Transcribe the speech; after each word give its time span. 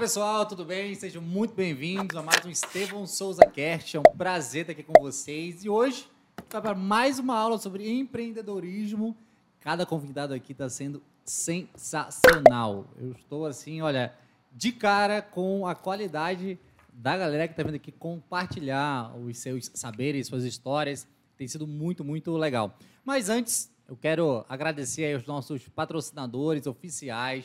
pessoal, 0.00 0.46
tudo 0.46 0.64
bem? 0.64 0.94
Sejam 0.94 1.20
muito 1.20 1.52
bem-vindos 1.52 2.16
a 2.16 2.22
mais 2.22 2.42
um 2.46 2.48
Estevão 2.48 3.06
Souza 3.06 3.44
Cast. 3.44 3.98
É 3.98 4.00
um 4.00 4.16
prazer 4.16 4.62
estar 4.62 4.72
aqui 4.72 4.82
com 4.82 4.94
vocês. 4.98 5.62
E 5.62 5.68
hoje, 5.68 6.08
para 6.48 6.74
mais 6.74 7.18
uma 7.18 7.36
aula 7.36 7.58
sobre 7.58 7.86
empreendedorismo. 7.86 9.14
Cada 9.60 9.84
convidado 9.84 10.32
aqui 10.32 10.52
está 10.52 10.70
sendo 10.70 11.02
sensacional. 11.22 12.86
Eu 12.98 13.12
estou 13.12 13.44
assim, 13.44 13.82
olha, 13.82 14.14
de 14.50 14.72
cara 14.72 15.20
com 15.20 15.66
a 15.66 15.74
qualidade 15.74 16.58
da 16.94 17.14
galera 17.18 17.46
que 17.46 17.52
está 17.52 17.62
vindo 17.62 17.74
aqui 17.74 17.92
compartilhar 17.92 19.14
os 19.18 19.36
seus 19.36 19.70
saberes, 19.74 20.28
suas 20.28 20.44
histórias. 20.44 21.06
Tem 21.36 21.46
sido 21.46 21.66
muito, 21.66 22.02
muito 22.02 22.34
legal. 22.38 22.74
Mas 23.04 23.28
antes, 23.28 23.70
eu 23.86 23.98
quero 23.98 24.46
agradecer 24.48 25.14
aos 25.14 25.26
nossos 25.26 25.68
patrocinadores 25.68 26.66
oficiais, 26.66 27.44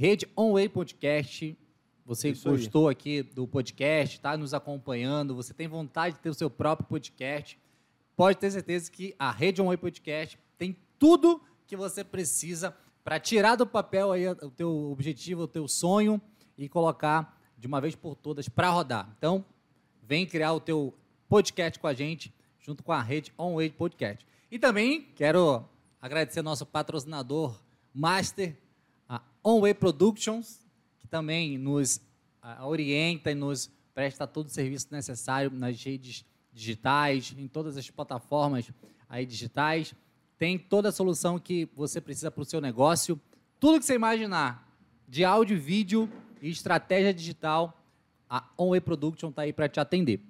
Rede 0.00 0.28
Onway 0.36 0.68
Podcast. 0.68 1.58
Você 2.06 2.28
Isso 2.28 2.48
aí. 2.48 2.56
gostou 2.56 2.88
aqui 2.88 3.20
do 3.20 3.48
podcast, 3.48 4.14
está 4.14 4.36
nos 4.36 4.54
acompanhando, 4.54 5.34
você 5.34 5.52
tem 5.52 5.66
vontade 5.66 6.14
de 6.14 6.20
ter 6.22 6.30
o 6.30 6.34
seu 6.34 6.48
próprio 6.48 6.86
podcast, 6.86 7.58
pode 8.16 8.38
ter 8.38 8.48
certeza 8.52 8.88
que 8.92 9.12
a 9.18 9.32
Rede 9.32 9.60
Onway 9.60 9.76
Podcast 9.76 10.38
tem 10.56 10.76
tudo 11.00 11.42
que 11.66 11.74
você 11.76 12.04
precisa 12.04 12.72
para 13.02 13.18
tirar 13.18 13.56
do 13.56 13.66
papel 13.66 14.12
aí 14.12 14.28
o 14.28 14.50
teu 14.52 14.70
objetivo, 14.92 15.42
o 15.42 15.48
teu 15.48 15.66
sonho 15.66 16.22
e 16.56 16.68
colocar 16.68 17.36
de 17.58 17.66
uma 17.66 17.80
vez 17.80 17.96
por 17.96 18.14
todas 18.14 18.48
para 18.48 18.70
rodar. 18.70 19.12
Então, 19.18 19.44
vem 20.00 20.24
criar 20.24 20.52
o 20.52 20.60
teu 20.60 20.94
podcast 21.28 21.76
com 21.76 21.88
a 21.88 21.92
gente, 21.92 22.32
junto 22.60 22.84
com 22.84 22.92
a 22.92 23.02
rede 23.02 23.32
Onway 23.36 23.70
Podcast. 23.70 24.24
E 24.48 24.60
também 24.60 25.08
quero 25.16 25.68
agradecer 26.00 26.40
nosso 26.40 26.64
patrocinador 26.64 27.60
master, 27.92 28.56
Onway 29.48 29.72
Productions, 29.72 30.60
que 30.98 31.08
também 31.08 31.56
nos 31.56 32.02
ah, 32.42 32.66
orienta 32.66 33.30
e 33.30 33.34
nos 33.34 33.70
presta 33.94 34.26
todo 34.26 34.48
o 34.48 34.50
serviço 34.50 34.88
necessário 34.90 35.50
nas 35.50 35.82
redes 35.82 36.22
digitais, 36.52 37.34
em 37.34 37.48
todas 37.48 37.78
as 37.78 37.88
plataformas 37.88 38.70
aí 39.08 39.24
digitais. 39.24 39.94
Tem 40.36 40.58
toda 40.58 40.90
a 40.90 40.92
solução 40.92 41.38
que 41.38 41.66
você 41.74 41.98
precisa 41.98 42.30
para 42.30 42.42
o 42.42 42.44
seu 42.44 42.60
negócio. 42.60 43.18
Tudo 43.58 43.78
que 43.78 43.86
você 43.86 43.94
imaginar 43.94 44.68
de 45.08 45.24
áudio, 45.24 45.58
vídeo 45.58 46.12
e 46.42 46.50
estratégia 46.50 47.14
digital, 47.14 47.82
a 48.28 48.46
Onway 48.58 48.82
Production 48.82 49.30
está 49.30 49.42
aí 49.42 49.52
para 49.54 49.66
te 49.66 49.80
atender. 49.80 50.20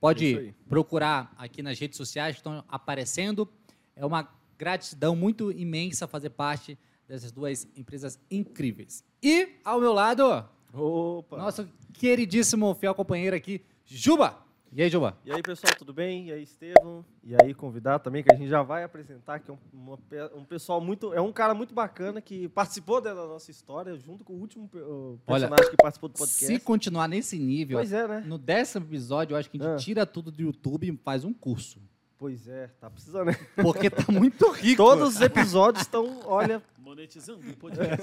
Pode 0.00 0.38
aí. 0.38 0.54
procurar 0.68 1.34
aqui 1.36 1.64
nas 1.64 1.76
redes 1.80 1.96
sociais 1.96 2.36
que 2.36 2.40
estão 2.40 2.64
aparecendo. 2.68 3.48
É 3.96 4.06
uma 4.06 4.28
gratidão 4.56 5.16
muito 5.16 5.50
imensa 5.50 6.06
fazer 6.06 6.30
parte 6.30 6.78
dessas 7.08 7.32
duas 7.32 7.66
empresas 7.76 8.18
incríveis. 8.30 9.02
E 9.22 9.56
ao 9.64 9.80
meu 9.80 9.92
lado, 9.92 10.44
Opa! 10.72 11.36
nosso 11.38 11.68
queridíssimo 11.94 12.74
fiel 12.74 12.94
companheiro 12.94 13.34
aqui, 13.34 13.62
Juba. 13.84 14.36
E 14.70 14.82
aí, 14.82 14.90
Juba? 14.90 15.16
E 15.24 15.32
aí, 15.32 15.40
pessoal, 15.42 15.72
tudo 15.78 15.94
bem? 15.94 16.26
E 16.28 16.32
aí, 16.32 16.42
Estevam? 16.42 17.02
E 17.24 17.34
aí, 17.42 17.54
convidado 17.54 18.04
também, 18.04 18.22
que 18.22 18.30
a 18.30 18.36
gente 18.36 18.50
já 18.50 18.62
vai 18.62 18.84
apresentar, 18.84 19.38
que 19.38 19.50
é 19.50 19.54
um, 19.54 19.58
uma 19.72 19.98
um 20.36 20.44
pessoal 20.44 20.78
muito... 20.78 21.14
É 21.14 21.20
um 21.22 21.32
cara 21.32 21.54
muito 21.54 21.72
bacana 21.72 22.20
que 22.20 22.48
participou 22.52 23.00
da 23.00 23.14
nossa 23.14 23.50
história, 23.50 23.96
junto 23.96 24.22
com 24.24 24.34
o 24.34 24.36
último 24.36 24.68
pe- 24.68 24.76
o 24.80 25.18
Olha, 25.26 25.48
personagem 25.48 25.70
que 25.70 25.76
participou 25.82 26.10
do 26.10 26.18
podcast. 26.18 26.44
Se 26.44 26.60
continuar 26.60 27.08
nesse 27.08 27.38
nível, 27.38 27.78
Pois 27.78 27.94
é, 27.94 28.06
né? 28.06 28.22
no 28.26 28.36
décimo 28.36 28.84
episódio, 28.84 29.32
eu 29.32 29.38
acho 29.38 29.48
que 29.50 29.56
a 29.56 29.62
gente 29.64 29.72
Ah. 29.72 29.76
tira 29.82 30.04
tudo 30.04 30.30
do 30.30 30.42
YouTube 30.42 30.86
e 30.92 30.96
faz 31.02 31.24
um 31.24 31.32
curso. 31.32 31.80
Pois 32.18 32.46
é, 32.46 32.66
tá 32.78 32.90
precisando, 32.90 33.28
né? 33.28 33.38
Porque 33.56 33.88
tá 33.88 34.04
muito 34.12 34.50
rico. 34.52 34.76
Todos 34.76 35.14
os 35.14 35.20
episódios 35.22 35.82
estão, 35.84 36.20
olha, 36.26 36.62
Monetizando 36.88 37.46
o 37.50 37.54
podcast. 37.54 37.98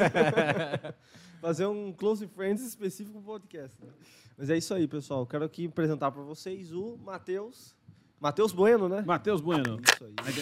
fazer 1.42 1.65
um 1.65 1.92
Close 1.92 2.27
Friends 2.27 2.61
específico 2.64 3.20
pro 3.20 3.39
podcast. 3.39 3.76
né? 3.83 3.89
Mas 4.37 4.52
é 4.52 4.58
isso 4.58 4.76
aí, 4.76 4.87
pessoal. 4.87 5.26
Quero 5.26 5.43
aqui 5.43 5.65
apresentar 5.65 6.11
para 6.11 6.21
vocês 6.21 6.71
o 6.71 6.95
Matheus. 7.04 7.76
Matheus 8.20 8.52
Bueno, 8.52 8.87
né? 8.87 9.04
Matheus 9.04 9.42
Bueno. 9.42 9.82
Isso 9.92 10.05
aí. 10.05 10.14
Aí, 10.23 10.36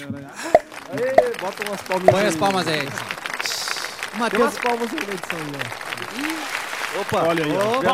Aê, 0.91 1.37
bota 1.39 1.63
umas 1.65 1.81
palmas 1.83 2.09
Põe 2.09 2.25
as 2.25 2.35
palmas 2.35 2.67
aí. 2.67 2.79
O 2.79 4.09
Tem 4.11 4.19
Matheus. 4.19 4.41
umas 4.43 4.57
palmas 4.59 4.89
aí 4.91 5.07
na 5.07 5.13
edição, 5.13 5.39
né? 5.39 6.99
Opa! 6.99 7.23
Olha 7.29 7.45
aí, 7.45 7.51
ó. 7.55 7.79
Opa! 7.79 7.93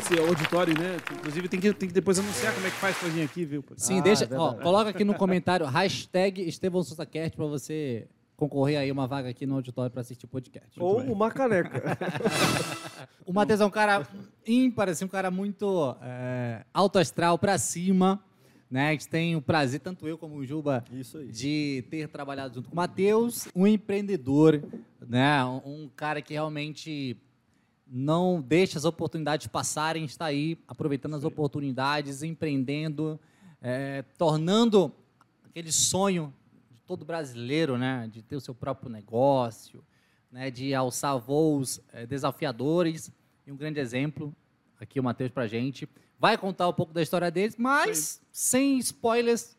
Esse 0.00 0.18
auditório, 0.18 0.74
né? 0.78 0.96
Inclusive, 1.12 1.48
tem 1.48 1.60
que, 1.60 1.74
tem 1.74 1.88
que 1.88 1.94
depois 1.94 2.18
anunciar 2.18 2.54
como 2.54 2.66
é 2.66 2.70
que 2.70 2.76
faz 2.76 2.96
pra 2.96 3.10
vir 3.10 3.24
aqui, 3.24 3.44
viu? 3.44 3.62
Sim, 3.76 3.98
Ah, 3.98 4.02
deixa. 4.02 4.24
é 4.24 4.38
Ó, 4.38 4.54
coloca 4.54 4.88
aqui 4.88 5.04
no 5.04 5.12
comentário 5.14 5.66
hashtag 5.66 6.40
Estevão 6.48 6.82
Cast 6.82 7.36
pra 7.36 7.44
você 7.46 8.08
concorrer 8.36 8.78
aí 8.78 8.90
uma 8.90 9.06
vaga 9.06 9.28
aqui 9.28 9.46
no 9.46 9.54
auditório 9.54 9.90
pra 9.90 10.00
assistir 10.00 10.24
o 10.24 10.28
podcast. 10.28 10.70
Ou 10.80 11.00
uma 11.00 11.30
caneca. 11.30 11.82
O 13.24 13.32
Matheus 13.32 13.60
é 13.60 13.64
um 13.64 13.70
cara 13.70 14.06
ímpar, 14.46 14.88
assim, 14.88 15.04
um 15.04 15.08
cara 15.08 15.30
muito 15.30 15.96
é, 16.02 16.64
alto 16.74 16.98
astral 16.98 17.38
pra 17.38 17.56
cima. 17.56 18.22
Né? 18.70 18.88
A 18.88 18.92
gente 18.92 19.08
tem 19.08 19.36
o 19.36 19.42
prazer, 19.42 19.80
tanto 19.80 20.08
eu 20.08 20.16
como 20.16 20.36
o 20.36 20.46
Juba, 20.46 20.82
de 21.30 21.84
ter 21.90 22.08
trabalhado 22.08 22.54
junto 22.54 22.68
com 22.68 22.72
o 22.72 22.76
Matheus, 22.76 23.46
um 23.54 23.66
empreendedor, 23.66 24.62
né? 25.06 25.44
um, 25.44 25.88
cara 25.94 26.22
que 26.22 26.32
realmente 26.32 27.16
não 27.86 28.40
deixa 28.40 28.78
as 28.78 28.86
oportunidades 28.86 29.46
passarem, 29.46 30.04
está 30.04 30.24
aí 30.24 30.58
aproveitando 30.66 31.14
as 31.14 31.24
oportunidades, 31.24 32.22
empreendendo, 32.22 33.20
é, 33.60 34.02
tornando 34.16 34.90
aquele 35.44 35.70
sonho 35.70 36.32
todo 36.92 37.06
brasileiro, 37.06 37.78
né? 37.78 38.06
de 38.12 38.20
ter 38.20 38.36
o 38.36 38.40
seu 38.40 38.54
próprio 38.54 38.90
negócio, 38.90 39.82
né? 40.30 40.50
de 40.50 40.74
alçar 40.74 41.18
voos 41.18 41.80
é, 41.90 42.04
desafiadores. 42.04 43.10
E 43.46 43.50
um 43.50 43.56
grande 43.56 43.80
exemplo, 43.80 44.34
aqui 44.78 45.00
o 45.00 45.02
Matheus 45.02 45.30
para 45.30 45.46
gente. 45.46 45.88
Vai 46.18 46.36
contar 46.36 46.68
um 46.68 46.72
pouco 46.74 46.92
da 46.92 47.00
história 47.00 47.30
deles, 47.30 47.56
mas 47.56 48.20
sem 48.30 48.76
spoilers. 48.78 49.56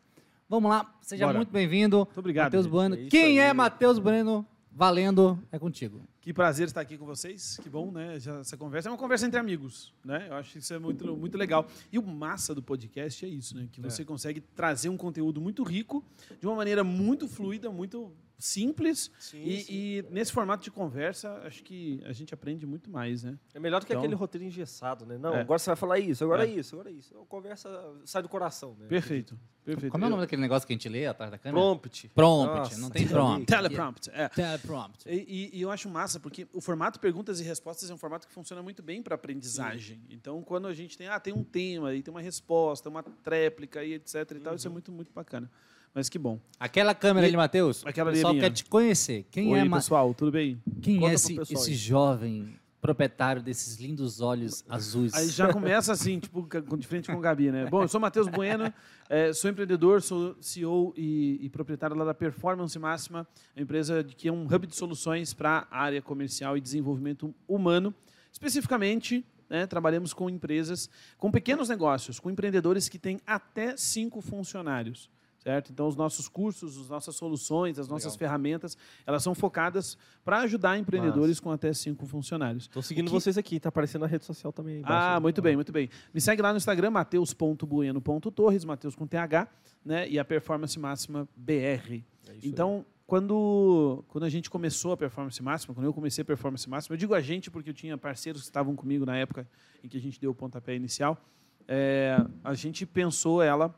Vamos 0.48 0.70
lá, 0.70 0.94
seja 1.00 1.26
Bora. 1.26 1.38
muito 1.38 1.50
bem-vindo. 1.50 1.96
Muito 2.04 2.20
obrigado, 2.20 2.44
Matheus. 2.44 2.66
Bueno. 2.68 2.94
É 2.94 3.06
Quem 3.06 3.40
é 3.40 3.48
aí. 3.48 3.52
Matheus 3.52 3.98
Bueno? 3.98 4.46
Valendo, 4.70 5.36
é 5.50 5.58
contigo. 5.58 6.02
Que 6.24 6.32
prazer 6.32 6.66
estar 6.68 6.80
aqui 6.80 6.96
com 6.96 7.04
vocês. 7.04 7.58
Que 7.62 7.68
bom, 7.68 7.90
né? 7.92 8.16
Essa 8.16 8.56
conversa 8.56 8.88
é 8.88 8.90
uma 8.92 8.96
conversa 8.96 9.26
entre 9.26 9.38
amigos, 9.38 9.92
né? 10.02 10.26
Eu 10.30 10.36
acho 10.36 10.52
que 10.52 10.58
isso 10.58 10.72
é 10.72 10.78
muito, 10.78 11.14
muito 11.14 11.36
legal. 11.36 11.68
E 11.92 11.98
o 11.98 12.02
massa 12.02 12.54
do 12.54 12.62
podcast 12.62 13.26
é 13.26 13.28
isso, 13.28 13.54
né? 13.54 13.68
Que 13.70 13.78
você 13.82 14.06
consegue 14.06 14.40
trazer 14.40 14.88
um 14.88 14.96
conteúdo 14.96 15.38
muito 15.38 15.62
rico, 15.62 16.02
de 16.40 16.46
uma 16.46 16.56
maneira 16.56 16.82
muito 16.82 17.28
fluida, 17.28 17.70
muito 17.70 18.10
simples. 18.38 19.10
Sim, 19.18 19.42
e, 19.44 19.60
sim. 19.62 19.72
e 19.72 20.04
nesse 20.10 20.32
formato 20.32 20.64
de 20.64 20.70
conversa, 20.70 21.40
acho 21.46 21.62
que 21.62 22.02
a 22.04 22.12
gente 22.12 22.32
aprende 22.34 22.66
muito 22.66 22.90
mais, 22.90 23.22
né? 23.22 23.38
É 23.54 23.60
melhor 23.60 23.80
do 23.80 23.86
que 23.86 23.92
Então- 23.92 24.02
aquele 24.02 24.14
roteiro 24.16 24.44
engessado, 24.46 25.06
né? 25.06 25.16
Não, 25.18 25.34
É. 25.34 25.40
agora 25.42 25.58
você 25.58 25.70
vai 25.70 25.76
falar 25.76 25.98
isso, 25.98 26.24
agora 26.24 26.46
É. 26.46 26.50
isso, 26.50 26.74
agora 26.74 26.90
isso. 26.90 27.14
A 27.18 27.24
conversa 27.26 27.70
sai 28.04 28.22
do 28.22 28.28
coração, 28.28 28.74
né? 28.78 28.86
Perfeito. 28.86 29.38
Perfeito. 29.64 29.92
Como 29.92 30.04
é 30.04 30.06
o 30.08 30.10
nome 30.10 30.20
daquele 30.22 30.42
negócio 30.42 30.66
que 30.66 30.74
a 30.74 30.76
gente 30.76 30.88
lê 30.90 31.06
atrás 31.06 31.30
da 31.30 31.38
câmera? 31.38 31.58
Prompt. 31.64 32.10
Prompt, 32.14 32.54
Nossa, 32.54 32.78
não 32.78 32.90
tem 32.90 33.08
prompt. 33.08 33.46
Teleprompt. 33.46 34.10
É. 34.12 34.28
Teleprompt. 34.28 35.08
E, 35.08 35.14
e- 35.54 35.58
e 35.58 35.62
eu 35.62 35.70
acho 35.70 35.88
massa, 35.88 36.13
porque 36.20 36.46
o 36.52 36.60
formato 36.60 36.98
perguntas 37.00 37.40
e 37.40 37.44
respostas 37.44 37.90
é 37.90 37.94
um 37.94 37.98
formato 37.98 38.26
que 38.26 38.32
funciona 38.32 38.62
muito 38.62 38.82
bem 38.82 39.02
para 39.02 39.14
aprendizagem. 39.14 40.00
Então, 40.10 40.42
quando 40.42 40.66
a 40.66 40.74
gente 40.74 40.96
tem, 40.96 41.08
ah, 41.08 41.18
tem 41.20 41.32
um 41.32 41.44
tema, 41.44 41.94
e 41.94 42.02
tem 42.02 42.12
uma 42.12 42.20
resposta, 42.20 42.88
uma 42.88 43.02
tréplica 43.02 43.84
e 43.84 43.94
etc 43.94 44.14
e 44.32 44.40
tal, 44.40 44.54
isso 44.54 44.66
é 44.66 44.70
muito, 44.70 44.90
muito 44.92 45.12
bacana. 45.12 45.50
Mas 45.94 46.08
que 46.08 46.18
bom. 46.18 46.40
Aquela 46.58 46.92
câmera 46.94 47.26
E- 47.26 47.28
ali, 47.28 47.36
Matheus, 47.36 47.86
Aquela 47.86 48.10
o 48.10 48.12
pessoal 48.12 48.32
ali, 48.32 48.40
quer 48.40 48.50
te 48.50 48.64
conhecer. 48.64 49.26
Quem 49.30 49.52
Oi, 49.52 49.60
é, 49.60 49.68
pessoal, 49.68 50.12
tudo 50.12 50.32
bem? 50.32 50.60
quem 50.82 50.98
Conta 50.98 51.12
é 51.12 51.14
esse, 51.14 51.40
esse 51.40 51.74
jovem 51.74 52.58
proprietário 52.84 53.42
desses 53.42 53.78
lindos 53.78 54.20
olhos 54.20 54.62
azuis? 54.68 55.14
Aí 55.14 55.28
já 55.28 55.50
começa 55.50 55.90
assim, 55.90 56.18
tipo, 56.20 56.46
de 56.76 56.86
frente 56.86 57.10
com 57.10 57.16
o 57.16 57.20
Gabi, 57.20 57.50
né? 57.50 57.64
Bom, 57.64 57.80
eu 57.80 57.88
sou 57.88 57.98
Matheus 57.98 58.28
Bueno, 58.28 58.70
eh, 59.08 59.32
sou 59.32 59.50
empreendedor, 59.50 60.02
sou 60.02 60.36
CEO 60.38 60.92
e, 60.94 61.38
e 61.40 61.48
proprietário 61.48 61.96
lá 61.96 62.04
da 62.04 62.12
Performance 62.12 62.78
Máxima, 62.78 63.26
uma 63.56 63.62
empresa 63.62 64.04
que 64.04 64.28
é 64.28 64.32
um 64.32 64.44
hub 64.44 64.66
de 64.66 64.76
soluções 64.76 65.32
para 65.32 65.66
a 65.70 65.78
área 65.80 66.02
comercial 66.02 66.58
e 66.58 66.60
desenvolvimento 66.60 67.34
humano. 67.48 67.94
Especificamente, 68.30 69.24
né, 69.48 69.66
trabalhamos 69.66 70.12
com 70.12 70.28
empresas, 70.28 70.90
com 71.16 71.30
pequenos 71.30 71.70
negócios, 71.70 72.20
com 72.20 72.30
empreendedores 72.30 72.86
que 72.86 72.98
têm 72.98 73.18
até 73.26 73.78
cinco 73.78 74.20
funcionários. 74.20 75.08
Certo? 75.44 75.70
Então, 75.70 75.86
os 75.86 75.94
nossos 75.94 76.26
cursos, 76.26 76.80
as 76.80 76.88
nossas 76.88 77.14
soluções, 77.16 77.78
as 77.78 77.86
nossas 77.86 78.14
Legal. 78.14 78.18
ferramentas, 78.18 78.78
elas 79.06 79.22
são 79.22 79.34
focadas 79.34 79.98
para 80.24 80.38
ajudar 80.40 80.78
empreendedores 80.78 81.38
com 81.38 81.50
até 81.50 81.70
cinco 81.74 82.06
funcionários. 82.06 82.66
Tô 82.66 82.80
seguindo 82.80 83.08
que- 83.08 83.12
vocês 83.12 83.36
aqui, 83.36 83.60
tá 83.60 83.68
aparecendo 83.68 84.00
na 84.02 84.06
rede 84.08 84.24
social 84.24 84.50
também. 84.54 84.80
Ah, 84.86 85.14
né? 85.16 85.20
muito 85.20 85.42
bem, 85.42 85.54
muito 85.54 85.70
bem. 85.70 85.90
Me 86.14 86.20
segue 86.22 86.40
lá 86.40 86.50
no 86.50 86.56
Instagram, 86.56 86.90
mateus.bueno.torres, 86.92 88.64
Mateus 88.64 88.94
com 88.96 89.06
TH, 89.06 89.46
né? 89.84 90.08
E 90.08 90.18
a 90.18 90.24
Performance 90.24 90.78
Máxima 90.78 91.28
BR. 91.36 92.02
É 92.26 92.36
Então, 92.42 92.86
quando, 93.06 94.02
quando 94.08 94.24
a 94.24 94.30
gente 94.30 94.48
começou 94.48 94.92
a 94.92 94.96
Performance 94.96 95.42
Máxima, 95.42 95.74
quando 95.74 95.84
eu 95.84 95.92
comecei 95.92 96.22
a 96.22 96.24
Performance 96.24 96.66
Máxima, 96.68 96.94
eu 96.94 96.98
digo 96.98 97.14
a 97.14 97.20
gente 97.20 97.50
porque 97.50 97.68
eu 97.68 97.74
tinha 97.74 97.98
parceiros 97.98 98.40
que 98.40 98.48
estavam 98.48 98.74
comigo 98.74 99.04
na 99.04 99.14
época 99.16 99.46
em 99.82 99.88
que 99.88 99.96
a 99.98 100.00
gente 100.00 100.18
deu 100.18 100.30
o 100.30 100.34
pontapé 100.34 100.74
inicial, 100.74 101.22
é, 101.68 102.16
a 102.42 102.54
gente 102.54 102.86
pensou 102.86 103.42
ela 103.42 103.74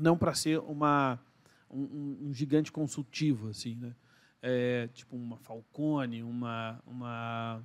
não 0.00 0.16
para 0.16 0.34
ser 0.34 0.58
uma, 0.60 1.18
um, 1.70 2.16
um- 2.28 2.34
gigante 2.34 2.72
consultivo, 2.72 3.48
assim, 3.48 3.74
né? 3.76 3.94
É, 4.42 4.88
tipo 4.94 5.14
uma 5.16 5.36
Falcone, 5.38 6.22
uma, 6.22 6.80
uma 6.86 7.62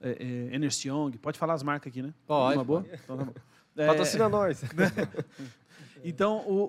é, 0.00 0.10
é, 0.10 0.54
Ernest 0.54 0.86
Young, 0.86 1.12
pode 1.18 1.38
falar 1.38 1.54
as 1.54 1.62
marcas 1.62 1.90
aqui, 1.90 2.02
né? 2.02 2.12
Pode, 2.26 2.56
Uma 2.58 2.64
boa? 2.64 2.86
Então, 2.92 3.16
tá 3.16 3.24
bom. 3.24 3.32
É, 3.76 3.86
Patrocina 3.86 4.28
nós. 4.28 4.60
então, 6.02 6.38
o, 6.48 6.68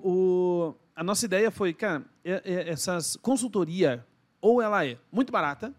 o- 0.68 0.74
a 0.94 1.02
nossa 1.02 1.24
ideia 1.24 1.50
foi, 1.50 1.74
cara, 1.74 2.04
é- 2.24 2.40
é- 2.44 2.68
essas 2.70 3.16
consultoria, 3.16 4.06
ou 4.40 4.62
ela 4.62 4.86
é 4.86 4.96
muito 5.10 5.32
barata, 5.32 5.74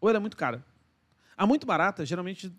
ou 0.00 0.08
ela 0.08 0.16
é 0.18 0.20
muito 0.20 0.38
cara. 0.38 0.64
A 1.36 1.46
muito 1.46 1.66
barata, 1.66 2.06
geralmente, 2.06 2.50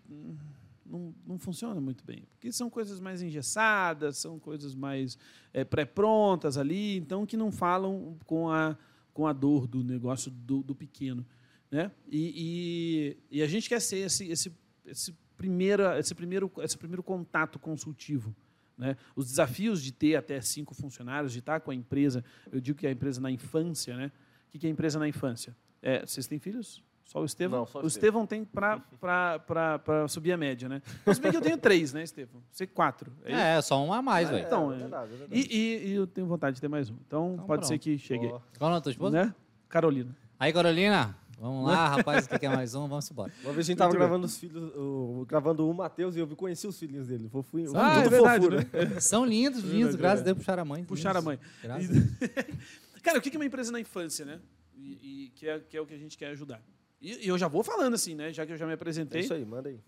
não, 0.88 1.14
não 1.26 1.38
funciona 1.38 1.80
muito 1.80 2.04
bem, 2.04 2.24
porque 2.32 2.50
são 2.52 2.70
coisas 2.70 3.00
mais 3.00 3.22
engessadas, 3.22 4.18
são 4.18 4.38
coisas 4.38 4.74
mais 4.74 5.18
é, 5.52 5.64
pré-prontas 5.64 6.56
ali, 6.56 6.96
então 6.96 7.26
que 7.26 7.36
não 7.36 7.50
falam 7.50 8.16
com 8.24 8.50
a, 8.50 8.76
com 9.12 9.26
a 9.26 9.32
dor 9.32 9.66
do 9.66 9.82
negócio 9.82 10.30
do, 10.30 10.62
do 10.62 10.74
pequeno. 10.74 11.26
Né? 11.70 11.90
E, 12.08 13.16
e, 13.30 13.38
e 13.38 13.42
a 13.42 13.46
gente 13.46 13.68
quer 13.68 13.80
ser 13.80 13.98
esse, 13.98 14.28
esse, 14.28 14.52
esse, 14.84 15.14
primeira, 15.36 15.98
esse, 15.98 16.14
primeiro, 16.14 16.50
esse 16.58 16.76
primeiro 16.78 17.02
contato 17.02 17.58
consultivo. 17.58 18.34
Né? 18.76 18.96
Os 19.14 19.26
desafios 19.28 19.82
de 19.82 19.92
ter 19.92 20.16
até 20.16 20.40
cinco 20.40 20.74
funcionários, 20.74 21.32
de 21.32 21.40
estar 21.40 21.60
com 21.60 21.70
a 21.70 21.74
empresa, 21.74 22.24
eu 22.52 22.60
digo 22.60 22.78
que 22.78 22.86
é 22.86 22.90
a 22.90 22.92
empresa 22.92 23.20
na 23.20 23.30
infância, 23.30 23.96
né? 23.96 24.12
O 24.54 24.58
que 24.58 24.66
é 24.66 24.70
a 24.70 24.72
empresa 24.72 24.98
na 24.98 25.08
infância? 25.08 25.56
É, 25.82 26.04
vocês 26.04 26.26
têm 26.26 26.38
filhos? 26.38 26.82
Só 27.06 27.20
o 27.20 27.24
Estevão? 27.24 27.60
Não, 27.60 27.66
só 27.66 27.78
o 27.78 27.84
o 27.84 27.86
Estevão 27.86 28.26
tem 28.26 28.44
para 28.44 30.08
subir 30.08 30.32
a 30.32 30.36
média, 30.36 30.68
né? 30.68 30.82
Mas 31.04 31.18
bem 31.18 31.30
que 31.30 31.36
eu 31.36 31.40
tenho 31.40 31.56
três, 31.56 31.92
né, 31.92 32.02
Estevão? 32.02 32.42
Você 32.50 32.66
quatro. 32.66 33.12
É? 33.24 33.56
É, 33.56 33.62
só 33.62 33.82
um 33.84 33.92
a 33.92 34.02
mais, 34.02 34.28
velho. 34.28 34.44
então, 34.44 34.72
é 34.72 34.74
é- 34.74 34.78
verdade, 34.78 35.12
é 35.14 35.16
verdade. 35.16 35.40
E, 35.40 35.56
e- 35.56 35.88
e 35.88 35.92
eu 35.94 36.06
tenho 36.06 36.26
vontade 36.26 36.56
de 36.56 36.60
ter 36.60 36.68
mais 36.68 36.90
um. 36.90 36.96
Então, 37.06 37.34
Então, 37.34 37.46
pode 37.46 37.66
ser 37.66 37.74
pronto. 37.74 37.82
que 37.82 37.98
chegue. 37.98 38.26
Ó, 38.26 38.30
Qual 38.30 38.42
é 38.42 38.64
o 38.64 38.68
nome 38.68 38.74
da 38.74 38.80
tua 38.80 38.92
esposa? 38.92 39.24
Né? 39.24 39.34
Carolina. 39.68 40.16
Aí, 40.38 40.52
Carolina, 40.52 41.16
vamos 41.38 41.66
lá, 41.66 41.88
rapaz, 41.96 42.26
que 42.26 42.38
quer 42.40 42.48
mais 42.50 42.74
um, 42.74 42.88
vamos 42.88 43.08
embora. 43.10 43.32
Uma 43.44 43.52
vez 43.52 43.66
a 43.66 43.68
gente 43.68 43.78
tava 43.78 43.88
Muito 43.90 43.98
bem. 44.00 44.08
gravando 44.08 44.26
os 44.26 44.36
filhos, 44.36 44.72
o- 44.76 45.24
gravando 45.28 45.70
o 45.70 45.72
Matheus 45.72 46.16
e 46.16 46.18
eu 46.18 46.26
vi- 46.26 46.34
conheci 46.34 46.66
os 46.66 46.76
filhinhos 46.76 47.06
dele. 47.06 47.30
Fui, 47.44 47.66
Ah, 47.74 48.02
tudo 48.02 48.06
é 48.06 48.08
verdade, 48.10 48.44
fofura. 48.46 48.68
né? 48.72 49.00
São 49.00 49.24
lindos, 49.24 49.60
lindos, 49.62 49.94
Verdade, 49.94 49.96
graças 49.98 50.20
a. 50.22 50.24
Deus, 50.24 50.38
puxaram 50.38 50.62
a 50.62 50.64
mãe. 50.64 50.84
Puxaram 50.84 51.20
a 51.20 51.22
lindos. 51.22 51.38
mãe. 51.38 51.52
Graças 51.62 51.88
a 51.88 51.92
Deus. 51.92 52.06
Cara, 53.02 53.18
o 53.18 53.20
que 53.22 53.30
que 53.30 53.36
é 53.36 53.38
uma 53.38 53.46
empresa 53.46 53.70
na 53.70 53.78
infância, 53.78 54.24
né? 54.24 54.40
E, 54.74 55.26
e 55.26 55.32
que, 55.36 55.48
é, 55.48 55.58
que 55.60 55.76
é 55.76 55.80
o 55.80 55.86
que 55.86 55.94
a 55.94 55.98
gente 55.98 56.18
quer 56.18 56.26
ajudar. 56.30 56.60
E, 57.00 57.24
e 57.26 57.28
eu 57.28 57.36
já 57.38 57.48
vou 57.48 57.62
falando 57.62 57.94
assim, 57.94 58.14
né? 58.14 58.32
Já 58.32 58.46
que 58.46 58.52
eu 58.52 58.56
já 58.56 58.64
me 58.66 58.72
É 58.72 58.74
apresentei. 58.74 59.20
isso 59.20 59.34
aí, 59.34 59.44
manda 59.44 59.68
aí. 59.68 59.78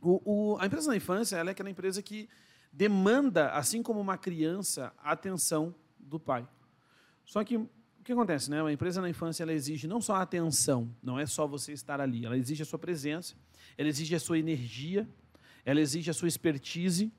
O, 0.00 0.52
o- 0.54 0.58
a 0.58 0.66
empresa 0.66 0.88
na 0.88 0.96
infância 0.96 1.36
ela 1.36 1.50
é 1.50 1.52
aquela 1.52 1.70
empresa 1.70 2.02
que 2.02 2.28
demanda, 2.72 3.50
assim 3.50 3.82
como 3.82 4.00
uma 4.00 4.16
criança, 4.16 4.92
a 4.98 5.12
atenção 5.12 5.74
do 5.98 6.18
pai. 6.18 6.46
Só 7.24 7.44
que 7.44 7.56
o 7.56 7.68
que 8.04 8.12
acontece, 8.12 8.50
né? 8.50 8.60
Uma 8.62 8.72
empresa 8.72 9.00
na 9.00 9.08
infância 9.08 9.42
ela 9.44 9.52
exige 9.52 9.86
não 9.86 10.00
só 10.00 10.16
a 10.16 10.22
atenção, 10.22 10.94
não 11.02 11.18
é 11.18 11.26
só 11.26 11.46
você 11.46 11.72
estar 11.72 12.00
ali, 12.00 12.24
ela 12.26 12.36
exige 12.36 12.62
a 12.62 12.66
sua 12.66 12.78
presença, 12.78 13.34
ela 13.78 13.88
exige 13.88 14.14
a 14.14 14.20
sua 14.20 14.38
energia, 14.38 15.08
ela 15.64 15.80
exige 15.80 16.10
a 16.10 16.14
sua 16.14 16.26
expertise, 16.26 17.12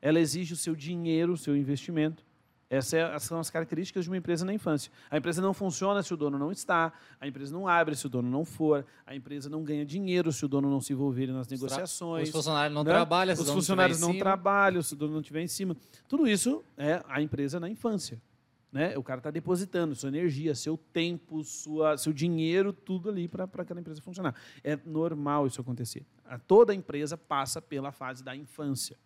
ela 0.00 0.18
exige 0.18 0.54
o 0.54 0.56
seu 0.56 0.74
dinheiro, 0.74 1.34
o 1.34 1.36
seu 1.36 1.54
investimento. 1.56 2.24
Essas 2.70 2.94
é- 2.94 3.18
são 3.18 3.40
as 3.40 3.50
características 3.50 4.04
de 4.04 4.10
uma 4.10 4.16
empresa 4.16 4.44
na 4.44 4.54
infância. 4.54 4.92
A 5.10 5.18
empresa 5.18 5.42
não 5.42 5.52
funciona 5.52 6.04
se 6.04 6.14
o 6.14 6.16
dono 6.16 6.38
não 6.38 6.52
está, 6.52 6.92
a 7.20 7.26
empresa 7.26 7.52
não 7.52 7.66
abre 7.66 7.96
se 7.96 8.06
o 8.06 8.08
dono 8.08 8.30
não 8.30 8.44
for, 8.44 8.86
a 9.04 9.12
empresa 9.12 9.50
não 9.50 9.64
ganha 9.64 9.84
dinheiro 9.84 10.30
se 10.32 10.44
o 10.44 10.48
dono 10.48 10.70
não 10.70 10.80
se 10.80 10.92
envolver 10.92 11.26
nas 11.26 11.48
negociações. 11.48 12.28
Os 12.28 12.32
funcionários 12.32 12.72
não 12.72 12.84
né? 12.84 12.92
trabalham, 12.92 13.34
se 13.34 13.40
Os 13.42 13.48
o 13.48 13.50
dono 13.50 13.60
funcionários 13.60 13.98
não 14.00 14.12
cima. 14.12 14.20
trabalham, 14.20 14.80
se 14.82 14.92
o 14.94 14.96
dono 14.96 15.14
não 15.14 15.20
estiver 15.20 15.42
em 15.42 15.48
cima. 15.48 15.76
Tudo 16.06 16.28
isso 16.28 16.62
é 16.78 17.02
a 17.08 17.20
empresa 17.20 17.58
na 17.58 17.68
infância. 17.68 18.22
Né? 18.72 18.96
O 18.96 19.02
cara 19.02 19.18
está 19.18 19.32
depositando 19.32 19.96
sua 19.96 20.08
energia, 20.10 20.54
seu 20.54 20.76
tempo, 20.92 21.42
sua, 21.42 21.98
seu 21.98 22.12
dinheiro, 22.12 22.72
tudo 22.72 23.08
ali 23.10 23.26
para 23.26 23.42
aquela 23.58 23.80
empresa 23.80 24.00
funcionar. 24.00 24.32
É 24.62 24.78
normal 24.86 25.48
isso 25.48 25.60
acontecer. 25.60 26.06
A- 26.24 26.38
Toda 26.38 26.72
empresa 26.72 27.16
passa 27.18 27.60
pela 27.60 27.90
fase 27.90 28.22
da 28.22 28.36
infância. 28.36 28.96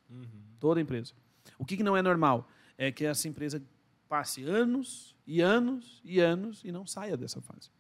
Toda 0.60 0.82
empresa. 0.82 1.14
O 1.58 1.64
que, 1.64 1.78
que 1.78 1.82
não 1.82 1.96
é 1.96 2.02
normal? 2.02 2.46
É 2.76 2.91
que 2.91 3.05
essa 3.05 3.29
empresa 3.29 3.62
passe 4.09 4.43
anos 4.44 5.15
e 5.26 5.41
anos 5.41 6.00
e 6.05 6.21
anos 6.21 6.62
e 6.65 6.71
não 6.73 6.87
saia 6.87 7.17
dessa 7.17 7.41
fase. 7.41 7.71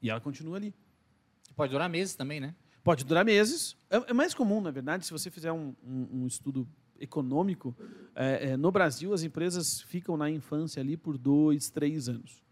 E 0.00 0.10
ela 0.10 0.20
continua 0.20 0.56
ali. 0.56 0.74
Pode 1.56 1.72
durar 1.72 1.88
meses 1.88 2.14
também, 2.14 2.40
né? 2.40 2.54
Pode 2.82 3.04
durar 3.04 3.24
meses. 3.24 3.76
É, 3.88 4.10
é 4.10 4.12
mais 4.12 4.34
comum, 4.34 4.60
na 4.60 4.70
verdade, 4.70 5.06
se 5.06 5.12
você 5.12 5.30
fizer 5.30 5.52
um, 5.52 5.74
um- 5.82 6.22
um 6.22 6.26
estudo 6.26 6.68
econômico, 7.00 7.74
é, 8.14 8.50
é, 8.50 8.56
no 8.56 8.70
Brasil 8.70 9.12
as 9.14 9.22
empresas 9.22 9.80
ficam 9.82 10.16
na 10.16 10.30
infância 10.30 10.80
ali 10.80 10.96
por 10.96 11.16
dois, 11.18 11.70
três 11.70 12.08
anos. 12.08 12.43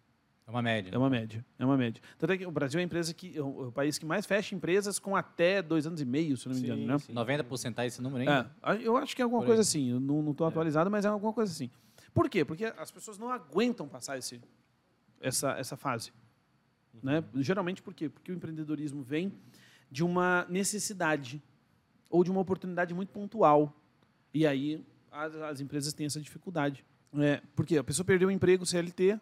É 0.46 0.50
uma 0.50 0.60
média. 0.62 0.90
É 0.92 0.98
uma 0.98 1.08
média. 1.08 1.44
É 1.58 1.64
uma 1.64 1.76
média. 1.76 2.02
Tanto 2.18 2.32
é 2.32 2.38
que 2.38 2.46
o 2.46 2.50
Brasil 2.50 2.78
é 2.78 2.82
a 2.82 2.84
empresa 2.84 3.14
que 3.14 3.36
é 3.36 3.40
o, 3.42 3.68
é 3.68 3.70
país 3.70 3.96
que 3.96 4.04
mais 4.04 4.26
fecha 4.26 4.54
empresas 4.54 4.98
com 4.98 5.14
até 5.14 5.62
dois 5.62 5.86
anos 5.86 6.00
e 6.00 6.04
meio, 6.04 6.36
se 6.36 6.48
não 6.48 6.54
me 6.54 6.60
Sim, 6.60 6.66
engano, 6.66 6.86
né? 6.86 6.98
sim. 6.98 7.14
90% 7.14 7.74
tá 7.74 7.86
esse 7.86 8.02
número 8.02 8.28
aí? 8.28 8.46
É, 8.80 8.86
eu 8.86 8.96
acho 8.96 9.14
que 9.14 9.22
é 9.22 9.24
alguma 9.24 9.42
Por 9.42 9.46
coisa 9.46 9.62
aí. 9.62 9.66
assim. 9.66 9.90
Eu 9.90 10.00
não 10.00 10.30
estou 10.30 10.46
atualizado, 10.46 10.90
mas 10.90 11.04
é 11.04 11.08
alguma 11.08 11.32
coisa 11.32 11.52
assim. 11.52 11.70
Por 12.12 12.28
quê? 12.28 12.44
Porque 12.44 12.64
as 12.64 12.90
pessoas 12.90 13.18
não 13.18 13.30
aguentam 13.30 13.88
passar 13.88 14.18
esse, 14.18 14.40
essa, 15.20 15.52
essa 15.52 15.76
fase. 15.76 16.12
Né? 17.02 17.24
Geralmente 17.36 17.80
por 17.80 17.94
quê? 17.94 18.08
Porque 18.08 18.30
o 18.32 18.34
empreendedorismo 18.34 19.02
vem 19.02 19.32
de 19.90 20.02
uma 20.04 20.44
necessidade 20.48 21.42
ou 22.10 22.22
de 22.24 22.30
uma 22.30 22.40
oportunidade 22.40 22.92
muito 22.92 23.10
pontual. 23.10 23.74
E 24.34 24.46
aí 24.46 24.84
as, 25.10 25.34
as 25.36 25.60
empresas 25.60 25.92
têm 25.92 26.06
essa 26.06 26.20
dificuldade. 26.20 26.84
É, 27.18 27.40
porque 27.54 27.76
a 27.78 27.84
pessoa 27.84 28.04
perdeu 28.04 28.28
o 28.28 28.30
emprego 28.30 28.64
CLT, 28.66 29.20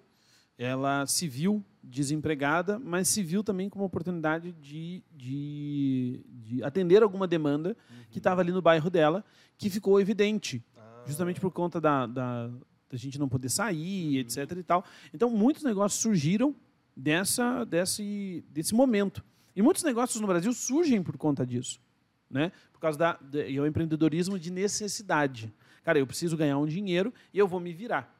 ela 0.61 1.07
se 1.07 1.27
viu 1.27 1.65
desempregada, 1.83 2.79
mas 2.79 3.09
se 3.09 3.23
viu 3.23 3.43
também 3.43 3.71
como 3.71 3.83
oportunidade 3.83 4.53
de, 4.53 5.03
de, 5.11 6.21
de 6.29 6.63
atender 6.63 7.03
alguma 7.03 7.27
demanda 7.27 7.75
que 8.11 8.19
estava 8.19 8.43
ali 8.43 8.53
no 8.53 8.61
bairro 8.61 8.91
dela, 8.91 9.25
que 9.57 9.71
ficou 9.71 9.99
evidente, 9.99 10.63
justamente 11.07 11.41
por 11.41 11.51
conta 11.51 11.81
da, 11.81 12.07
da, 12.07 12.49
da 12.91 12.97
gente 12.99 13.19
não 13.19 13.27
poder 13.27 13.49
sair, 13.49 14.19
etc. 14.19 14.59
E 14.59 14.63
tal. 14.63 14.85
Então, 15.15 15.31
muitos 15.31 15.63
negócios 15.63 16.03
surgiram 16.03 16.55
dessa, 16.95 17.65
desse, 17.65 18.45
desse 18.51 18.75
momento. 18.75 19.25
E 19.57 19.63
muitos 19.63 19.83
negócios 19.83 20.21
no 20.21 20.27
Brasil 20.27 20.53
surgem 20.53 21.03
por 21.03 21.17
conta 21.17 21.47
disso. 21.47 21.81
Né? 22.29 22.53
Por 22.71 22.81
causa 22.81 22.99
da, 22.99 23.19
e 23.49 23.57
é 23.57 23.61
o 23.61 23.67
empreendedorismo 23.67 24.39
de 24.39 24.53
necessidade. 24.53 25.51
Cara, 25.83 25.99
eu 25.99 26.07
preciso 26.07 26.37
ganhar 26.37 26.59
um 26.59 26.67
dinheiro 26.67 27.15
e 27.33 27.39
eu 27.39 27.49
vou 27.49 27.61
me 27.61 27.73
virar. 27.73 28.20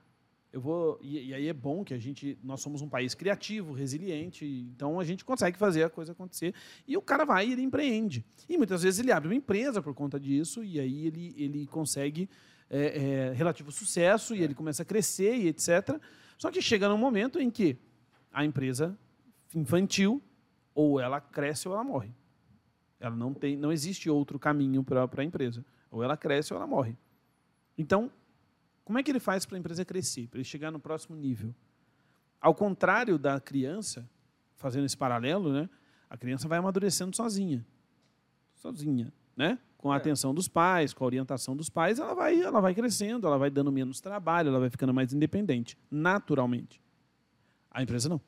Eu 0.53 0.61
vou 0.61 0.99
e, 1.01 1.29
e 1.29 1.35
aí 1.35 1.49
é 1.49 1.53
bom 1.53 1.85
que 1.85 1.95
a 1.95 1.99
gente 1.99 2.39
nós 2.43 2.61
somos 2.61 2.83
um 2.83 2.89
país 2.89 3.15
criativo, 3.15 3.73
resiliente, 3.73 4.45
então 4.45 4.99
a 4.99 5.05
gente 5.05 5.25
consegue 5.25 5.57
fazer 5.57 5.85
a 5.85 5.91
coisa 5.91 6.13
acontecer 6.13 6.55
e 6.87 6.97
o 6.97 7.03
cara 7.03 7.25
vai 7.25 7.49
e 7.49 7.53
ele 7.53 7.63
empreende. 7.63 8.25
E 8.49 8.59
muitas 8.59 8.83
vezes 8.83 8.99
ele 9.01 9.13
abre 9.13 9.29
uma 9.29 9.35
empresa 9.35 9.81
por 9.81 9.95
conta 9.95 10.19
disso 10.19 10.65
e 10.65 10.81
aí 10.81 11.07
ele 11.07 11.35
ele 11.37 11.67
consegue 11.67 12.29
é, 12.69 13.29
é, 13.29 13.33
relativo 13.33 13.71
sucesso 13.71 14.35
e 14.35 14.43
ele 14.43 14.55
começa 14.55 14.83
a 14.83 14.87
crescer 14.87 15.37
e 15.37 15.49
etc. 15.49 16.01
Só 16.37 16.51
que 16.51 16.61
chega 16.63 16.89
num 16.89 16.99
momento 16.99 17.39
em 17.39 17.51
que 17.51 17.77
a 18.33 18.45
empresa 18.45 18.99
infantil 19.55 20.23
ou 20.75 21.01
ela 21.01 21.21
cresce 21.21 21.69
ou 21.69 21.75
ela 21.75 21.85
morre. 21.85 22.15
Ela 22.99 23.17
não 23.17 23.35
tem, 23.35 23.57
não 23.57 23.73
existe 23.73 24.09
outro 24.09 24.39
caminho 24.39 24.85
para 24.85 25.09
a 25.17 25.25
empresa. 25.25 25.65
Ou 25.91 26.03
ela 26.03 26.17
cresce 26.17 26.53
ou 26.53 26.59
ela 26.59 26.67
morre. 26.67 26.97
Então, 27.77 28.11
como 28.91 28.99
é 28.99 29.05
que 29.05 29.11
ele 29.13 29.21
faz 29.21 29.47
para 29.47 29.57
a 29.57 29.61
empresa 29.61 29.85
crescer, 29.85 30.27
para 30.27 30.39
ele 30.39 30.45
chegar 30.45 30.73
no 30.73 30.81
próximo 30.81 31.15
nível? 31.15 31.55
Ao 32.41 32.53
contrário 32.53 33.21
da 33.21 33.39
criança, 33.39 34.05
fazendo 34.57 34.85
esse 34.85 34.97
paralelo, 34.97 35.53
né? 35.53 35.71
A 36.09 36.17
criança 36.17 36.49
vai 36.49 36.59
amadurecendo 36.59 37.15
sozinha, 37.15 37.65
sozinha, 38.57 39.13
né? 39.37 39.61
Com 39.79 39.93
a 39.93 39.95
É. 39.95 39.99
atenção 39.99 40.35
dos 40.35 40.49
pais, 40.49 40.93
com 40.93 41.05
a 41.05 41.07
orientação 41.07 41.55
dos 41.55 41.71
pais, 41.71 42.01
ela 42.01 42.15
vai, 42.15 42.41
ela 42.43 42.61
vai 42.61 42.75
crescendo, 42.75 43.29
ela 43.29 43.39
vai 43.39 43.49
dando 43.49 43.71
menos 43.71 44.01
trabalho, 44.01 44.49
ela 44.49 44.59
vai 44.59 44.69
ficando 44.71 44.93
mais 44.93 45.13
independente, 45.13 45.79
naturalmente. 45.89 46.83
A 47.71 47.85
empresa 47.85 48.09
não. 48.09 48.21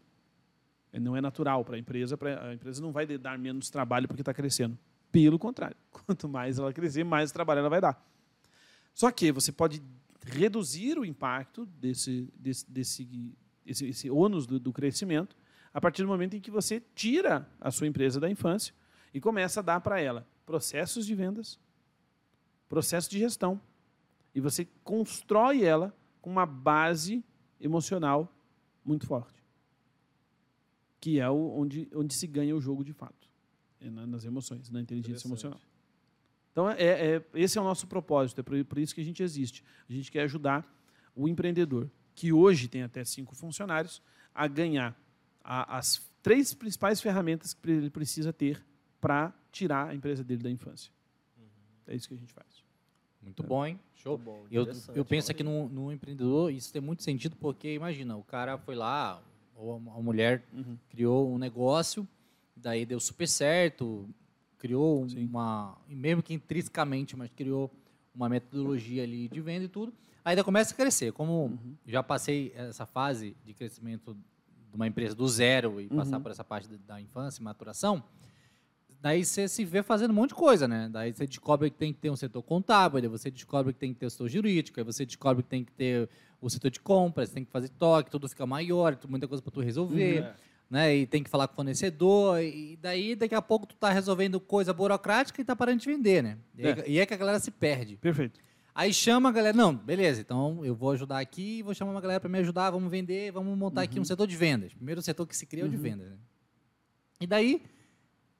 Não 0.92 1.16
é 1.16 1.21
natural 1.21 1.64
para 1.64 1.75
a 1.75 1.78
empresa, 1.81 2.16
pra, 2.16 2.50
a 2.50 2.54
empresa 2.54 2.81
não 2.81 2.92
vai 2.92 3.04
dar 3.19 3.37
menos 3.37 3.69
trabalho 3.69 4.07
porque 4.07 4.23
está 4.23 4.33
crescendo. 4.33 4.78
Pelo 5.11 5.40
contrário, 5.40 5.76
quanto 5.90 6.28
mais 6.28 6.61
ela 6.61 6.73
crescer, 6.73 7.02
mais 7.02 7.33
trabalho 7.33 7.59
ela 7.59 7.69
vai 7.69 7.81
dar. 7.81 8.00
Só 8.95 9.11
que 9.11 9.33
você 9.33 9.50
pode 9.50 9.83
reduzir 10.25 10.99
o 10.99 11.05
impacto 11.05 11.67
desse, 11.67 12.33
desse, 12.38 12.71
desse 12.71 13.35
esse, 13.67 13.87
esse 13.87 14.11
ônus 14.11 14.47
do, 14.47 14.59
do 14.59 14.73
crescimento 14.73 15.37
a 15.73 15.81
partir 15.81 16.02
do 16.02 16.09
momento 16.09 16.35
em 16.35 16.41
que 16.41 16.50
você 16.50 16.83
tira 16.95 17.49
a 17.61 17.71
sua 17.71 17.87
empresa 17.87 18.19
da 18.21 18.29
infância 18.29 18.75
e 19.14 19.21
começa 19.21 19.61
a 19.61 19.62
dar 19.62 19.81
para 19.81 20.00
ela 20.00 20.26
processos 20.45 21.07
de 21.07 21.14
vendas, 21.14 21.59
processo 22.69 23.11
de 23.11 23.19
gestão, 23.19 23.61
e 24.35 24.41
você 24.41 24.67
constrói 24.85 25.62
ela 25.62 25.95
com 26.21 26.31
uma 26.31 26.45
base 26.47 27.25
emocional 27.61 28.35
muito 28.85 29.07
forte, 29.07 29.43
que 31.00 31.19
é 31.21 31.31
onde, 31.31 31.88
onde 31.95 32.14
se 32.14 32.26
ganha 32.26 32.55
o 32.57 32.61
jogo 32.61 32.85
de 32.85 32.93
fato, 32.93 33.29
é 33.81 33.91
na- 33.91 34.07
nas 34.07 34.25
emoções, 34.25 34.69
na 34.71 34.81
inteligência 34.81 35.26
emocional. 35.29 35.61
Então, 36.52 36.71
é, 36.71 37.16
é- 37.16 37.23
esse 37.35 37.56
é 37.59 37.61
o 37.61 37.64
nosso 37.64 37.87
propósito, 37.87 38.40
é 38.40 38.44
por, 38.44 38.62
por 38.64 38.78
isso 38.78 38.94
que 38.94 39.00
a 39.00 39.04
gente 39.04 39.23
existe. 39.23 39.64
A 39.88 39.92
gente 39.92 40.11
quer 40.12 40.23
ajudar 40.23 40.64
o 41.16 41.26
empreendedor, 41.28 41.90
que 42.14 42.32
hoje 42.32 42.68
tem 42.68 42.82
até 42.82 43.04
cinco 43.04 43.35
funcionários, 43.35 44.02
a 44.35 44.47
ganhar 44.47 44.94
a- 45.42 45.78
as 45.78 46.00
três 46.23 46.54
principais 46.54 47.00
ferramentas 47.00 47.52
que 47.54 47.71
ele 47.71 47.90
precisa 47.90 48.32
ter 48.32 48.62
para 49.00 49.32
tirar 49.50 49.88
a 49.88 49.94
empresa 49.94 50.23
dele 50.23 50.42
da 50.42 50.50
infância. 50.50 50.92
É 51.87 51.94
isso 51.97 52.06
que 52.09 52.14
a 52.14 52.16
gente 52.18 52.32
faz. 52.32 52.47
Muito 53.21 53.42
bom, 53.42 53.64
hein? 53.66 53.78
Show. 53.94 54.18
Bom, 54.18 54.44
Eu, 54.50 54.66
eu 54.94 55.04
penso 55.04 55.30
aqui 55.30 55.42
no, 55.42 55.68
no 55.68 55.92
empreendedor, 55.92 56.52
isso 56.52 56.73
tem 56.73 56.80
muito 56.82 57.02
sentido, 57.02 57.37
porque 57.37 57.73
imagina, 57.75 58.16
o 58.16 58.23
cara 58.23 58.59
foi 58.59 58.75
lá, 58.75 59.23
ou 59.56 59.73
a 59.75 59.76
a 59.99 60.02
mulher 60.02 60.44
Uhum. 60.52 60.76
criou 60.90 61.32
um 61.32 61.38
negócio, 61.38 62.06
daí 62.56 62.85
deu 62.87 62.99
super 63.00 63.26
certo, 63.28 64.09
criou 64.66 65.09
Sim. 65.09 65.25
uma, 65.26 65.76
mesmo 65.88 66.23
que 66.23 66.33
intrinsecamente, 66.33 67.16
mas 67.16 67.28
criou 67.35 67.69
uma 68.14 68.28
metodologia 68.28 69.02
ali 69.02 69.26
de 69.28 69.40
venda 69.40 69.64
e 69.64 69.69
tudo, 69.69 69.92
aí 70.25 70.37
daí 70.37 70.45
começa 70.45 70.73
a 70.73 70.76
crescer. 70.76 71.12
Como 71.12 71.33
Uhum. 71.47 71.75
já 71.85 72.00
passei 72.00 72.52
essa 72.54 72.87
fase 72.87 73.37
de 73.45 73.52
crescimento 73.54 74.14
de 74.14 74.76
uma 74.76 74.87
empresa 74.87 75.16
do 75.16 75.26
zero 75.28 75.81
e 75.81 75.88
passar 75.88 76.19
Uhum. 76.19 76.23
por 76.23 76.31
essa 76.31 76.45
parte 76.45 76.69
da- 76.87 77.00
infância 77.00 77.42
maturação, 77.42 78.04
daí 79.00 79.25
você 79.25 79.49
se 79.49 79.64
vê 79.64 79.83
fazendo 79.83 80.12
um 80.12 80.14
monte 80.14 80.28
de 80.28 80.37
coisa, 80.37 80.69
né? 80.69 80.88
Daí 80.92 81.12
você 81.12 81.26
descobre 81.26 81.69
que 81.69 81.76
tem 81.76 81.92
que 81.92 81.99
ter 81.99 82.11
um 82.11 82.16
setor 82.16 82.40
contábil, 82.45 83.00
daí 83.00 83.11
você 83.11 83.33
descobre 83.33 83.73
que 83.73 83.81
tem 83.81 83.92
que 83.92 83.99
ter 83.99 84.07
o 84.07 84.11
setor 84.11 84.28
jurídico, 84.28 84.78
aí 84.78 84.85
você 84.85 85.04
descobre 85.04 85.42
que 85.42 85.49
tem 85.49 85.64
que 85.64 85.73
ter 85.73 86.09
o 86.40 86.49
setor 86.49 86.71
de 86.71 86.78
compras, 86.81 87.31
tem 87.31 87.45
que 87.45 87.50
fazer 87.50 87.69
toque, 87.71 88.12
tudo 88.12 88.28
fica 88.28 88.47
maior, 88.47 88.97
muita 89.09 89.26
coisa 89.26 89.42
para 89.42 89.50
tu 89.52 89.61
resolver, 89.61 90.23
É. 90.23 90.35
né? 90.73 90.97
E 90.97 91.07
tem 91.07 91.23
que 91.23 91.29
falar 91.29 91.47
com 91.47 91.52
o 91.52 91.57
fornecedor, 91.57 92.41
e 92.41 92.79
daí 92.81 93.14
daqui 93.14 93.35
a 93.35 93.43
pouco 93.43 93.67
tu 93.67 93.76
tá 93.76 93.91
resolvendo 93.91 94.41
coisa 94.41 94.73
burocrática 94.73 95.38
e 95.38 95.45
tá 95.45 95.55
parando 95.55 95.81
de 95.81 95.87
vender, 95.87 96.23
né? 96.23 96.38
E, 96.57 96.67
É. 96.67 96.85
e 96.88 96.99
é 96.99 97.05
que 97.05 97.12
a 97.12 97.17
galera 97.19 97.38
se 97.38 97.50
perde. 97.50 97.99
Perfeito. 97.99 98.41
Aí 98.75 98.91
chama 98.95 99.29
a 99.29 99.33
galera, 99.33 99.55
não, 99.55 99.76
beleza, 99.76 100.23
então 100.23 100.64
eu 100.64 100.75
vou 100.75 100.93
ajudar 100.93 101.19
aqui, 101.19 101.62
vou 101.62 101.75
chamar 101.75 101.93
uma 101.93 102.00
galera 102.00 102.19
para 102.19 102.31
me 102.31 102.38
ajudar, 102.38 102.71
vamos 102.71 102.91
vender, 102.91 103.31
vamos 103.31 103.57
montar 103.59 103.83
aqui 103.83 104.00
um 104.00 104.05
setor 104.05 104.26
de 104.26 104.35
vendas. 104.35 104.73
Primeiro 104.73 105.02
setor 105.02 105.26
que 105.26 105.37
se 105.37 105.45
cria 105.45 105.62
é 105.62 105.67
o 105.67 105.69
de 105.69 105.76
vendas. 105.76 106.09
Né? 106.09 106.17
E 107.21 107.26
daí 107.26 107.62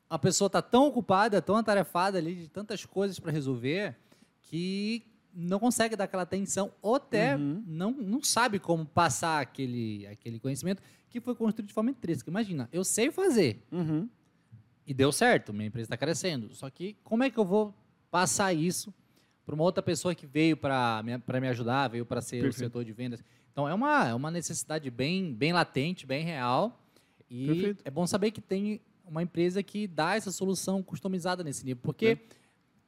a 0.09 0.19
pessoa 0.19 0.47
está 0.47 0.62
tão 0.62 0.87
ocupada, 0.87 1.43
tão 1.43 1.55
atarefada 1.59 2.17
ali 2.17 2.35
de 2.35 2.49
tantas 2.49 2.87
coisas 2.87 3.21
para 3.21 3.31
resolver, 3.31 3.95
que 4.41 5.03
não 5.35 5.59
consegue 5.59 5.97
dar 5.97 6.05
aquela 6.05 6.23
atenção 6.25 6.73
ou 6.83 6.97
até 6.97 7.37
Uhum. 7.37 7.62
não, 7.67 7.91
não 7.93 8.23
sabe 8.23 8.59
como 8.59 8.85
passar 8.85 9.41
aquele, 9.41 10.07
aquele 10.07 10.39
conhecimento 10.39 10.83
que 11.09 11.21
foi 11.21 11.35
construído 11.35 11.69
de 11.69 11.75
forma 11.75 11.91
intrínseca. 11.91 12.31
Imagina, 12.31 12.69
eu 12.73 12.85
sei 12.85 13.11
fazer, 13.11 13.62
Uhum. 13.73 14.09
e 14.87 14.93
deu 14.95 15.11
certo, 15.12 15.53
minha 15.53 15.67
empresa 15.69 15.87
está 15.87 15.97
crescendo. 15.97 16.55
Só 16.55 16.69
que 16.71 16.97
como 17.05 17.23
é 17.23 17.31
que 17.31 17.39
eu 17.39 17.45
vou 17.45 17.75
passar 18.11 18.53
isso 18.53 18.93
para 19.45 19.55
uma 19.55 19.65
outra 19.65 19.83
pessoa 19.83 20.15
que 20.15 20.27
veio 20.27 20.57
para 20.57 21.03
me, 21.03 21.49
ajudar, 21.49 21.89
veio 21.89 22.05
para 22.07 22.21
ser 22.21 22.37
Perfeito. 22.43 22.55
o 22.55 22.59
setor 22.59 22.85
de 22.85 22.93
vendas? 22.93 23.23
Então 23.53 23.69
é 23.69 23.75
uma, 23.75 24.09
é 24.09 24.15
uma 24.15 24.31
necessidade 24.31 24.91
bem, 24.91 25.33
bem 25.35 25.53
latente, 25.53 26.07
bem 26.07 26.25
real. 26.25 26.79
E 27.31 27.47
Perfeito. 27.47 27.83
é 27.85 27.91
bom 27.91 28.07
saber 28.07 28.31
que 28.31 28.41
tem 28.41 28.81
uma 29.07 29.23
empresa 29.23 29.62
que 29.62 29.87
dá 29.87 30.15
essa 30.17 30.31
solução 30.31 30.83
customizada 30.83 31.43
nesse 31.45 31.65
nível. 31.65 31.81
Porque 31.83 32.19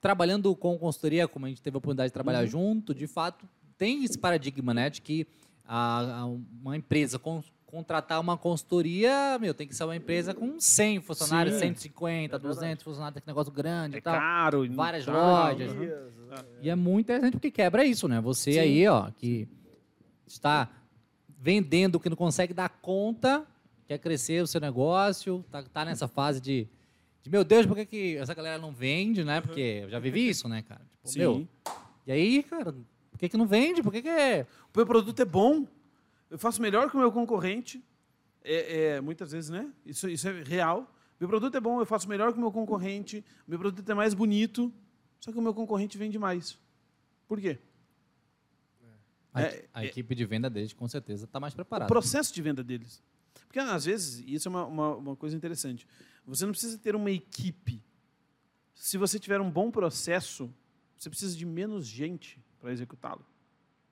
trabalhando 0.08 0.54
com 0.54 0.76
consultoria, 0.78 1.26
como 1.26 1.46
a 1.46 1.48
gente 1.48 1.62
teve 1.62 1.74
a 1.76 1.78
oportunidade 1.78 2.10
de 2.10 2.12
trabalhar 2.12 2.42
Uhum. 2.42 2.46
junto, 2.46 2.94
de 2.94 3.06
fato, 3.06 3.48
tem 3.78 4.04
esse 4.04 4.18
paradigma 4.18 4.74
né, 4.74 4.90
de 4.90 5.00
que 5.00 5.26
a, 5.66 6.20
a- 6.20 6.26
uma 6.26 6.76
empresa 6.76 7.18
con- 7.18 7.42
contratar 7.64 8.20
uma 8.20 8.36
consultoria, 8.36 9.38
meu, 9.40 9.54
tem 9.54 9.66
que 9.66 9.74
ser 9.74 9.84
uma 9.84 9.96
empresa 9.96 10.34
com 10.34 10.60
100 10.60 11.00
funcionários, 11.00 11.54
Sim. 11.54 11.68
150, 11.74 12.36
É 12.36 12.38
verdade. 12.38 12.54
200 12.54 12.84
funcionários, 12.84 13.18
que 13.22 13.26
negócio 13.26 13.50
grande 13.50 13.96
É 13.96 13.98
e 13.98 14.02
tal. 14.02 14.14
caro. 14.14 14.70
Várias 14.74 15.06
lojas. 15.06 15.72
Ah. 16.30 16.44
E 16.60 16.68
é 16.68 16.74
muito 16.76 17.06
interessante 17.06 17.32
porque 17.32 17.50
quebra 17.50 17.82
isso, 17.86 18.06
né? 18.06 18.20
Você 18.20 18.52
Sim. 18.52 18.58
aí, 18.58 18.86
ó, 18.86 19.10
que 19.10 19.48
está 20.26 20.68
vendendo 21.40 21.98
que 21.98 22.10
não 22.10 22.16
consegue 22.16 22.52
dar 22.52 22.68
conta, 22.68 23.46
quer 23.88 23.96
crescer 23.98 24.42
o 24.42 24.46
seu 24.46 24.60
negócio, 24.60 25.42
tá, 25.50 25.62
tá 25.62 25.84
nessa 25.86 26.06
fase 26.06 26.40
de, 26.42 26.68
de, 27.24 27.30
meu 27.30 27.42
Deus, 27.42 27.64
por 27.64 27.74
que, 27.74 27.86
que 27.86 28.16
essa 28.18 28.34
galera 28.34 28.58
não 28.58 28.70
vende, 28.70 29.24
né? 29.24 29.40
Porque 29.40 29.80
eu 29.84 29.88
já 29.88 29.98
vivi 29.98 30.28
isso, 30.28 30.46
né, 30.46 30.60
cara? 30.62 30.82
Tipo, 30.96 31.08
Sim. 31.08 31.18
meu, 31.20 31.48
e 32.06 32.12
aí, 32.12 32.42
cara, 32.42 32.70
por 33.10 33.18
que, 33.18 33.30
que 33.30 33.36
não 33.38 33.46
vende? 33.46 33.82
Por 33.82 33.90
que, 33.90 34.02
que 34.02 34.08
é. 34.08 34.46
O 34.74 34.76
meu 34.76 34.84
produto 34.86 35.18
é 35.20 35.24
bom, 35.24 35.66
eu 36.30 36.38
faço 36.38 36.60
melhor 36.60 36.90
que 36.90 36.96
o 36.96 37.00
meu 37.00 37.10
concorrente. 37.10 37.82
É, 38.44 38.96
é, 38.96 39.00
muitas 39.00 39.32
vezes, 39.32 39.48
né? 39.48 39.72
Isso, 39.86 40.06
isso 40.06 40.28
é 40.28 40.42
real. 40.42 40.94
Meu 41.18 41.26
produto 41.26 41.54
é 41.56 41.60
bom, 41.60 41.80
eu 41.80 41.86
faço 41.86 42.06
melhor 42.06 42.30
que 42.30 42.36
o 42.36 42.40
meu 42.42 42.52
concorrente. 42.52 43.24
Meu 43.48 43.58
produto 43.58 43.88
é 43.88 43.94
mais 43.94 44.12
bonito, 44.12 44.70
só 45.18 45.32
que 45.32 45.38
o 45.38 45.42
meu 45.42 45.54
concorrente 45.54 45.96
vende 45.96 46.18
mais. 46.18 46.58
Por 47.26 47.40
quê? 47.40 47.58
A, 49.32 49.40
É, 49.40 49.64
a 49.72 49.82
é- 49.82 49.86
equipe 49.86 50.14
de 50.14 50.26
venda 50.26 50.50
deles, 50.50 50.74
com 50.74 50.86
certeza, 50.86 51.24
está 51.24 51.40
mais 51.40 51.54
O 51.54 51.56
preparada. 51.56 51.88
processo 51.88 52.34
de 52.34 52.42
venda 52.42 52.62
deles. 52.62 53.02
Porque, 53.46 53.58
às 53.60 53.86
vezes, 53.86 54.22
isso 54.26 54.46
é 54.46 54.50
uma, 54.50 54.66
uma, 54.66 54.96
uma 54.96 55.16
coisa 55.16 55.34
interessante. 55.34 55.86
Você 56.26 56.44
não 56.44 56.52
precisa 56.52 56.78
ter 56.78 56.96
uma 56.96 57.10
equipe. 57.10 57.82
Se 58.74 58.96
você 58.96 59.18
tiver 59.18 59.40
um 59.40 59.50
bom 59.50 59.70
processo, 59.70 60.52
você 60.96 61.08
precisa 61.08 61.36
de 61.36 61.44
menos 61.44 61.86
gente 61.86 62.42
para 62.60 62.72
executá-lo. 62.72 63.24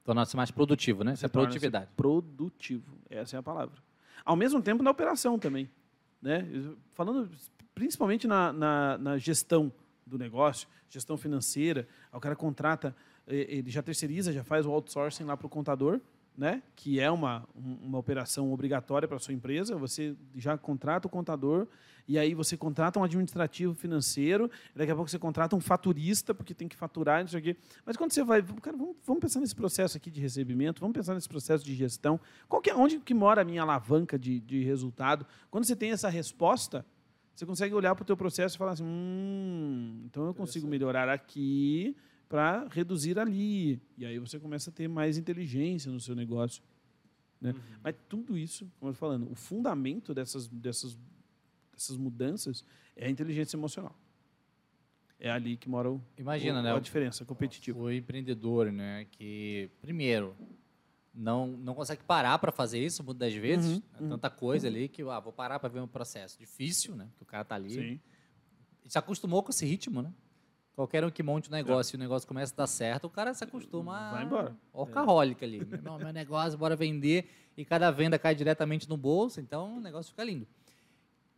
Tornar-se 0.05 0.37
mais 0.37 0.51
produtivo, 0.51 1.05
né? 1.05 1.13
Isso 1.15 1.25
é 1.25 1.29
produtividade. 1.29 1.91
Produtivo, 1.97 2.99
essa 3.09 3.37
é 3.37 3.39
a 3.39 3.43
palavra. 3.43 3.83
Ao 4.25 4.35
mesmo 4.35 4.61
tempo 4.61 4.83
na 4.83 4.91
operação 4.91 5.39
também. 5.39 5.71
Né? 6.21 6.47
Falando 6.95 7.31
principalmente 7.75 8.27
na, 8.27 8.53
na, 8.53 8.99
na 8.99 9.19
gestão 9.19 9.73
do 10.07 10.19
negócio, 10.19 10.69
gestão 10.89 11.17
financeira, 11.17 11.89
o 12.13 12.21
cara 12.21 12.37
contrata, 12.37 12.95
eh, 13.27 13.47
ele 13.49 13.71
já 13.71 13.83
terceiriza, 13.83 14.33
já 14.33 14.45
faz 14.45 14.67
o 14.67 14.71
outsourcing 14.71 15.25
lá 15.25 15.37
para 15.37 15.47
o 15.47 15.51
contador, 15.51 16.01
né? 16.37 16.63
que 16.75 16.99
é 16.99 17.11
uma, 17.11 17.47
um- 17.55 17.79
uma 17.89 17.99
operação 17.99 18.53
obrigatória 18.53 19.07
para 19.07 19.17
a 19.17 19.21
sua 19.21 19.35
empresa, 19.35 19.77
você 19.77 20.15
já 20.35 20.57
contrata 20.57 21.07
o 21.07 21.11
contador, 21.11 21.67
e 22.09 22.19
aí 22.19 22.35
você 22.35 22.57
contrata 22.57 22.99
um 22.99 23.05
administrativo 23.05 23.75
financeiro, 23.75 24.51
daqui 24.75 24.91
a 24.91 24.95
pouco 24.95 25.09
você 25.11 25.19
contrata 25.19 25.55
um 25.55 25.61
faturista, 25.61 26.35
porque 26.35 26.53
tem 26.53 26.67
que 26.67 26.75
faturar, 26.75 27.21
não 27.21 27.29
sei 27.29 27.39
o 27.39 27.43
quê. 27.43 27.57
Mas 27.87 27.97
quando 27.97 28.11
você 28.13 28.25
vai, 28.25 28.43
cara, 28.43 28.77
vamos, 28.77 28.97
vamos 29.07 29.21
pensar 29.21 29.39
nesse 29.41 29.55
processo 29.55 29.97
aqui 29.97 30.11
de 30.11 30.21
recebimento, 30.21 30.81
vamos 30.81 30.95
pensar 30.95 31.15
nesse 31.15 31.29
processo 31.29 31.65
de 31.65 31.75
gestão. 31.75 32.19
Qual 32.49 32.61
que 32.61 32.71
é, 32.71 32.75
onde 32.75 32.99
que 32.99 33.15
mora 33.15 33.43
a 33.43 33.45
minha 33.45 33.63
alavanca 33.63 34.19
de, 34.19 34.41
de 34.41 34.65
resultado? 34.65 35.25
Quando 35.51 35.65
você 35.65 35.77
tem 35.77 35.93
essa 35.93 36.09
resposta, 36.09 36.85
você 37.35 37.47
consegue 37.47 37.75
olhar 37.75 37.95
para 37.95 38.03
o 38.03 38.07
teu 38.07 38.17
processo 38.17 38.57
e 38.57 38.59
falar 38.59 38.73
assim, 38.73 38.85
hum, 38.85 40.03
então 40.07 40.27
eu 40.27 40.35
consigo 40.35 40.67
melhorar 40.67 41.09
aqui 41.09 41.97
para 42.33 42.67
reduzir 42.69 43.19
ali. 43.19 43.79
E 43.99 44.07
aí 44.07 44.19
você 44.19 44.41
começa 44.41 44.71
a 44.71 44.73
ter 44.73 44.89
mais 44.89 45.19
inteligência 45.19 45.93
no 45.93 46.01
seu 46.01 46.15
negócio. 46.17 46.63
Né? 47.39 47.55
Mas 47.85 47.95
tudo 48.09 48.39
isso, 48.39 48.65
como 48.81 48.89
eu 48.89 48.93
estou 48.95 49.07
falando, 49.07 49.31
o 49.31 49.35
fundamento 49.35 50.15
dessas, 50.15 50.49
dessas, 50.49 50.99
dessas 51.75 51.95
mudanças 51.99 52.65
é 52.97 53.05
a 53.07 53.11
inteligência 53.11 53.55
emocional. 53.55 53.95
É 55.21 55.31
ali 55.31 55.59
que 55.59 55.69
mora 55.69 55.91
o, 55.91 56.01
Imagina, 56.17 56.61
o- 56.61 56.63
né? 56.63 56.73
a 56.75 56.79
diferença 56.81 57.23
competitiva. 57.27 57.79
O 57.79 57.93
empreendedor, 57.93 58.73
né, 58.73 59.07
que 59.11 59.69
primeiro 59.83 60.35
não, 61.13 61.49
não 61.49 61.75
consegue 61.75 62.03
parar 62.03 62.39
para 62.39 62.51
fazer 62.51 62.83
isso 62.83 63.05
muitas 63.05 63.29
das 63.31 63.35
vezes, 63.35 63.73
Uhum, 63.77 63.83
né, 64.01 64.09
tanta 64.09 64.31
coisa 64.31 64.69
ali 64.69 64.89
que 64.89 65.03
ah, 65.03 65.21
vou 65.21 65.35
parar 65.35 65.59
para 65.61 65.69
ver 65.69 65.81
um 65.81 65.87
processo 65.87 66.39
difícil, 66.39 66.97
né, 66.97 67.11
que 67.19 67.23
o 67.23 67.27
cara 67.27 67.45
tá 67.45 67.57
ali, 67.57 67.71
Sim. 67.75 68.01
se 68.87 68.97
acostumou 68.97 69.43
com 69.43 69.51
esse 69.51 69.67
ritmo, 69.67 70.01
né? 70.01 70.11
Qualquer 70.75 71.05
um 71.05 71.11
que 71.11 71.23
monte 71.23 71.49
um 71.49 71.53
negócio 71.53 71.95
e 71.95 71.97
o 71.97 71.99
negócio 72.01 72.27
começa 72.27 72.53
a 72.55 72.57
dar 72.57 72.67
certo, 72.67 73.05
o 73.05 73.11
cara 73.11 73.35
se 73.35 73.45
acostuma 73.45 74.11
Vai 74.13 74.25
embora. 74.25 74.57
a 74.73 74.79
workaholic 74.79 75.45
ali. 75.45 75.61
Meu, 75.83 75.99
meu 75.99 76.13
negócio, 76.13 76.59
bora 76.59 76.75
vender 76.75 77.29
e 77.57 77.65
cada 77.65 77.91
venda 77.91 78.19
cai 78.19 78.35
diretamente 78.35 78.89
no 78.89 78.97
bolso, 78.97 79.39
então 79.41 79.77
o 79.77 79.81
negócio 79.81 80.11
fica 80.11 80.25
lindo. 80.25 80.47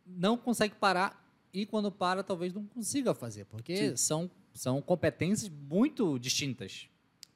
Não 0.05 0.37
consegue 0.37 0.75
parar 0.75 1.21
e 1.53 1.65
quando 1.65 1.91
para 1.91 2.23
talvez 2.23 2.53
não 2.53 2.65
consiga 2.65 3.13
fazer, 3.13 3.45
porque 3.45 3.89
Sim. 3.89 3.97
são, 3.97 4.31
são 4.53 4.81
competências 4.81 5.49
muito 5.49 6.17
distintas. 6.19 6.87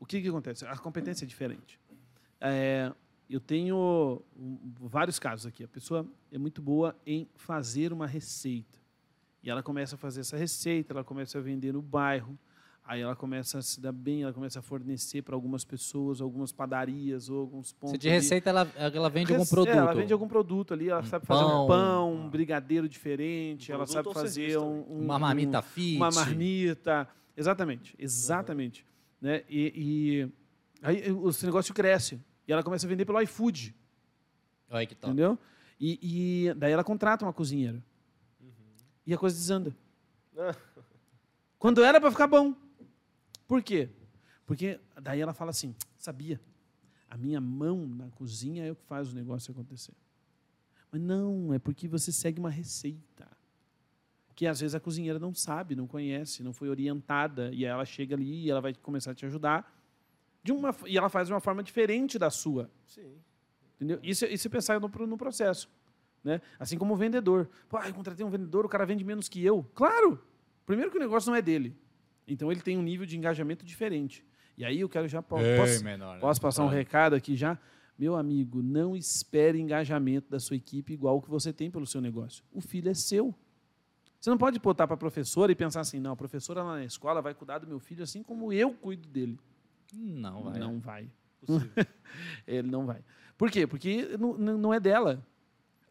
o 0.00 0.04
que, 0.06 0.20
que 0.20 0.28
acontece? 0.28 0.66
A 0.66 0.76
competência 0.76 1.24
é 1.24 1.28
diferente. 1.28 1.78
É, 2.44 2.92
eu 3.30 3.40
tenho 3.40 4.20
vários 4.80 5.18
casos 5.18 5.46
aqui. 5.46 5.62
A 5.64 5.68
pessoa 5.68 6.06
é 6.30 6.36
muito 6.38 6.60
boa 6.60 6.94
em 7.06 7.28
fazer 7.36 7.92
uma 7.92 8.06
receita. 8.06 8.80
E 9.42 9.48
ela 9.50 9.62
começa 9.62 9.94
a 9.94 9.98
fazer 9.98 10.20
essa 10.20 10.36
receita, 10.36 10.92
ela 10.92 11.04
começa 11.04 11.38
a 11.38 11.40
vender 11.40 11.72
no 11.72 11.80
bairro. 11.82 12.38
Aí 12.84 13.00
ela 13.00 13.14
começa 13.14 13.58
a 13.58 13.62
se 13.62 13.80
dar 13.80 13.92
bem, 13.92 14.22
ela 14.24 14.32
começa 14.32 14.58
a 14.58 14.62
fornecer 14.62 15.22
para 15.22 15.36
algumas 15.36 15.64
pessoas, 15.64 16.20
algumas 16.20 16.50
padarias 16.50 17.28
ou 17.28 17.38
alguns 17.40 17.72
pontos. 17.72 17.92
Se 17.92 17.98
de 17.98 18.08
ali. 18.08 18.16
receita 18.18 18.50
ela, 18.50 18.68
ela 18.76 19.08
vende 19.08 19.30
algum 19.30 19.42
Rece- 19.44 19.54
produto. 19.54 19.72
É, 19.74 19.78
ela 19.78 19.94
vende 19.94 20.12
algum 20.12 20.26
produto 20.26 20.74
ali, 20.74 20.88
ela 20.88 21.00
Um 21.00 21.04
sabe 21.04 21.24
fazer 21.24 21.44
pão. 21.44 21.64
um 21.64 21.68
pão, 21.68 22.14
um 22.14 22.28
brigadeiro 22.28 22.88
diferente, 22.88 23.70
Um 23.70 23.74
ela 23.76 23.86
sabe 23.86 24.12
fazer 24.12 24.58
um, 24.58 24.80
um- 24.90 25.04
Uma 25.04 25.16
marmita 25.18 25.62
fit. 25.62 25.96
uma 25.96 26.10
marmita. 26.10 27.08
Exatamente, 27.36 27.94
exatamente. 27.98 28.84
Né? 29.20 29.44
E, 29.48 29.72
e 29.76 30.28
aí 30.82 31.02
esse 31.28 31.46
negócio 31.46 31.72
cresce. 31.72 32.20
E 32.46 32.52
ela 32.52 32.62
começa 32.62 32.86
a 32.86 32.88
vender 32.88 33.04
pelo 33.04 33.20
iFood, 33.20 33.74
Olha 34.70 34.86
que 34.86 34.94
top. 34.94 35.12
entendeu? 35.12 35.38
E, 35.78 36.46
e 36.48 36.54
daí 36.54 36.72
ela 36.72 36.84
contrata 36.84 37.24
uma 37.24 37.32
cozinheira. 37.32 37.82
E 39.06 39.12
a 39.12 39.18
coisa 39.18 39.36
desanda. 39.36 39.76
Ah. 40.38 40.54
Quando 41.58 41.82
era 41.82 42.00
para 42.00 42.10
ficar 42.10 42.26
bom. 42.26 42.54
Por 43.46 43.62
quê? 43.62 43.88
Porque 44.46 44.80
daí 45.00 45.20
ela 45.20 45.32
fala 45.32 45.50
assim: 45.50 45.74
sabia, 45.98 46.40
a 47.08 47.16
minha 47.16 47.40
mão 47.40 47.86
na 47.86 48.08
cozinha 48.10 48.64
é 48.64 48.70
o 48.70 48.76
que 48.76 48.84
faz 48.84 49.12
o 49.12 49.14
negócio 49.14 49.52
acontecer. 49.52 49.94
Mas 50.90 51.00
não, 51.00 51.52
é 51.52 51.58
porque 51.58 51.88
você 51.88 52.12
segue 52.12 52.38
uma 52.38 52.50
receita. 52.50 53.26
Que 54.34 54.46
às 54.46 54.60
vezes 54.60 54.74
a 54.74 54.80
cozinheira 54.80 55.18
não 55.18 55.34
sabe, 55.34 55.76
não 55.76 55.86
conhece, 55.86 56.42
não 56.42 56.52
foi 56.52 56.68
orientada. 56.68 57.52
E 57.52 57.64
ela 57.64 57.84
chega 57.84 58.14
ali 58.14 58.44
e 58.44 58.50
ela 58.50 58.60
vai 58.60 58.74
começar 58.74 59.10
a 59.10 59.14
te 59.14 59.26
ajudar. 59.26 59.70
De 60.42 60.52
uma, 60.52 60.74
e 60.86 60.98
ela 60.98 61.08
faz 61.08 61.28
de 61.28 61.32
uma 61.32 61.40
forma 61.40 61.62
diferente 61.62 62.18
da 62.18 62.30
sua. 62.30 62.70
Sim. 62.86 63.14
Entendeu? 63.76 63.98
Isso, 64.02 64.24
isso 64.26 64.48
é 64.48 64.50
pensar 64.50 64.80
no, 64.80 64.88
no 64.88 65.16
processo. 65.16 65.70
Né? 66.22 66.40
Assim 66.58 66.78
como 66.78 66.94
o 66.94 66.96
vendedor. 66.96 67.48
Pô, 67.68 67.76
ah, 67.76 67.88
eu 67.88 67.94
contratei 67.94 68.24
um 68.24 68.30
vendedor, 68.30 68.64
o 68.64 68.68
cara 68.68 68.86
vende 68.86 69.04
menos 69.04 69.28
que 69.28 69.44
eu. 69.44 69.64
Claro! 69.74 70.22
Primeiro 70.64 70.90
que 70.90 70.96
o 70.96 71.00
negócio 71.00 71.30
não 71.30 71.36
é 71.36 71.42
dele. 71.42 71.76
Então 72.26 72.50
ele 72.50 72.60
tem 72.60 72.78
um 72.78 72.82
nível 72.82 73.04
de 73.04 73.16
engajamento 73.16 73.64
diferente. 73.64 74.24
E 74.56 74.64
aí 74.64 74.80
eu 74.80 74.88
quero 74.88 75.08
já. 75.08 75.20
Posso, 75.22 75.84
menor, 75.84 76.14
né? 76.14 76.20
posso 76.20 76.40
passar 76.40 76.64
um 76.64 76.68
recado 76.68 77.14
aqui 77.14 77.34
já? 77.34 77.58
Meu 77.98 78.16
amigo, 78.16 78.62
não 78.62 78.96
espere 78.96 79.58
engajamento 79.60 80.30
da 80.30 80.38
sua 80.40 80.56
equipe 80.56 80.92
igual 80.92 81.18
o 81.18 81.22
que 81.22 81.30
você 81.30 81.52
tem 81.52 81.70
pelo 81.70 81.86
seu 81.86 82.00
negócio. 82.00 82.44
O 82.52 82.60
filho 82.60 82.90
é 82.90 82.94
seu. 82.94 83.34
Você 84.18 84.30
não 84.30 84.38
pode 84.38 84.58
botar 84.60 84.86
para 84.86 84.94
a 84.94 84.98
professora 84.98 85.50
e 85.50 85.54
pensar 85.54 85.80
assim, 85.80 85.98
não, 85.98 86.12
a 86.12 86.16
professora 86.16 86.62
lá 86.62 86.74
na 86.74 86.84
escola 86.84 87.20
vai 87.20 87.34
cuidar 87.34 87.58
do 87.58 87.66
meu 87.66 87.80
filho 87.80 88.04
assim 88.04 88.22
como 88.22 88.52
eu 88.52 88.72
cuido 88.72 89.08
dele. 89.08 89.38
Não, 89.92 90.44
vai. 90.44 90.58
Não 90.58 90.78
vai. 90.78 91.10
Possível. 91.40 91.70
Ele 92.46 92.70
não 92.70 92.86
vai. 92.86 93.02
Por 93.36 93.50
quê? 93.50 93.66
Porque 93.66 94.16
não, 94.18 94.36
não 94.36 94.74
é 94.74 94.80
dela. 94.80 95.24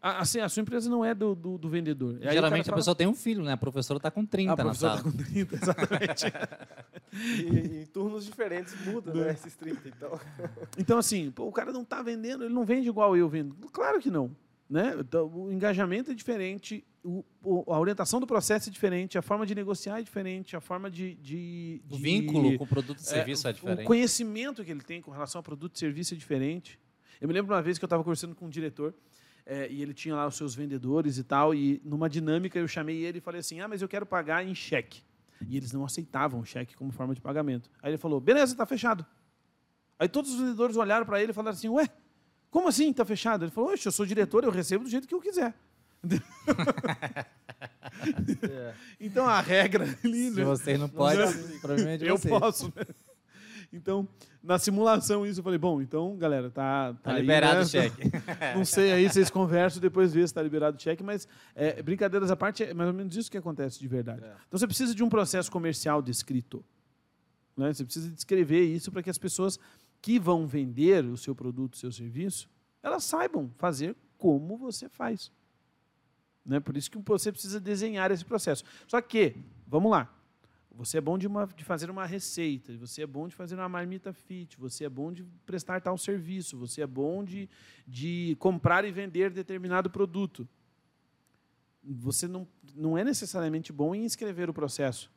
A, 0.01 0.21
assim, 0.21 0.39
a 0.39 0.49
sua 0.49 0.61
empresa 0.61 0.89
não 0.89 1.05
é 1.05 1.13
do, 1.13 1.35
do, 1.35 1.57
do 1.59 1.69
vendedor. 1.69 2.17
E 2.19 2.27
aí 2.27 2.33
Geralmente 2.33 2.65
cara 2.65 2.75
a 2.75 2.77
pessoa 2.77 2.95
tem 2.95 3.05
um 3.05 3.13
filho, 3.13 3.43
né? 3.43 3.51
A 3.51 3.57
professora 3.57 3.97
está 3.97 4.09
com 4.09 4.25
30 4.25 4.55
fala, 4.55 4.61
a 4.61 4.65
na 4.65 4.69
professora 4.71 4.97
sala. 4.97 5.09
está 5.09 5.23
com 5.23 5.31
30, 5.31 5.55
exatamente. 5.55 6.25
E, 7.13 7.81
em 7.81 7.85
turnos 7.87 8.23
diferentes 8.25 8.73
muda, 8.85 9.13
né? 9.13 9.33
Esses 9.33 9.53
30, 9.57 9.89
então. 9.89 10.17
então, 10.79 10.97
assim, 10.97 11.29
pô, 11.29 11.45
o 11.45 11.51
cara 11.51 11.73
não 11.73 11.81
está 11.81 12.01
vendendo, 12.01 12.45
ele 12.45 12.53
não 12.53 12.63
vende 12.63 12.87
igual 12.87 13.17
eu 13.17 13.27
vendo. 13.27 13.53
Claro 13.73 13.99
que 13.99 14.09
não. 14.09 14.33
Né? 14.69 14.95
Então, 14.97 15.27
o 15.27 15.51
engajamento 15.51 16.11
é 16.11 16.13
diferente, 16.13 16.85
o- 17.03 17.23
o- 17.43 17.73
a 17.73 17.79
orientação 17.79 18.19
do 18.19 18.27
processo 18.27 18.69
é 18.69 18.71
diferente, 18.71 19.17
a 19.17 19.21
forma 19.21 19.45
de 19.45 19.55
negociar 19.55 19.99
é 19.99 20.03
diferente, 20.03 20.55
a 20.55 20.61
forma 20.61 20.89
de. 20.89 21.15
de, 21.15 21.81
O 21.89 21.95
de- 21.95 22.01
vínculo 22.01 22.57
com 22.57 22.63
o 22.63 22.67
produto 22.67 22.99
e 22.99 23.03
serviço 23.03 23.47
é, 23.47 23.51
O 23.51 23.53
diferente. 23.53 23.85
conhecimento 23.85 24.63
que 24.63 24.71
ele 24.71 24.81
tem 24.81 25.01
com 25.01 25.11
relação 25.11 25.39
ao 25.39 25.43
produto 25.43 25.75
e 25.75 25.79
serviço 25.79 26.13
é 26.13 26.17
diferente. 26.17 26.79
Eu 27.19 27.27
me 27.27 27.33
lembro 27.33 27.53
uma 27.53 27.61
vez 27.61 27.77
que 27.77 27.83
eu 27.83 27.87
estava 27.87 28.03
conversando 28.03 28.35
com 28.35 28.45
um 28.45 28.49
diretor 28.49 28.93
eh, 29.45 29.67
e 29.71 29.81
ele 29.81 29.93
tinha 29.93 30.15
lá 30.15 30.27
os 30.27 30.35
seus 30.35 30.53
vendedores 30.55 31.17
e 31.17 31.23
tal, 31.23 31.53
e 31.55 31.81
numa 31.83 32.07
dinâmica 32.09 32.57
eu 32.59 32.67
chamei 32.67 33.03
ele 33.03 33.17
e 33.17 33.21
falei 33.21 33.39
assim: 33.39 33.59
ah, 33.59 33.67
mas 33.67 33.81
eu 33.81 33.87
quero 33.87 34.05
pagar 34.05 34.45
em 34.45 34.53
cheque. 34.53 35.01
E 35.47 35.57
eles 35.57 35.71
não 35.71 35.83
aceitavam 35.83 36.39
o 36.39 36.45
cheque 36.45 36.75
como 36.75 36.91
forma 36.91 37.15
de 37.15 37.21
pagamento. 37.21 37.69
Aí 37.81 37.91
ele 37.91 37.97
falou: 37.97 38.19
beleza, 38.21 38.53
está 38.53 38.65
fechado. 38.65 39.03
Aí 39.97 40.07
todos 40.07 40.31
os 40.33 40.39
vendedores 40.39 40.75
olharam 40.77 41.05
para 41.05 41.21
ele 41.21 41.31
e 41.31 41.33
falaram 41.33 41.55
assim: 41.57 41.69
ué, 41.69 41.89
como 42.51 42.67
assim 42.67 42.91
está 42.91 43.03
fechado? 43.03 43.43
Ele 43.45 43.51
falou: 43.51 43.71
oxe, 43.71 43.87
eu 43.87 43.91
sou 43.91 44.05
diretor, 44.05 44.43
eu 44.43 44.51
recebo 44.51 44.83
do 44.83 44.89
jeito 44.89 45.07
que 45.07 45.15
eu 45.15 45.19
quiser. 45.21 45.53
É. 48.49 48.73
Então 48.99 49.27
a 49.27 49.39
regra 49.41 49.83
ali, 50.03 50.29
Se 50.31 50.37
né? 50.37 50.43
vocês 50.43 50.79
não 50.79 50.89
podem, 50.89 51.27
sei. 51.27 51.59
provavelmente 51.59 52.05
Eu 52.05 52.17
vocês. 52.17 52.39
posso. 52.39 52.73
né? 52.75 52.85
Então, 53.73 54.07
na 54.43 54.59
simulação, 54.59 55.25
isso 55.25 55.39
eu 55.39 55.43
falei, 55.43 55.57
bom, 55.57 55.81
então, 55.81 56.17
galera, 56.17 56.49
tá. 56.49 56.93
Tá 57.01 57.13
aí, 57.13 57.21
liberado 57.21 57.59
né? 57.59 57.61
o 57.61 57.65
cheque. 57.67 58.01
Não 58.57 58.65
sei 58.65 58.91
aí, 58.91 59.07
vocês 59.09 59.29
conversam 59.29 59.79
depois 59.81 60.13
vê 60.13 60.19
se 60.21 60.25
está 60.25 60.41
liberado 60.41 60.75
o 60.77 60.79
cheque, 60.81 61.01
mas 61.01 61.25
é, 61.55 61.81
brincadeiras 61.81 62.29
à 62.31 62.35
parte, 62.35 62.63
é 62.63 62.73
mais 62.73 62.89
ou 62.89 62.93
menos 62.93 63.15
isso 63.15 63.31
que 63.31 63.37
acontece 63.37 63.79
de 63.79 63.87
verdade. 63.87 64.23
É. 64.25 64.33
Então 64.47 64.59
você 64.59 64.67
precisa 64.67 64.93
de 64.93 65.01
um 65.03 65.07
processo 65.09 65.49
comercial 65.49 66.01
descrito. 66.01 66.65
Né? 67.55 67.71
Você 67.73 67.85
precisa 67.85 68.09
descrever 68.11 68.63
isso 68.63 68.91
para 68.91 69.01
que 69.01 69.09
as 69.09 69.17
pessoas 69.17 69.57
que 70.01 70.19
vão 70.19 70.45
vender 70.45 71.05
o 71.05 71.15
seu 71.15 71.33
produto, 71.33 71.75
o 71.75 71.77
seu 71.77 71.91
serviço, 71.93 72.49
elas 72.83 73.03
saibam 73.05 73.49
fazer 73.57 73.95
como 74.17 74.57
você 74.57 74.89
faz. 74.89 75.31
Né? 76.45 76.59
Por 76.59 76.75
isso 76.77 76.89
que 76.89 76.97
você 76.97 77.31
precisa 77.31 77.59
desenhar 77.59 78.11
esse 78.11 78.25
processo. 78.25 78.63
Só 78.87 78.99
que, 79.01 79.35
vamos 79.67 79.91
lá, 79.91 80.13
você 80.73 80.97
é 80.97 81.01
bom 81.01 81.17
de, 81.17 81.27
uma- 81.27 81.45
de 81.45 81.63
fazer 81.63 81.89
uma 81.89 82.05
receita, 82.05 82.75
você 82.77 83.03
é 83.03 83.07
bom 83.07 83.27
de 83.27 83.35
fazer 83.35 83.55
uma 83.55 83.69
marmita 83.69 84.11
fit, 84.13 84.57
você 84.57 84.85
é 84.85 84.89
bom 84.89 85.11
de 85.11 85.23
prestar 85.45 85.81
tal 85.81 85.97
serviço, 85.97 86.57
você 86.57 86.81
é 86.81 86.87
bom 86.87 87.23
de, 87.23 87.49
de 87.87 88.35
comprar 88.39 88.85
e 88.85 88.91
vender 88.91 89.29
determinado 89.31 89.89
produto. 89.89 90.47
Você 91.83 92.27
não, 92.27 92.47
não 92.75 92.97
é 92.97 93.03
necessariamente 93.03 93.73
bom 93.73 93.93
em 93.93 94.05
escrever 94.05 94.49
o 94.49 94.53
processo. 94.53 95.11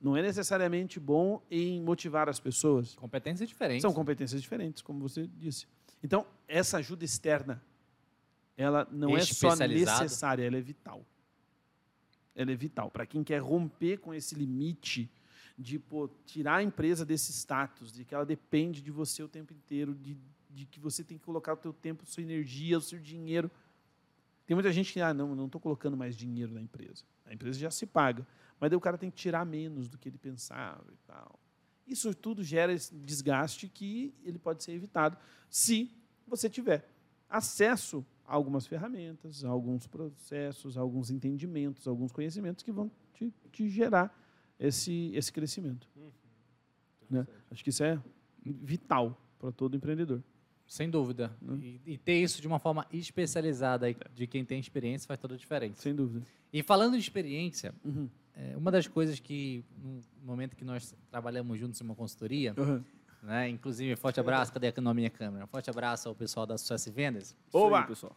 Não 0.00 0.16
é 0.16 0.22
necessariamente 0.22 0.98
bom 1.00 1.42
em 1.50 1.80
motivar 1.80 2.28
as 2.28 2.38
pessoas. 2.40 2.94
Competência 2.94 3.46
diferente. 3.46 3.82
São 3.82 3.92
competências 3.92 4.40
diferentes, 4.42 4.82
como 4.82 5.00
você 5.00 5.26
disse. 5.26 5.66
Então, 6.02 6.26
essa 6.46 6.78
ajuda 6.78 7.04
externa, 7.04 7.62
ela 8.56 8.88
não 8.90 9.16
é 9.16 9.20
só 9.20 9.54
necessária, 9.54 10.44
ela 10.44 10.56
é 10.56 10.60
vital. 10.60 11.04
Ela 12.34 12.52
é 12.52 12.56
vital. 12.56 12.90
Para 12.90 13.06
quem 13.06 13.22
quer 13.22 13.38
romper 13.38 13.98
com 13.98 14.14
esse 14.14 14.34
limite 14.34 15.10
de 15.58 15.78
pô, 15.78 16.08
tirar 16.24 16.56
a 16.56 16.62
empresa 16.62 17.04
desse 17.04 17.32
status, 17.32 17.92
de 17.92 18.04
que 18.04 18.14
ela 18.14 18.24
depende 18.24 18.80
de 18.80 18.90
você 18.90 19.22
o 19.22 19.28
tempo 19.28 19.52
inteiro, 19.52 19.94
de, 19.94 20.16
de 20.50 20.66
que 20.66 20.80
você 20.80 21.02
tem 21.04 21.18
que 21.18 21.24
colocar 21.24 21.54
o 21.54 21.56
teu 21.56 21.72
tempo, 21.72 22.04
sua 22.06 22.22
energia, 22.22 22.78
o 22.78 22.80
seu 22.80 22.98
dinheiro. 22.98 23.50
Tem 24.46 24.54
muita 24.54 24.72
gente 24.72 24.92
que, 24.92 25.00
ah, 25.00 25.12
não, 25.12 25.34
não 25.34 25.46
estou 25.46 25.60
colocando 25.60 25.96
mais 25.96 26.16
dinheiro 26.16 26.52
na 26.52 26.60
empresa. 26.60 27.04
A 27.24 27.34
empresa 27.34 27.58
já 27.58 27.70
se 27.70 27.86
paga. 27.86 28.26
Mas 28.60 28.70
daí 28.70 28.76
o 28.76 28.80
cara 28.80 28.96
tem 28.96 29.10
que 29.10 29.16
tirar 29.16 29.44
menos 29.44 29.88
do 29.88 29.98
que 29.98 30.08
ele 30.08 30.18
pensava 30.18 30.84
e 30.92 30.96
tal. 31.06 31.38
Isso 31.86 32.14
tudo 32.14 32.42
gera 32.42 32.72
esse 32.72 32.94
desgaste 32.94 33.68
que 33.68 34.14
ele 34.24 34.38
pode 34.38 34.64
ser 34.64 34.72
evitado 34.72 35.16
se 35.48 35.90
você 36.26 36.48
tiver 36.48 36.88
acesso 37.28 38.04
algumas 38.26 38.66
ferramentas, 38.66 39.44
alguns 39.44 39.86
processos, 39.86 40.76
alguns 40.76 41.10
entendimentos, 41.10 41.86
alguns 41.86 42.12
conhecimentos 42.12 42.62
que 42.62 42.72
vão 42.72 42.90
te, 43.14 43.32
te 43.52 43.68
gerar 43.68 44.16
esse, 44.58 45.10
esse 45.14 45.32
crescimento. 45.32 45.88
Né? 47.08 47.26
Acho 47.50 47.62
que 47.62 47.70
isso 47.70 47.84
é 47.84 48.00
vital 48.44 49.20
para 49.38 49.52
todo 49.52 49.76
empreendedor. 49.76 50.22
Sem 50.66 50.90
dúvida. 50.90 51.30
Né? 51.40 51.58
E, 51.62 51.92
e 51.92 51.98
ter 51.98 52.20
isso 52.20 52.40
de 52.40 52.46
uma 52.48 52.58
forma 52.58 52.84
especializada 52.92 53.86
aí, 53.86 53.96
de 54.14 54.26
quem 54.26 54.44
tem 54.44 54.58
experiência 54.58 55.06
faz 55.06 55.20
toda 55.20 55.34
a 55.34 55.38
diferença. 55.38 55.80
Sem 55.82 55.94
dúvida. 55.94 56.26
E 56.52 56.62
falando 56.62 56.94
de 56.94 56.98
experiência, 56.98 57.72
Uhum. 57.84 58.08
é, 58.34 58.56
uma 58.56 58.70
das 58.72 58.88
coisas 58.88 59.20
que, 59.20 59.64
no 59.80 60.00
momento 60.24 60.56
que 60.56 60.64
nós 60.64 60.94
trabalhamos 61.10 61.58
juntos 61.60 61.80
em 61.80 61.84
uma 61.84 61.94
consultoria, 61.94 62.52
Uhum. 62.58 62.82
Né, 63.26 63.48
inclusive, 63.48 63.96
forte 63.96 64.20
abraço, 64.20 64.52
cadê 64.52 64.72
a 64.74 64.94
minha 64.94 65.10
câmera? 65.10 65.46
Forte 65.46 65.68
abraço 65.68 66.08
ao 66.08 66.14
pessoal 66.14 66.46
da 66.46 66.56
Sucesso 66.56 66.88
e 66.88 66.92
Vendas. 66.92 67.34
Aí, 67.52 67.60
Oba! 67.60 67.82
pessoal. 67.82 68.16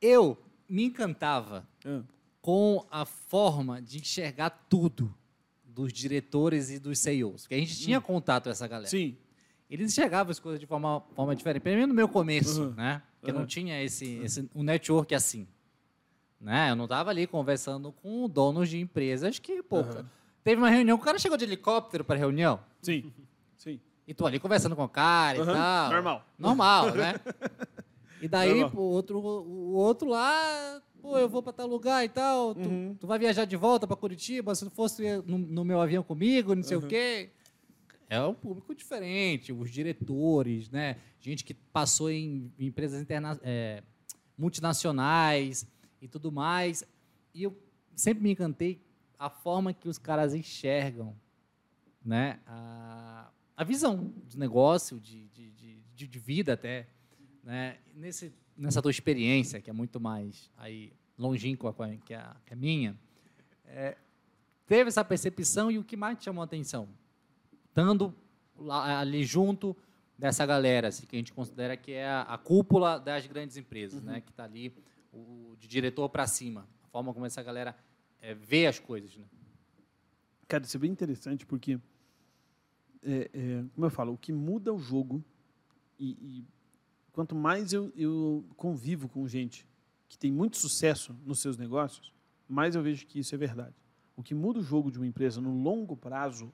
Eu 0.00 0.36
me 0.68 0.84
encantava 0.84 1.66
Ah, 1.84 2.02
com 2.40 2.84
a 2.90 3.04
forma 3.04 3.80
de 3.80 3.98
enxergar 3.98 4.50
tudo 4.68 5.14
dos 5.64 5.92
diretores 5.92 6.70
e 6.70 6.78
dos 6.78 6.98
CEOs. 6.98 7.42
Porque 7.42 7.54
a 7.54 7.58
gente 7.58 7.76
tinha 7.78 8.00
contato 8.00 8.44
com 8.44 8.50
essa 8.50 8.66
galera. 8.66 8.88
Sim. 8.88 9.16
Eles 9.70 9.92
enxergavam 9.92 10.30
as 10.30 10.38
coisas 10.38 10.58
de 10.58 10.66
forma, 10.66 11.00
forma 11.14 11.36
diferente. 11.36 11.62
Pelo 11.62 11.76
menos 11.76 11.88
no 11.88 11.94
meu 11.94 12.08
começo, 12.08 12.62
Uhum. 12.64 12.70
né? 12.74 13.02
Porque 13.20 13.32
Uhum. 13.32 13.40
não 13.40 13.46
tinha 13.46 13.82
esse, 13.82 14.16
esse 14.18 14.48
um 14.54 14.62
network 14.62 15.14
assim. 15.14 15.46
Né? 16.40 16.70
Eu 16.70 16.76
não 16.76 16.84
estava 16.84 17.10
ali 17.10 17.26
conversando 17.26 17.92
com 17.92 18.28
donos 18.28 18.68
de 18.68 18.78
empresas 18.78 19.38
que, 19.38 19.62
pô, 19.62 19.80
Uhum. 19.80 20.04
teve 20.42 20.60
uma 20.60 20.70
reunião, 20.70 20.96
o 20.96 21.00
cara 21.00 21.18
chegou 21.18 21.36
de 21.36 21.44
helicóptero 21.44 22.04
para 22.04 22.16
reunião. 22.18 22.60
Sim. 22.80 23.12
Sim. 23.56 23.80
E 24.08 24.14
tô 24.14 24.24
ali 24.26 24.40
conversando 24.40 24.74
com 24.74 24.82
o 24.84 24.88
cara 24.88 25.36
e 25.36 25.40
Uhum. 25.42 25.52
tal. 25.52 25.90
Normal. 25.92 26.26
Normal, 26.38 26.94
né? 26.96 27.14
E 28.20 28.26
daí, 28.26 28.68
pô, 28.70 28.80
outro, 28.80 29.18
o 29.20 29.74
outro 29.74 30.08
lá, 30.08 30.82
pô, 31.02 31.16
eu 31.18 31.28
vou 31.28 31.42
para 31.42 31.52
tal 31.52 31.66
lugar 31.68 32.04
e 32.04 32.08
tal. 32.08 32.54
Tu, 32.54 32.60
Uhum. 32.68 32.96
tu 32.98 33.06
vai 33.06 33.18
viajar 33.18 33.44
de 33.44 33.54
volta 33.54 33.86
para 33.86 33.94
Curitiba, 33.96 34.54
se 34.54 34.64
tu 34.64 34.70
fosse 34.70 35.22
no, 35.26 35.36
no 35.36 35.62
meu 35.64 35.78
avião 35.80 36.02
comigo, 36.02 36.54
não 36.54 36.62
sei 36.62 36.78
Uhum. 36.78 36.84
o 36.84 36.88
quê. 36.88 37.30
É 38.08 38.18
um 38.22 38.32
público 38.32 38.74
diferente, 38.74 39.52
os 39.52 39.70
diretores, 39.70 40.70
né? 40.70 40.96
Gente 41.20 41.44
que 41.44 41.52
passou 41.52 42.10
em 42.10 42.50
empresas 42.58 43.02
interna 43.02 43.38
é, 43.42 43.82
multinacionais 44.38 45.66
e 46.00 46.08
tudo 46.08 46.32
mais. 46.32 46.82
E 47.34 47.42
eu 47.42 47.54
sempre 47.94 48.22
me 48.22 48.32
encantei 48.32 48.80
a 49.18 49.28
forma 49.28 49.74
que 49.74 49.88
os 49.88 49.98
caras 49.98 50.32
enxergam 50.34 51.14
né, 52.04 52.40
a, 52.46 53.28
a 53.58 53.64
visão 53.64 54.14
de 54.28 54.38
negócio, 54.38 55.00
de, 55.00 55.26
de, 55.30 55.50
de, 55.96 56.06
de 56.06 56.18
vida 56.20 56.52
até, 56.52 56.86
né, 57.42 57.78
nesse, 57.92 58.32
nessa 58.56 58.80
tua 58.80 58.92
experiência, 58.92 59.60
que 59.60 59.68
é 59.68 59.72
muito 59.72 59.98
mais 59.98 60.48
aí 60.56 60.92
longínqua 61.18 61.74
que 62.04 62.14
a, 62.14 62.36
que 62.46 62.54
a 62.54 62.56
minha, 62.56 62.96
é, 63.64 63.96
teve 64.64 64.86
essa 64.86 65.04
percepção 65.04 65.72
e 65.72 65.76
o 65.76 65.82
que 65.82 65.96
mais 65.96 66.16
te 66.18 66.26
chamou 66.26 66.42
a 66.42 66.44
atenção? 66.44 66.88
Estando 67.68 68.14
lá, 68.56 69.00
ali 69.00 69.24
junto 69.24 69.76
dessa 70.16 70.46
galera, 70.46 70.86
assim, 70.86 71.04
que 71.04 71.16
a 71.16 71.18
gente 71.18 71.32
considera 71.32 71.76
que 71.76 71.90
é 71.90 72.06
a, 72.06 72.22
a 72.22 72.38
cúpula 72.38 73.00
das 73.00 73.26
grandes 73.26 73.56
empresas, 73.56 74.04
né, 74.04 74.20
que 74.20 74.30
está 74.30 74.44
ali 74.44 74.72
o, 75.12 75.56
de 75.58 75.66
diretor 75.66 76.08
para 76.08 76.28
cima, 76.28 76.68
a 76.84 76.86
forma 76.86 77.12
como 77.12 77.26
essa 77.26 77.42
galera 77.42 77.76
é, 78.22 78.34
vê 78.34 78.68
as 78.68 78.78
coisas, 78.78 79.16
né? 79.16 79.24
Cara, 80.46 80.62
isso 80.62 80.76
é 80.76 80.80
bem 80.80 80.92
interessante 80.92 81.44
porque, 81.44 81.78
é, 83.02 83.30
é, 83.32 83.64
como 83.74 83.86
eu 83.86 83.90
falo, 83.90 84.12
o 84.12 84.18
que 84.18 84.32
muda 84.32 84.72
o 84.72 84.78
jogo 84.78 85.22
e, 85.98 86.10
e 86.10 86.44
quanto 87.12 87.34
mais 87.34 87.72
eu, 87.72 87.92
eu 87.96 88.44
convivo 88.56 89.08
com 89.08 89.26
gente 89.26 89.66
que 90.08 90.18
tem 90.18 90.30
muito 90.32 90.56
sucesso 90.56 91.14
nos 91.24 91.40
seus 91.40 91.56
negócios, 91.58 92.12
mais 92.48 92.74
eu 92.74 92.82
vejo 92.82 93.06
que 93.06 93.18
isso 93.18 93.34
é 93.34 93.38
verdade. 93.38 93.74
O 94.16 94.22
que 94.22 94.34
muda 94.34 94.58
o 94.60 94.62
jogo 94.62 94.90
de 94.90 94.98
uma 94.98 95.06
empresa 95.06 95.40
no 95.40 95.62
longo 95.62 95.96
prazo, 95.96 96.52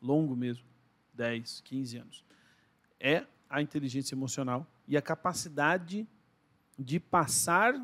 longo 0.00 0.36
mesmo, 0.36 0.64
10, 1.12 1.60
15 1.62 1.96
anos, 1.98 2.24
é 3.00 3.26
a 3.50 3.60
inteligência 3.60 4.14
emocional 4.14 4.66
e 4.86 4.96
a 4.96 5.02
capacidade 5.02 6.06
de 6.78 6.98
passar 7.00 7.74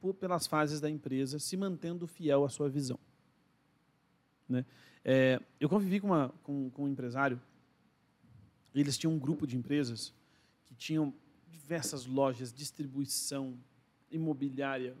por- 0.00 0.14
pelas 0.14 0.46
fases 0.46 0.80
da 0.80 0.88
empresa, 0.90 1.38
se 1.38 1.56
mantendo 1.56 2.06
fiel 2.06 2.44
à 2.44 2.48
sua 2.48 2.68
visão. 2.68 2.98
Né? 4.48 4.64
É, 5.04 5.40
eu 5.60 5.68
convivi 5.68 6.00
com, 6.00 6.08
uma, 6.08 6.32
com, 6.42 6.70
com 6.70 6.84
um 6.84 6.88
empresário, 6.88 7.40
eles 8.74 8.96
tinham 8.96 9.12
um 9.12 9.18
grupo 9.18 9.46
de 9.46 9.56
empresas 9.56 10.14
que 10.66 10.74
tinham 10.74 11.12
diversas 11.50 12.06
lojas, 12.06 12.52
distribuição, 12.52 13.58
imobiliária. 14.10 14.96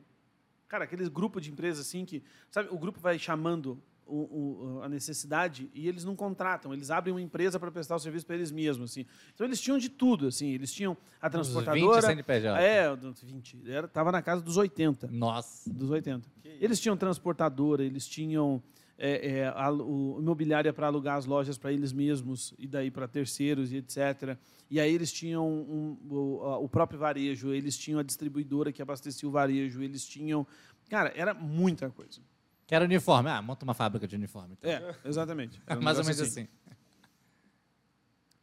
Cara, 0.66 0.84
aqueles 0.84 1.08
grupo 1.08 1.40
de 1.40 1.50
empresas 1.50 1.86
assim 1.86 2.04
que, 2.04 2.22
sabe, 2.50 2.68
o 2.70 2.78
grupo 2.78 3.00
vai 3.00 3.18
chamando 3.18 3.80
o- 4.06 4.76
o- 4.78 4.82
a 4.82 4.88
necessidade 4.88 5.68
e 5.74 5.86
eles 5.86 6.02
não 6.02 6.16
contratam, 6.16 6.72
eles 6.72 6.90
abrem 6.90 7.12
uma 7.14 7.20
empresa 7.20 7.60
para 7.60 7.70
prestar 7.70 7.94
o 7.96 7.98
serviço 7.98 8.24
para 8.26 8.36
eles 8.36 8.50
mesmos, 8.50 8.90
assim. 8.90 9.04
Então 9.34 9.46
eles 9.46 9.60
tinham 9.60 9.76
de 9.78 9.90
tudo, 9.90 10.26
assim, 10.26 10.48
eles 10.48 10.72
tinham 10.72 10.92
a 11.20 11.26
Uns 11.26 11.30
20 11.30 11.32
transportadora, 11.32 12.02
CNPJ. 12.06 12.58
é, 12.62 12.96
20, 12.96 13.70
era, 13.70 13.86
tava 13.86 14.10
na 14.10 14.22
casa 14.22 14.40
dos 14.42 14.56
80 14.56 15.08
Nossa. 15.08 15.70
dos 15.72 15.90
80. 15.90 16.26
Eles 16.42 16.80
tinham 16.80 16.96
transportadora, 16.96 17.84
eles 17.84 18.06
tinham 18.06 18.62
é, 18.98 19.38
é, 19.38 19.46
a- 19.48 19.70
o 19.72 20.18
imobiliária 20.20 20.72
para 20.72 20.88
alugar 20.88 21.16
as 21.16 21.24
lojas 21.24 21.56
para 21.56 21.72
eles 21.72 21.92
mesmos 21.92 22.52
e 22.58 22.66
daí 22.66 22.90
para 22.90 23.06
terceiros 23.06 23.72
e 23.72 23.76
etc. 23.76 24.36
E 24.68 24.78
aí 24.80 24.92
eles 24.92 25.12
tinham 25.12 25.48
um- 25.48 25.96
o, 26.10 26.64
o 26.64 26.68
próprio 26.68 26.98
varejo, 26.98 27.52
eles 27.54 27.78
tinham 27.78 28.00
a 28.00 28.02
distribuidora 28.02 28.72
que 28.72 28.82
abastecia 28.82 29.28
o 29.28 29.32
varejo, 29.32 29.82
eles 29.82 30.04
tinham... 30.06 30.46
Cara, 30.90 31.12
era 31.14 31.32
muita 31.32 31.88
coisa. 31.90 32.20
Quero 32.66 32.84
uniforme. 32.84 33.30
Ah, 33.30 33.40
monta 33.40 33.64
uma 33.64 33.72
fábrica 33.74 34.06
de 34.06 34.16
uniforme. 34.16 34.56
então. 34.58 34.70
É, 34.70 34.94
exatamente. 35.04 35.62
Era 35.66 35.78
um 35.78 35.82
Mais 35.84 35.98
ou 35.98 36.04
menos 36.04 36.20
assim. 36.20 36.46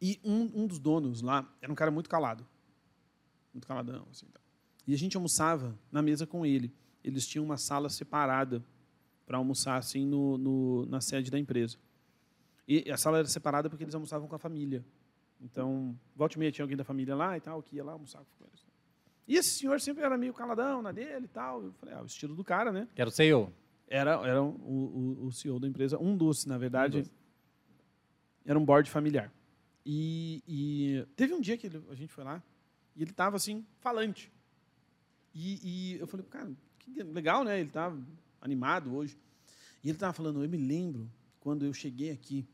E 0.00 0.20
um, 0.24 0.62
um 0.62 0.66
dos 0.66 0.78
donos 0.78 1.22
lá 1.22 1.48
era 1.60 1.70
um 1.72 1.74
cara 1.74 1.90
muito 1.90 2.08
calado. 2.08 2.46
Muito 3.52 3.66
caladão, 3.66 4.06
assim. 4.10 4.26
tal. 4.32 4.42
E 4.86 4.94
a 4.94 4.98
gente 4.98 5.16
almoçava 5.16 5.78
na 5.90 6.02
mesa 6.02 6.26
com 6.26 6.44
ele. 6.44 6.72
Eles 7.02 7.26
tinham 7.26 7.44
uma 7.44 7.56
sala 7.56 7.88
separada 7.88 8.62
para 9.26 9.36
almoçar, 9.38 9.76
assim, 9.76 10.06
no, 10.06 10.38
no- 10.38 10.86
na 10.86 11.00
sede 11.00 11.30
da 11.30 11.38
empresa. 11.38 11.76
E 12.66 12.90
a 12.90 12.96
sala 12.96 13.18
era 13.18 13.28
separada 13.28 13.68
porque 13.68 13.84
eles 13.84 13.94
almoçavam 13.94 14.26
com 14.28 14.34
a 14.34 14.38
família. 14.38 14.84
Então, 15.40 15.98
volta 16.14 16.36
e 16.36 16.38
meia 16.38 16.50
tinha 16.52 16.64
alguém 16.64 16.76
da 16.76 16.84
família 16.84 17.14
lá 17.14 17.36
e 17.36 17.40
tal, 17.40 17.62
que 17.62 17.76
ia 17.76 17.84
lá 17.84 17.92
almoçar 17.92 18.20
com 18.38 18.44
eles. 18.46 18.64
E 19.28 19.36
esse 19.36 19.58
senhor 19.58 19.80
sempre 19.80 20.04
era 20.04 20.16
meio 20.16 20.32
caladão 20.32 20.80
na 20.80 20.92
dele 20.92 21.24
e 21.26 21.28
tal. 21.28 21.62
Eu 21.64 21.72
falei, 21.74 21.94
ah, 21.94 22.02
o 22.02 22.06
estilo 22.06 22.34
do 22.34 22.44
cara, 22.44 22.70
né? 22.72 22.88
Quero 22.94 23.10
ser 23.10 23.24
eu. 23.26 23.52
Era, 23.88 24.12
era 24.26 24.42
o, 24.42 24.48
o, 25.20 25.26
o 25.26 25.32
CEO 25.32 25.58
da 25.60 25.66
empresa, 25.68 25.98
um 25.98 26.16
dos, 26.16 26.46
na 26.46 26.56
verdade. 26.58 26.98
Um. 27.00 27.04
Era 28.44 28.58
um 28.58 28.64
board 28.64 28.88
familiar. 28.90 29.32
E, 29.84 30.42
e 30.46 31.06
teve 31.16 31.34
um 31.34 31.40
dia 31.40 31.56
que 31.56 31.66
ele- 31.66 31.82
a 31.90 31.94
gente 31.94 32.12
foi 32.12 32.24
lá 32.24 32.42
e 32.96 33.02
ele 33.02 33.10
estava 33.10 33.36
assim, 33.36 33.64
falante. 33.80 34.32
E, 35.34 35.94
e 35.94 35.98
eu 36.00 36.06
falei, 36.06 36.24
cara, 36.26 36.50
que 36.78 37.02
legal, 37.02 37.44
né? 37.44 37.58
Ele 37.60 37.68
estava 37.68 37.96
animado 38.40 38.94
hoje. 38.94 39.18
E 39.82 39.88
ele 39.88 39.96
estava 39.96 40.12
falando, 40.12 40.42
eu 40.42 40.48
me 40.48 40.56
lembro 40.56 41.10
quando 41.40 41.64
eu 41.64 41.72
cheguei 41.72 42.10
aqui 42.10 42.46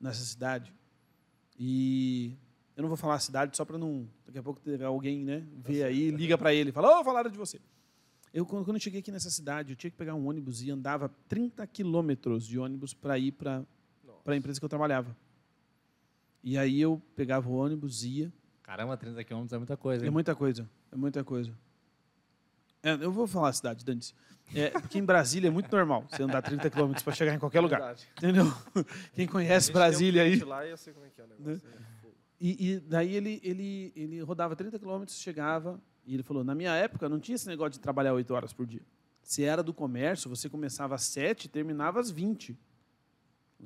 nessa 0.00 0.24
cidade 0.24 0.72
e 1.58 2.36
eu 2.76 2.82
não 2.82 2.88
vou 2.88 2.96
falar 2.96 3.16
a 3.16 3.18
cidade 3.18 3.54
só 3.56 3.64
para 3.64 3.76
não 3.76 4.08
daqui 4.24 4.38
a 4.38 4.42
pouco 4.42 4.60
ter 4.60 4.82
alguém, 4.82 5.24
né, 5.24 5.46
ver 5.58 5.84
aí, 5.84 6.10
liga 6.10 6.38
para 6.38 6.54
ele, 6.54 6.70
e 6.70 6.72
fala, 6.72 7.00
ô, 7.00 7.04
falaram 7.04 7.30
de 7.30 7.36
você. 7.36 7.60
Eu 8.32 8.46
quando, 8.46 8.72
eu 8.72 8.80
cheguei 8.80 9.00
aqui 9.00 9.10
nessa 9.10 9.28
cidade, 9.28 9.72
eu 9.72 9.76
tinha 9.76 9.90
que 9.90 9.96
pegar 9.96 10.14
um 10.14 10.26
ônibus 10.26 10.62
e 10.62 10.70
andava 10.70 11.10
30 11.28 11.66
quilômetros 11.66 12.46
de 12.46 12.58
ônibus 12.58 12.94
para 12.94 13.18
ir 13.18 13.32
para 13.32 13.66
a 14.24 14.36
empresa 14.36 14.58
que 14.58 14.64
eu 14.64 14.68
trabalhava. 14.68 15.14
E 16.42 16.56
aí 16.56 16.80
eu 16.80 17.02
pegava 17.14 17.48
o 17.48 17.52
ônibus, 17.52 18.04
ia, 18.04 18.32
Caramba, 18.62 18.96
30 18.96 19.24
quilômetros 19.24 19.52
é 19.52 19.58
muita 19.58 19.76
coisa. 19.76 20.04
é 20.04 20.06
hein? 20.06 20.12
muita 20.12 20.34
coisa, 20.34 20.70
é 20.92 20.96
muita 20.96 21.24
coisa. 21.24 21.52
É, 22.82 22.92
eu 22.94 23.12
vou 23.12 23.26
falar 23.26 23.48
a 23.50 23.52
cidade, 23.52 23.84
Dantes. 23.84 24.14
É, 24.54 24.70
porque 24.70 24.98
em 24.98 25.04
Brasília 25.04 25.48
é 25.48 25.50
muito 25.50 25.70
normal 25.70 26.04
você 26.10 26.22
andar 26.22 26.42
30 26.42 26.68
quilômetros 26.70 27.02
para 27.04 27.14
chegar 27.14 27.34
em 27.34 27.38
qualquer 27.38 27.60
lugar. 27.60 27.78
Verdade. 27.78 28.08
Entendeu? 28.16 28.52
Quem 29.14 29.26
conhece 29.26 29.70
um 29.70 29.74
Brasília 29.74 30.22
aí. 30.22 30.40
Lá, 30.40 30.66
e 30.66 30.70
eu 30.70 30.76
sei 30.76 30.92
como 30.92 31.06
é 31.06 31.10
que 31.10 31.20
é 31.20 31.24
o 31.24 31.28
negócio. 31.28 31.68
é 31.68 32.00
fogo. 32.00 32.14
E, 32.40 32.70
e 32.72 32.80
daí 32.80 33.14
ele, 33.14 33.40
ele, 33.44 33.92
ele 33.94 34.20
rodava 34.22 34.56
30 34.56 34.78
quilômetros, 34.78 35.18
chegava, 35.20 35.80
e 36.04 36.14
ele 36.14 36.22
falou: 36.22 36.42
na 36.42 36.54
minha 36.54 36.74
época 36.74 37.08
não 37.08 37.20
tinha 37.20 37.36
esse 37.36 37.46
negócio 37.46 37.72
de 37.72 37.80
trabalhar 37.80 38.12
8 38.14 38.34
horas 38.34 38.52
por 38.52 38.66
dia. 38.66 38.82
Se 39.22 39.44
era 39.44 39.62
do 39.62 39.72
comércio, 39.72 40.28
você 40.28 40.48
começava 40.48 40.94
às 40.94 41.02
7 41.04 41.44
e 41.44 41.48
terminava 41.48 42.00
às 42.00 42.10
20. 42.10 42.58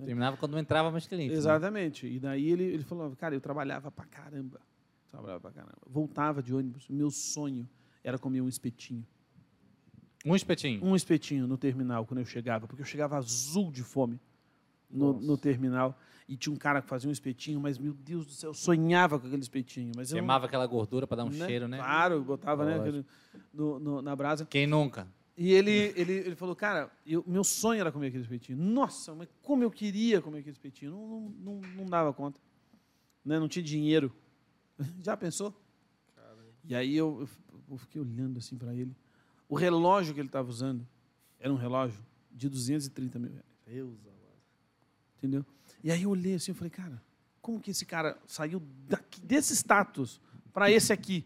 Terminava 0.05 0.37
quando 0.37 0.53
não 0.53 0.59
entrava 0.59 0.91
mais 0.91 1.07
cliente. 1.07 1.31
né? 1.33 1.39
Exatamente. 1.39 2.07
E 2.07 2.19
daí 2.19 2.51
ele, 2.51 2.65
ele 2.65 2.83
falou: 2.83 3.15
cara, 3.17 3.35
eu 3.35 3.41
trabalhava 3.41 3.91
pra 3.91 4.05
caramba. 4.05 4.61
Trabalhava 5.09 5.41
pra 5.41 5.53
caramba. 5.53 5.79
Voltava 5.87 6.43
de 6.43 6.53
ônibus. 6.53 6.89
O 6.91 6.93
meu 6.93 7.11
sonho 7.11 7.67
era 8.05 8.19
comer 8.19 8.43
um 8.43 8.49
espetinho. 8.49 9.05
Um 10.25 10.37
espetinho. 10.37 10.85
Um 10.85 10.95
espetinho 10.95 11.47
no 11.47 11.57
terminal 11.59 12.07
quando 12.07 12.21
eu 12.21 12.27
chegava, 12.27 12.67
porque 12.67 12.83
eu 12.83 12.87
chegava 12.87 13.17
azul 13.17 13.71
de 13.73 13.83
fome 13.83 14.21
no, 14.91 15.15
no 15.21 15.37
terminal. 15.37 15.99
E 16.27 16.37
tinha 16.37 16.53
um 16.53 16.57
cara 16.57 16.81
que 16.81 16.89
fazia 16.89 17.09
um 17.09 17.13
espetinho, 17.13 17.61
mas 17.61 17.77
meu 17.79 17.93
Deus 17.93 18.25
do 18.27 18.33
céu, 18.33 18.51
eu 18.51 18.55
sonhava 18.55 19.19
com 19.19 19.27
aquele 19.27 19.43
espetinho. 19.43 19.93
Mas 19.97 20.11
eu 20.11 20.15
não- 20.15 20.21
Queimava 20.23 20.47
aquela 20.47 20.67
gordura 20.67 21.07
para 21.07 21.19
dar 21.19 21.25
um 21.25 21.31
né? 21.31 21.47
cheiro, 21.47 21.69
né? 21.69 21.77
Claro, 21.79 22.23
botava 22.23 22.65
né, 22.65 22.79
aquele 22.79 23.05
no- 23.53 23.79
no- 23.79 24.03
na 24.03 24.15
brasa. 24.17 24.47
Quem 24.47 24.67
nunca? 24.67 25.07
E 25.37 25.53
ele, 25.53 25.93
ele, 25.97 26.13
ele 26.13 26.37
falou, 26.37 26.55
cara, 26.55 26.91
eu, 27.05 27.23
meu 27.27 27.43
sonho 27.45 27.81
era 27.81 27.91
comer 27.93 28.07
aquele 28.07 28.23
espetinho. 28.23 28.57
Nossa, 28.57 29.15
mas 29.15 29.29
como 29.43 29.63
eu 29.65 29.71
queria 29.71 30.23
comer 30.23 30.39
aquele 30.39 30.53
espetinho. 30.53 30.93
Não, 30.93 31.07
não, 31.09 31.21
não, 31.39 31.61
não 31.77 31.85
dava 31.87 32.13
conta. 32.15 32.41
Né? 33.25 33.39
Não 33.39 33.49
tinha 33.49 33.63
dinheiro. 33.63 34.15
Já 35.03 35.17
pensou? 35.17 35.53
E 36.67 36.75
aí 36.75 36.97
eu, 36.97 37.21
eu 37.21 37.29
eu 37.71 37.77
fiquei 37.77 38.01
olhando 38.01 38.39
assim 38.39 38.57
para 38.57 38.75
ele. 38.75 38.95
O 39.49 39.55
relógio 39.55 40.15
que 40.15 40.21
ele 40.21 40.29
estava 40.29 40.49
usando 40.49 40.87
era 41.39 41.53
um 41.53 41.57
relógio 41.57 42.03
de 42.33 42.49
230 42.49 43.19
mil 43.19 43.31
reais. 43.31 43.45
Deus. 43.67 43.95
Entendeu? 45.19 45.45
E 45.83 45.91
aí 45.91 46.03
eu 46.03 46.11
olhei 46.11 46.35
assim 46.35 46.53
e 46.53 46.55
falei, 46.55 46.71
cara, 46.71 47.03
como 47.41 47.61
que 47.61 47.71
esse 47.71 47.85
cara 47.85 48.19
saiu 48.27 48.63
daqui, 48.89 49.21
desse 49.21 49.55
status 49.55 50.21
para 50.53 50.71
esse 50.71 50.93
aqui? 50.93 51.25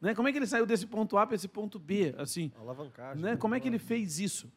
Né? 0.00 0.14
Como 0.14 0.28
é 0.28 0.32
que 0.32 0.38
ele 0.38 0.46
saiu 0.46 0.64
desse 0.64 0.86
ponto 0.86 1.16
A 1.16 1.26
para 1.26 1.34
esse 1.34 1.48
ponto 1.48 1.78
B? 1.78 2.14
Assim, 2.16 2.52
Alavancagem. 2.58 3.22
né? 3.22 3.36
Como 3.36 3.54
é 3.54 3.60
que 3.60 3.68
ele 3.68 3.78
fez 3.78 4.18
isso? 4.18 4.50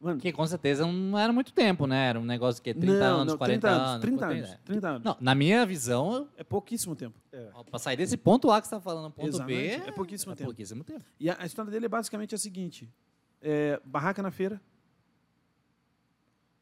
Mano, 0.00 0.20
Que 0.20 0.30
com 0.30 0.46
certeza 0.46 0.86
não 0.86 1.18
era 1.18 1.32
muito 1.32 1.52
tempo, 1.52 1.86
né? 1.86 2.08
Era 2.08 2.20
um 2.20 2.24
negócio 2.24 2.62
que 2.62 2.74
30 2.74 2.98
não, 2.98 3.16
anos, 3.20 3.32
não, 3.32 3.38
40 3.38 3.60
30 3.60 3.68
anos. 3.82 4.00
30 4.02 4.18
40 4.18 4.46
anos. 4.46 4.60
30 4.64 4.88
anos. 4.88 5.02
Não, 5.04 5.16
na 5.20 5.34
minha 5.34 5.64
visão, 5.64 6.28
É 6.36 6.44
pouquíssimo 6.44 6.94
tempo. 6.94 7.18
É. 7.32 7.50
para 7.70 7.78
sair 7.78 7.96
desse 7.96 8.16
ponto 8.16 8.50
A 8.50 8.60
que 8.60 8.68
você 8.68 8.74
está 8.74 8.80
falando, 8.80 9.10
ponto 9.10 9.24
B, 9.44 9.54
Exatamente, 9.54 9.88
é 9.88 9.92
pouquíssimo 9.92 10.32
é 10.32 10.36
tempo. 10.36 10.48
pouquíssimo 10.48 10.84
tempo. 10.84 11.04
E 11.18 11.30
a, 11.30 11.36
a 11.40 11.46
história 11.46 11.70
dele 11.70 11.86
é 11.86 11.88
basicamente 11.88 12.34
a 12.34 12.38
seguinte: 12.38 12.92
é, 13.40 13.80
barraca 13.84 14.22
na 14.22 14.30
feira, 14.30 14.60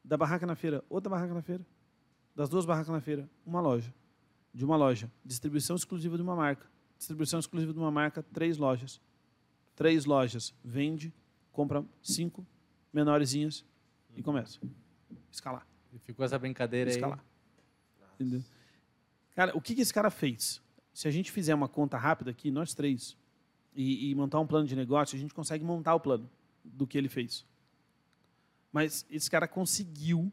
da 0.03 0.15
barraca 0.15 0.45
na 0.45 0.55
feira, 0.55 0.83
outra 0.89 1.09
barraca 1.09 1.33
na 1.33 1.41
feira, 1.41 1.65
das 2.33 2.47
duas 2.47 2.65
barracas 2.65 2.89
na 2.89 3.01
feira, 3.01 3.29
uma 3.45 3.59
loja, 3.59 3.93
de 4.53 4.63
uma 4.63 4.77
loja, 4.77 5.11
distribuição 5.25 5.75
exclusiva 5.75 6.15
de 6.15 6.23
uma 6.23 6.35
marca, 6.35 6.67
distribuição 6.97 7.39
exclusiva 7.39 7.73
de 7.73 7.79
uma 7.79 7.91
marca, 7.91 8.23
três 8.23 8.57
lojas, 8.57 9.01
três 9.75 10.05
lojas, 10.05 10.53
vende, 10.63 11.13
compra 11.51 11.83
cinco 12.01 12.45
menorzinhas 12.95 13.65
e 14.15 14.23
começa 14.23 14.59
a 14.63 15.13
escalar. 15.31 15.67
E 15.93 15.99
ficou 15.99 16.25
essa 16.25 16.39
brincadeira 16.39 16.89
aí. 16.89 16.95
escalar. 16.95 17.23
Entendeu? 18.15 18.41
Cara, 19.35 19.55
o 19.55 19.61
que, 19.61 19.75
que 19.75 19.81
esse 19.81 19.93
cara 19.93 20.09
fez? 20.09 20.61
Se 20.93 21.07
a 21.07 21.11
gente 21.11 21.31
fizer 21.31 21.53
uma 21.53 21.67
conta 21.67 21.97
rápida 21.97 22.31
aqui, 22.31 22.49
nós 22.49 22.73
três, 22.73 23.17
e, 23.75 24.09
e 24.09 24.15
montar 24.15 24.39
um 24.39 24.47
plano 24.47 24.65
de 24.65 24.75
negócio, 24.75 25.17
a 25.17 25.19
gente 25.19 25.33
consegue 25.33 25.63
montar 25.63 25.93
o 25.93 25.99
plano 25.99 26.29
do 26.63 26.87
que 26.87 26.97
ele 26.97 27.09
fez. 27.09 27.45
Mas 28.71 29.05
esse 29.09 29.29
cara 29.29 29.47
conseguiu 29.47 30.31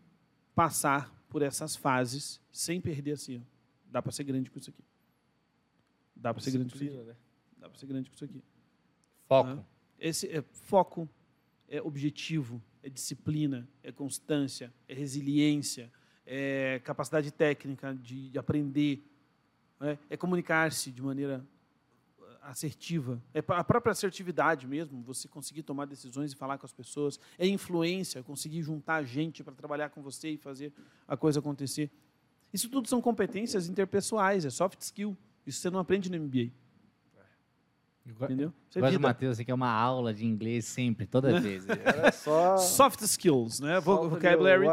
passar 0.55 1.12
por 1.29 1.42
essas 1.42 1.75
fases 1.75 2.40
sem 2.53 2.81
perder 2.81 3.12
assim. 3.12 3.38
ó. 3.38 3.40
Dá 3.90 4.01
para 4.01 4.12
ser 4.12 4.25
grande 4.25 4.51
com 4.51 4.59
isso 4.59 4.70
aqui. 4.70 4.85
Dá 6.14 6.33
para 6.33 6.42
ser 6.42 6.53
grande 6.53 6.70
com 6.70 6.77
isso 6.77 6.85
aqui. 6.85 7.05
Né? 7.09 7.16
Dá 7.59 7.68
para 7.68 7.79
ser 7.79 7.87
grande 7.87 8.09
com 8.09 8.14
isso 8.14 8.25
aqui. 8.25 8.42
Foco. 9.27 9.64
Esse 9.98 10.29
é 10.29 10.42
foco, 10.42 11.09
é 11.72 11.80
objetivo, 11.80 12.62
é 12.82 12.90
disciplina, 12.90 13.66
é 13.82 13.90
constância, 13.90 14.70
é 14.87 14.92
resiliência, 14.92 15.90
é 16.26 16.78
capacidade 16.85 17.30
técnica 17.30 17.94
de, 17.94 18.28
de 18.28 18.38
aprender, 18.38 19.02
né? 19.80 19.98
é 20.11 20.14
comunicar-se 20.14 20.90
de 20.90 21.00
maneira 21.00 21.42
ah, 22.20 22.50
assertiva, 22.50 23.22
é 23.32 23.38
a 23.38 23.64
própria 23.64 23.92
assertividade 23.92 24.66
mesmo, 24.66 25.00
você 25.02 25.26
conseguir 25.26 25.62
tomar 25.62 25.87
decisões 25.87 26.32
e 26.32 26.37
falar 26.37 26.58
com 26.58 26.66
as 26.66 26.74
pessoas, 26.74 27.18
é 27.38 27.46
influência, 27.46 28.22
conseguir 28.22 28.61
juntar 28.61 29.02
gente 29.04 29.42
para 29.42 29.54
trabalhar 29.54 29.88
com 29.88 30.02
você 30.02 30.32
e 30.32 30.37
fazer 30.37 30.74
a 31.08 31.16
coisa 31.16 31.38
acontecer. 31.40 31.90
Isso 32.52 32.68
tudo 32.68 32.87
são 32.87 33.00
competências 33.00 33.66
interpessoais, 33.66 34.44
é 34.44 34.50
soft 34.50 34.78
skill. 34.82 35.16
Isso 35.46 35.61
você 35.61 35.70
não 35.70 35.80
aprende 35.80 36.11
no 36.11 36.22
MBA, 36.22 36.52
entendeu? 38.07 38.53
É 38.75 38.81
Gosto 38.81 38.93
do. 38.95 39.01
Matheus, 39.01 39.33
assim, 39.33 39.45
que 39.45 39.51
é 39.51 39.55
uma 39.55 39.71
aula 39.71 40.12
de 40.12 40.27
inglês 40.27 40.65
sempre, 40.65 41.07
toda 41.07 41.41
vez. 41.41 41.67
Era 41.69 42.11
só. 42.12 42.57
Soft 42.57 43.01
skills, 43.03 43.61
né? 43.61 43.77
Ali 43.77 43.85
Vocabulary. 43.85 44.67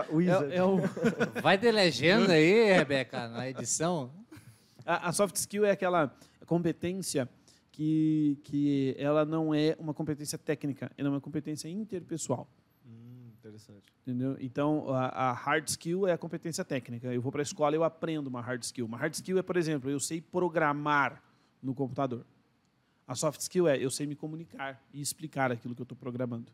É, 0.51 0.57
é 0.57 0.63
o, 0.63 0.77
Vai 1.41 1.57
ter 1.57 1.71
legenda 1.71 2.33
aí, 2.33 2.73
Rebeca, 2.73 3.27
na 3.27 3.49
edição? 3.49 4.11
a, 4.89 5.09
a 5.09 5.13
soft 5.13 5.35
skill 5.35 5.65
é 5.65 5.71
aquela 5.71 6.11
competência 6.47 7.29
que, 7.71 8.39
que 8.43 8.95
ela 8.97 9.23
não 9.23 9.53
é 9.53 9.75
uma 9.79 9.93
competência 9.93 10.37
técnica, 10.37 10.91
ela 10.97 11.09
é 11.09 11.11
uma 11.11 11.21
competência 11.21 11.69
interpessoal. 11.69 12.49
Hum, 12.83 13.29
interessante. 13.37 13.83
Entendeu? 14.01 14.35
Então, 14.39 14.89
a, 14.89 15.29
a 15.29 15.33
hard 15.33 15.67
skill 15.67 16.07
é 16.07 16.13
a 16.13 16.17
competência 16.17 16.65
técnica. 16.65 17.13
Eu 17.13 17.21
vou 17.21 17.31
para 17.31 17.41
a 17.41 17.43
escola 17.43 17.75
e 17.75 17.77
eu 17.77 17.83
aprendo 17.83 18.27
uma 18.27 18.41
hard 18.41 18.63
skill. 18.63 18.87
Uma 18.87 18.97
hard 18.97 19.13
skill 19.13 19.37
é, 19.37 19.43
por 19.43 19.55
exemplo, 19.55 19.91
eu 19.91 19.99
sei 19.99 20.19
programar 20.19 21.21
no 21.61 21.75
computador. 21.75 22.25
A 23.09 23.15
soft 23.15 23.39
skill 23.41 23.67
é 23.67 23.75
eu 23.83 23.89
sei 23.89 24.05
me 24.05 24.15
comunicar 24.15 24.79
e 24.93 25.01
explicar 25.01 25.51
aquilo 25.51 25.73
que 25.73 25.81
eu 25.81 25.83
estou 25.83 25.97
programando. 25.97 26.51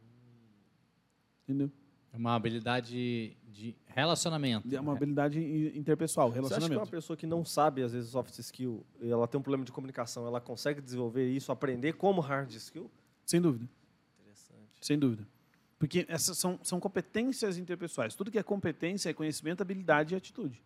Entendeu? 1.44 1.70
É 2.13 2.18
uma 2.18 2.34
habilidade 2.34 3.36
de 3.52 3.76
relacionamento. 3.88 4.74
É 4.74 4.80
uma 4.80 4.94
habilidade 4.94 5.38
i- 5.38 5.78
interpessoal, 5.78 6.30
Você 6.30 6.39
acha 6.39 6.41
que 6.41 6.48
relacionamento. 6.48 6.80
uma 6.80 6.88
pessoa 6.88 7.18
que 7.18 7.28
não 7.28 7.44
sabe, 7.44 7.84
às 7.84 7.91
vezes, 7.91 8.10
soft 8.12 8.39
skill, 8.39 8.86
e 9.02 9.10
ela 9.10 9.28
tem 9.28 9.38
um 9.38 9.41
problema 9.44 9.65
de 9.65 9.72
comunicação, 9.74 10.26
ela 10.26 10.39
consegue 10.39 10.80
desenvolver 10.80 11.30
isso, 11.30 11.52
aprender 11.52 11.91
como 11.94 12.22
hard 12.22 12.50
skill? 12.54 12.89
Sem 13.26 13.41
dúvida. 13.41 13.70
Interessante. 14.22 14.70
Sem 14.80 14.98
dúvida. 14.98 15.28
Porque 15.78 16.06
essas 16.08 16.38
são, 16.38 16.58
são 16.63 16.80
competências 16.80 17.58
interpessoais. 17.58 18.15
Tudo 18.15 18.32
que 18.32 18.39
é 18.39 18.44
competência 18.44 19.10
é 19.10 19.13
conhecimento, 19.13 19.60
habilidade 19.62 20.13
e 20.13 20.18
atitude. 20.18 20.63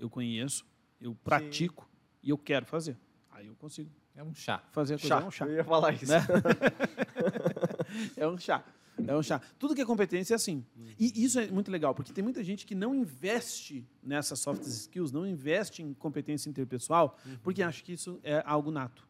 Eu 0.00 0.10
conheço, 0.10 0.66
eu 1.00 1.14
pratico 1.14 1.88
e 2.24 2.30
eu 2.30 2.36
quero 2.36 2.66
fazer. 2.66 2.96
Aí 3.38 3.46
eu 3.46 3.54
consigo 3.54 3.88
É 4.16 4.22
um 4.24 4.34
chá. 4.34 4.60
fazer 4.72 4.94
a 4.94 4.98
coisa. 4.98 5.08
Chá. 5.16 5.20
É 5.22 5.24
um 5.24 5.30
chá. 5.30 5.46
Eu 5.46 5.54
ia 5.54 5.64
falar 5.64 5.94
isso. 5.94 6.06
Né? 6.10 6.18
É 8.16 8.26
um 8.26 8.36
chá. 8.36 8.64
É 9.06 9.14
um 9.16 9.22
chá. 9.22 9.40
Tudo 9.58 9.74
que 9.76 9.80
é 9.80 9.84
competência 9.86 10.34
é 10.34 10.36
assim. 10.36 10.64
E 10.98 11.24
isso 11.24 11.38
é 11.38 11.46
muito 11.46 11.70
legal, 11.70 11.94
porque 11.94 12.12
tem 12.12 12.22
muita 12.22 12.42
gente 12.42 12.66
que 12.66 12.74
não 12.74 12.92
investe 12.94 13.86
nessas 14.02 14.40
soft 14.40 14.62
skills, 14.62 15.12
não 15.12 15.24
investe 15.26 15.82
em 15.82 15.94
competência 15.94 16.50
interpessoal, 16.50 17.16
porque 17.42 17.62
acha 17.62 17.82
que 17.82 17.92
isso 17.92 18.18
é 18.24 18.42
algo 18.44 18.70
nato. 18.72 19.06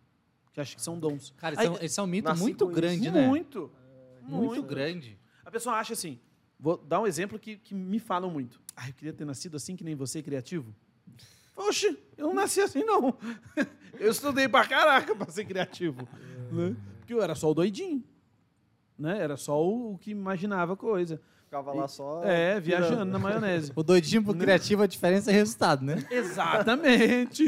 Que 0.53 0.61
acha 0.61 0.77
que 0.77 0.83
são 0.83 0.99
dons. 0.99 1.33
Cara, 1.38 1.59
Aí- 1.59 1.67
esse 1.67 1.67
é 1.67 1.71
um, 1.71 1.85
esse 1.87 2.01
é 2.01 2.03
um 2.03 2.07
mito 2.07 2.37
muito 2.37 2.67
grande, 2.67 3.05
isso. 3.07 3.12
né? 3.14 3.27
Muito. 3.27 3.71
Muito 4.23 4.62
grande. 4.62 5.19
A 5.45 5.51
pessoa 5.51 5.77
acha 5.77 5.95
assim, 5.95 6.21
vou 6.61 6.77
dar 6.77 7.01
um 7.01 7.07
exemplo 7.07 7.38
que, 7.38 7.57
que 7.57 7.75
me 7.75 7.99
falam 7.99 8.31
muito. 8.31 8.61
Ah, 8.77 8.88
eu 8.88 8.93
queria 8.93 9.12
ter 9.14 9.25
nascido 9.25 9.57
assim 9.57 9.75
que 9.75 9.83
nem 9.83 9.95
você, 9.95 10.23
criativo. 10.23 10.75
Oxe, 11.59 11.99
eu 12.16 12.29
não 12.29 12.35
nasci 12.35 12.61
assim, 12.61 12.85
não. 12.85 13.14
Eu 13.99 14.12
estudei 14.12 14.49
pra 14.49 14.64
caraca 14.64 15.12
pra 15.12 15.29
ser 15.29 15.44
criativo. 15.44 16.09
Né? 16.53 16.77
Porque 17.01 17.12
eu 17.12 17.21
era 17.21 17.35
só 17.35 17.51
o 17.51 17.55
doidinho. 17.55 18.05
Né? 18.97 19.18
Era 19.18 19.37
só 19.37 19.61
o, 19.61 19.94
o 19.94 19.99
que 19.99 20.12
imaginava 20.12 20.77
coisa. 20.77 21.21
Ficava 21.42 21.73
lá 21.73 21.88
só. 21.88 22.23
É, 22.23 22.61
viajando 22.61 23.07
na 23.07 23.18
maionese. 23.18 23.73
O 23.75 23.83
doidinho 23.83 24.23
pro 24.23 24.35
criativo, 24.37 24.83
a 24.83 24.87
diferença 24.87 25.33
é 25.33 25.35
resultado, 25.35 25.85
né? 25.85 26.07
Exatamente. 26.11 27.44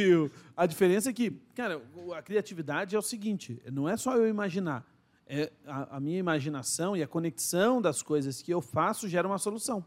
A 0.57 0.67
diferença 0.67 1.11
é 1.11 1.13
que, 1.13 1.31
cara, 1.55 1.81
a 2.17 2.23
criatividade 2.23 2.97
é 2.97 2.99
o 2.99 3.03
seguinte: 3.03 3.63
não 3.71 3.89
é 3.89 3.97
só 3.97 4.17
eu 4.17 4.27
imaginar. 4.27 4.85
É 5.27 5.53
a, 5.65 5.99
a 5.99 6.01
minha 6.01 6.19
imaginação 6.19 6.97
e 6.97 7.03
a 7.03 7.07
conexão 7.07 7.81
das 7.81 8.03
coisas 8.03 8.43
que 8.43 8.51
eu 8.51 8.61
faço 8.61 9.09
gera 9.09 9.29
uma 9.29 9.39
solução. 9.39 9.85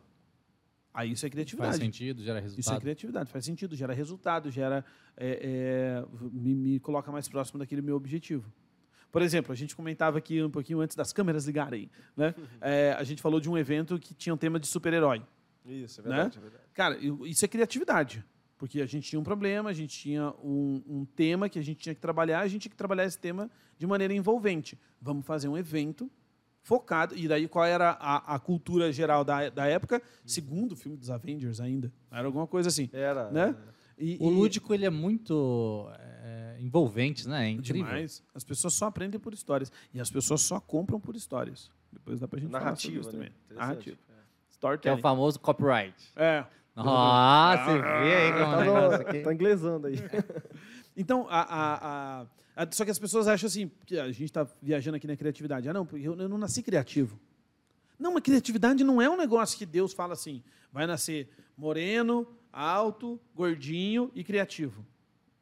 Aí 0.94 1.12
isso 1.12 1.26
é 1.26 1.28
Faz 1.28 1.32
criatividade. 1.34 1.78
sentido, 1.78 2.24
gera 2.24 2.38
Isso 2.40 2.46
é 2.46 2.50
resultado. 2.50 2.82
criatividade, 2.82 3.32
faz 3.32 3.46
sentido, 3.46 3.76
gera 3.76 3.94
resultado, 3.94 4.52
gera 4.52 4.86
é, 5.18 5.40
é, 5.42 6.06
me, 6.32 6.54
me 6.54 6.80
coloca 6.80 7.12
mais 7.12 7.28
próximo 7.28 7.58
daquele 7.60 7.82
meu 7.82 7.96
objetivo. 7.96 8.52
Por 9.12 9.22
exemplo, 9.22 9.52
a 9.52 9.56
gente 9.56 9.76
comentava 9.76 10.18
aqui 10.20 10.42
um 10.42 10.50
pouquinho 10.50 10.82
antes 10.82 10.96
das 10.96 11.12
câmeras 11.12 11.46
ligarem, 11.46 11.90
né? 12.16 12.34
É, 12.62 12.94
a 12.94 13.04
gente 13.04 13.22
falou 13.22 13.40
de 13.40 13.50
um 13.50 13.58
evento 13.58 13.98
que 14.00 14.14
tinha 14.14 14.34
um 14.34 14.38
tema 14.38 14.60
de 14.60 14.68
super-herói. 14.68 15.22
Isso, 15.66 16.02
é 16.02 16.04
Né? 16.04 16.10
verdade. 16.16 16.38
é 16.38 16.42
verdade. 16.42 16.64
Cara, 16.74 16.98
isso 17.28 17.44
é 17.46 17.48
criatividade. 17.48 18.24
Porque 18.58 18.80
a 18.80 18.86
gente 18.86 19.10
tinha 19.10 19.20
um 19.20 19.24
problema, 19.24 19.70
a 19.72 19.74
gente 19.74 19.98
tinha 20.00 20.30
um, 20.44 20.82
um 20.88 21.06
tema 21.06 21.50
que 21.50 21.60
a 21.60 21.62
gente 21.62 21.80
tinha 21.80 21.94
que 21.94 22.00
trabalhar, 22.00 22.40
a 22.42 22.48
gente 22.48 22.62
tinha 22.62 22.70
que 22.72 22.78
trabalhar 22.78 23.04
esse 23.06 23.18
tema 23.20 23.50
de 23.78 23.86
maneira 23.86 24.14
envolvente. 24.14 24.80
Vamos 25.02 25.26
fazer 25.26 25.48
um 25.50 25.58
evento 25.58 26.10
focado. 26.64 27.16
E 27.16 27.28
daí, 27.28 27.48
qual 27.48 27.66
era 27.66 27.92
a, 28.00 28.36
a 28.36 28.40
cultura 28.40 28.92
geral 28.92 29.24
da, 29.24 29.50
da 29.50 29.68
época? 29.68 30.02
Segundo 30.26 30.72
o 30.72 30.76
filme 30.76 30.98
dos 30.98 31.12
Avengers 31.12 31.60
ainda. 31.60 31.92
Era 32.12 32.26
alguma 32.26 32.48
coisa 32.48 32.70
assim. 32.70 32.90
Era. 32.92 33.30
Né? 33.30 33.56
E, 34.00 34.18
O 34.20 34.32
e- 34.32 34.34
lúdico, 34.34 34.74
ele 34.74 34.86
é 34.86 34.90
muito 34.90 35.88
é, 36.24 36.58
envolvente, 36.60 37.28
né? 37.28 37.46
É 37.46 37.50
incrível. 37.52 37.86
Demais. 37.86 38.24
As 38.34 38.44
pessoas 38.44 38.74
só 38.74 38.88
aprendem 38.88 39.20
por 39.20 39.34
histórias. 39.34 39.72
E 39.94 40.00
as 40.02 40.10
pessoas 40.10 40.42
só 40.42 40.60
compram 40.60 41.00
por 41.00 41.16
histórias. 41.16 41.70
Depois 41.92 42.20
dá 42.20 42.28
pra 42.28 42.40
gente 42.40 42.50
falar 42.52 42.76
sobre 42.76 42.98
Narrativa, 42.98 43.00
isso 43.02 43.18
né? 43.20 43.30
também. 43.50 43.58
Narrativa. 43.60 43.98
Que 44.82 44.88
é 44.90 44.94
o 44.94 44.98
famoso 44.98 45.40
copyright. 45.40 45.94
É. 46.16 46.46
Nossa, 46.76 47.66
você 47.66 47.82
vê 47.82 48.16
aí 48.16 48.32
como 48.32 48.56
é 48.56 48.66
Tá, 48.66 48.66
no, 48.66 48.96
aqui. 48.96 49.20
tá 49.20 49.34
inglesando 49.34 49.88
aí. 49.88 49.96
Então, 50.96 51.26
a- 51.28 51.42
a- 51.42 52.22
a- 52.22 52.26
só 52.72 52.86
que 52.86 52.92
as 52.92 53.00
pessoas 53.00 53.28
acham 53.28 53.48
assim, 53.48 53.72
que 53.86 53.98
a 53.98 54.08
gente 54.12 54.26
está 54.26 54.48
viajando 54.62 54.98
aqui 54.98 55.08
na 55.08 55.16
criatividade. 55.18 55.68
Ah, 55.68 55.74
não, 55.74 55.86
porque 55.86 56.08
eu, 56.08 56.16
eu 56.16 56.30
não 56.30 56.38
nasci 56.38 56.62
criativo. 56.62 57.20
Não, 57.98 58.14
mas 58.14 58.24
criatividade 58.24 58.84
não 58.84 59.02
é 59.02 59.10
um 59.10 59.18
negócio 59.18 59.58
que 59.58 59.66
Deus 59.66 59.94
fala 59.94 60.14
assim, 60.14 60.44
vai 60.72 60.86
nascer 60.86 61.30
moreno, 61.58 62.28
alto, 62.52 63.20
gordinho 63.36 64.12
e 64.14 64.24
criativo. 64.24 64.86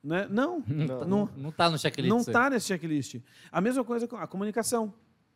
Né? 0.04 0.28
Não, 0.30 0.64
Não. 0.68 1.06
não, 1.06 1.30
Não 1.38 1.52
tá 1.52 1.70
no 1.70 1.78
checklist. 1.78 2.10
não 2.10 2.20
está 2.20 2.50
nesse 2.50 2.68
checklist. 2.68 3.16
A 3.52 3.60
mesma 3.62 3.84
coisa 3.84 4.08
com 4.08 4.16
a 4.16 4.28
comunicação. 4.28 4.94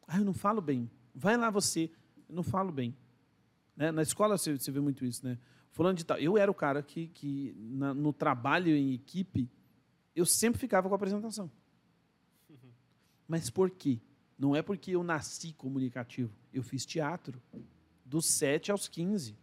Ah, 0.08 0.18
eu 0.20 0.26
não 0.26 0.34
falo 0.34 0.62
bem. 0.62 0.90
Vai 1.14 1.36
lá 1.38 1.50
você, 1.50 1.90
eu 2.30 2.36
não 2.36 2.44
falo 2.44 2.72
bem. 2.72 2.96
Né? 3.76 3.92
Na 3.92 4.02
escola 4.02 4.38
você, 4.38 4.58
você 4.58 4.72
vê 4.72 4.80
muito 4.80 5.04
isso, 5.06 5.26
né? 5.26 5.38
Fulano 5.72 5.98
de 5.98 6.06
tal. 6.06 6.18
Eu 6.18 6.38
era 6.38 6.50
o 6.50 6.54
cara 6.54 6.82
que, 6.82 7.08
que 7.08 7.54
na- 7.58 7.94
no 7.94 8.14
trabalho 8.14 8.70
em 8.70 8.94
equipe, 8.94 9.50
eu 10.16 10.26
sempre 10.26 10.60
ficava 10.60 10.88
com 10.88 10.96
a 10.96 10.98
apresentação. 10.98 11.52
Mas 13.28 13.50
por 13.50 13.70
quê? 13.70 14.00
Não 14.38 14.56
é 14.56 14.62
porque 14.62 14.92
eu 14.92 15.04
nasci 15.04 15.54
comunicativo. 15.54 16.34
Eu 16.54 16.64
fiz 16.64 16.86
teatro 16.86 17.42
dos 18.04 18.26
7 18.26 18.72
aos 18.72 18.88
15. 18.88 19.36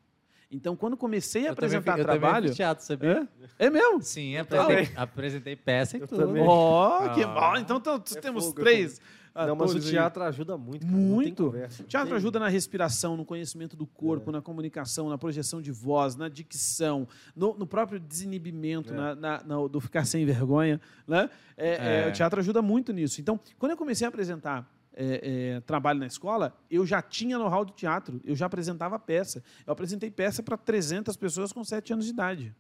Então, 0.53 0.77
quando 0.77 0.97
comecei 0.99 1.45
a 1.45 1.47
Eu 1.47 1.53
apresentar 1.55 1.99
eu 1.99 2.05
também 2.05 2.21
trabalho. 2.21 2.49
fiz 2.49 2.57
teatro, 2.57 2.85
sabia? 2.85 3.27
É? 3.59 3.67
É 3.67 3.71
mesmo? 3.71 4.03
Sim, 4.03 4.37
apresentei, 4.37 4.91
apresentei 4.95 5.57
peça 5.57 5.97
e 5.97 6.01
Eu 6.01 6.07
tudo. 6.07 6.35
Ó, 6.43 7.09
que 7.15 7.23
Ah. 7.23 7.27
bom. 7.27 7.57
Então, 7.57 7.79
então, 7.79 7.95
É 7.95 8.21
temos 8.21 8.45
fogo, 8.47 8.61
três. 8.61 9.01
Não, 9.35 9.57
mas 9.57 9.71
o 9.71 9.77
atores 9.79 9.87
aí. 9.87 9.91
teatro 9.93 10.23
ajuda 10.25 10.59
muito. 10.59 10.85
Cara. 10.85 10.99
Muito. 10.99 11.45
conversa. 11.47 11.85
Teatro 11.85 12.11
Tem- 12.11 12.17
ajuda 12.19 12.39
na 12.39 12.49
respiração, 12.49 13.17
no 13.17 13.25
conhecimento 13.25 13.75
do 13.75 13.87
corpo, 13.87 14.29
É. 14.29 14.33
na 14.35 14.43
comunicação, 14.43 15.09
na 15.09 15.17
projeção 15.17 15.63
de 15.63 15.73
voz, 15.73 16.17
na 16.17 16.29
dicção, 16.29 17.09
no, 17.35 17.55
no 17.57 17.67
próprio 17.67 17.99
desinibimento, 17.99 18.93
É. 18.93 18.97
na, 18.97 19.15
na- 19.15 19.43
na- 19.43 19.67
do 19.67 19.81
ficar 19.81 20.05
sem 20.05 20.27
vergonha. 20.27 20.79
Né? 21.09 21.31
É, 21.57 21.69
é, 21.71 22.05
É. 22.05 22.09
o 22.11 22.13
teatro 22.13 22.41
ajuda 22.41 22.61
muito 22.61 22.93
nisso. 22.93 23.23
Então, 23.23 23.41
quando 23.59 23.71
eu 23.73 23.77
comecei 23.79 24.05
a 24.05 24.09
apresentar 24.09 24.71
é, 24.95 25.55
é, 25.57 25.61
trabalho 25.61 25.99
na 25.99 26.07
escola, 26.07 26.57
eu 26.71 26.85
já 26.87 27.01
tinha 27.01 27.39
know-how 27.39 27.65
do 27.65 27.73
teatro, 27.73 28.21
eu 28.25 28.35
já 28.35 28.47
apresentava 28.47 28.99
peça. 28.99 29.43
Eu 29.67 29.73
apresentei 29.73 30.11
peça 30.11 30.43
para 30.43 30.57
300 30.57 31.17
pessoas 31.17 31.53
com 31.53 31.65
7 31.65 31.93
anos 31.93 32.05
de 32.05 32.11
idade. 32.13 32.55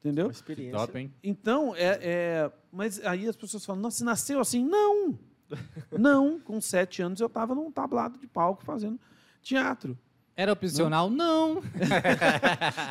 Entendeu? 0.00 0.26
Uma 0.26 0.32
experiência. 0.32 0.78
Top, 0.78 0.98
hein? 0.98 1.12
Então, 1.22 1.74
é, 1.74 1.98
é- 2.02 2.52
Mas 2.70 3.02
aí 3.04 3.26
as 3.26 3.36
pessoas 3.36 3.64
falam, 3.64 3.80
nossa, 3.80 3.98
você 3.98 4.04
nasceu 4.04 4.38
assim? 4.38 4.64
Não! 4.64 5.18
Não, 5.98 6.40
com 6.40 6.60
sete 6.60 7.02
anos 7.02 7.20
eu 7.20 7.26
estava 7.26 7.54
num 7.54 7.70
tablado 7.70 8.18
de 8.18 8.26
palco 8.26 8.64
fazendo 8.64 8.98
teatro. 9.42 9.98
Era 10.36 10.52
opcional? 10.52 11.08
Não. 11.10 11.62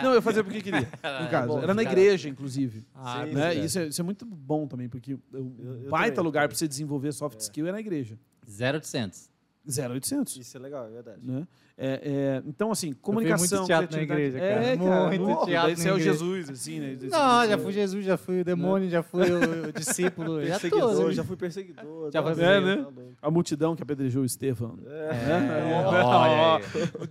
Não, 0.01 0.13
eu 0.13 0.21
fazia 0.21 0.43
porque 0.43 0.61
queria, 0.61 0.81
no 1.21 1.29
caso. 1.29 1.47
bom, 1.47 1.57
Era 1.61 1.73
na 1.73 1.83
cara. 1.83 1.99
igreja, 1.99 2.29
inclusive. 2.29 2.85
Ah, 2.95 3.25
Sim, 3.25 3.33
né? 3.33 3.55
Isso, 3.55 3.79
é, 3.79 3.87
isso 3.87 3.99
é 3.99 4.03
muito 4.03 4.25
bom 4.25 4.65
também, 4.65 4.87
porque 4.87 5.15
o 5.15 5.19
eu 5.33 5.89
baita 5.89 6.15
também, 6.15 6.25
lugar 6.25 6.47
para 6.47 6.57
você 6.57 6.67
desenvolver 6.67 7.11
soft 7.11 7.39
skill 7.41 7.67
é 7.67 7.71
na 7.71 7.79
igreja. 7.81 8.17
0800. 8.47 9.29
0800. 9.65 10.35
Isso 10.37 10.57
é 10.57 10.59
legal, 10.59 10.85
é 10.87 10.89
verdade. 10.89 11.19
Né? 11.23 11.47
É, 11.77 12.01
é, 12.03 12.43
então, 12.45 12.69
assim, 12.71 12.93
comunicação. 12.93 13.59
muito 13.59 13.67
teatro 13.67 13.95
na 13.97 14.03
igreja, 14.03 14.37
cara. 14.39 14.51
É, 14.51 14.77
cara. 14.77 15.07
Muito 15.07 15.23
Muito 15.23 15.45
teatro 15.45 15.67
Daí 15.67 15.75
na 15.75 15.81
você 15.81 15.89
é 15.89 15.93
o. 15.93 15.99
Jesus, 15.99 16.49
assim, 16.49 16.79
né? 16.79 16.93
Esse- 16.93 17.07
Não, 17.07 17.47
já 17.47 17.57
fui 17.57 17.73
Jesus, 17.73 18.05
já 18.05 18.17
fui 18.17 18.41
o 18.41 18.43
demônio, 18.45 18.89
já 18.89 19.01
fui 19.01 19.23
o, 19.31 19.69
o 19.69 19.71
discípulo. 19.73 20.41
Já 20.45 20.59
Perseguidor, 20.59 20.95
tô, 20.95 21.11
já 21.11 21.23
fui 21.23 21.35
perseguidor. 21.37 22.11
Já 22.11 22.21
tá 22.21 22.35
foi- 22.35 22.43
É, 22.43 22.59
né? 22.61 22.75
tá 22.75 22.81
louco. 22.83 23.03
A 23.21 23.31
multidão 23.31 23.75
que 23.75 23.81
apedrejou 23.81 24.21
o 24.21 24.25
Estevão. 24.25 24.77
É, 24.85 25.09
É. 25.09 25.73
olha 25.85 26.59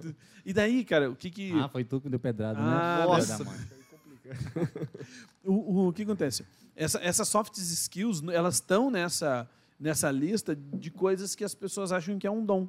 aí. 0.05 0.15
E 0.45 0.53
daí, 0.53 0.85
cara, 0.85 1.09
o 1.11 1.15
que 1.17 1.31
que. 1.31 1.53
Ah, 1.59 1.69
foi 1.69 1.85
tu 1.85 2.01
que 2.01 2.07
me 2.07 2.11
deu 2.11 2.19
pedrada, 2.21 2.59
Ah, 2.61 2.99
né? 3.01 3.05
nossa. 3.07 3.45
Mãe. 3.45 3.57
O, 5.45 5.53
o, 5.53 5.89
o 5.89 5.93
que 5.93 6.03
acontece? 6.03 6.45
Essa, 6.77 7.01
essas 7.03 7.27
soft 7.29 7.57
skills, 7.59 8.23
elas 8.33 8.55
estão 8.55 8.91
nessa, 8.91 9.49
nessa 9.83 10.11
lista 10.13 10.55
de 10.55 10.91
coisas 10.93 11.35
que 11.35 11.43
as 11.43 11.55
pessoas 11.57 11.91
acham 11.91 12.17
que 12.17 12.27
é 12.27 12.31
um 12.31 12.45
dom. 12.47 12.69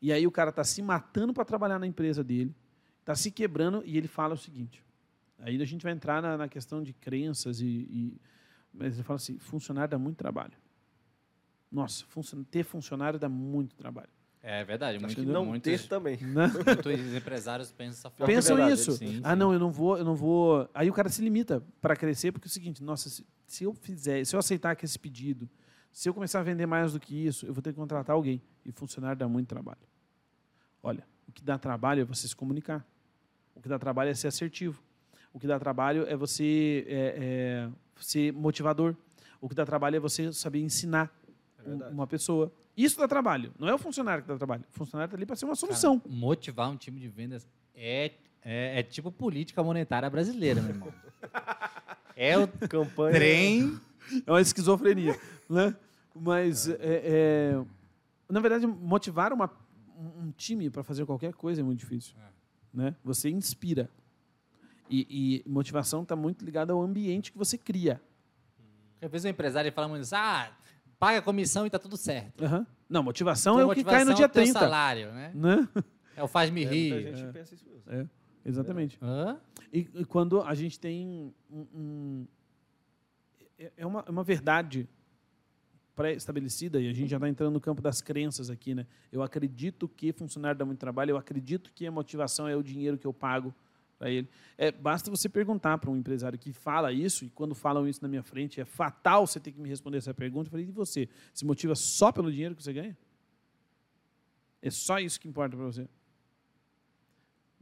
E 0.00 0.10
aí 0.10 0.26
o 0.26 0.30
cara 0.32 0.48
está 0.48 0.64
se 0.64 0.80
matando 0.80 1.34
para 1.34 1.44
trabalhar 1.44 1.78
na 1.78 1.86
empresa 1.86 2.24
dele, 2.24 2.54
está 3.00 3.14
se 3.14 3.30
quebrando 3.30 3.82
e 3.84 3.98
ele 3.98 4.08
fala 4.08 4.34
o 4.34 4.38
seguinte. 4.38 4.82
Aí 5.38 5.60
a 5.60 5.64
gente 5.66 5.82
vai 5.82 5.92
entrar 5.92 6.22
na, 6.22 6.36
na 6.38 6.48
questão 6.48 6.82
de 6.82 6.94
crenças 6.94 7.60
e, 7.60 7.66
e- 7.66 8.20
Mas 8.72 8.94
ele 8.94 9.02
fala 9.02 9.16
assim, 9.16 9.38
funcionário 9.38 9.90
dá 9.90 9.98
muito 9.98 10.16
trabalho. 10.16 10.54
Nossa, 11.70 12.04
ter 12.50 12.64
funcionário 12.64 13.18
dá 13.18 13.28
muito 13.28 13.76
trabalho. 13.76 14.08
É 14.42 14.64
verdade, 14.64 14.96
Acho 14.96 15.06
muito, 15.06 15.24
não 15.24 15.44
muitos, 15.44 15.70
ter 15.70 15.86
também. 15.86 16.16
Né? 16.24 16.48
muitos 16.48 17.14
empresários 17.14 17.70
pensam 17.70 18.10
forma. 18.10 18.32
Pensam 18.32 18.56
verdade, 18.56 18.80
isso. 18.80 18.92
sim, 18.92 19.20
ah, 19.22 19.32
sim. 19.32 19.38
não, 19.38 19.52
eu 19.52 19.58
não 19.58 19.70
vou, 19.70 19.98
eu 19.98 20.04
não 20.04 20.16
vou. 20.16 20.68
Aí 20.74 20.88
o 20.90 20.92
cara 20.92 21.08
se 21.08 21.22
limita 21.22 21.62
para 21.80 21.94
crescer, 21.94 22.32
porque 22.32 22.46
é 22.46 22.50
o 22.50 22.50
seguinte, 22.50 22.82
nossa, 22.82 23.08
se, 23.08 23.24
se 23.46 23.64
eu 23.64 23.72
fizer, 23.74 24.24
se 24.24 24.34
eu 24.34 24.40
aceitar 24.40 24.74
que 24.74 24.84
esse 24.84 24.98
pedido, 24.98 25.48
se 25.92 26.08
eu 26.08 26.14
começar 26.14 26.40
a 26.40 26.42
vender 26.42 26.66
mais 26.66 26.92
do 26.94 27.00
que 27.00 27.14
isso, 27.26 27.46
eu 27.46 27.52
vou 27.52 27.62
ter 27.62 27.70
que 27.72 27.76
contratar 27.78 28.14
alguém. 28.16 28.40
E 28.64 28.72
funcionário 28.72 29.16
dá 29.18 29.28
muito 29.28 29.48
trabalho. 29.48 29.78
Olha, 30.82 31.06
o 31.28 31.32
que 31.32 31.42
dá 31.42 31.58
trabalho 31.58 32.00
é 32.02 32.04
você 32.04 32.26
se 32.26 32.34
comunicar. 32.34 32.84
O 33.54 33.60
que 33.60 33.68
dá 33.68 33.78
trabalho 33.78 34.10
é 34.10 34.14
ser 34.14 34.28
assertivo. 34.28 34.82
O 35.32 35.38
que 35.38 35.46
dá 35.46 35.58
trabalho 35.58 36.06
é 36.08 36.16
você 36.16 36.84
é, 36.88 37.68
é, 37.68 37.70
ser 38.00 38.32
motivador. 38.32 38.94
O 39.40 39.48
que 39.48 39.54
dá 39.54 39.64
trabalho 39.64 39.96
é 39.96 40.00
você 40.00 40.32
saber 40.32 40.60
ensinar 40.60 41.10
É 41.64 41.68
um- 41.68 41.88
uma 41.90 42.06
pessoa. 42.06 42.52
Isso 42.76 42.98
dá 42.98 43.06
trabalho. 43.06 43.52
Não 43.58 43.68
é 43.68 43.74
o 43.74 43.78
funcionário 43.78 44.22
que 44.24 44.28
dá 44.28 44.36
trabalho. 44.36 44.64
O 44.70 44.72
funcionário 44.72 45.08
está 45.10 45.16
ali 45.16 45.26
para 45.26 45.36
ser 45.36 45.44
uma 45.44 45.50
Cara, 45.54 45.60
solução. 45.60 46.02
motivar 46.08 46.70
um 46.70 46.76
time 46.76 46.98
de 46.98 47.08
vendas 47.08 47.46
é, 47.74 48.12
é, 48.42 48.80
é 48.80 48.82
tipo 48.82 49.12
política 49.12 49.62
monetária 49.62 50.08
brasileira, 50.10 50.60
meu 50.62 50.70
irmão. 50.70 50.92
É 52.14 52.36
o 52.38 52.46
Campanha. 52.68 53.14
trem. 53.14 53.80
É 54.26 54.30
uma 54.30 54.40
esquizofrenia, 54.40 55.18
né? 55.48 55.74
Mas, 56.14 56.68
é, 56.68 56.76
é, 56.80 57.64
na 58.28 58.40
verdade, 58.40 58.66
motivar 58.66 59.32
uma- 59.32 59.50
um 59.96 60.30
time 60.36 60.68
para 60.70 60.82
fazer 60.82 61.06
qualquer 61.06 61.32
coisa 61.32 61.60
é 61.60 61.64
muito 61.64 61.78
difícil. 61.80 62.14
Né? 62.72 62.94
Você 63.04 63.30
inspira. 63.30 63.88
E, 64.90 65.42
e 65.46 65.50
motivação 65.50 66.02
está 66.02 66.14
muito 66.16 66.44
ligada 66.44 66.72
ao 66.72 66.82
ambiente 66.82 67.32
que 67.32 67.38
você 67.38 67.56
cria. 67.56 68.00
Às 69.00 69.10
vezes 69.10 69.24
o 69.24 69.28
empresário 69.28 69.72
fala 69.72 69.88
muito 69.88 70.02
assim, 70.02 70.14
ah, 70.14 70.50
paga 70.98 71.18
a 71.18 71.22
comissão 71.22 71.66
e 71.66 71.70
tá 71.70 71.78
tudo 71.78 71.96
certo. 71.96 72.44
Aham. 72.44 72.66
Não, 72.88 73.02
motivação 73.02 73.54
Tua 73.54 73.62
é 73.62 73.64
o 73.64 73.70
que 73.74 73.82
cai 73.84 74.04
no 74.04 74.10
motivação 74.10 74.14
dia 74.16 74.24
é 74.24 74.26
o 74.26 74.30
teu 74.30 74.42
30. 74.42 74.58
salário, 74.60 75.12
né? 75.12 75.32
Né? 75.34 75.68
É 76.14 76.22
o 76.22 76.28
faz-me 76.28 76.62
É, 76.62 76.68
rir. 76.68 76.92
muita 76.92 77.16
gente 77.16 77.32
pensa 77.32 77.54
isso 77.54 77.64
mesmo. 77.66 77.82
É, 77.90 78.06
exatamente. 78.44 78.98
E, 79.72 79.88
e 79.94 80.04
quando 80.04 80.42
a 80.42 80.54
gente 80.54 80.78
tem 80.78 81.32
um. 81.50 81.66
um- 81.74 82.26
é- 83.64 83.72
é 83.78 83.86
uma, 83.86 84.04
é 84.06 84.10
uma 84.10 84.24
verdade 84.24 84.88
pré-estabelecida, 85.94 86.80
e 86.80 86.88
a 86.88 86.92
gente 86.92 87.10
já 87.10 87.16
está 87.18 87.28
entrando 87.28 87.52
no 87.52 87.60
campo 87.60 87.82
das 87.82 88.00
crenças 88.00 88.48
aqui, 88.48 88.74
né? 88.74 88.86
Eu 89.10 89.22
acredito 89.22 89.86
que 89.88 90.12
funcionário 90.12 90.58
dá 90.58 90.64
muito 90.64 90.78
trabalho, 90.78 91.10
eu 91.10 91.16
acredito 91.16 91.72
que 91.72 91.86
a 91.86 91.90
motivação 91.90 92.48
é 92.48 92.56
o 92.56 92.62
dinheiro 92.62 92.96
que 92.96 93.06
eu 93.06 93.12
pago 93.12 93.54
para 93.98 94.10
ele. 94.10 94.28
É, 94.56 94.72
basta 94.72 95.10
você 95.10 95.28
perguntar 95.28 95.76
para 95.78 95.90
um 95.90 95.96
empresário 95.96 96.38
que 96.38 96.52
fala 96.52 96.92
isso, 96.92 97.24
e 97.24 97.30
quando 97.30 97.54
falam 97.54 97.86
isso 97.86 98.00
na 98.02 98.08
minha 98.08 98.22
frente, 98.22 98.60
é 98.60 98.64
fatal 98.64 99.26
você 99.26 99.38
ter 99.38 99.52
que 99.52 99.60
me 99.60 99.68
responder 99.68 99.98
essa 99.98 100.14
pergunta. 100.14 100.48
Eu 100.48 100.50
falei, 100.50 100.66
e 100.66 100.70
você? 100.70 101.08
Se 101.32 101.44
motiva 101.44 101.74
só 101.74 102.10
pelo 102.10 102.32
dinheiro 102.32 102.56
que 102.56 102.62
você 102.62 102.72
ganha? 102.72 102.96
É 104.62 104.70
só 104.70 104.98
isso 104.98 105.20
que 105.20 105.28
importa 105.28 105.56
para 105.56 105.66
você? 105.66 105.86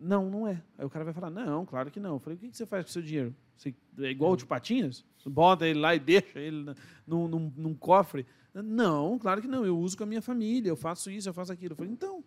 Não, 0.01 0.31
não 0.31 0.49
é. 0.49 0.63
Aí 0.79 0.87
o 0.87 0.89
cara 0.89 1.05
vai 1.05 1.13
falar, 1.13 1.29
não, 1.29 1.67
claro 1.67 1.91
que 1.91 2.01
não. 2.01 2.15
Eu 2.15 2.19
falei, 2.19 2.37
o 2.37 2.41
que 2.41 2.57
você 2.57 2.65
faz 2.65 2.85
com 2.85 2.89
o 2.89 2.93
seu 2.93 3.03
dinheiro? 3.03 3.35
Você, 3.55 3.75
é 3.99 4.11
igual 4.11 4.33
o 4.33 4.37
de 4.37 4.47
patinhas? 4.47 5.05
Você 5.19 5.29
bota 5.29 5.69
ele 5.69 5.79
lá 5.79 5.95
e 5.95 6.01
deixa 6.01 6.39
ele 6.39 6.75
num, 7.07 7.29
num, 7.29 7.53
num 7.55 7.75
cofre? 7.75 8.25
Não, 8.55 9.19
claro 9.19 9.43
que 9.43 9.47
não. 9.47 9.65
Eu 9.65 9.79
uso 9.79 9.99
com 9.99 10.05
a 10.05 10.07
minha 10.07 10.23
família, 10.23 10.71
eu 10.71 10.77
faço 10.77 11.11
isso, 11.11 11.29
eu 11.29 11.35
faço 11.35 11.53
aquilo. 11.53 11.73
Eu 11.73 11.77
falei, 11.77 11.93
então, 11.93 12.25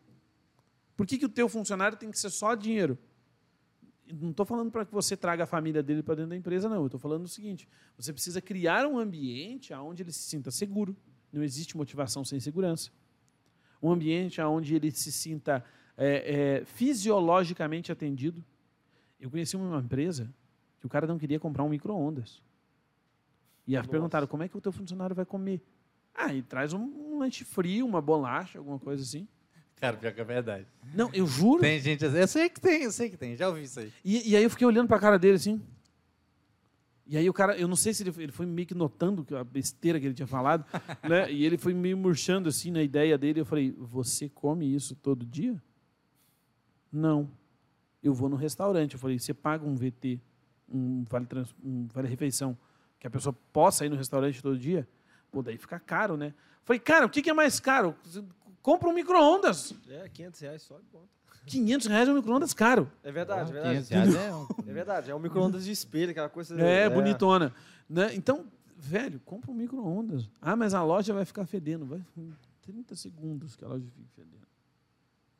por 0.96 1.08
que, 1.08 1.18
que 1.18 1.26
o 1.26 1.30
teu 1.30 1.50
funcionário 1.50 1.98
tem 1.98 2.12
que 2.12 2.20
ser 2.20 2.30
só 2.30 2.54
dinheiro? 2.54 2.96
Não 4.14 4.30
estou 4.30 4.46
falando 4.46 4.70
para 4.70 4.86
que 4.86 4.94
você 4.94 5.18
traga 5.18 5.46
a 5.46 5.48
família 5.48 5.82
dele 5.82 6.04
para 6.04 6.14
dentro 6.14 6.30
da 6.30 6.36
empresa, 6.36 6.70
não. 6.70 6.82
Eu 6.82 6.86
estou 6.86 7.00
falando 7.00 7.26
o 7.26 7.28
seguinte: 7.28 7.68
você 7.98 8.14
precisa 8.14 8.40
criar 8.40 8.86
um 8.86 9.00
ambiente 9.00 9.74
onde 9.74 10.04
ele 10.04 10.12
se 10.12 10.30
sinta 10.30 10.52
seguro. 10.52 10.96
Não 11.32 11.44
existe 11.44 11.76
motivação 11.76 12.24
sem 12.24 12.40
segurança. 12.40 12.92
Um 13.82 13.92
ambiente 13.92 14.40
onde 14.40 14.76
ele 14.76 14.92
se 14.92 15.12
sinta 15.12 15.66
é, 15.98 16.62
é, 16.62 16.66
fisiologicamente 16.66 17.92
atendido. 17.92 18.44
Eu 19.20 19.30
conheci 19.30 19.56
uma 19.56 19.80
empresa 19.80 20.34
que 20.80 20.86
o 20.86 20.90
cara 20.90 21.08
não 21.08 21.18
queria 21.18 21.40
comprar 21.40 21.64
um 21.64 21.70
micro-ondas. 21.70 22.42
E 23.66 23.78
aí 23.78 23.88
perguntaram, 23.88 24.28
como 24.28 24.44
é 24.44 24.50
que 24.50 24.58
o 24.58 24.62
teu 24.62 24.72
funcionário 24.72 25.16
vai 25.16 25.26
comer? 25.26 25.62
Ah, 26.14 26.34
e 26.34 26.42
traz 26.42 26.74
um, 26.74 26.82
um 26.82 27.20
lanche 27.20 27.46
frio, 27.46 27.86
uma 27.86 28.02
bolacha, 28.02 28.60
alguma 28.60 28.78
coisa 28.78 29.02
assim. 29.02 29.28
Cara, 29.78 29.98
pior 29.98 30.14
que 30.14 30.22
é 30.22 30.24
verdade. 30.24 30.68
Não, 30.94 31.10
eu 31.14 31.26
juro. 31.26 31.62
Tem 31.62 31.80
gente 31.80 32.06
assim, 32.06 32.18
eu 32.18 32.28
sei 32.28 32.50
que 32.50 32.60
tem, 32.60 32.84
eu 32.84 32.92
sei 32.92 33.10
que 33.10 33.18
tem, 33.18 33.36
já 33.36 33.48
ouvi 33.48 33.64
isso 33.64 33.80
aí. 33.80 33.92
E, 34.04 34.32
e 34.32 34.36
aí 34.36 34.44
eu 34.44 34.50
fiquei 34.50 34.68
olhando 34.68 34.88
pra 34.88 35.00
cara 35.00 35.18
dele 35.18 35.36
assim. 35.36 35.62
E 37.06 37.18
aí 37.18 37.30
o 37.30 37.34
cara, 37.34 37.58
eu 37.58 37.68
não 37.68 37.76
sei 37.76 37.94
se 37.94 38.04
ele, 38.04 38.14
ele 38.24 38.32
foi 38.32 38.46
meio 38.46 38.68
que 38.68 38.74
notando 38.74 39.26
a 39.36 39.44
besteira 39.44 40.00
que 40.00 40.06
ele 40.06 40.14
tinha 40.14 40.28
falado, 40.28 40.66
né? 41.04 41.32
E 41.32 41.46
ele 41.46 41.58
foi 41.58 41.74
meio 41.74 41.98
murchando 41.98 42.48
assim 42.48 42.72
na 42.72 42.82
ideia 42.82 43.18
dele. 43.18 43.42
Eu 43.42 43.46
falei: 43.46 43.74
"Você 43.78 44.30
come 44.30 44.74
isso 44.74 44.96
todo 44.96 45.26
dia?" 45.26 45.62
Não. 46.94 47.30
Eu 48.02 48.14
vou 48.14 48.30
no 48.30 48.36
restaurante. 48.36 48.94
Eu 48.94 49.00
falei: 49.00 49.20
"Você 49.20 49.34
paga 49.34 49.66
um 49.66 49.76
VT, 49.76 50.22
um 50.70 51.04
vale 51.10 51.26
trans, 51.26 51.54
um 51.64 51.88
vale 51.88 52.08
refeição, 52.08 52.58
que 53.00 53.08
a 53.08 53.10
pessoa 53.10 53.34
possa 53.52 53.86
ir 53.86 53.90
no 53.90 53.96
restaurante 53.96 54.42
todo 54.42 54.58
dia?" 54.58 54.88
Pô, 55.32 55.42
daí 55.42 55.58
fica 55.58 55.80
caro, 55.80 56.16
né? 56.16 56.28
Eu 56.28 56.66
falei: 56.66 56.80
"Cara, 56.80 57.06
o 57.06 57.10
que 57.10 57.22
que 57.22 57.30
é 57.30 57.34
mais 57.34 57.60
caro? 57.60 57.96
Você 58.04 58.24
Compra 58.64 58.88
um 58.88 58.94
micro-ondas. 58.94 59.76
É, 59.90 60.08
500 60.08 60.40
reais 60.40 60.62
só 60.62 60.80
e 60.80 60.84
ponto. 60.84 61.10
500 61.46 61.88
reais 61.88 62.08
é 62.08 62.12
um 62.14 62.16
micro-ondas 62.16 62.54
caro. 62.54 62.90
É 63.04 63.12
verdade, 63.12 63.50
é 63.50 63.54
verdade. 63.54 63.88
500 63.88 63.90
reais 63.90 64.16
é 64.16 64.34
um... 64.34 64.48
É 64.66 64.74
verdade, 64.74 65.12
é 65.12 65.16
um 65.16 65.20
micro-ondas 65.20 65.66
de 65.66 65.72
espelho, 65.72 66.12
aquela 66.12 66.30
coisa... 66.30 66.58
É, 66.62 66.90
bonitona. 66.90 67.54
Né? 67.90 68.16
Então, 68.16 68.46
velho, 68.78 69.20
compra 69.26 69.52
um 69.52 69.54
micro-ondas. 69.54 70.30
Ah, 70.42 70.56
mas 70.56 70.74
a 70.74 70.82
loja 70.82 71.14
vai 71.14 71.26
ficar 71.26 71.46
fedendo. 71.46 71.86
Vai 71.86 72.02
30 72.62 72.96
segundos 72.96 73.58
que 73.58 73.66
a 73.66 73.68
loja 73.68 73.86
fique 73.86 74.08
fedendo. 74.16 74.48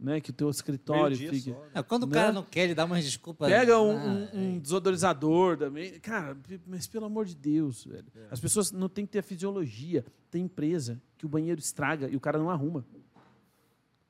Né? 0.04 0.20
Que 0.20 0.32
o 0.32 0.34
teu 0.34 0.50
escritório 0.50 1.16
fique. 1.16 1.40
só, 1.40 1.52
né? 1.52 1.70
É, 1.76 1.82
Quando 1.82 2.04
o 2.04 2.08
Né? 2.08 2.14
cara 2.14 2.34
não 2.34 2.44
quer, 2.44 2.66
ele 2.66 2.76
dá 2.76 2.84
umas 2.84 3.06
desculpas. 3.06 3.50
Pega 3.50 3.80
um, 3.80 3.98
Ah, 3.98 4.30
um- 4.34 4.56
um 4.56 4.60
desodorizador 4.60 5.58
também. 5.58 5.98
Cara, 6.02 6.38
mas 6.68 6.86
pelo 6.88 7.06
amor 7.06 7.26
de 7.26 7.34
Deus, 7.36 7.86
velho. 7.86 8.06
É. 8.14 8.28
As 8.30 8.40
pessoas 8.40 8.70
não 8.72 8.90
têm 8.90 9.06
que 9.06 9.14
ter 9.14 9.20
a 9.20 9.24
fisiologia. 9.24 10.04
Tem 10.30 10.44
empresa 10.44 11.02
que 11.18 11.26
o 11.26 11.30
banheiro 11.30 11.58
estraga 11.60 12.10
e 12.10 12.18
o 12.18 12.20
cara 12.20 12.38
não 12.38 12.50
arruma. 12.50 12.86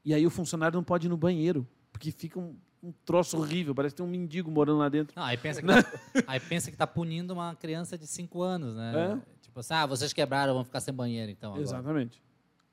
E 0.04 0.14
aí 0.16 0.26
o 0.26 0.32
funcionário 0.32 0.76
não 0.76 0.84
pode 0.84 1.06
ir 1.08 1.10
no 1.10 1.16
banheiro, 1.18 1.66
porque 1.92 2.12
fica 2.12 2.40
um, 2.40 2.56
um 2.82 2.92
troço 3.06 3.38
horrível, 3.38 3.74
parece 3.76 3.94
que 3.96 4.02
tem 4.02 4.06
um 4.06 4.10
mendigo 4.10 4.50
morando 4.52 4.80
lá 4.80 4.90
dentro. 4.90 5.14
Não, 5.16 5.24
aí 5.24 5.38
pensa 5.38 5.62
que 5.62 5.68
tá, 5.68 6.24
aí 6.28 6.40
pensa 6.40 6.72
que 6.72 6.76
tá 6.76 6.88
punindo 6.88 7.34
uma 7.34 7.56
criança 7.56 7.98
de 7.98 8.08
5 8.08 8.42
anos, 8.42 8.76
né? 8.76 9.22
Tipo 9.42 9.60
assim, 9.60 9.74
ah, 9.76 9.86
vocês 9.86 10.12
quebraram, 10.12 10.56
vão 10.56 10.64
ficar 10.66 10.80
sem 10.82 10.94
banheiro, 10.94 11.32
então. 11.32 11.52
agora. 11.52 11.64
Exatamente. 11.64 12.22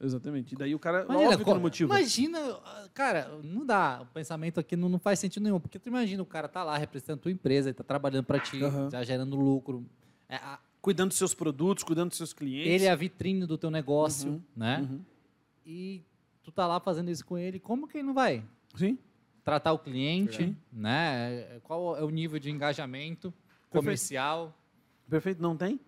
Exatamente. 0.01 0.55
E 0.55 0.57
daí 0.59 0.75
o 0.75 0.79
cara, 0.79 1.05
Imagina, 1.05 1.25
óbvio 1.25 1.39
que 1.39 1.45
co- 1.45 1.55
não 1.55 1.61
motiva. 1.61 1.95
imagina, 1.99 2.39
ah, 2.65 2.89
cara, 2.95 3.29
não 3.45 3.67
dá. 3.67 4.01
O 4.03 4.07
pensamento 4.07 4.59
aqui 4.59 4.75
não, 4.77 4.89
não 4.89 4.99
faz 4.99 5.19
sentido 5.19 5.43
nenhum. 5.43 5.61
Porque 5.61 5.79
tu 5.79 5.89
imagina 5.89 6.23
o 6.23 6.27
cara 6.27 6.49
tá 6.49 6.65
lá 6.65 6.77
representando 6.79 7.19
a 7.19 7.23
tua 7.23 7.31
empresa, 7.31 7.69
ele 7.69 7.75
tá 7.75 7.85
trabalhando 7.85 8.25
para 8.25 8.39
ti, 8.41 8.63
Aham. 8.65 8.89
tá 8.89 9.03
gerando 9.05 9.37
lucro. 9.37 9.85
É, 10.29 10.37
a- 10.37 10.59
Cuidando 10.81 11.09
dos 11.09 11.19
seus 11.19 11.35
produtos, 11.35 11.85
cuidando 11.85 12.09
dos 12.09 12.17
seus 12.17 12.33
clientes. 12.33 12.73
ele 12.73 12.85
é 12.85 12.91
a 12.91 12.97
vitrine 12.97 13.45
do 13.45 13.59
teu 13.59 13.71
negócio, 13.71 14.31
Uhum, 14.31 14.43
né? 14.57 14.79
Uhum. 14.91 15.01
E 15.67 16.03
tu 16.43 16.51
tá 16.51 16.67
lá 16.67 16.81
fazendo 16.81 17.11
isso 17.11 17.25
com 17.27 17.37
ele, 17.37 17.61
como 17.61 17.87
que 17.87 17.99
ele 17.99 18.07
não 18.07 18.15
vai? 18.15 18.43
Sim. 18.75 18.97
Tratar 19.45 19.73
o 19.75 19.79
cliente, 19.79 20.37
Sim. 20.39 20.57
né? 20.73 21.61
Qual 21.65 21.97
é 21.99 22.03
o 22.03 22.09
nível 22.09 22.39
de 22.39 22.51
engajamento 22.51 23.33
comercial? 23.69 24.57
Perfeito. 25.09 25.43
Não 25.43 25.55
tem? 25.57 25.79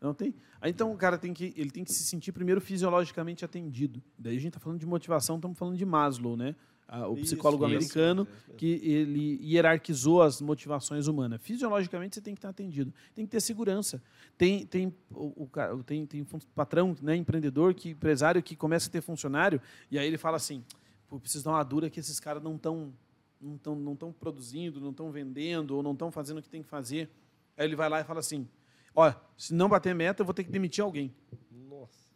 Não 0.00 0.14
tem? 0.14 0.34
Então 0.64 0.92
o 0.92 0.96
cara 0.96 1.18
tem 1.18 1.34
que, 1.34 1.52
ele 1.56 1.70
tem 1.70 1.84
que 1.84 1.92
se 1.92 2.04
sentir 2.04 2.32
primeiro 2.32 2.60
fisiologicamente 2.60 3.44
atendido. 3.44 4.02
Daí 4.18 4.36
a 4.36 4.40
gente 4.40 4.48
está 4.48 4.60
falando 4.60 4.78
de 4.78 4.86
motivação, 4.86 5.36
estamos 5.36 5.58
falando 5.58 5.76
de 5.76 5.84
Maslow, 5.84 6.36
né? 6.36 6.54
ah, 6.90 7.06
o 7.06 7.14
psicólogo 7.14 7.64
isso. 7.66 7.76
americano, 7.76 8.26
Isso 8.28 8.56
que 8.56 8.80
ele 8.82 9.38
hierarquizou 9.40 10.22
as 10.22 10.40
motivações 10.40 11.06
humanas. 11.06 11.40
Fisiologicamente, 11.40 12.16
você 12.16 12.20
tem 12.20 12.34
que 12.34 12.38
estar 12.38 12.48
atendido. 12.48 12.92
Tem 13.14 13.24
que 13.24 13.30
ter 13.30 13.40
segurança. 13.40 14.02
Tem, 14.36 14.66
tem, 14.66 14.92
o, 15.08 15.44
o 15.44 15.46
cara- 15.46 15.76
tem, 15.84 16.04
tem 16.04 16.26
patrão, 16.52 16.96
né, 17.00 17.14
empreendedor, 17.14 17.74
que, 17.74 17.90
empresário 17.90 18.42
que 18.42 18.56
começa 18.56 18.88
a 18.88 18.90
ter 18.92 19.00
funcionário, 19.00 19.60
e 19.88 20.00
aí 20.00 20.06
ele 20.06 20.18
fala 20.18 20.36
assim, 20.36 20.64
preciso 21.20 21.44
dar 21.44 21.52
uma 21.52 21.62
dura 21.62 21.88
que 21.88 22.00
esses 22.00 22.18
caras 22.18 22.42
não 22.42 22.56
estão 22.56 22.92
não 23.40 23.56
tão, 23.56 23.74
não 23.76 23.96
tão 23.96 24.12
produzindo, 24.12 24.80
não 24.80 24.90
estão 24.90 25.12
vendendo, 25.12 25.76
ou 25.76 25.82
não 25.82 25.92
estão 25.92 26.10
fazendo 26.10 26.38
o 26.38 26.42
que 26.42 26.48
tem 26.50 26.62
que 26.62 26.68
fazer. 26.68 27.08
Aí 27.56 27.66
ele 27.66 27.76
vai 27.76 27.88
lá 27.88 28.00
e 28.00 28.04
fala 28.04 28.18
assim, 28.18 28.46
olha, 28.94 29.16
se 29.36 29.54
não 29.54 29.68
bater 29.68 29.94
meta, 29.94 30.22
eu 30.22 30.26
vou 30.26 30.34
ter 30.34 30.44
que 30.44 30.50
demitir 30.50 30.82
alguém. 30.82 31.14
Nossa. 31.50 32.10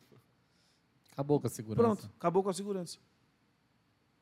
Acabou 1.13 1.41
com 1.41 1.47
a 1.47 1.51
segurança. 1.51 1.83
Pronto, 1.83 2.11
acabou 2.19 2.43
com 2.43 2.51
a 2.51 2.55
segurança. 2.55 2.99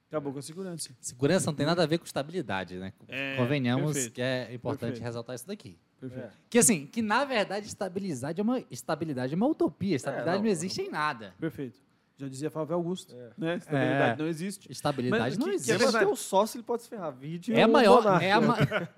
Acabou 0.09 0.33
com 0.33 0.39
a 0.39 0.43
segurança. 0.43 0.95
Segurança 1.01 1.47
não 1.47 1.55
tem 1.55 1.65
nada 1.65 1.83
a 1.83 1.87
ver 1.87 1.97
com 1.97 2.05
estabilidade, 2.05 2.77
né? 2.77 2.93
É, 3.09 3.35
Convenhamos 3.37 3.95
perfeito. 3.95 4.13
que 4.13 4.21
é 4.21 4.53
importante 4.53 4.91
Perfeito. 4.91 5.05
ressaltar 5.05 5.35
isso 5.35 5.47
daqui. 5.47 5.79
Perfeito. 5.99 6.27
É. 6.27 6.31
Que 6.51 6.59
assim, 6.59 6.87
que 6.87 7.01
na 7.01 7.25
verdade 7.25 7.67
estabilidade 7.67 8.39
é 8.39 8.43
uma, 8.43 8.63
estabilidade 8.71 9.33
é 9.33 9.37
uma 9.37 9.47
utopia. 9.47 9.97
Estabilidade 9.97 10.37
não, 10.37 10.45
não, 10.45 10.51
existe 10.51 10.83
em 10.83 10.91
nada. 10.91 11.35
Perfeito. 11.41 11.79
Já 12.19 12.29
dizia 12.29 12.51
Flávio 12.51 12.75
Augusto. 12.75 13.15
É. 13.15 13.31
Né? 13.37 13.57
Estabilidade 13.57 14.21
É. 14.21 14.23
não 14.23 14.29
existe. 14.29 14.71
Estabilidade 14.71 15.23
Mas 15.23 15.39
não 15.39 15.45
que- 15.47 15.51
que 15.51 15.53
é 15.53 15.57
existe. 15.57 15.73
Se 15.73 15.79
verdade. 15.79 15.93
você 15.93 16.05
tem 16.05 16.13
um 16.13 16.17
sócio, 16.17 16.57
ele 16.59 16.63
pode 16.65 16.83
se 16.83 16.89
ferrar. 16.89 17.13
Vídeo 17.13 17.55
É, 17.57 17.67
o 17.67 17.73
maior, 17.73 18.23
é, 18.23 18.31
a 18.33 18.41
né? 18.41 18.47
ma- 18.47 18.57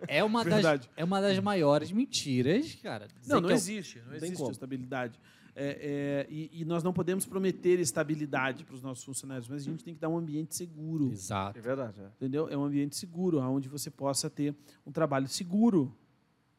é, 0.08 0.24
uma 0.24 0.44
das, 0.44 0.88
é 0.96 1.04
uma 1.04 1.20
das 1.20 1.38
maiores 1.38 1.90
mentiras, 1.92 2.74
cara. 2.82 3.08
Não, 3.26 3.36
não 3.40 3.42
que 3.48 3.52
é 3.52 3.54
o- 3.54 3.56
existe. 3.56 4.02
Não 4.06 4.14
existe 4.14 4.36
como. 4.36 4.50
estabilidade. 4.50 5.18
É, 5.56 6.26
é, 6.28 6.32
e, 6.34 6.50
e 6.52 6.64
nós 6.64 6.82
não 6.82 6.92
podemos 6.92 7.24
prometer 7.24 7.78
estabilidade 7.78 8.64
para 8.64 8.74
os 8.74 8.82
nossos 8.82 9.04
funcionários, 9.04 9.48
mas 9.48 9.62
a 9.62 9.64
gente 9.70 9.84
tem 9.84 9.94
que 9.94 10.00
dar 10.00 10.08
um 10.08 10.16
ambiente 10.18 10.54
seguro. 10.56 11.12
Exato. 11.12 11.56
É 11.56 11.62
verdade, 11.62 12.00
é. 12.00 12.06
Entendeu? 12.16 12.48
É 12.48 12.56
um 12.56 12.64
ambiente 12.64 12.96
seguro, 12.96 13.38
onde 13.38 13.68
você 13.68 13.88
possa 13.88 14.28
ter 14.28 14.52
um 14.84 14.90
trabalho 14.90 15.28
seguro. 15.28 15.96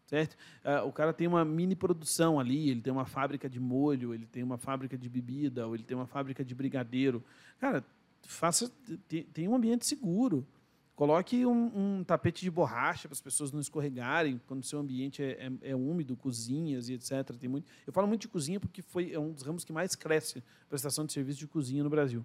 Certo? 0.06 0.38
Ah, 0.64 0.84
o 0.84 0.92
cara 0.92 1.12
tem 1.12 1.28
uma 1.28 1.44
mini 1.44 1.76
produção 1.76 2.40
ali, 2.40 2.70
ele 2.70 2.80
tem 2.82 2.94
uma 2.94 3.06
fábrica 3.06 3.50
de 3.50 3.60
molho, 3.60 4.14
ele 4.14 4.26
tem 4.28 4.44
uma 4.44 4.58
fábrica 4.58 4.96
de 4.98 5.10
bebida, 5.10 5.66
ou 5.68 5.74
ele 5.74 5.84
tem 5.84 5.98
uma 5.98 6.06
fábrica 6.06 6.46
de 6.46 6.54
brigadeiro. 6.54 7.24
Cara, 7.60 7.84
faça 8.22 8.72
te- 9.08 9.24
tem 9.34 9.48
um 9.48 9.56
ambiente 9.56 9.86
seguro. 9.86 10.46
Coloque 10.96 11.46
um, 11.46 11.98
um 12.00 12.04
tapete 12.06 12.42
de 12.42 12.50
borracha 12.52 13.08
para 13.10 13.14
as 13.14 13.20
pessoas 13.20 13.52
não 13.52 13.60
escorregarem 13.60 14.40
quando 14.48 14.62
o 14.62 14.66
seu 14.66 14.80
ambiente 14.80 15.22
é, 15.24 15.52
é- 15.64 15.72
é 15.72 15.76
úmido, 15.76 16.16
cozinhas 16.16 16.88
e 16.88 16.94
etc. 16.94 17.36
Tem 17.38 17.50
muito, 17.50 17.70
eu 17.86 17.92
falo 17.92 18.08
muito 18.08 18.22
de 18.22 18.28
cozinha 18.28 18.60
porque 18.60 18.82
foi, 18.84 19.12
é 19.12 19.20
um 19.20 19.32
dos 19.34 19.42
ramos 19.44 19.66
que 19.66 19.74
mais 19.74 19.96
cresce 19.96 20.42
prestação 20.70 21.04
de 21.06 21.12
serviço 21.14 21.40
de 21.40 21.48
cozinha 21.48 21.84
no 21.84 21.90
Brasil. 21.90 22.24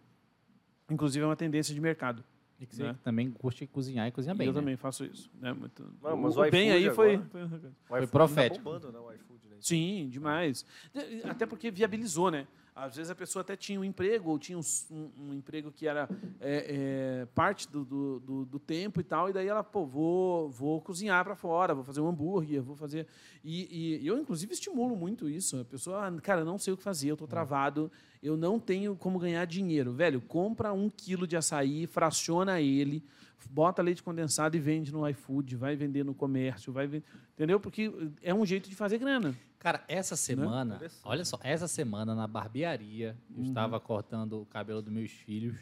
Inclusive 0.91 1.25
é 1.25 1.27
uma 1.27 1.35
tendência 1.37 1.75
de 1.75 1.81
mercado. 1.81 2.23
E 2.61 2.67
que 2.67 2.77
você 2.77 2.83
Né? 2.85 2.97
também 3.03 3.31
curte 3.31 3.67
cozinhar 3.67 4.07
e 4.07 4.11
cozinhar 4.13 4.37
E 4.37 4.39
bem. 4.39 4.47
eu 4.49 4.53
né? 4.53 4.61
também 4.61 4.77
faço 4.77 5.03
isso. 5.05 5.31
Né? 5.41 5.53
Muito, 5.53 5.83
Não, 6.03 6.17
mas 6.17 6.37
o, 6.37 6.41
o 6.43 6.51
bem 6.51 6.69
iFood 6.69 6.85
aí 6.89 6.95
foi, 6.95 7.15
agora- 7.15 7.29
foi- 7.49 7.71
Foi 8.01 8.07
profético. 8.07 8.65
Tá 8.65 8.79
bombando, 8.79 8.93
né, 8.93 8.99
o 8.99 9.13
iFood, 9.13 9.49
né? 9.49 9.57
Sim, 9.61 10.09
demais. 10.11 10.65
De- 10.93 11.23
Até 11.25 11.47
porque 11.47 11.71
viabilizou, 11.71 12.31
né? 12.31 12.47
Às 12.75 12.97
vezes 12.97 13.11
a 13.11 13.15
pessoa 13.15 13.41
até 13.43 13.57
tinha 13.57 13.79
um 13.81 13.85
emprego, 13.85 14.31
ou 14.31 14.39
tinha 14.39 14.59
um, 14.59 14.63
um- 14.91 15.35
emprego 15.35 15.71
que 15.73 15.87
era 15.87 16.09
é, 16.41 17.21
é, 17.23 17.27
parte 17.35 17.69
do, 17.69 17.85
do, 17.85 18.45
do- 18.47 18.59
tempo 18.61 19.01
e 19.01 19.05
tal, 19.05 19.29
e 19.29 19.33
daí 19.33 19.49
ela, 19.49 19.63
pô, 19.65 19.85
vou, 19.85 20.49
vou 20.51 20.81
cozinhar 20.81 21.25
para 21.25 21.35
fora, 21.35 21.75
vou 21.75 21.83
fazer 21.85 22.01
um 22.01 22.09
hambúrguer, 22.09 22.63
vou 22.63 22.77
fazer. 22.77 23.07
E, 23.45 23.99
e 24.01 24.07
eu, 24.07 24.19
inclusive, 24.19 24.53
estimulo 24.53 24.95
muito 24.97 25.29
isso. 25.29 25.59
A 25.61 25.65
pessoa, 25.65 26.07
ah, 26.07 26.21
cara, 26.21 26.43
eu 26.43 26.45
não 26.45 26.59
sei 26.59 26.73
o 26.73 26.77
que 26.77 26.83
fazer, 26.83 27.11
eu 27.11 27.15
estou 27.15 27.27
travado, 27.29 27.91
eu 28.23 28.37
não 28.37 28.59
tenho 28.61 28.95
como 28.95 29.19
ganhar 29.19 29.45
dinheiro. 29.47 29.93
Velho, 29.93 30.21
compra 30.21 30.73
um 30.73 30.89
quilo 30.89 31.27
de 31.27 31.37
açaí, 31.37 31.87
fraciona 31.87 32.61
ele, 32.61 33.03
bota 33.49 33.81
leite 33.83 34.03
condensado 34.03 34.57
e 34.57 34.61
vende 34.61 34.93
no 34.93 35.09
iFood, 35.09 35.57
vai 35.57 35.77
vender 35.77 36.05
no 36.05 36.15
comércio, 36.15 36.73
vai 36.73 36.87
vender. 36.87 37.05
Entendeu? 37.35 37.59
Porque 37.61 37.93
é 38.23 38.35
um 38.35 38.45
jeito 38.45 38.69
de 38.69 38.75
fazer 38.75 38.99
grana. 38.99 39.35
Cara, 39.59 39.85
essa 39.89 40.17
semana, 40.17 40.75
Interessante. 40.77 41.01
olha 41.05 41.25
só, 41.25 41.39
essa 41.43 41.69
semana 41.69 42.15
na 42.15 42.27
barbearia, 42.27 43.17
eu 43.31 43.37
Uhum. 43.43 43.45
estava 43.49 43.79
cortando 43.79 44.41
o 44.43 44.47
cabelo 44.47 44.81
dos 44.83 44.93
meus 44.93 45.11
filhos. 45.11 45.57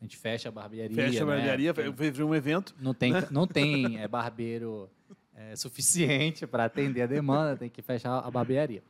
A 0.00 0.04
gente 0.04 0.16
fecha 0.16 0.48
a 0.48 0.52
barbearia. 0.52 0.94
Fecha 0.94 1.22
a 1.22 1.26
né? 1.26 1.34
barbearia, 1.36 1.72
fez 1.72 2.18
um 2.20 2.34
evento. 2.34 2.74
Não 2.80 2.92
tem, 2.92 3.12
não 3.30 3.46
tem 3.46 3.98
é, 3.98 4.06
barbeiro 4.08 4.90
é, 5.34 5.56
suficiente 5.56 6.46
para 6.46 6.64
atender 6.66 7.02
a 7.02 7.06
demanda, 7.06 7.56
tem 7.56 7.70
que 7.70 7.80
fechar 7.80 8.18
a 8.18 8.30
barbearia. 8.30 8.82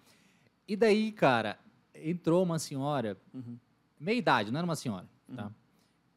E 0.67 0.75
daí, 0.77 1.13
cara, 1.13 1.59
entrou 1.95 2.43
uma 2.43 2.59
senhora, 2.59 3.17
Uhum. 3.33 3.59
meia 4.01 4.17
idade, 4.19 4.51
não 4.51 4.59
era 4.59 4.65
uma 4.65 4.75
senhora, 4.77 5.07
tá? 5.37 5.53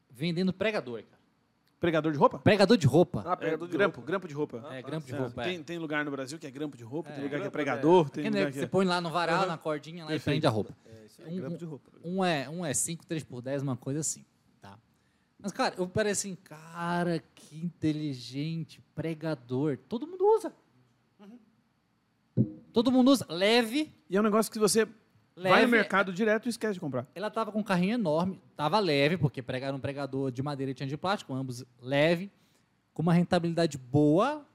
Vendendo 0.10 0.52
pregador, 0.52 1.04
cara. 1.04 1.17
Pregador 1.80 2.12
de 2.12 2.18
roupa? 2.18 2.40
Pregador 2.40 2.76
de 2.78 2.88
roupa. 2.88 3.24
Ah, 3.26 3.34
É, 3.34 3.36
pegador 3.36 3.68
de 3.68 3.78
grampo, 3.78 3.96
roupa. 3.98 4.08
grampo 4.12 4.28
de 4.28 4.34
roupa. 4.34 4.68
é, 4.72 4.82
grampo 4.82 5.06
de 5.06 5.14
É, 5.14 5.18
roupa. 5.18 5.44
tem, 5.44 5.60
é. 5.60 5.64
tem 5.64 5.78
lugar 5.78 6.04
no 6.04 6.10
Brasil 6.12 6.40
que 6.40 6.48
é 6.48 6.52
grampo 6.52 6.76
de 6.76 6.84
roupa, 6.84 7.10
tem 7.12 7.20
É, 7.20 7.24
lugar 7.24 7.42
que 7.42 7.48
é 7.48 7.50
pregador, 7.52 8.10
tem 8.10 8.22
Aquele 8.24 8.36
lugar 8.40 8.46
que 8.48 8.54
que 8.54 8.60
você 8.60 8.66
é... 8.66 8.68
põe 8.68 8.86
lá 8.86 9.00
no 9.00 9.12
varal, 9.12 9.42
Uhum. 9.42 9.48
na 9.48 9.58
cordinha 9.60 10.04
lá 10.06 10.16
e 10.16 10.20
prende 10.20 10.48
a 10.48 10.50
roupa. 10.50 10.76
É, 10.86 11.06
isso 11.06 11.22
aí, 11.22 11.34
Um- 11.34 11.38
grampo 11.42 11.58
de 11.58 11.66
roupa. 11.66 11.92
Um 12.04 12.26
é, 12.26 12.50
um 12.50 12.66
é 12.66 12.74
5, 12.74 13.06
3 13.06 13.24
por 13.24 13.42
10, 13.44 13.62
uma 13.62 13.78
coisa 13.78 14.00
assim, 14.00 14.26
tá? 14.60 14.76
Mas, 15.40 15.52
cara, 15.52 15.76
eu 15.78 15.88
parei 15.88 16.14
assim, 16.14 16.36
cara, 16.36 17.22
que 17.36 17.56
inteligente, 17.58 18.82
pregador. 18.96 19.78
Todo 19.88 20.08
mundo 20.08 20.26
usa. 20.36 20.52
Todo 22.74 22.92
mundo 22.92 23.12
usa. 23.12 23.26
Leve, 23.30 23.92
E 24.10 24.16
é 24.16 24.20
um 24.20 24.24
negócio 24.24 24.52
que 24.52 24.60
você 24.60 24.88
vai 25.44 25.52
leve. 25.52 25.66
no 25.66 25.72
mercado 25.72 26.12
direto 26.12 26.48
e 26.48 26.50
esquece 26.50 26.74
de 26.74 26.80
comprar. 26.80 27.08
Ela 27.14 27.30
tava 27.30 27.52
com 27.52 27.60
um 27.60 27.64
carrinho 27.64 27.94
enorme, 27.94 28.42
tava 28.56 28.80
leve, 28.80 29.18
porque 29.18 29.42
pregar 29.42 29.74
um 29.74 29.80
pregador 29.80 30.32
de 30.32 30.42
madeira 30.42 30.72
e 30.72 30.74
tinha 30.74 30.88
de 30.88 30.98
plástico, 30.98 31.34
ambos 31.34 31.64
leve, 31.80 32.32
com 32.94 33.02
uma 33.02 33.14
rentabilidade 33.14 33.78
boa. 33.78 34.46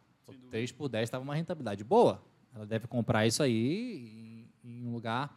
3 0.50 0.72
por 0.72 0.88
10 0.88 1.08
tava 1.08 1.22
uma 1.22 1.34
rentabilidade 1.34 1.84
boa. 1.84 2.22
Ela 2.54 2.66
deve 2.66 2.86
comprar 2.86 3.26
isso 3.26 3.42
aí 3.42 4.46
em, 4.64 4.68
em 4.68 4.86
um 4.86 4.92
lugar 4.92 5.34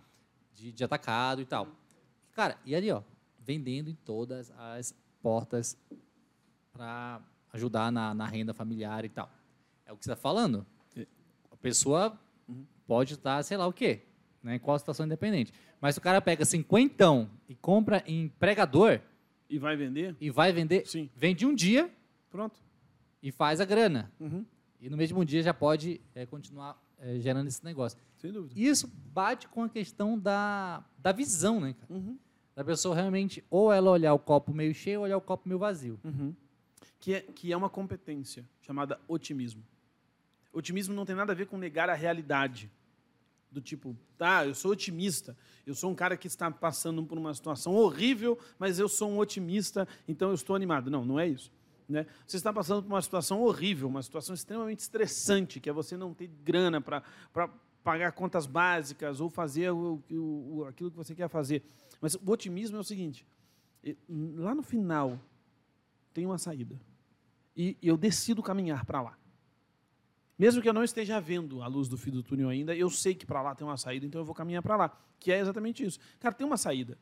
de, 0.54 0.72
de 0.72 0.84
atacado 0.84 1.42
e 1.42 1.46
tal. 1.46 1.68
Cara, 2.34 2.58
e 2.66 2.76
ali, 2.76 2.92
ó, 2.92 3.02
vendendo 3.40 3.90
em 3.90 3.96
todas 3.96 4.52
as 4.58 4.94
portas 5.22 5.78
para 6.74 7.22
ajudar 7.54 7.92
na, 7.92 8.14
na 8.14 8.26
renda 8.26 8.54
familiar 8.54 9.06
e 9.06 9.10
tal. 9.10 9.30
É 9.86 9.94
o 9.94 9.98
que 9.98 10.04
você 10.04 10.12
está 10.12 10.22
falando. 10.22 10.66
A 11.52 11.56
pessoa 11.56 12.20
pode 12.86 13.14
estar, 13.14 13.42
sei 13.44 13.58
lá 13.58 13.66
o 13.66 13.74
quê, 13.74 14.02
né, 14.46 14.56
em 14.56 14.60
qual 14.60 14.78
situação 14.78 15.08
independente. 15.08 15.52
Mas 15.82 15.96
se 15.96 16.00
o 16.00 16.02
cara 16.02 16.22
pega 16.22 16.46
cinquentão 16.46 17.28
e 17.50 17.56
compra 17.56 18.04
em 18.06 18.28
pregador 18.30 19.02
E 19.50 19.58
vai 19.58 19.76
vender? 19.76 20.16
e 20.22 20.30
vai 20.30 20.54
vender, 20.54 20.86
Sim. 20.88 21.10
vende 21.16 21.46
um 21.48 21.54
dia 21.54 21.90
Pronto. 22.30 22.60
e 23.24 23.32
faz 23.32 23.60
a 23.60 23.66
grana. 23.66 24.12
Uhum. 24.20 24.46
E 24.80 24.88
no 24.88 24.96
mesmo 24.96 25.26
dia 25.26 25.42
já 25.42 25.54
pode 25.54 26.00
é, 26.14 26.28
continuar 26.28 26.80
é, 27.00 27.18
gerando 27.20 27.48
esse 27.48 27.66
negócio. 27.66 27.98
Sem 28.18 28.32
dúvida. 28.32 28.54
Isso 28.56 28.88
bate 29.12 29.48
com 29.48 29.64
a 29.64 29.70
questão 29.70 30.18
da, 30.18 30.86
da 31.00 31.12
visão, 31.12 31.60
né, 31.60 31.74
cara? 31.74 31.92
Uhum. 31.92 32.18
Da 32.56 32.64
pessoa 32.64 32.96
realmente, 32.96 33.44
ou 33.50 33.74
ela 33.74 33.90
olhar 33.90 34.14
o 34.14 34.20
copo 34.20 34.54
meio 34.54 34.74
cheio 34.74 35.00
ou 35.00 35.06
olhar 35.06 35.18
o 35.18 35.22
copo 35.22 35.50
meio 35.50 35.58
vazio. 35.60 36.00
Uhum. 36.04 36.34
Que, 37.00 37.16
é, 37.16 37.22
que 37.22 37.52
é 37.52 37.58
uma 37.58 37.70
competência 37.70 38.46
chamada 38.62 39.00
otimismo. 39.08 39.64
Otimismo 40.54 40.94
não 40.94 41.04
tem 41.06 41.16
nada 41.16 41.34
a 41.34 41.36
ver 41.36 41.48
com 41.48 41.58
negar 41.58 41.90
a 41.90 41.94
realidade. 41.96 42.70
Do 43.52 43.62
tipo, 43.62 43.96
tá, 44.18 44.46
eu 44.46 44.54
sou 44.54 44.72
otimista, 44.72 45.38
eu 45.66 45.74
sou 45.74 45.90
um 45.90 45.96
cara 45.96 46.18
que 46.18 46.28
está 46.28 46.52
passando 46.52 47.04
por 47.04 47.18
uma 47.18 47.34
situação 47.34 47.74
horrível, 47.74 48.38
mas 48.60 48.80
eu 48.80 48.90
sou 48.90 49.10
um 49.10 49.18
otimista, 49.18 49.88
então 50.08 50.30
eu 50.30 50.36
estou 50.36 50.56
animado. 50.56 50.92
Não, 50.92 51.06
não 51.06 51.20
é 51.20 51.28
isso. 51.28 51.52
Né? 51.88 52.06
Você 52.26 52.38
está 52.38 52.52
passando 52.52 52.84
por 52.84 52.90
uma 52.90 53.02
situação 53.02 53.42
horrível, 53.42 53.88
uma 53.88 54.02
situação 54.02 54.34
extremamente 54.34 54.80
estressante, 54.80 55.60
que 55.60 55.70
é 55.70 55.74
você 55.74 55.96
não 55.96 56.14
ter 56.14 56.28
grana 56.28 56.82
para 56.82 57.04
pagar 57.84 58.12
contas 58.12 58.48
básicas 58.48 59.22
ou 59.22 59.30
fazer 59.30 59.72
o, 59.72 60.02
o, 60.10 60.66
aquilo 60.68 60.90
que 60.90 60.98
você 60.98 61.14
quer 61.14 61.30
fazer. 61.30 61.64
Mas 62.02 62.16
o 62.16 62.32
otimismo 62.32 62.78
é 62.78 62.80
o 62.80 62.84
seguinte: 62.84 63.26
lá 64.10 64.56
no 64.56 64.64
final 64.64 65.20
tem 66.14 66.26
uma 66.26 66.38
saída. 66.38 66.80
E 67.56 67.78
eu 67.82 67.96
decido 67.96 68.44
caminhar 68.44 68.84
para 68.86 69.02
lá. 69.02 69.18
Mesmo 70.38 70.62
que 70.62 70.68
eu 70.68 70.74
não 70.74 70.84
esteja 70.84 71.20
vendo 71.20 71.62
a 71.62 71.68
luz 71.68 71.88
do 71.88 71.98
fim 71.98 72.12
do 72.12 72.22
túnel 72.22 72.50
ainda, 72.50 72.76
eu 72.76 72.90
sei 72.90 73.16
que 73.16 73.26
para 73.26 73.42
lá 73.42 73.56
tem 73.56 73.66
uma 73.66 73.78
saída, 73.78 74.06
então 74.06 74.20
eu 74.20 74.26
vou 74.26 74.36
caminhar 74.36 74.62
para 74.62 74.76
lá. 74.76 74.98
Que 75.20 75.32
é 75.32 75.40
exatamente 75.40 75.84
isso. 75.86 75.98
Cara, 76.20 76.34
tem 76.36 76.46
uma 76.46 76.58
saída. 76.58 76.98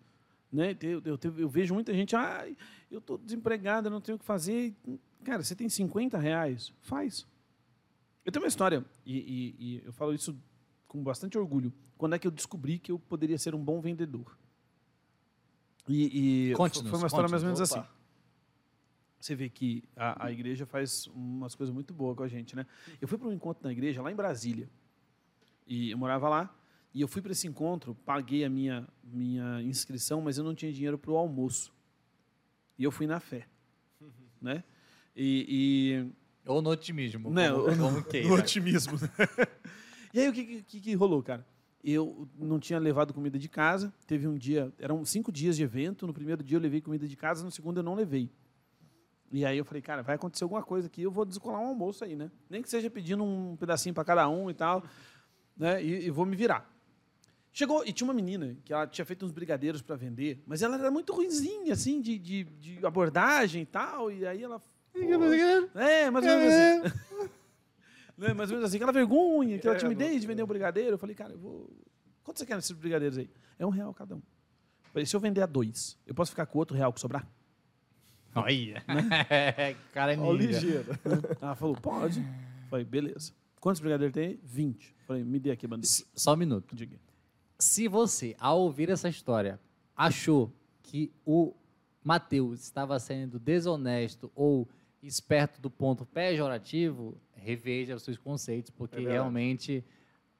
Né? 0.51 0.77
Eu, 0.81 1.01
eu- 1.03 1.19
eu- 1.37 1.49
vejo 1.49 1.73
muita 1.73 1.91
gente, 1.93 2.15
ah, 2.15 2.47
eu 2.91 2.99
estou 2.99 3.17
desempregado, 3.17 3.87
eu 3.87 3.91
não 3.91 3.99
tenho 3.99 4.17
o 4.17 4.19
que 4.19 4.25
fazer. 4.25 4.75
Cara, 5.23 5.43
você 5.43 5.55
tem 5.55 5.67
50 5.67 6.19
reais? 6.19 6.71
Faz. 6.81 7.25
Eu 8.23 8.31
tenho 8.31 8.43
uma 8.43 8.47
história, 8.47 8.85
e, 9.03 9.17
e- 9.17 9.55
e 9.59 9.81
eu 9.83 9.91
falo 9.91 10.13
isso 10.13 10.37
com 10.87 11.03
bastante 11.03 11.35
orgulho. 11.37 11.73
Quando 11.97 12.13
é 12.13 12.19
que 12.19 12.27
eu 12.27 12.31
descobri 12.31 12.77
que 12.77 12.91
eu 12.91 12.99
poderia 12.99 13.37
ser 13.39 13.55
um 13.55 13.63
bom 13.63 13.81
vendedor? 13.81 14.37
E, 15.89 16.51
e 16.51 16.55
foi 16.55 16.97
uma 16.99 17.07
história 17.07 17.27
mais 17.29 17.41
ou 17.43 17.49
menos 17.49 17.71
Opa. 17.71 17.79
assim. 17.81 17.89
Você 19.23 19.35
vê 19.35 19.47
que 19.49 19.81
a, 19.95 20.25
a 20.25 20.31
igreja 20.33 20.65
faz 20.65 21.07
umas 21.07 21.55
coisas 21.55 21.73
muito 21.73 21.93
boas 21.93 22.17
com 22.17 22.23
a 22.23 22.27
gente, 22.27 22.57
né? 22.57 22.65
Eu 22.99 23.07
fui 23.07 23.17
para 23.17 23.29
um 23.29 23.31
encontro 23.31 23.63
na 23.63 23.71
igreja 23.71 24.01
lá 24.01 24.11
em 24.11 24.15
Brasília. 24.15 24.69
E 25.65 25.91
eu 25.91 25.97
morava 25.97 26.27
lá. 26.27 26.53
E 26.93 26.99
eu 26.99 27.07
fui 27.07 27.21
para 27.21 27.31
esse 27.31 27.47
encontro, 27.47 27.95
paguei 28.05 28.43
a 28.43 28.49
minha, 28.49 28.85
minha 29.01 29.61
inscrição, 29.63 30.19
mas 30.21 30.37
eu 30.37 30.43
não 30.43 30.53
tinha 30.53 30.73
dinheiro 30.73 30.97
para 30.97 31.09
o 31.09 31.15
almoço. 31.15 31.73
E 32.77 32.83
eu 32.83 32.91
fui 32.91 33.07
na 33.07 33.21
fé. 33.21 33.47
né? 34.41 34.61
E, 35.15 36.05
Ou 36.45 36.61
no 36.61 36.71
otimismo. 36.71 37.31
Né, 37.31 37.49
como, 37.49 37.63
o- 37.71 37.77
como 37.77 37.99
e 37.99 38.03
queira. 38.03 38.27
o 38.27 38.33
otimismo. 38.33 38.99
e 40.13 40.19
aí 40.19 40.27
o 40.27 40.33
que, 40.33 40.63
que, 40.63 40.81
que 40.81 40.93
rolou, 40.95 41.23
cara? 41.23 41.47
Eu 41.81 42.27
não 42.37 42.59
tinha 42.59 42.77
levado 42.77 43.13
comida 43.13 43.39
de 43.39 43.47
casa. 43.47 43.93
Teve 44.05 44.27
um 44.27 44.35
dia, 44.35 44.69
eram 44.77 45.05
cinco 45.05 45.31
dias 45.31 45.55
de 45.55 45.63
evento. 45.63 46.05
No 46.05 46.13
primeiro 46.13 46.43
dia 46.43 46.57
eu 46.57 46.61
levei 46.61 46.81
comida 46.81 47.07
de 47.07 47.15
casa, 47.15 47.41
no 47.41 47.51
segundo 47.51 47.77
eu 47.77 47.83
não 47.83 47.95
levei. 47.95 48.29
E 49.33 49.43
aí 49.43 49.57
eu 49.57 49.65
falei, 49.65 49.81
cara, 49.81 50.03
vai 50.03 50.13
acontecer 50.13 50.43
alguma 50.43 50.61
coisa 50.61 50.85
aqui, 50.85 51.01
eu 51.01 51.09
vou 51.09 51.25
descolar 51.25 51.59
um 51.59 51.65
almoço 51.65 52.03
aí, 52.03 52.15
né? 52.15 52.29
Nem 52.47 52.61
que 52.61 52.69
seja 52.69 52.87
pedindo 52.87 53.23
um 53.23 53.55
pedacinho 53.55 53.95
para 53.95 54.05
cada 54.05 54.29
um 54.29 54.47
e 54.47 54.53
tal, 54.53 54.83
né? 55.57 55.83
E, 55.83 56.05
e 56.05 56.09
vou 56.11 56.23
me 56.23 56.35
virar. 56.35 56.71
Chegou, 57.51 57.83
e 57.83 57.91
tinha 57.91 58.07
uma 58.07 58.13
menina 58.13 58.55
que 58.63 58.71
ela 58.71 58.85
tinha 58.85 59.03
feito 59.03 59.25
uns 59.25 59.31
brigadeiros 59.31 59.81
para 59.81 59.95
vender, 59.95 60.43
mas 60.45 60.61
ela 60.61 60.77
era 60.77 60.91
muito 60.91 61.11
ruinzinha, 61.13 61.73
assim, 61.73 61.99
de, 61.99 62.19
de, 62.19 62.43
de 62.43 62.85
abordagem 62.85 63.63
e 63.63 63.65
tal, 63.65 64.11
e 64.11 64.23
aí 64.23 64.43
ela... 64.43 64.61
É, 65.73 66.11
mais 66.11 66.25
ou 66.27 66.31
menos 66.31 66.53
assim. 66.53 66.99
né? 68.15 68.33
Mais 68.35 68.51
ou 68.51 68.57
menos 68.57 68.69
assim, 68.69 68.77
aquela 68.77 68.91
vergonha, 68.91 69.55
aquela 69.55 69.73
É, 69.73 69.79
timidez 69.79 70.21
de 70.21 70.27
vender 70.27 70.43
um 70.43 70.47
brigadeiro. 70.47 70.91
Eu 70.91 70.97
falei, 70.99 71.15
cara, 71.15 71.33
eu 71.33 71.39
vou... 71.39 71.75
Quanto 72.23 72.37
você 72.37 72.45
quer 72.45 72.55
nesses 72.55 72.71
brigadeiros 72.71 73.17
aí? 73.17 73.27
É 73.57 73.65
um 73.65 73.71
real 73.71 73.91
cada 73.95 74.15
um. 74.15 74.21
Falei, 74.91 75.07
se 75.07 75.15
eu 75.15 75.19
vender 75.19 75.41
a 75.41 75.47
dois, 75.47 75.97
eu 76.05 76.13
posso 76.13 76.29
ficar 76.29 76.45
com 76.45 76.59
outro 76.59 76.77
real 76.77 76.93
que 76.93 76.99
sobrar? 76.99 77.27
Olha. 78.35 78.83
Cara 79.93 80.13
é 80.13 80.17
Ó, 80.17 80.33
ligeiro. 80.33 80.97
Ela 81.41 81.55
falou, 81.55 81.75
pode. 81.75 82.23
Falei, 82.69 82.85
beleza. 82.85 83.31
Quantos 83.59 83.79
brigadeiros 83.81 84.13
tem? 84.13 84.39
20. 84.43 84.87
Eu 84.87 85.05
falei, 85.05 85.23
me 85.23 85.39
dê 85.39 85.51
aqui 85.51 85.65
a 85.65 85.69
bandeja. 85.69 85.91
S- 85.91 86.05
Só 86.15 86.33
um 86.33 86.37
minuto. 86.37 86.75
Diga. 86.75 86.97
Se 87.59 87.87
você, 87.87 88.35
ao 88.39 88.59
ouvir 88.61 88.89
essa 88.89 89.07
história, 89.07 89.59
achou 89.95 90.51
que 90.81 91.11
o 91.25 91.53
Matheus 92.03 92.61
estava 92.61 92.99
sendo 92.99 93.39
desonesto 93.39 94.31
ou 94.35 94.67
esperto 95.01 95.61
do 95.61 95.69
ponto 95.69 96.05
pejorativo, 96.05 97.17
reveja 97.35 97.95
os 97.95 98.03
seus 98.03 98.17
conceitos, 98.17 98.71
porque 98.71 98.97
É 99.05 99.11
realmente 99.11 99.83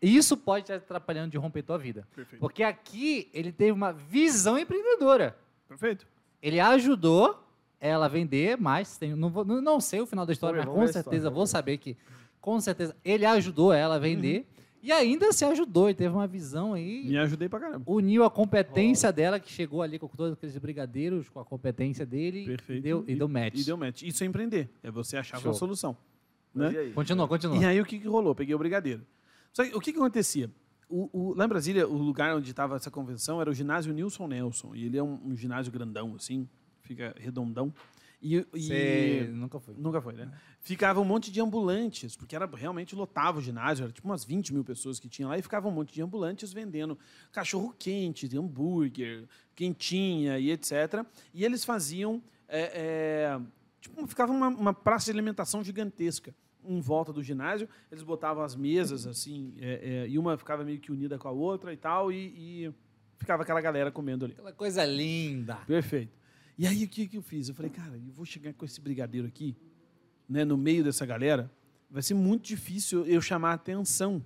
isso 0.02 0.36
pode 0.36 0.64
estar 0.66 0.76
atrapalhando 0.76 1.32
de 1.32 1.38
romper 1.38 1.64
tua 1.64 1.78
vida. 1.78 2.06
Perfeito. 2.14 2.39
Porque 2.41 2.62
aqui 2.64 3.30
ele 3.34 3.52
teve 3.54 3.72
uma 3.72 3.94
visão 3.94 4.58
empreendedora. 4.58 5.38
Perfeito. 5.68 6.06
Ele 6.41 6.60
ajudou 6.60 7.41
ela 7.86 8.07
vender, 8.07 8.57
mas 8.57 8.97
tem, 8.97 9.13
não, 9.15 9.29
vou- 9.29 9.43
não, 9.45 9.79
sei 9.81 9.99
o 10.01 10.05
final 10.05 10.25
da 10.25 10.31
história, 10.34 10.57
mas 10.63 10.65
com 10.73 10.88
certeza 10.88 11.15
história, 11.15 11.29
vou 11.29 11.45
saber 11.45 11.77
que, 11.77 11.97
com 12.39 12.59
certeza, 12.59 12.95
ele 13.03 13.25
ajudou 13.25 13.73
ela 13.73 13.95
a 13.95 13.99
vender 13.99 14.47
e 14.81 14.91
ainda 14.91 15.31
se 15.31 15.43
ajudou 15.45 15.89
e 15.89 15.93
teve 15.93 16.13
uma 16.13 16.27
visão 16.27 16.73
aí. 16.73 17.05
Me 17.07 17.17
ajudei 17.17 17.47
pra 17.49 17.59
caramba. 17.59 17.84
Uniu 17.89 18.23
a 18.23 18.29
competência 18.31 19.11
dela, 19.11 19.39
que 19.39 19.51
chegou 19.51 19.81
ali 19.81 19.97
com 19.99 20.07
todos 20.07 20.34
aqueles 20.34 20.57
brigadeiros, 20.57 21.27
com 21.29 21.39
a 21.39 21.45
competência 21.45 22.05
dele 22.05 22.45
Perfeito. 22.45 22.79
e 22.79 22.81
deu, 22.81 23.03
e 23.07 23.15
deu 23.15 23.27
match. 23.27 23.59
E 23.59 23.63
deu 23.63 23.77
match. 23.77 24.01
Isso 24.03 24.23
é 24.23 24.27
empreender. 24.27 24.69
É 24.81 24.89
você 24.91 25.17
achar 25.17 25.39
Show. 25.39 25.51
uma 25.51 25.57
solução. 25.57 25.95
Mas 26.53 26.71
Né? 26.71 26.73
e 26.73 26.77
aí? 26.86 26.91
Continua, 26.93 27.27
continua. 27.27 27.57
E 27.57 27.65
aí 27.65 27.81
o 27.81 27.86
que, 27.86 27.97
que 27.99 28.07
rolou? 28.07 28.34
Peguei 28.36 28.53
o 28.55 28.57
brigadeiro. 28.59 29.01
Só 29.51 29.63
que 29.63 29.75
o 29.75 29.79
que, 29.79 29.91
que 29.93 29.99
acontecia? 29.99 30.49
O, 30.89 31.09
o- 31.11 31.34
lá 31.34 31.45
em 31.45 31.47
Brasília, 31.49 31.88
o 31.88 31.97
lugar 31.97 32.36
onde 32.36 32.49
estava 32.51 32.75
essa 32.75 32.91
convenção 32.91 33.39
era 33.41 33.49
o 33.49 33.53
ginásio 33.53 33.93
Nilson 33.93 34.27
Nelson. 34.27 34.75
E 34.75 34.86
ele 34.86 34.97
é 34.97 35.03
um, 35.03 35.17
um 35.27 35.36
ginásio 35.36 35.71
grandão, 35.71 36.13
assim, 36.15 36.47
fica 36.84 37.15
redondão. 37.17 37.73
E, 38.21 38.38
e- 38.55 39.27
nunca 39.34 39.59
foi. 39.59 39.73
Nunca 39.77 40.01
foi, 40.01 40.13
né? 40.13 40.31
Ficava 40.61 41.01
um 41.01 41.03
monte 41.03 41.29
de 41.29 41.41
ambulantes, 41.41 42.15
porque 42.15 42.34
era 42.34 42.45
realmente 42.45 42.95
lotava 42.95 43.39
o 43.39 43.41
ginásio, 43.41 43.84
era 43.84 43.91
tipo 43.91 44.07
umas 44.07 44.23
20 44.23 44.53
mil 44.53 44.63
pessoas 44.63 44.97
que 44.97 45.09
tinha 45.09 45.27
lá, 45.27 45.38
e 45.38 45.41
ficava 45.41 45.67
um 45.67 45.71
monte 45.71 45.93
de 45.93 46.01
ambulantes 46.01 46.53
vendendo 46.53 46.97
cachorro 47.34 47.75
quente, 47.77 48.29
hambúrguer, 48.38 49.25
quentinha 49.53 50.39
e 50.39 50.51
etc. 50.51 51.05
E 51.34 51.43
eles 51.43 51.65
faziam. 51.65 52.23
é, 52.47 52.71
é, 53.36 53.41
tipo, 53.81 54.07
ficava 54.07 54.31
uma, 54.31 54.47
uma 54.47 54.73
praça 54.73 55.05
de 55.05 55.11
alimentação 55.11 55.61
gigantesca 55.61 56.34
em 56.65 56.79
volta 56.79 57.11
do 57.11 57.21
ginásio. 57.21 57.67
Eles 57.91 58.03
botavam 58.03 58.41
as 58.41 58.55
mesas 58.55 59.05
assim, 59.05 59.53
é, 59.59 60.05
é, 60.05 60.07
e 60.07 60.17
uma 60.17 60.38
ficava 60.38 60.63
meio 60.63 60.79
que 60.79 60.93
unida 60.93 61.17
com 61.17 61.27
a 61.27 61.31
outra 61.31 61.73
e 61.73 61.77
tal, 61.77 62.09
e, 62.09 62.65
e 62.65 62.73
ficava 63.17 63.43
aquela 63.43 63.59
galera 63.59 63.91
comendo 63.91 64.23
ali. 64.23 64.34
Aquela 64.34 64.53
coisa 64.53 64.86
linda. 64.86 65.55
Perfeito. 65.67 66.22
E 66.58 66.68
aí 66.68 66.84
o 66.84 66.88
que, 66.89 67.08
que 67.08 67.18
eu 67.18 67.22
fiz? 67.22 67.49
Eu 67.49 67.56
falei, 67.56 67.72
cara, 67.72 67.95
eu 67.97 68.12
vou 68.14 68.26
chegar 68.26 68.54
com 68.54 68.64
esse 68.66 68.80
brigadeiro 68.80 69.28
aqui, 69.28 69.56
né, 70.30 70.45
no 70.45 70.58
meio 70.58 70.84
dessa 70.84 71.06
galera, 71.06 71.51
vai 71.89 72.01
ser 72.01 72.14
muito 72.14 72.43
difícil 72.45 73.06
eu 73.06 73.22
chamar 73.22 73.51
a 73.51 73.54
atenção. 73.54 74.24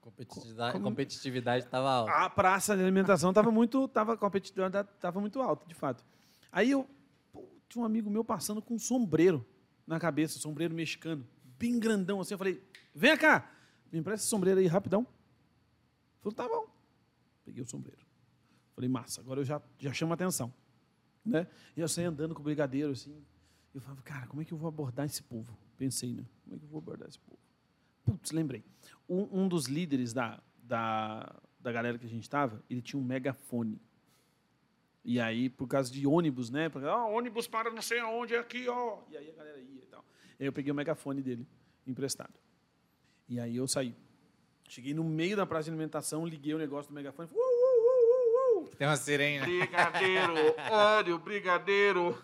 Competitividade, 0.00 0.72
Como- 0.72 0.84
competitividade 0.84 1.64
estava 1.64 1.90
alta. 1.90 2.12
A 2.12 2.30
praça 2.30 2.76
de 2.76 2.82
alimentação 2.82 3.30
estava 3.30 3.50
muito, 3.50 3.86
tava 3.88 4.16
competitividade 4.16 4.88
estava 4.94 5.20
muito 5.20 5.40
alta, 5.42 5.66
de 5.66 5.74
fato. 5.74 6.04
Aí 6.50 6.70
eu 6.70 6.88
pô, 7.32 7.44
tinha 7.68 7.82
um 7.82 7.84
amigo 7.84 8.08
meu 8.08 8.24
passando 8.24 8.62
com 8.62 8.74
um 8.74 8.78
sombreiro 8.78 9.44
na 9.86 9.98
cabeça, 9.98 10.38
sombreiro 10.38 10.74
mexicano, 10.74 11.26
bem 11.58 11.78
grandão 11.78 12.20
assim. 12.20 12.34
Eu 12.34 12.38
falei, 12.38 12.62
vem 12.94 13.16
cá, 13.16 13.50
me 13.92 13.98
empresta 13.98 14.22
esse 14.22 14.30
sombreiro 14.30 14.60
aí 14.60 14.66
rapidão. 14.66 15.06
Falou, 16.20 16.34
tá 16.34 16.48
bom. 16.48 16.66
Peguei 17.44 17.62
o 17.62 17.66
sombreiro. 17.66 18.04
Falei, 18.74 18.88
massa, 18.88 19.20
agora 19.20 19.40
eu 19.40 19.44
já, 19.44 19.60
já 19.78 19.92
chamo 19.92 20.12
a 20.12 20.14
atenção. 20.14 20.52
Né? 21.26 21.46
E 21.76 21.80
eu 21.80 21.88
saí 21.88 22.04
andando 22.04 22.34
com 22.34 22.40
o 22.40 22.44
brigadeiro 22.44 22.92
assim. 22.92 23.20
Eu 23.74 23.80
falava, 23.80 24.00
cara, 24.02 24.26
como 24.26 24.40
é 24.40 24.44
que 24.44 24.52
eu 24.52 24.58
vou 24.58 24.68
abordar 24.68 25.04
esse 25.04 25.22
povo? 25.22 25.58
Pensei, 25.76 26.14
né? 26.14 26.24
Como 26.44 26.56
é 26.56 26.58
que 26.58 26.64
eu 26.64 26.68
vou 26.68 26.78
abordar 26.78 27.08
esse 27.08 27.18
povo? 27.18 27.38
Putz, 28.04 28.30
lembrei. 28.30 28.64
Um, 29.08 29.42
um 29.42 29.48
dos 29.48 29.66
líderes 29.66 30.12
da, 30.12 30.40
da, 30.62 31.34
da 31.58 31.72
galera 31.72 31.98
que 31.98 32.06
a 32.06 32.08
gente 32.08 32.22
estava, 32.22 32.62
ele 32.70 32.80
tinha 32.80 32.98
um 32.98 33.04
megafone. 33.04 33.80
E 35.04 35.20
aí, 35.20 35.48
por 35.48 35.66
causa 35.66 35.92
de 35.92 36.06
ônibus, 36.06 36.48
né? 36.48 36.68
Porque, 36.68 36.86
ah, 36.86 37.04
ônibus 37.04 37.46
para 37.46 37.70
não 37.70 37.82
sei 37.82 37.98
aonde, 37.98 38.34
é 38.34 38.38
aqui, 38.38 38.68
ó. 38.68 39.00
E 39.10 39.16
aí 39.16 39.30
a 39.30 39.34
galera 39.34 39.58
ia 39.58 39.82
e 39.82 39.86
tal. 39.86 40.04
E 40.38 40.44
aí 40.44 40.48
eu 40.48 40.52
peguei 40.52 40.72
o 40.72 40.74
megafone 40.74 41.20
dele, 41.20 41.46
emprestado. 41.86 42.34
E 43.28 43.38
aí 43.38 43.56
eu 43.56 43.66
saí. 43.66 43.94
Cheguei 44.68 44.94
no 44.94 45.04
meio 45.04 45.36
da 45.36 45.46
praça 45.46 45.64
de 45.64 45.70
alimentação, 45.70 46.26
liguei 46.26 46.54
o 46.54 46.58
negócio 46.58 46.90
do 46.90 46.94
megafone. 46.94 47.28
Uh. 47.32 47.45
Tem 48.78 48.86
uma 48.86 48.96
sirene, 48.96 49.40
né? 49.40 49.46
Brigadeiro, 49.46 50.34
olha 50.70 51.14
o 51.14 51.18
brigadeiro. 51.18 52.18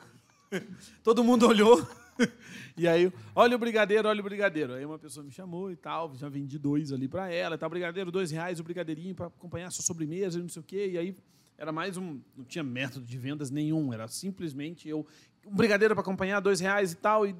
Todo 1.02 1.24
mundo 1.24 1.46
olhou. 1.48 1.86
E 2.74 2.88
aí, 2.88 3.12
olha 3.34 3.54
o 3.54 3.58
brigadeiro, 3.58 4.08
olha 4.08 4.20
o 4.20 4.24
brigadeiro. 4.24 4.72
Aí 4.72 4.86
uma 4.86 4.98
pessoa 4.98 5.22
me 5.22 5.30
chamou 5.30 5.70
e 5.70 5.76
tal, 5.76 6.14
já 6.14 6.26
vendi 6.30 6.58
dois 6.58 6.90
ali 6.90 7.06
para 7.06 7.30
ela, 7.30 7.58
tá 7.58 7.68
brigadeiro, 7.68 8.10
dois 8.10 8.30
reais 8.30 8.58
o 8.60 8.64
brigadeirinho 8.64 9.14
para 9.14 9.26
acompanhar 9.26 9.66
a 9.66 9.70
sua 9.70 9.84
sobremesa 9.84 10.38
e 10.38 10.42
não 10.42 10.48
sei 10.48 10.60
o 10.60 10.64
quê. 10.64 10.90
E 10.92 10.96
aí 10.96 11.14
era 11.58 11.70
mais 11.70 11.98
um, 11.98 12.18
não 12.34 12.44
tinha 12.46 12.64
método 12.64 13.04
de 13.04 13.18
vendas 13.18 13.50
nenhum, 13.50 13.92
era 13.92 14.08
simplesmente 14.08 14.88
eu 14.88 15.06
um 15.46 15.54
brigadeiro 15.54 15.94
para 15.94 16.00
acompanhar 16.00 16.40
dois 16.40 16.60
reais 16.60 16.92
e 16.92 16.96
tal 16.96 17.26
e 17.26 17.36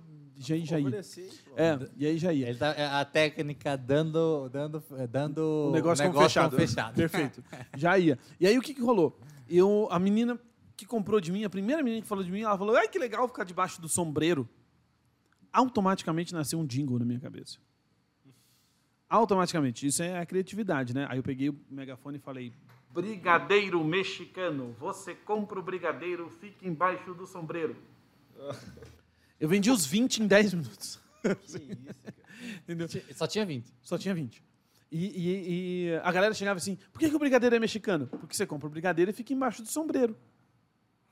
Oferecer, 0.89 1.30
pronto. 1.45 1.61
É, 1.61 1.78
e 1.97 2.07
aí 2.07 2.18
já 2.18 2.33
ia. 2.33 2.49
Ele 2.49 2.59
tá, 2.59 2.68
é 2.72 2.87
a 2.87 3.05
técnica 3.05 3.76
dando, 3.76 4.49
dando, 4.49 4.83
dando 5.09 5.68
O 5.68 5.72
negócio, 5.72 6.05
com 6.11 6.20
fechado. 6.20 6.57
Perfeito. 6.97 7.45
Já 7.76 7.99
ia. 7.99 8.18
E 8.41 8.47
aí 8.47 8.59
o 8.59 8.62
que, 8.62 8.74
que 8.74 8.80
rolou? 8.80 9.18
Eu, 9.49 9.89
a 9.91 9.99
menina 9.99 10.39
que 10.76 10.87
comprou 10.87 11.20
de 11.20 11.30
mim, 11.30 11.45
a 11.45 11.51
primeira 11.51 11.83
menina 11.83 12.03
que 12.03 12.09
falou 12.09 12.24
de 12.24 12.30
mim, 12.30 12.43
ela 12.43 12.57
falou: 12.57 12.76
ai, 12.76 12.89
que 12.89 12.99
legal 12.99 13.26
ficar 13.28 13.45
debaixo 13.45 13.80
do 13.80 13.89
sombreiro. 13.89 14.49
Automaticamente 15.53 16.33
nasceu 16.33 16.59
um 16.59 16.66
jingle 16.66 16.99
na 16.99 17.05
minha 17.05 17.20
cabeça. 17.20 17.59
Automaticamente. 19.09 19.87
Isso 19.87 20.03
é 20.03 20.18
a 20.18 20.24
criatividade, 20.24 20.95
né? 20.95 21.07
Aí 21.11 21.18
eu 21.18 21.22
peguei 21.22 21.51
o 21.51 21.59
megafone 21.70 22.16
e 22.16 22.20
falei: 22.20 22.53
Brigadeiro 22.91 23.83
mexicano, 23.85 24.74
você 24.78 25.14
compra 25.14 25.59
o 25.59 25.62
brigadeiro, 25.62 26.30
fica 26.30 26.66
embaixo 26.66 27.12
do 27.14 27.26
sombreiro. 27.26 27.76
Eu 29.43 29.49
vendi 29.49 29.70
os 29.70 29.84
20 29.84 30.22
em 30.22 30.26
10 30.28 30.55
minutos. 30.55 31.01
Que 31.20 31.28
isso, 31.45 31.59
cara. 31.61 32.14
Entendeu? 32.62 32.88
Só 33.14 33.26
tinha 33.26 33.45
20. 33.45 33.74
Só 33.82 33.99
tinha 33.99 34.14
20. 34.14 34.43
E, 34.90 35.07
e- 35.07 35.86
e 35.88 35.95
a 36.03 36.12
galera 36.12 36.32
chegava 36.32 36.59
assim: 36.59 36.76
por 36.93 37.01
que, 37.01 37.09
que 37.11 37.16
o 37.16 37.18
brigadeiro 37.18 37.57
é 37.57 37.59
mexicano? 37.59 38.07
Porque 38.07 38.36
você 38.36 38.47
compra 38.47 38.68
o 38.68 38.70
brigadeiro 38.70 39.11
e 39.11 39.14
fica 39.14 39.32
embaixo 39.32 39.61
do 39.62 39.68
sombreiro. 39.68 40.16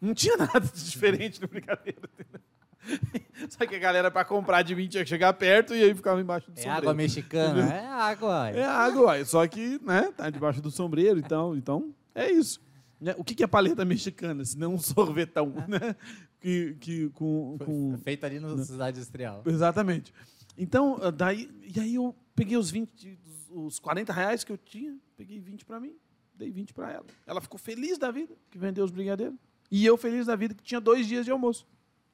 Não 0.00 0.14
tinha 0.14 0.36
nada 0.38 0.60
de 0.60 0.84
diferente 0.90 1.40
no 1.42 1.48
brigadeiro. 1.48 1.98
entendeu? 2.16 2.40
Só 3.50 3.66
que 3.66 3.74
a 3.74 3.78
galera, 3.78 4.10
para 4.10 4.24
comprar 4.24 4.62
de 4.62 4.74
mim, 4.74 4.86
tinha 4.88 5.02
que 5.02 5.08
chegar 5.10 5.32
perto 5.34 5.74
e 5.74 5.82
aí 5.82 5.94
ficava 5.94 6.20
embaixo 6.20 6.50
do 6.50 6.54
É 6.58 6.62
sombreiro. 6.62 6.78
água 6.82 6.94
mexicana? 6.94 7.74
É 7.74 7.86
água. 7.86 8.50
É 8.50 8.64
água, 8.64 9.24
só 9.24 9.46
que 9.46 9.78
né, 9.82 10.12
tá 10.16 10.30
debaixo 10.30 10.62
do 10.62 10.70
sombreiro 10.70 11.18
então, 11.18 11.54
então 11.56 11.94
é 12.14 12.30
isso. 12.30 12.60
Né? 13.00 13.14
O 13.18 13.24
que, 13.24 13.34
que 13.34 13.42
é 13.42 13.46
paleta 13.46 13.84
mexicana, 13.84 14.44
se 14.44 14.56
não 14.58 14.74
um 14.74 14.78
sorvetão? 14.78 15.52
Né? 15.68 15.94
Que, 16.40 16.74
que, 16.80 17.10
com, 17.10 17.58
com, 17.58 17.98
Feita 17.98 18.26
ali 18.26 18.40
na 18.40 18.56
cidade 18.64 18.96
industrial. 18.96 19.42
Exatamente. 19.46 20.12
Então, 20.56 20.98
ah, 21.02 21.10
daí, 21.10 21.50
e 21.62 21.78
aí 21.78 21.94
eu 21.94 22.14
peguei 22.34 22.56
os 22.56 22.70
20, 22.70 23.18
os 23.50 23.78
40 23.78 24.12
reais 24.12 24.42
que 24.42 24.50
eu 24.50 24.58
tinha, 24.58 24.96
peguei 25.16 25.38
20 25.38 25.64
para 25.64 25.78
mim, 25.78 25.94
dei 26.34 26.50
20 26.50 26.72
para 26.72 26.92
ela. 26.92 27.06
Ela 27.26 27.40
ficou 27.40 27.58
feliz 27.58 27.98
da 27.98 28.10
vida 28.10 28.34
que 28.50 28.58
vendeu 28.58 28.84
os 28.84 28.90
brigadeiros. 28.90 29.38
E 29.70 29.84
eu 29.84 29.96
feliz 29.96 30.26
da 30.26 30.34
vida 30.34 30.54
que 30.54 30.62
tinha 30.62 30.80
dois 30.80 31.06
dias 31.06 31.24
de 31.24 31.30
almoço. 31.30 31.66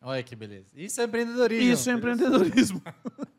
Olha 0.03 0.22
que 0.22 0.37
beleza. 0.37 0.66
Isso 0.74 1.01
é 1.01 1.05
empreendedorismo. 1.05 1.72
Isso 1.72 1.91
é 1.91 1.93
empreendedorismo. 1.95 2.83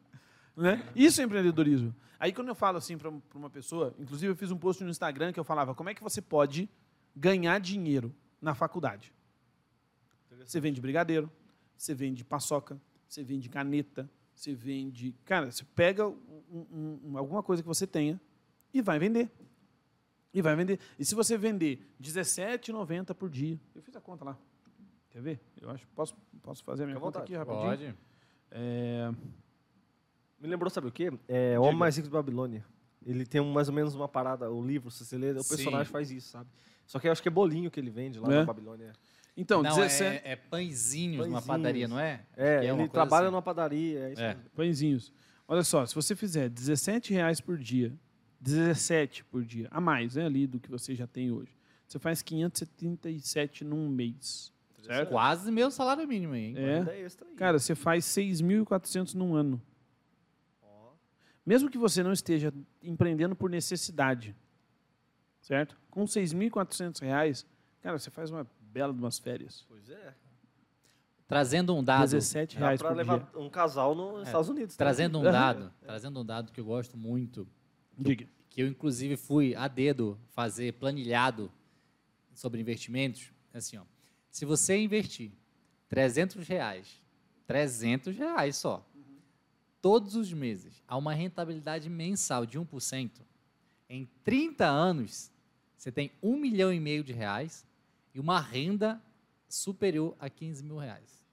né? 0.58 0.84
Isso 0.96 1.22
é 1.22 1.24
empreendedorismo. 1.24 1.94
Aí 2.20 2.34
quando 2.34 2.48
eu 2.48 2.56
falo 2.56 2.78
assim 2.78 2.98
para 2.98 3.12
uma 3.36 3.50
pessoa, 3.50 3.94
inclusive 4.00 4.32
eu 4.32 4.36
fiz 4.36 4.50
um 4.52 4.58
post 4.58 4.84
no 4.84 4.90
Instagram 4.90 5.32
que 5.32 5.40
eu 5.40 5.44
falava, 5.44 5.76
como 5.76 5.90
é 5.90 5.94
que 5.94 6.02
você 6.02 6.22
pode 6.22 6.68
ganhar 7.16 7.60
dinheiro 7.60 8.14
na 8.42 8.56
faculdade? 8.56 9.14
Você 10.48 10.60
vende 10.60 10.80
brigadeiro, 10.80 11.30
você 11.76 11.93
vende 11.93 12.24
paçoca, 12.24 12.80
você 13.08 13.22
vende 13.24 13.50
caneta, 13.50 14.10
você 14.34 14.54
vende. 14.54 15.14
Cara, 15.26 15.52
você 15.52 15.64
pega 15.76 16.08
um- 16.08 17.00
um- 17.04 17.18
alguma 17.18 17.43
coisa 17.43 17.62
que 17.62 17.68
você 17.68 17.86
tenha 17.86 18.20
e 18.74 18.82
vai 18.82 18.98
vender. 18.98 19.30
E 20.34 20.41
vai 20.41 20.56
vender. 20.56 20.80
E 20.98 21.04
se 21.06 21.16
você 21.16 21.38
vender 21.38 21.86
R$17,90 22.00 23.14
por 23.14 23.30
dia. 23.30 23.60
Eu 23.76 23.82
fiz 23.82 23.95
a 23.95 24.02
conta 24.02 24.24
lá. 24.24 24.38
Quer 25.10 25.22
ver? 25.22 25.39
Eu 25.60 25.70
acho. 25.70 25.88
Posso, 25.89 26.16
posso 26.43 26.64
fazer 26.64 26.84
a 26.84 26.86
minha 26.86 26.95
Fica 26.95 27.06
conta 27.06 27.20
vontade. 27.20 27.36
aqui 27.36 27.50
rapidinho? 27.50 27.93
Pode. 27.93 27.95
É, 28.52 29.12
Me 30.39 30.48
lembrou, 30.48 30.70
sabe 30.70 30.88
o 30.88 30.91
quê? 30.91 31.12
É 31.28 31.58
O 31.60 31.64
Homem 31.64 31.78
Mais 31.78 31.95
Rico 31.98 32.08
de 32.08 32.14
Babilônia. 32.14 32.64
Ele 33.06 33.26
tem 33.26 33.41
um- 33.41 33.52
mais 33.52 33.68
ou 33.70 33.74
menos 33.74 33.95
uma 33.95 34.08
parada, 34.08 34.52
o 34.52 34.64
livro, 34.64 34.91
se 34.91 35.04
você 35.04 35.18
ler, 35.18 35.36
o 35.36 35.41
Sim. 35.43 35.50
personagem 35.56 35.91
faz 35.91 36.12
isso, 36.12 36.30
sabe? 36.30 36.48
Só 36.86 37.00
que 37.00 37.08
eu 37.08 37.12
acho 37.12 37.22
que 37.24 37.28
é 37.28 37.32
bolinho 37.32 37.72
que 37.72 37.80
ele 37.80 37.89
vende 37.89 38.20
lá 38.20 38.32
É? 38.32 38.36
na 38.39 38.45
Babilônia. 38.45 38.93
Então, 39.38 39.62
não, 39.62 39.76
17 39.76 40.04
é, 40.26 40.32
é 40.32 40.36
pãezinhos 40.36 41.28
numa 41.28 41.40
Pãezinhos. 41.40 41.46
padaria, 41.46 41.88
não 41.88 42.00
é? 42.00 42.26
É, 42.36 42.66
é 42.66 42.70
ele 42.74 42.88
trabalha 42.90 43.28
assim. 43.28 43.32
numa 43.32 43.42
padaria, 43.42 44.00
é 44.00 44.14
isso 44.14 44.22
É. 44.22 44.36
pãezinhos. 44.56 45.14
Olha 45.48 45.64
só, 45.64 45.86
se 45.86 45.94
você 45.94 46.16
fizer 46.16 46.50
17 46.50 47.14
reais 47.14 47.40
por 47.40 47.58
dia, 47.58 47.94
17 48.42 49.24
por 49.26 49.46
dia, 49.46 49.68
a 49.70 49.80
mais 49.80 50.16
né, 50.16 50.26
ali 50.26 50.48
do 50.48 50.60
que 50.60 50.70
você 50.70 50.96
já 50.96 51.06
tem 51.06 51.32
hoje, 51.32 51.56
você 51.88 52.00
faz 52.00 52.22
577 52.24 53.64
num 53.64 53.88
mês. 53.88 54.52
Certo? 54.82 55.10
Quase 55.10 55.52
meu 55.52 55.70
salário 55.70 56.08
mínimo 56.08 56.34
aí, 56.34 56.46
hein? 56.46 56.56
É. 56.58 56.78
Ainda 56.80 56.98
extra 56.98 57.28
aí. 57.28 57.36
Cara, 57.36 57.60
você 57.60 57.76
faz 57.76 58.06
6.400 58.06 59.14
num 59.14 59.36
ano. 59.36 59.62
Mesmo 61.46 61.70
que 61.70 61.78
você 61.78 62.04
não 62.04 62.12
esteja 62.12 62.54
empreendendo 62.84 63.36
por 63.36 63.50
necessidade, 63.50 64.36
certo? 65.42 65.78
Com 65.90 66.04
6.400 66.04 67.00
reais, 67.02 67.46
cara, 67.82 67.98
você 67.98 68.10
faz 68.10 68.30
uma 68.32 68.46
bela 68.78 68.93
de 68.93 68.99
umas 68.99 69.17
férias. 69.17 69.65
Pois 69.67 69.89
é. 69.89 70.13
Trazendo 71.28 71.75
um 71.75 71.84
dado, 71.84 72.01
17 72.03 72.55
Dá 72.55 72.59
reais 72.67 72.82
por 72.82 72.95
levar 72.95 73.19
dia. 73.19 73.39
um 73.39 73.49
casal 73.49 73.93
nos 73.95 74.28
Estados 74.28 74.47
Unidos. 74.49 74.75
tá? 74.75 74.86
trazendo 74.86 75.19
um 75.19 75.25
É. 75.28 75.32
dado, 75.32 75.73
trazendo 75.82 76.21
um 76.21 76.25
dado 76.25 76.51
que 76.53 76.59
eu 76.61 76.65
gosto 76.65 76.95
muito, 76.95 77.47
Diga. 77.97 78.28
que 78.49 78.61
eu 78.61 78.67
inclusive 78.67 79.17
fui 79.17 79.53
a 79.55 79.67
dedo 79.67 80.17
fazer 80.30 80.73
planilhado 80.73 81.51
sobre 82.34 82.61
investimentos, 82.61 83.32
é 83.53 83.57
assim, 83.57 83.78
ó. 83.78 83.84
Se 84.30 84.45
você 84.45 84.78
investir 84.78 85.32
300 85.89 86.47
reais, 86.47 87.01
300 87.47 88.15
reais 88.15 88.55
só, 88.55 88.86
todos 89.82 90.15
os 90.15 90.32
meses, 90.32 90.82
a 90.88 90.95
uma 90.95 91.13
rentabilidade 91.13 91.89
mensal 91.89 92.45
de 92.45 92.57
1%, 92.59 93.09
em 93.89 94.05
30 94.23 94.65
anos, 94.65 95.32
você 95.75 95.91
tem 95.91 96.11
um 96.21 96.38
milhão 96.38 96.71
e 96.71 96.80
meio 96.80 97.03
de 97.03 97.11
reais 97.13 97.65
e 98.18 98.20
uma 98.20 98.39
renda 98.39 98.99
superior 99.47 100.15
a 100.20 100.28
15 100.28 100.63
mil 100.63 100.78
reais. 100.78 101.24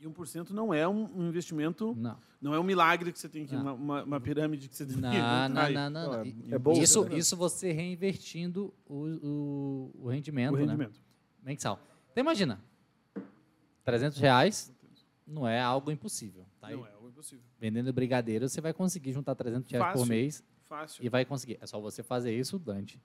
E 0.00 0.06
1% 0.06 0.50
não 0.50 0.72
é 0.72 0.88
um 0.88 1.04
um 1.14 1.28
investimento, 1.28 1.94
Não. 1.94 2.18
não 2.40 2.54
é 2.54 2.58
um 2.58 2.62
milagre 2.62 3.12
que 3.12 3.18
você 3.18 3.28
tem 3.28 3.46
que, 3.46 3.54
uma, 3.54 3.72
uma, 3.74 4.02
uma 4.04 4.20
pirâmide 4.20 4.68
que 4.70 4.76
você 4.76 4.86
tem 4.86 4.96
que 4.96 5.00
Não, 5.02 5.12
entrar 5.12 5.48
não, 5.50 5.70
não, 5.70 5.90
não. 5.90 5.90
Não, 5.90 6.12
não. 6.12 6.20
é- 6.22 6.26
E- 6.28 6.54
é 6.54 6.58
bolsa, 6.58 6.82
isso, 6.82 7.04
né? 7.04 7.18
isso 7.18 7.36
você 7.36 7.72
reinvestindo 7.72 8.72
o, 8.86 9.04
o, 9.04 9.90
o 10.04 10.08
rendimento, 10.08 10.54
O 10.54 10.56
né? 10.56 10.64
rendimento. 10.64 10.98
mensal. 11.42 11.78
Então 12.12 12.22
imagina, 12.22 12.58
300 13.84 14.18
reais 14.18 14.72
não 15.26 15.46
é 15.46 15.60
algo 15.60 15.90
impossível. 15.90 16.46
Tá? 16.58 16.70
Não 16.70 16.86
é 16.86 16.90
algo 16.92 17.08
impossível. 17.08 17.44
Vendendo 17.58 17.92
brigadeiro, 17.92 18.48
você 18.48 18.60
vai 18.62 18.72
conseguir 18.72 19.12
juntar 19.12 19.34
300 19.34 19.70
reais 19.70 19.92
por 19.92 19.98
Fácil. 19.98 20.08
mês 20.08 20.44
Fácil. 20.64 21.04
e 21.04 21.08
vai 21.10 21.24
conseguir. 21.26 21.58
É 21.60 21.66
só 21.66 21.78
você 21.80 22.02
fazer 22.02 22.34
isso 22.34 22.58
durante 22.58 22.98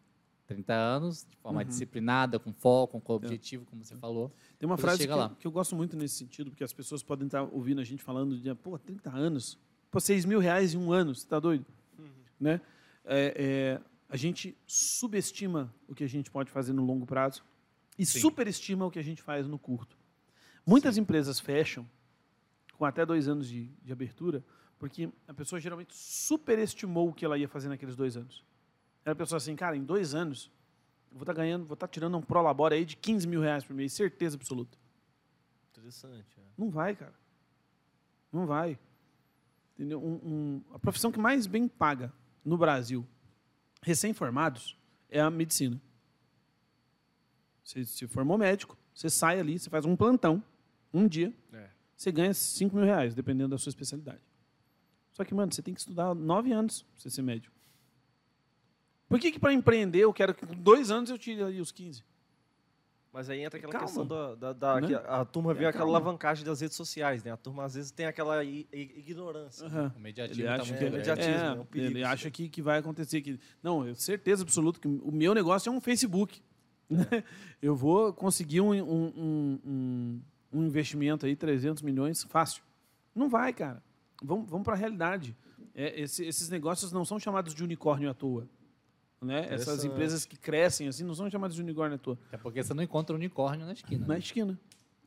30 0.54 0.74
anos, 0.74 1.26
de 1.30 1.38
forma 1.38 1.62
Uhum. 1.62 1.68
disciplinada, 1.68 2.38
com 2.39 2.52
foco, 2.54 2.99
com 2.99 3.14
objetivo, 3.14 3.66
como 3.66 3.84
você 3.84 3.95
falou. 3.95 4.32
Tem 4.60 4.68
uma 4.68 4.78
frase 4.78 4.97
que, 4.97 5.04
chega 5.04 5.14
eu- 5.14 5.18
lá. 5.18 5.36
que 5.39 5.47
eu 5.47 5.52
gosto 5.52 5.76
muito 5.76 5.95
nesse 5.97 6.16
sentido, 6.16 6.49
porque 6.52 6.64
as 6.64 6.74
pessoas 6.74 7.02
podem 7.04 7.26
estar 7.28 7.43
ouvindo 7.43 7.80
a 7.82 7.84
gente 7.84 8.04
falando 8.04 8.38
de, 8.38 8.54
pô, 8.56 8.78
30 8.78 9.10
anos, 9.12 9.58
pô, 9.89 9.99
6 9.99 10.26
mil 10.26 10.39
reais 10.39 10.74
em 10.74 10.78
um 10.78 10.91
ano, 10.91 11.14
você 11.16 11.22
está 11.22 11.39
doido? 11.39 11.66
Né? 12.39 12.60
É, 13.06 13.80
é, 13.80 13.82
a 14.10 14.18
gente 14.18 14.58
subestima 14.68 15.74
o 15.88 15.95
que 15.95 16.04
a 16.04 16.10
gente 16.10 16.30
pode 16.32 16.52
fazer 16.52 16.74
no 16.74 16.84
longo 16.86 17.06
prazo 17.06 17.43
e 17.97 18.06
Sim. 18.06 18.20
superestima 18.20 18.86
o 18.86 18.91
que 18.91 18.99
a 18.99 19.04
gente 19.04 19.22
faz 19.22 19.47
no 19.47 19.58
curto. 19.60 19.97
Muitas 20.66 20.97
empresas 20.97 21.39
fecham 21.39 21.88
com 22.78 22.86
até 22.86 23.06
dois 23.06 23.28
anos 23.28 23.47
de, 23.47 23.66
de 23.84 23.91
abertura, 23.91 24.43
porque 24.80 25.10
a 25.28 25.34
pessoa 25.34 25.60
geralmente 25.60 25.95
superestimou 25.95 27.10
o 27.10 27.14
que 27.14 27.24
ela 27.24 27.38
ia 27.38 27.47
fazer 27.47 27.70
naqueles 27.70 27.95
dois 27.95 28.18
anos. 28.18 28.43
Ela 29.04 29.16
pensou 29.16 29.36
assim, 29.36 29.56
cara, 29.56 29.76
em 29.76 29.84
dois 29.84 30.14
anos, 30.14 30.52
eu 31.12 31.18
vou 31.18 31.24
estar 31.24 31.34
ganhando, 31.34 31.66
vou 31.66 31.74
estar 31.74 31.88
tirando 31.88 32.18
um 32.18 32.22
prolabore 32.22 32.76
aí 32.76 32.86
de 32.86 32.95
15 32.95 33.28
mil 33.28 33.41
reais 33.41 33.64
por 33.64 33.74
mês, 33.76 33.93
certeza 33.93 34.36
absoluta. 34.36 34.78
Interessante. 35.72 36.39
é. 36.39 36.43
Não 36.58 36.70
vai, 36.70 36.95
cara. 36.95 37.14
Não 38.32 38.45
vai. 38.45 38.78
Entendeu? 39.74 40.02
Um- 40.04 40.20
um- 40.24 40.64
a 40.74 40.80
profissão 40.80 41.12
que 41.12 41.20
mais 41.20 41.47
bem 41.47 41.68
paga 41.68 42.14
no 42.45 42.58
Brasil, 42.58 43.06
recém-formados, 43.82 44.78
é 45.10 45.20
a 45.20 45.30
medicina. 45.32 45.82
Você 47.64 47.84
se 47.86 48.08
formou 48.08 48.38
médico, 48.38 48.78
você 48.93 49.10
sai 49.10 49.39
ali, 49.39 49.58
você 49.58 49.70
faz 49.70 49.86
um 49.86 49.95
plantão, 49.95 50.43
um 50.93 51.08
dia, 51.08 51.34
É. 51.54 51.70
você 51.95 52.12
ganha 52.12 52.34
5 52.34 52.76
mil 52.76 52.86
reais, 52.86 53.14
dependendo 53.16 53.49
da 53.49 53.58
sua 53.58 53.70
especialidade. 53.70 54.22
Só 55.12 55.24
que, 55.24 55.34
mano, 55.34 55.52
você 55.54 55.62
tem 55.62 55.74
que 55.74 55.80
estudar 55.80 56.14
nove 56.16 56.52
anos 56.52 56.84
para 56.84 56.99
você 57.02 57.10
ser 57.10 57.22
médico. 57.22 57.56
Por 59.12 59.20
que, 59.20 59.32
que 59.32 59.39
para 59.39 59.51
empreender 59.53 59.99
eu 59.99 60.14
quero 60.14 60.34
que 60.34 60.45
com 60.45 60.55
dois 60.55 60.89
anos 60.89 61.09
eu 61.09 61.18
tire 61.18 61.43
ali 61.43 61.59
os 61.59 61.72
15? 61.72 62.01
Mas 63.14 63.30
aí 63.30 63.41
entra 63.41 63.57
aquela 63.57 63.74
Calma. 63.74 63.86
questão 63.88 64.07
da, 64.07 64.36
da, 64.36 64.53
da- 64.53 64.80
Né? 64.80 64.88
que 64.88 64.95
a, 64.95 64.99
a 64.99 65.26
turma 65.26 65.53
vê 65.53 65.66
É, 65.66 65.68
aquela 65.68 65.84
calma. 65.84 65.97
alavancagem 65.97 66.45
das 66.45 66.62
redes 66.62 66.78
sociais, 66.78 67.22
né? 67.22 67.32
A 67.34 67.36
turma 67.36 67.66
às 67.66 67.74
vezes 67.74 67.91
tem 67.91 68.05
aquela 68.05 68.41
i- 68.41 68.66
i- 68.72 68.93
ignorância. 68.99 69.66
Aham. 69.68 69.93
O 69.97 69.99
mediatismo 69.99 70.41
Ele 70.41 70.47
tá 70.47 70.62
acha 70.62 70.74
que 70.78 70.89
mediatismo, 70.89 71.32
é, 71.34 71.45
é 71.45 71.51
um 71.51 71.66
perigo 71.66 71.91
ele 71.91 72.03
acha 72.05 72.32
que, 72.32 72.47
que 72.47 72.62
vai 72.62 72.80
acontecer 72.80 73.20
que 73.22 73.38
não, 73.62 73.86
eu 73.86 73.95
certeza 73.95 74.43
absoluta 74.43 74.80
que 74.80 74.88
o 74.88 75.12
meu 75.12 75.34
negócio 75.34 75.70
é 75.70 75.74
um 75.74 75.82
Facebook. 75.82 76.41
né? 76.89 77.05
Eu 77.62 77.76
vou 77.76 78.14
conseguir 78.14 78.62
um, 78.62 78.72
um, 78.72 79.03
um, 79.18 79.59
um- 79.66 80.22
um 80.53 80.64
investimento 80.66 81.26
aí 81.26 81.36
300 81.36 81.84
milhões 81.84 82.24
fácil. 82.24 82.64
Não 83.14 83.28
vai, 83.28 83.51
cara. 83.51 83.84
Vamos, 84.24 84.49
vamos 84.49 84.64
para 84.64 84.74
a 84.74 84.78
realidade. 84.78 85.36
É, 85.76 85.99
esse- 85.99 86.24
esses 86.26 86.47
negócios 86.47 86.93
não 86.93 87.03
são 87.03 87.20
chamados 87.20 87.53
de 87.53 87.62
unicórnio 87.62 88.09
à 88.09 88.14
toa. 88.14 88.47
Né? 89.22 89.45
Essas 89.53 89.84
empresas 89.86 90.26
que 90.26 90.36
crescem 90.36 90.88
assim 90.88 91.03
não 91.03 91.13
são 91.13 91.30
chamadas 91.30 91.55
de 91.55 91.61
unicórnio 91.61 91.95
à 91.95 91.99
toa. 91.99 92.17
Até 92.28 92.38
porque 92.38 92.63
você 92.63 92.74
não 92.74 92.82
encontra 92.82 93.15
unicórnio 93.15 93.65
na 93.67 93.74
esquina. 93.74 94.07
Na 94.07 94.13
né? 94.15 94.19
esquina. 94.19 94.59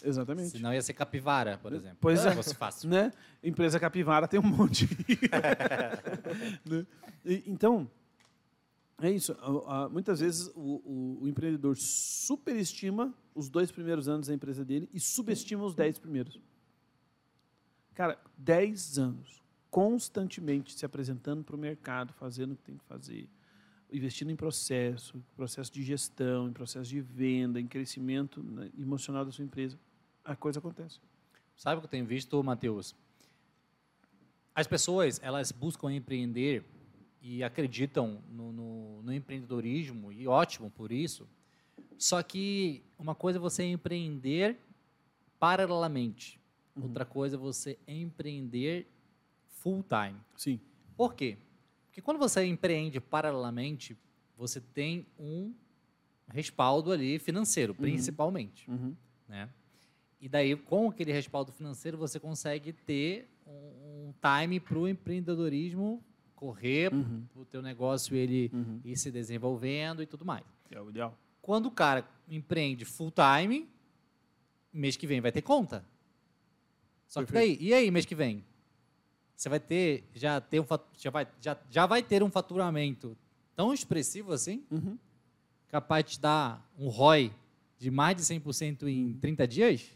Exatamente. 0.05 0.51
Senão 0.51 0.73
ia 0.73 0.83
ser 0.83 0.93
capivara, 0.93 1.59
por 1.59 1.73
exemplo. 1.73 1.97
Pois 2.01 2.21
Se 2.21 2.29
é. 2.29 2.33
fosse 2.35 2.55
fácil. 2.55 2.89
né? 2.91 3.11
Empresa 3.43 3.81
Capivara 3.81 4.29
tem 4.29 4.39
um 4.39 4.43
monte. 4.45 4.87
Né? 6.65 6.87
E- 7.25 7.43
Então, 7.47 7.91
é 9.01 9.11
isso. 9.11 9.37
Muitas 9.91 10.21
vezes 10.21 10.49
o, 10.55 10.61
o- 10.85 11.19
o 11.23 11.29
empreendedor 11.29 11.77
superestima 11.77 13.13
os 13.35 13.49
dois 13.49 13.73
primeiros 13.73 14.09
anos 14.09 14.29
da 14.29 14.35
empresa 14.35 14.65
dele 14.65 14.89
e 14.93 15.01
subestima 15.01 15.65
os 15.65 15.75
dez 15.75 15.99
primeiros. 15.99 16.41
Cara, 17.95 18.19
dez 18.39 18.97
anos 18.99 19.43
constantemente 19.71 20.73
se 20.73 20.87
apresentando 20.87 21.43
para 21.43 21.57
o 21.57 21.59
mercado, 21.59 22.13
fazendo 22.13 22.53
o 22.53 22.57
que 22.57 22.63
tem 22.63 22.77
que 22.77 22.85
fazer, 22.85 23.29
investindo 23.97 24.31
em 24.31 24.37
processo, 24.37 25.23
processo 25.37 25.73
de 25.73 25.83
gestão, 25.83 26.49
em 26.49 26.53
processo 26.53 26.89
de 26.91 27.01
venda, 27.01 27.61
em 27.61 27.67
crescimento 27.67 28.43
né, 28.43 28.71
emocional 28.79 29.25
da 29.25 29.31
sua 29.33 29.45
empresa, 29.45 29.79
a 30.25 30.35
coisa 30.35 30.59
acontece. 30.59 30.99
Sabe 31.57 31.79
o 31.79 31.81
que 31.81 31.87
eu 31.87 31.91
tenho 31.91 32.05
visto, 32.07 32.43
Matheus? 32.43 32.95
As 34.55 34.67
pessoas, 34.67 35.21
elas 35.23 35.53
buscam 35.53 35.93
empreender 35.93 36.65
e 37.23 37.43
acreditam 37.43 38.23
no, 38.31 38.53
no- 38.53 39.03
no 39.03 39.13
empreendedorismo, 39.13 40.13
e 40.13 40.27
ótimo 40.27 40.71
por 40.71 40.93
isso. 40.93 41.27
Só 41.99 42.23
que 42.23 42.83
uma 42.99 43.15
coisa 43.15 43.39
é 43.39 43.41
você 43.41 43.63
empreender 43.65 44.59
paralelamente. 45.39 46.41
Outra 46.81 47.05
coisa 47.05 47.37
é 47.37 47.39
você 47.39 47.79
empreender 47.87 48.87
full 49.49 49.85
time. 49.85 50.19
Sim. 50.37 50.61
Por 50.97 51.15
quê? 51.15 51.37
Porque 51.95 52.03
quando 52.03 52.19
você 52.19 52.45
empreende 52.45 53.01
paralelamente, 53.01 53.97
você 54.37 54.61
tem 54.61 55.07
um 55.17 55.55
respaldo 56.27 56.91
ali 56.91 57.21
financeiro, 57.21 57.73
principalmente 57.73 58.69
Uhum. 58.69 58.97
né? 59.29 59.49
E 60.21 60.29
daí, 60.29 60.57
com 60.57 60.89
aquele 60.89 61.13
respaldo 61.13 61.53
financeiro, 61.53 61.97
você 61.97 62.19
consegue 62.19 62.73
ter 62.73 63.29
um, 63.47 64.09
um 64.09 64.15
time 64.21 64.59
para 64.59 64.77
o 64.77 64.89
empreendedorismo 64.89 66.03
correr, 66.35 66.93
Uhum. 66.93 67.23
o 67.37 67.45
teu 67.45 67.63
negócio 67.63 68.17
ele 68.17 68.51
Uhum. 68.53 68.81
ir 68.85 68.97
se 68.97 69.13
desenvolvendo 69.13 70.03
e 70.03 70.07
tudo 70.07 70.25
mais. 70.25 70.43
É 70.73 70.81
o 70.81 70.91
ideal. 70.91 71.17
Quando 71.41 71.67
o 71.67 71.71
cara 71.71 72.05
empreende 72.29 72.85
full 72.85 73.13
time, 73.13 73.69
mês 74.73 74.97
que 74.97 75.07
vem 75.07 75.21
vai 75.21 75.31
ter 75.31 75.43
conta. 75.43 75.85
Só 77.07 77.25
que 77.25 77.33
daí, 77.33 77.57
e 77.61 77.73
aí, 77.73 77.89
mês 77.89 78.05
que 78.05 78.17
vem? 78.17 78.45
Você 79.37 79.49
vai 79.49 79.59
ter, 79.61 80.05
já, 80.15 80.41
ter 80.41 80.61
um, 80.61 80.67
já, 80.97 81.11
vai, 81.11 81.27
já, 81.41 81.59
já 81.71 81.87
vai 81.87 82.03
ter 82.03 82.23
um 82.23 82.31
faturamento 82.31 83.17
tão 83.57 83.73
expressivo 83.75 84.33
assim, 84.33 84.65
Uhum. 84.71 84.99
capaz 85.69 86.05
de 86.05 86.11
te 86.13 86.21
dar 86.21 86.69
um 86.79 86.89
ROI 86.89 87.33
de 87.79 87.91
mais 87.91 88.17
de 88.17 88.23
100% 88.23 88.85
em 88.89 89.15
30 89.15 89.47
dias? 89.47 89.91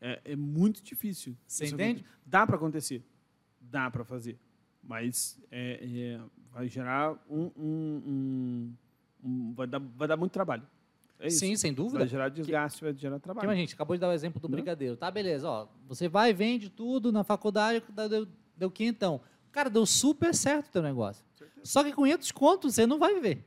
É, 0.00 0.20
é 0.24 0.36
muito 0.36 0.82
difícil. 0.82 1.36
Você 1.46 1.66
entende? 1.66 2.00
acontecer. 2.00 2.18
Dá 2.26 2.46
para 2.46 2.56
acontecer. 2.56 3.02
Dá 3.60 3.90
para 3.90 4.04
fazer. 4.04 4.38
Mas 4.82 5.38
é, 5.50 5.78
é, 5.82 6.20
vai 6.52 6.68
gerar 6.68 7.12
um, 7.30 7.50
um- 7.56 8.02
um- 8.06 8.74
um- 9.24 9.52
vai, 9.54 9.66
dar, 9.66 9.78
vai 9.78 10.06
dar 10.08 10.16
muito 10.16 10.32
trabalho. 10.32 10.62
É. 11.18 11.30
Sim, 11.30 11.56
sem 11.56 11.72
dúvida. 11.72 12.00
Vai 12.00 12.08
gerar 12.08 12.28
desgaste, 12.28 12.82
vai 12.84 12.92
gerar 12.94 13.18
trabalho. 13.18 13.48
a 13.48 13.54
gente 13.54 13.72
acabou 13.74 13.96
de 13.96 14.00
dar 14.00 14.08
o 14.08 14.12
exemplo 14.12 14.40
do 14.40 14.48
Né? 14.48 14.56
brigadeiro. 14.56 14.96
Tá, 14.96 15.10
beleza. 15.10 15.48
Ó, 15.48 15.68
você 15.86 16.08
vai, 16.08 16.32
vende 16.34 16.68
tudo 16.68 17.10
na 17.12 17.24
faculdade, 17.24 17.82
deu, 18.10 18.26
deu 18.56 18.70
quinhentão. 18.70 19.20
Cara, 19.52 19.70
deu 19.70 19.86
super 19.86 20.34
certo 20.34 20.66
o 20.68 20.72
teu 20.72 20.82
negócio. 20.82 21.24
Só 21.62 21.82
que 21.84 21.92
com 21.92 22.02
500 22.02 22.32
contos 22.32 22.74
você 22.74 22.86
não 22.86 22.98
vai 22.98 23.14
viver. 23.14 23.44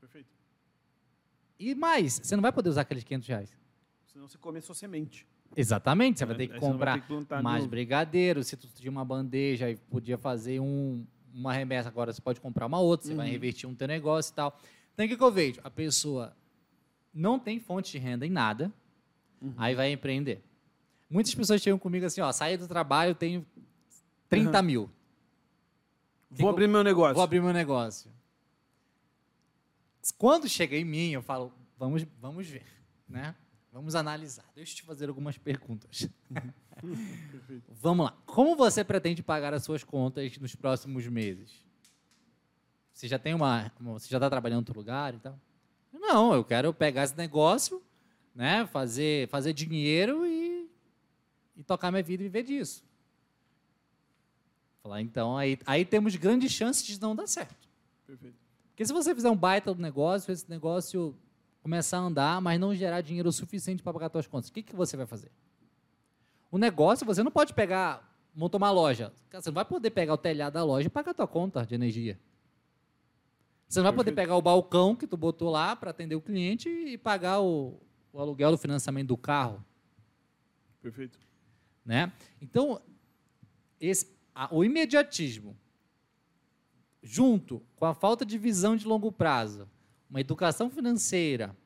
Perfeito. 0.00 0.28
E 1.58 1.74
mais, 1.74 2.20
você 2.22 2.34
não 2.34 2.42
vai 2.42 2.52
poder 2.52 2.68
usar 2.70 2.82
aqueles 2.82 3.04
500 3.04 3.28
reais. 3.28 3.56
Senão 4.12 4.28
você 4.28 4.36
come 4.36 4.58
a 4.58 4.62
sua 4.62 4.74
semente. 4.74 5.26
Exatamente, 5.56 6.18
você 6.18 6.26
vai 6.26 6.34
É, 6.34 6.38
ter 6.38 6.46
que 6.48 6.54
aí 6.54 6.60
vai 6.60 6.70
comprar 6.70 7.00
ter 7.00 7.06
que 7.36 7.42
mais 7.42 7.66
brigadeiro. 7.66 8.42
Se 8.42 8.56
tu 8.56 8.66
tinha 8.74 8.90
uma 8.90 9.04
bandeja 9.04 9.70
e 9.70 9.76
podia 9.76 10.18
fazer 10.18 10.60
um, 10.60 11.06
uma 11.32 11.52
remessa, 11.52 11.88
agora 11.88 12.12
você 12.12 12.20
pode 12.20 12.40
comprar 12.40 12.66
uma 12.66 12.80
outra, 12.80 13.06
você 13.06 13.14
vai 13.14 13.26
Uhum. 13.26 13.32
revertir 13.32 13.68
um 13.68 13.74
teu 13.74 13.86
negócio 13.86 14.32
e 14.32 14.34
tal. 14.34 14.58
Então, 14.92 15.06
o 15.06 15.08
que, 15.08 15.16
que 15.16 15.22
eu 15.22 15.30
vejo? 15.30 15.60
A 15.62 15.70
pessoa 15.70 16.34
não 17.12 17.38
tem 17.38 17.58
fonte 17.60 17.92
de 17.92 17.98
renda 17.98 18.26
em 18.26 18.30
nada, 18.30 18.72
Uhum. 19.40 19.54
aí 19.58 19.74
vai 19.74 19.90
empreender. 19.92 20.42
Muitas 21.10 21.34
pessoas 21.34 21.60
chegam 21.60 21.78
comigo 21.78 22.06
assim, 22.06 22.20
ó, 22.20 22.30
saí 22.32 22.56
do 22.56 22.66
trabalho, 22.68 23.14
tenho 23.14 23.44
30 24.28 24.58
Uhum. 24.58 24.64
mil. 24.64 24.90
Vou 26.30 26.48
abrir 26.48 26.66
meu 26.68 26.82
negócio. 26.82 27.14
Vou 27.14 27.22
abrir 27.24 27.42
meu 27.42 27.52
negócio. 27.52 28.10
Quando 30.16 30.48
chega 30.48 30.76
em 30.76 30.84
mim, 30.84 31.10
eu 31.10 31.22
falo, 31.22 31.52
vamos, 31.78 32.04
vamos 32.20 32.46
ver, 32.48 32.64
né? 33.08 33.34
Vamos 33.72 33.94
analisar. 33.94 34.44
Deixa 34.54 34.72
eu 34.72 34.76
te 34.76 34.82
fazer 34.82 35.08
algumas 35.08 35.38
perguntas. 35.38 36.08
vamos 37.70 38.06
lá. 38.06 38.12
Como 38.26 38.56
você 38.56 38.82
pretende 38.84 39.22
pagar 39.22 39.54
as 39.54 39.64
suas 39.64 39.82
contas 39.84 40.36
nos 40.38 40.54
próximos 40.54 41.06
meses? 41.06 41.64
Você 42.92 43.08
já 43.08 43.18
tem 43.18 43.32
uma, 43.34 43.72
você 43.80 44.08
já 44.08 44.18
está 44.18 44.28
trabalhando 44.28 44.58
em 44.58 44.62
outro 44.62 44.78
lugar 44.78 45.14
e 45.14 45.18
tal? 45.18 45.38
Não, 46.12 46.34
eu 46.34 46.44
quero 46.44 46.74
pegar 46.74 47.04
esse 47.04 47.16
negócio, 47.16 47.82
né? 48.34 48.66
Fazer, 48.66 49.28
fazer 49.28 49.54
dinheiro 49.54 50.26
e, 50.26 50.68
e 51.56 51.64
tocar 51.64 51.90
minha 51.90 52.02
vida 52.02 52.22
e 52.22 52.26
viver 52.26 52.42
disso. 52.42 52.84
Falar, 54.82 55.00
então, 55.00 55.38
aí, 55.38 55.58
aí 55.64 55.86
temos 55.86 56.14
grandes 56.16 56.52
chances 56.52 56.84
de 56.84 57.00
não 57.00 57.16
dar 57.16 57.26
certo. 57.26 57.66
Perfeito. 58.06 58.36
Porque 58.68 58.84
se 58.84 58.92
você 58.92 59.14
fizer 59.14 59.30
um 59.30 59.36
baita 59.36 59.72
do 59.72 59.80
negócio, 59.80 60.30
esse 60.30 60.50
negócio 60.50 61.16
começar 61.62 61.96
a 61.96 62.00
andar, 62.00 62.42
mas 62.42 62.60
não 62.60 62.74
gerar 62.74 63.00
dinheiro 63.00 63.32
suficiente 63.32 63.82
para 63.82 63.94
pagar 63.94 64.10
suas 64.10 64.26
contas, 64.26 64.50
o 64.50 64.52
que, 64.52 64.62
que 64.62 64.76
você 64.76 64.98
vai 64.98 65.06
fazer? 65.06 65.30
O 66.50 66.58
negócio, 66.58 67.06
você 67.06 67.22
não 67.22 67.30
pode 67.30 67.54
pegar, 67.54 68.14
montar 68.34 68.58
uma 68.58 68.70
loja. 68.70 69.10
Você 69.32 69.48
não 69.48 69.54
vai 69.54 69.64
poder 69.64 69.88
pegar 69.88 70.12
o 70.12 70.18
telhado 70.18 70.52
da 70.52 70.62
loja 70.62 70.88
e 70.88 70.90
pagar 70.90 71.12
a 71.12 71.14
tua 71.14 71.26
conta 71.26 71.64
de 71.64 71.74
energia. 71.74 72.20
Você 73.72 73.78
não 73.78 73.84
vai 73.84 73.94
poder 73.94 74.12
pegar 74.12 74.36
o 74.36 74.42
balcão 74.42 74.94
que 74.94 75.06
tu 75.06 75.16
botou 75.16 75.48
lá 75.50 75.74
para 75.74 75.90
atender 75.92 76.14
o 76.14 76.20
cliente 76.20 76.68
e 76.68 76.98
pagar 76.98 77.40
o, 77.40 77.80
o 78.12 78.20
aluguel 78.20 78.50
do 78.50 78.58
financiamento 78.58 79.08
do 79.08 79.16
carro 79.16 79.64
Perfeito. 80.82 81.18
né? 81.82 82.12
Então, 82.38 82.82
esse, 83.80 84.14
a- 84.34 84.54
o 84.54 84.62
imediatismo, 84.62 85.56
junto 87.02 87.62
com 87.74 87.86
a 87.86 87.94
falta 87.94 88.26
de 88.26 88.36
visão 88.36 88.76
de 88.76 88.86
longo 88.86 89.10
prazo, 89.10 89.66
uma 90.10 90.20
educação 90.20 90.68
financeira, 90.68 91.56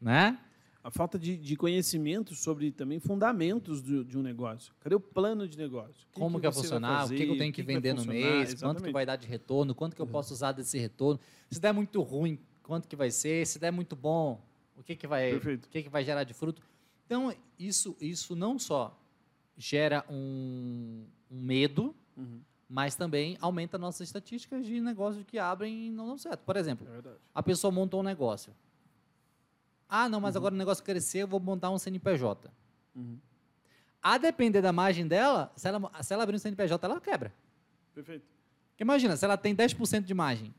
né? 0.00 0.36
A 0.84 0.90
falta 0.90 1.18
de, 1.18 1.34
de 1.38 1.56
conhecimento 1.56 2.34
sobre 2.34 2.70
também 2.70 3.00
fundamentos 3.00 3.80
do- 3.80 4.04
de 4.04 4.18
um 4.18 4.22
negócio. 4.22 4.74
Cadê 4.80 4.94
o 4.94 5.00
plano 5.00 5.48
de 5.48 5.56
negócio? 5.56 6.06
O 6.14 6.20
Como 6.20 6.36
que, 6.38 6.42
vai 6.46 6.52
funcionar, 6.52 7.00
fazer, 7.00 7.14
o 7.14 7.16
que, 7.18 7.24
que 7.24 7.32
eu 7.32 7.38
tenho 7.38 7.52
que, 7.54 7.62
vai 7.62 7.74
vender 7.76 7.94
no 7.94 8.04
mês, 8.04 8.22
quanto 8.26 8.46
que 8.48 8.54
exatamente. 8.54 8.92
vai 8.92 9.06
dar 9.06 9.16
de 9.16 9.26
retorno, 9.26 9.74
quanto 9.74 9.96
que 9.96 10.02
eu 10.02 10.06
posso 10.06 10.34
usar 10.34 10.52
desse 10.52 10.78
retorno. 10.78 11.18
Se 11.50 11.58
der 11.58 11.72
muito 11.72 12.02
ruim, 12.02 12.38
quanto 12.62 12.86
que 12.86 12.94
vai 12.94 13.10
ser? 13.10 13.46
Se 13.46 13.58
der 13.58 13.70
muito 13.72 13.96
bom, 13.96 14.44
o 14.76 14.82
que, 14.82 14.94
que 14.94 15.06
vai, 15.06 15.30
Perfeito. 15.30 15.64
o 15.64 15.68
que, 15.70 15.84
que 15.84 15.88
vai 15.88 16.04
gerar 16.04 16.22
de 16.24 16.34
fruto? 16.34 16.60
Então, 17.06 17.34
isso, 17.58 17.96
isso 17.98 18.36
não 18.36 18.58
só 18.58 18.94
gera 19.56 20.04
um, 20.10 21.06
um 21.30 21.40
medo, 21.40 21.94
Uhum. 22.16 22.40
mas 22.68 22.94
também 22.94 23.36
aumenta 23.40 23.76
nossas 23.78 24.06
estatísticas 24.06 24.64
de 24.66 24.80
negócios 24.80 25.24
que 25.24 25.36
abrem 25.38 25.86
e 25.86 25.90
não 25.90 26.06
dão 26.06 26.18
certo. 26.18 26.40
Por 26.44 26.56
exemplo, 26.56 26.86
É 26.86 27.10
a 27.34 27.42
pessoa 27.42 27.72
montou 27.72 28.00
um 28.00 28.04
negócio. 28.04 28.52
Ah, 29.88 30.08
não, 30.08 30.18
Uhum. 30.18 30.22
mas 30.22 30.36
agora 30.36 30.54
o 30.54 30.58
negócio 30.58 30.82
crescer, 30.84 31.18
eu 31.18 31.28
vou 31.28 31.38
montar 31.40 31.70
um 31.70 31.78
CNPJ. 31.78 32.50
Uhum. 32.94 33.18
A 34.02 34.18
depender 34.18 34.60
da 34.60 34.72
margem 34.72 35.06
dela, 35.06 35.52
se 35.56 35.66
ela, 35.68 36.02
se 36.02 36.12
ela 36.12 36.22
abrir 36.22 36.36
um 36.36 36.38
CNPJ, 36.38 36.84
ela 36.86 37.00
quebra. 37.00 37.32
Perfeito. 37.94 38.24
Porque 38.70 38.82
imagina, 38.82 39.16
se 39.16 39.24
ela 39.24 39.36
tem 39.36 39.54
10% 39.54 40.04
de 40.04 40.12
margem, 40.14 40.54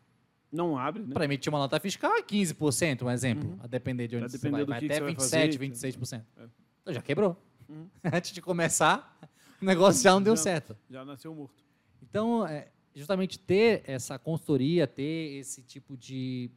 Não 0.52 0.78
abre, 0.78 1.04
né? 1.04 1.14
para 1.14 1.26
emitir 1.26 1.52
uma 1.52 1.60
nota 1.60 1.80
fiscal 1.80 2.12
é 2.16 2.22
15%, 2.24 3.04
um 3.04 3.12
exemplo, 3.12 3.50
Uhum. 3.50 3.60
a 3.62 3.68
depender 3.68 4.08
de 4.08 4.16
onde 4.16 4.22
Vai 4.28 4.30
você 4.30 4.50
vai. 4.50 4.66
Vai 4.66 4.80
que 4.80 4.88
que 4.88 4.94
até 4.94 5.02
vai 5.04 5.14
27%, 5.14 5.18
fazer, 5.20 5.58
26%. 5.60 6.26
É. 6.38 6.48
Então 6.82 6.94
já 6.94 7.02
quebrou. 7.02 7.38
Uhum. 7.68 7.88
Antes 8.22 8.32
de 8.32 8.42
começar, 8.42 9.20
o 9.62 9.66
negócio 9.66 10.02
já 10.02 10.12
não 10.12 10.22
deu 10.22 10.36
Já- 10.36 10.42
certo. 10.44 10.78
Já 10.90 11.04
nasceu 11.04 11.34
morto. 11.36 11.64
Então, 12.02 12.48
é, 12.48 12.70
justamente 12.96 13.38
ter 13.38 13.84
essa 13.86 14.18
consultoria, 14.18 14.88
ter 14.88 15.38
esse 15.38 15.62
tipo 15.62 15.98
de, 15.98 16.50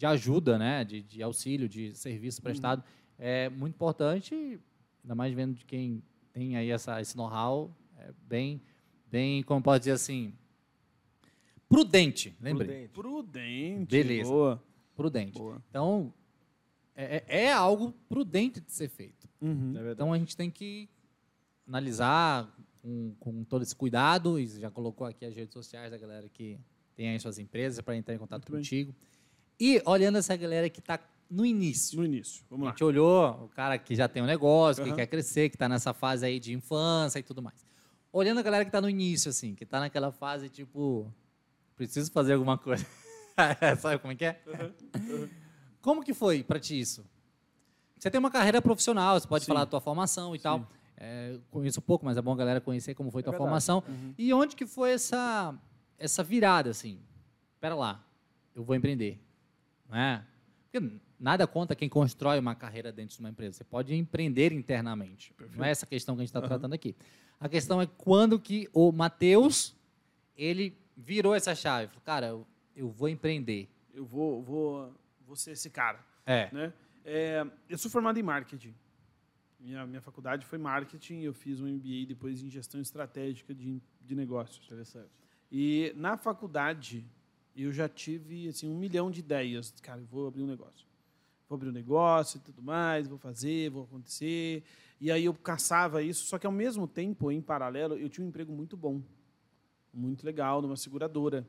de 0.00 0.06
ajuda, 0.06 0.56
né, 0.58 0.82
de, 0.82 1.02
de 1.02 1.22
auxílio, 1.22 1.68
de 1.68 1.94
serviço 1.94 2.40
prestado, 2.40 2.82
é 3.18 3.50
muito 3.50 3.74
importante, 3.74 4.58
ainda 5.04 5.14
mais 5.14 5.34
vendo 5.34 5.54
de 5.54 5.66
quem 5.66 6.02
tem 6.32 6.56
aí 6.56 6.70
essa, 6.70 6.98
esse 7.02 7.14
know-how, 7.18 7.70
é 7.98 8.10
bem, 8.26 8.62
bem, 9.12 9.42
como 9.42 9.62
pode 9.62 9.82
dizer 9.82 9.92
assim, 9.92 10.32
prudente, 11.68 12.34
lembrei, 12.40 12.88
Prudente. 12.88 12.92
Prudente. 12.94 13.90
Beleza. 13.90 14.30
Boa. 14.30 14.62
prudente. 14.96 15.38
Boa. 15.38 15.62
Então, 15.68 16.14
é, 16.96 17.22
é 17.28 17.44
é 17.44 17.52
algo 17.52 17.92
prudente 18.08 18.58
de 18.58 18.72
ser 18.72 18.88
feito. 18.88 19.28
Uhum. 19.38 19.72
É 19.72 19.82
verdade. 19.82 19.92
Então 19.92 20.12
a 20.14 20.18
gente 20.18 20.34
tem 20.34 20.50
que 20.50 20.88
analisar 21.68 22.50
com, 22.80 23.14
com 23.20 23.44
todo 23.44 23.60
esse 23.60 23.76
cuidado, 23.76 24.40
e 24.40 24.46
já 24.46 24.70
colocou 24.70 25.06
aqui 25.06 25.26
as 25.26 25.34
redes 25.34 25.52
sociais 25.52 25.90
da 25.90 25.98
galera 25.98 26.26
que 26.26 26.58
tem 26.96 27.10
aí 27.10 27.20
suas 27.20 27.38
empresas 27.38 27.84
para 27.84 27.94
entrar 27.94 28.14
em 28.14 28.18
contato 28.18 28.50
Muito 28.50 28.70
bem. 28.70 28.94
E 29.60 29.82
olhando 29.84 30.16
essa 30.18 30.34
galera 30.36 30.70
que 30.70 30.80
está 30.80 30.98
no 31.30 31.44
início. 31.44 31.98
No 31.98 32.04
início. 32.04 32.42
Vamos 32.48 32.64
A 32.64 32.66
lá. 32.66 32.70
gente 32.72 32.82
olhou 32.82 33.44
o 33.44 33.48
cara 33.48 33.76
que 33.78 33.94
já 33.94 34.08
tem 34.08 34.22
um 34.22 34.26
negócio, 34.26 34.82
que 34.82 34.88
Aham. 34.88 34.96
quer 34.96 35.06
crescer, 35.06 35.50
que 35.50 35.54
está 35.56 35.68
nessa 35.68 35.92
fase 35.92 36.24
aí 36.24 36.40
de 36.40 36.52
infância 36.54 37.18
e 37.18 37.22
tudo 37.22 37.42
mais. 37.42 37.64
Olhando 38.12 38.38
a 38.38 38.42
galera 38.42 38.64
que 38.64 38.68
está 38.70 38.80
no 38.80 38.88
início, 38.88 39.28
assim, 39.28 39.54
que 39.54 39.62
está 39.64 39.78
naquela 39.78 40.10
fase 40.10 40.48
tipo, 40.48 41.12
preciso 41.76 42.10
fazer 42.10 42.32
alguma 42.32 42.56
coisa. 42.58 42.84
Sabe 43.80 43.98
como 43.98 44.12
é 44.12 44.16
que 44.16 44.24
é? 44.24 44.40
Como 45.80 46.02
que 46.02 46.12
foi 46.12 46.42
para 46.42 46.58
ti 46.58 46.80
isso? 46.80 47.04
Você 47.96 48.10
tem 48.10 48.18
uma 48.18 48.30
carreira 48.30 48.60
profissional, 48.60 49.20
você 49.20 49.28
pode 49.28 49.44
Sim. 49.44 49.48
falar 49.52 49.60
da 49.60 49.70
tua 49.70 49.80
formação 49.80 50.34
e 50.34 50.38
tal. 50.38 50.66
É, 50.96 51.38
conheço 51.50 51.80
pouco, 51.80 52.04
mas 52.04 52.16
é 52.16 52.22
bom 52.22 52.32
a 52.32 52.36
galera 52.36 52.60
conhecer 52.60 52.94
como 52.94 53.10
foi 53.10 53.22
tua 53.22 53.30
verdade. 53.30 53.46
formação. 53.46 53.82
Uhum. 53.86 54.14
E 54.18 54.32
onde 54.34 54.56
que 54.56 54.66
foi 54.66 54.92
essa, 54.92 55.54
essa 55.98 56.22
virada, 56.22 56.70
assim? 56.70 56.98
Espera 57.54 57.74
lá, 57.74 58.04
eu 58.54 58.64
vou 58.64 58.74
empreender. 58.74 59.18
Não 59.90 59.98
é? 59.98 60.24
Porque 60.70 61.00
nada 61.18 61.46
conta 61.46 61.74
quem 61.74 61.88
constrói 61.88 62.38
uma 62.38 62.54
carreira 62.54 62.92
dentro 62.92 63.16
de 63.16 63.20
uma 63.20 63.28
empresa. 63.28 63.58
Você 63.58 63.64
pode 63.64 63.94
empreender 63.94 64.52
internamente. 64.52 65.34
Não 65.56 65.64
é 65.64 65.70
essa 65.70 65.86
questão 65.86 66.14
que 66.14 66.20
a 66.20 66.22
gente 66.22 66.28
está 66.28 66.38
Aham. 66.38 66.48
tratando 66.48 66.72
aqui. 66.74 66.94
A 67.38 67.48
questão 67.48 67.80
é 67.80 67.86
quando 67.86 68.38
que 68.38 68.68
o 68.72 68.92
Matheus, 68.92 69.74
ele 70.36 70.76
virou 70.96 71.34
essa 71.34 71.54
chave. 71.54 71.88
Falou, 71.88 72.02
cara, 72.04 72.26
eu, 72.28 72.46
eu 72.76 72.90
vou 72.90 73.08
empreender. 73.08 73.68
Eu 73.92 74.04
vou, 74.04 74.42
vou, 74.42 74.94
vou 75.26 75.34
ser 75.34 75.52
esse 75.52 75.70
cara. 75.70 75.98
É. 76.24 76.48
né? 76.52 76.72
É, 77.04 77.44
eu 77.68 77.78
sou 77.78 77.90
formado 77.90 78.18
em 78.18 78.22
marketing. 78.22 78.74
Minha, 79.58 79.86
minha 79.86 80.00
faculdade 80.00 80.46
foi 80.46 80.58
marketing, 80.58 81.20
eu 81.20 81.34
fiz 81.34 81.60
um 81.60 81.66
MBA 81.66 82.06
depois 82.06 82.42
em 82.42 82.48
gestão 82.48 82.80
estratégica 82.80 83.54
de, 83.54 83.82
de 84.00 84.14
negócios. 84.14 84.64
Interessante. 84.66 85.10
E 85.50 85.92
na 85.96 86.16
faculdade 86.16 87.04
eu 87.56 87.72
já 87.72 87.88
tive 87.88 88.48
assim 88.48 88.68
um 88.68 88.76
milhão 88.76 89.10
de 89.10 89.20
ideias. 89.20 89.74
Cara, 89.82 90.00
eu 90.00 90.06
vou 90.06 90.26
abrir 90.26 90.42
um 90.42 90.46
negócio. 90.46 90.86
Vou 91.48 91.56
abrir 91.56 91.68
um 91.68 91.72
negócio 91.72 92.38
e 92.38 92.40
tudo 92.40 92.62
mais, 92.62 93.08
vou 93.08 93.18
fazer, 93.18 93.70
vou 93.70 93.82
acontecer. 93.82 94.62
E 95.00 95.10
aí 95.10 95.24
eu 95.24 95.34
caçava 95.34 96.02
isso, 96.02 96.26
só 96.26 96.38
que 96.38 96.46
ao 96.46 96.52
mesmo 96.52 96.86
tempo, 96.86 97.32
em 97.32 97.40
paralelo, 97.40 97.96
eu 97.96 98.08
tinha 98.08 98.24
um 98.24 98.28
emprego 98.28 98.52
muito 98.52 98.76
bom, 98.76 99.02
muito 99.92 100.24
legal, 100.24 100.60
numa 100.60 100.76
seguradora, 100.76 101.46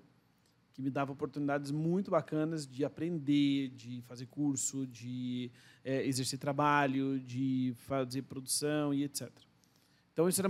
que 0.74 0.82
me 0.82 0.90
dava 0.90 1.12
oportunidades 1.12 1.70
muito 1.70 2.10
bacanas 2.10 2.66
de 2.66 2.86
aprender, 2.86 3.70
de 3.70 4.02
fazer 4.08 4.26
curso, 4.28 4.88
de 4.88 5.52
eh, 5.84 6.08
exercer 6.08 6.40
trabalho, 6.40 7.20
de 7.20 7.74
fazer 7.80 8.22
produção 8.22 8.94
e 8.94 9.04
etc. 9.04 9.30
Então 10.14 10.30
isso 10.30 10.42
era, 10.42 10.50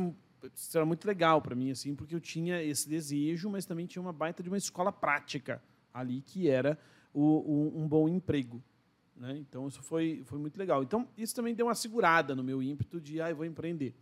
isso 0.56 0.76
era 0.78 0.86
muito 0.86 1.06
legal 1.06 1.42
para 1.42 1.56
mim, 1.56 1.72
assim, 1.72 1.96
porque 1.96 2.16
eu 2.16 2.20
tinha 2.20 2.62
esse 2.64 2.88
desejo, 2.90 3.50
mas 3.50 3.66
também 3.66 3.86
tinha 3.86 4.02
uma 4.02 4.14
baita 4.14 4.42
de 4.42 4.50
uma 4.50 4.58
escola 4.58 4.92
prática 4.92 5.62
ali, 5.94 6.22
que 6.22 6.50
era 6.50 6.78
o, 7.14 7.22
o- 7.22 7.82
um 7.82 7.88
bom 7.88 8.08
emprego. 8.10 8.62
Né? 9.16 9.38
Então, 9.38 9.68
isso 9.68 9.82
foi, 9.84 10.24
foi 10.26 10.40
muito 10.40 10.58
legal. 10.58 10.82
Então, 10.82 11.08
isso 11.18 11.36
também 11.36 11.54
deu 11.54 11.68
uma 11.68 11.76
segurada 11.76 12.34
no 12.36 12.44
meu 12.44 12.62
ímpeto 12.64 13.00
de, 13.00 13.22
ah, 13.22 13.30
eu 13.30 13.36
vou 13.36 13.46
empreender. 13.46 13.94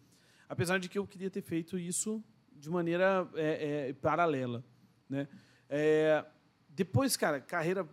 Apesar 0.48 0.80
de 0.80 0.88
que 0.88 0.98
eu 0.98 1.06
queria 1.06 1.30
ter 1.30 1.42
feito 1.42 1.78
isso 1.78 2.24
de 2.56 2.70
maneira 2.70 3.28
é, 3.36 3.90
é, 3.90 3.94
paralela. 3.94 4.64
Né? 5.10 5.28
É, 5.70 6.26
depois, 6.70 7.18
cara, 7.18 7.40
carreira 7.42 7.88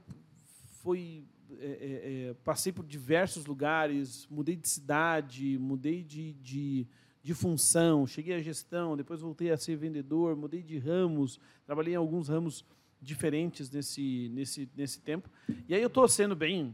foi. 0.83 1.25
é, 1.59 1.65
é, 1.67 2.29
é, 2.31 2.35
passei 2.45 2.73
por 2.73 2.85
diversos 2.87 3.47
lugares, 3.47 4.27
mudei 4.29 4.57
de 4.57 4.69
cidade, 4.69 5.59
mudei 5.59 6.03
de, 6.03 6.33
de, 6.35 6.87
de 7.27 7.35
função, 7.35 8.07
cheguei 8.07 8.37
à 8.37 8.41
gestão, 8.41 8.97
depois 8.97 9.21
voltei 9.21 9.51
a 9.51 9.57
ser 9.57 9.75
vendedor, 9.75 10.37
mudei 10.37 10.63
de 10.63 10.79
ramos, 10.79 11.41
trabalhei 11.65 11.95
em 11.95 11.97
alguns 11.97 12.29
ramos 12.29 12.65
diferentes 13.03 13.69
nesse, 13.69 14.31
nesse, 14.33 14.71
nesse 14.77 15.01
tempo. 15.01 15.29
E 15.69 15.75
aí 15.75 15.83
eu 15.83 15.89
estou 15.89 16.07
sendo 16.07 16.37
bem. 16.37 16.73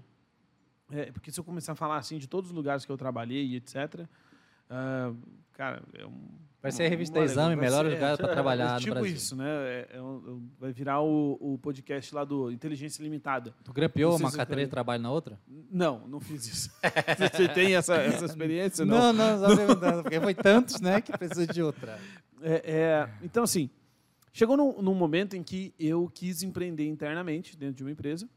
é, 0.90 1.10
porque 1.10 1.32
se 1.32 1.40
eu 1.40 1.44
começar 1.44 1.72
a 1.72 1.74
falar 1.74 1.96
assim 1.96 2.18
de 2.18 2.28
todos 2.28 2.50
os 2.50 2.54
lugares 2.54 2.84
que 2.84 2.92
eu 2.92 2.98
trabalhei 2.98 3.46
e 3.46 3.56
etc. 3.56 4.06
ah, 4.68 5.14
cara, 5.54 5.82
é 5.94 6.04
um. 6.04 6.20
Vai 6.62 6.70
ser 6.70 6.84
a 6.84 6.88
revista 6.88 7.18
uma- 7.18 7.24
Exame, 7.24 7.56
vai 7.56 7.64
melhor 7.64 7.84
ser- 7.84 7.94
lugar 7.94 8.16
para 8.16 8.28
trabalhar 8.28 8.70
é 8.70 8.74
no 8.74 8.80
tipo 8.80 8.94
Brasil. 8.94 9.14
isso, 9.16 9.34
né? 9.34 9.44
É- 9.48 9.88
é 9.94 10.00
um- 10.02 10.42
é 10.58 10.60
vai 10.60 10.72
virar 10.72 11.00
o, 11.00 11.36
o 11.40 11.58
podcast 11.58 12.14
lá 12.14 12.24
do 12.24 12.50
Inteligência 12.52 13.02
Limitada. 13.02 13.52
Tu 13.64 13.72
grampeou 13.72 14.12
Não 14.12 14.18
uma 14.20 14.30
carteira 14.32 14.62
de 14.64 14.70
trabalho 14.70 15.02
na 15.02 15.10
outra? 15.10 15.40
Não, 15.70 16.06
não 16.06 16.20
fiz 16.20 16.46
isso. 16.46 16.70
Você 17.32 17.48
tem 17.48 17.74
essa, 17.74 17.96
essa 17.96 18.24
experiência? 18.26 18.84
não, 18.84 19.12
só 19.40 19.56
perguntando, 19.56 20.02
porque 20.04 20.20
foi 20.20 20.34
tantos, 20.34 20.80
né, 20.80 21.00
que 21.00 21.10
precisa 21.18 21.46
de 21.46 21.60
outra. 21.62 21.98
É, 22.40 22.62
é, 22.64 23.08
então, 23.24 23.42
assim, 23.42 23.68
chegou 24.32 24.56
num, 24.56 24.80
num 24.80 24.94
momento 24.94 25.34
em 25.36 25.42
que 25.42 25.74
eu 25.78 26.08
quis 26.14 26.42
empreender 26.44 26.86
internamente 26.88 27.56
dentro 27.56 27.74
de 27.76 27.82
uma 27.82 27.90
empresa 27.90 28.28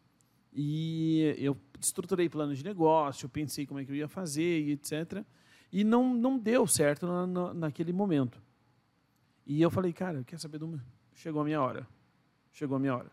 e 0.53 1.35
eu 1.37 1.55
estruturei 1.79 2.29
plano 2.29 2.55
de 2.55 2.63
negócio, 2.63 3.27
pensei 3.29 3.65
como 3.65 3.79
é 3.79 3.85
que 3.85 3.91
eu 3.91 3.95
ia 3.95 4.07
fazer 4.07 4.61
e 4.61 4.71
etc. 4.71 5.23
E 5.75 5.83
não, 5.83 6.13
não 6.13 6.39
deu 6.39 6.65
certo 6.65 7.05
na, 7.05 7.27
na- 7.27 7.53
naquele 7.53 7.91
momento. 7.91 8.41
E 9.45 9.61
eu 9.61 9.69
falei, 9.69 9.91
cara, 9.91 10.23
quer 10.23 10.39
saber 10.39 10.63
uma? 10.63 10.81
Chegou 11.13 11.41
a 11.41 11.43
minha 11.43 11.61
hora. 11.61 11.85
Chegou 12.53 12.77
a 12.77 12.79
minha 12.79 12.95
hora. 12.95 13.11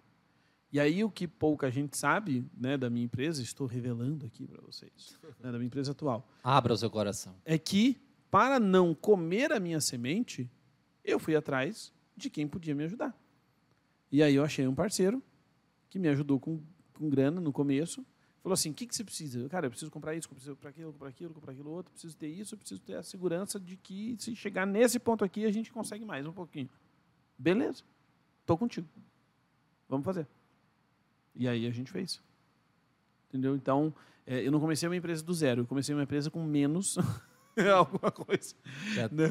E 0.72 0.78
aí 0.78 1.02
o 1.02 1.10
que 1.10 1.26
pouca 1.26 1.68
gente 1.72 1.96
sabe 1.96 2.46
né, 2.56 2.78
da 2.78 2.88
minha 2.88 3.04
empresa, 3.04 3.42
estou 3.42 3.66
revelando 3.66 4.24
aqui 4.24 4.46
para 4.46 4.62
vocês, 4.62 5.18
né, 5.40 5.50
da 5.50 5.58
minha 5.58 5.66
empresa 5.66 5.90
atual, 5.90 6.26
Abra 6.42 6.72
o 6.72 6.76
seu 6.76 6.88
coração. 6.88 7.34
é 7.44 7.58
que, 7.58 8.00
para 8.30 8.60
não 8.60 8.94
comer 8.94 9.52
a 9.52 9.58
minha 9.58 9.80
semente, 9.80 10.48
eu 11.04 11.18
fui 11.18 11.34
atrás 11.34 11.92
de 12.16 12.30
quem 12.30 12.46
podia 12.46 12.74
me 12.76 12.84
ajudar. 12.84 13.12
E 14.10 14.22
aí 14.22 14.36
eu 14.36 14.44
achei 14.44 14.66
um 14.68 14.74
parceiro 14.74 15.20
que 15.90 15.98
me 15.98 16.08
ajudou 16.08 16.38
com, 16.38 16.60
com 16.94 17.10
grana 17.10 17.40
no 17.40 17.52
começo. 17.52 18.06
Falou 18.42 18.54
assim: 18.54 18.70
o 18.70 18.74
que, 18.74 18.86
que 18.86 18.94
você 18.94 19.04
precisa? 19.04 19.48
Cara, 19.48 19.66
eu 19.66 19.70
preciso 19.70 19.90
comprar 19.90 20.14
isso, 20.14 20.26
eu 20.26 20.30
preciso 20.34 20.54
comprar 20.56 20.70
aquilo, 20.70 20.92
comprar 20.92 21.08
aquilo, 21.08 21.34
comprar 21.34 21.52
aquilo 21.52 21.70
outro, 21.70 21.92
preciso 21.92 22.16
ter 22.16 22.26
isso, 22.28 22.54
eu 22.54 22.58
preciso 22.58 22.80
ter 22.80 22.94
a 22.96 23.02
segurança 23.02 23.58
de 23.60 23.76
que 23.76 24.16
se 24.18 24.34
chegar 24.34 24.66
nesse 24.66 24.98
ponto 24.98 25.24
aqui, 25.24 25.44
a 25.44 25.50
gente 25.52 25.72
consegue 25.72 26.04
mais 26.04 26.26
um 26.26 26.32
pouquinho. 26.32 26.68
Beleza, 27.38 27.82
estou 28.40 28.58
contigo. 28.58 28.86
Vamos 29.88 30.04
fazer. 30.04 30.26
E 31.36 31.46
aí 31.46 31.66
a 31.66 31.70
gente 31.70 31.90
fez. 31.90 32.20
Entendeu? 33.28 33.54
Então, 33.56 33.94
eh, 34.26 34.46
eu 34.46 34.50
não 34.52 34.60
comecei 34.60 34.88
uma 34.88 34.96
empresa 34.96 35.22
do 35.24 35.32
zero, 35.32 35.62
eu 35.62 35.66
comecei 35.66 35.94
uma 35.94 36.02
empresa 36.02 36.30
com 36.30 36.42
menos 36.44 36.96
alguma 37.76 38.10
coisa. 38.10 38.54
Já- 38.94 39.08
Né? 39.08 39.28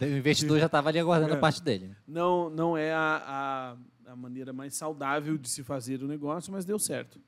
O 0.00 0.04
investidor 0.18 0.58
já 0.58 0.66
estava 0.66 0.88
ali 0.88 0.98
aguardando 0.98 1.34
É. 1.34 1.36
a 1.36 1.40
parte 1.40 1.62
dele. 1.62 1.94
Não, 2.08 2.50
não 2.50 2.76
é 2.76 2.92
a, 2.92 3.76
a, 4.06 4.12
a 4.12 4.16
maneira 4.16 4.52
mais 4.52 4.74
saudável 4.74 5.38
de 5.38 5.48
se 5.48 5.62
fazer 5.62 6.02
o 6.02 6.08
negócio, 6.08 6.50
mas 6.52 6.64
deu 6.64 6.78
certo. 6.80 7.20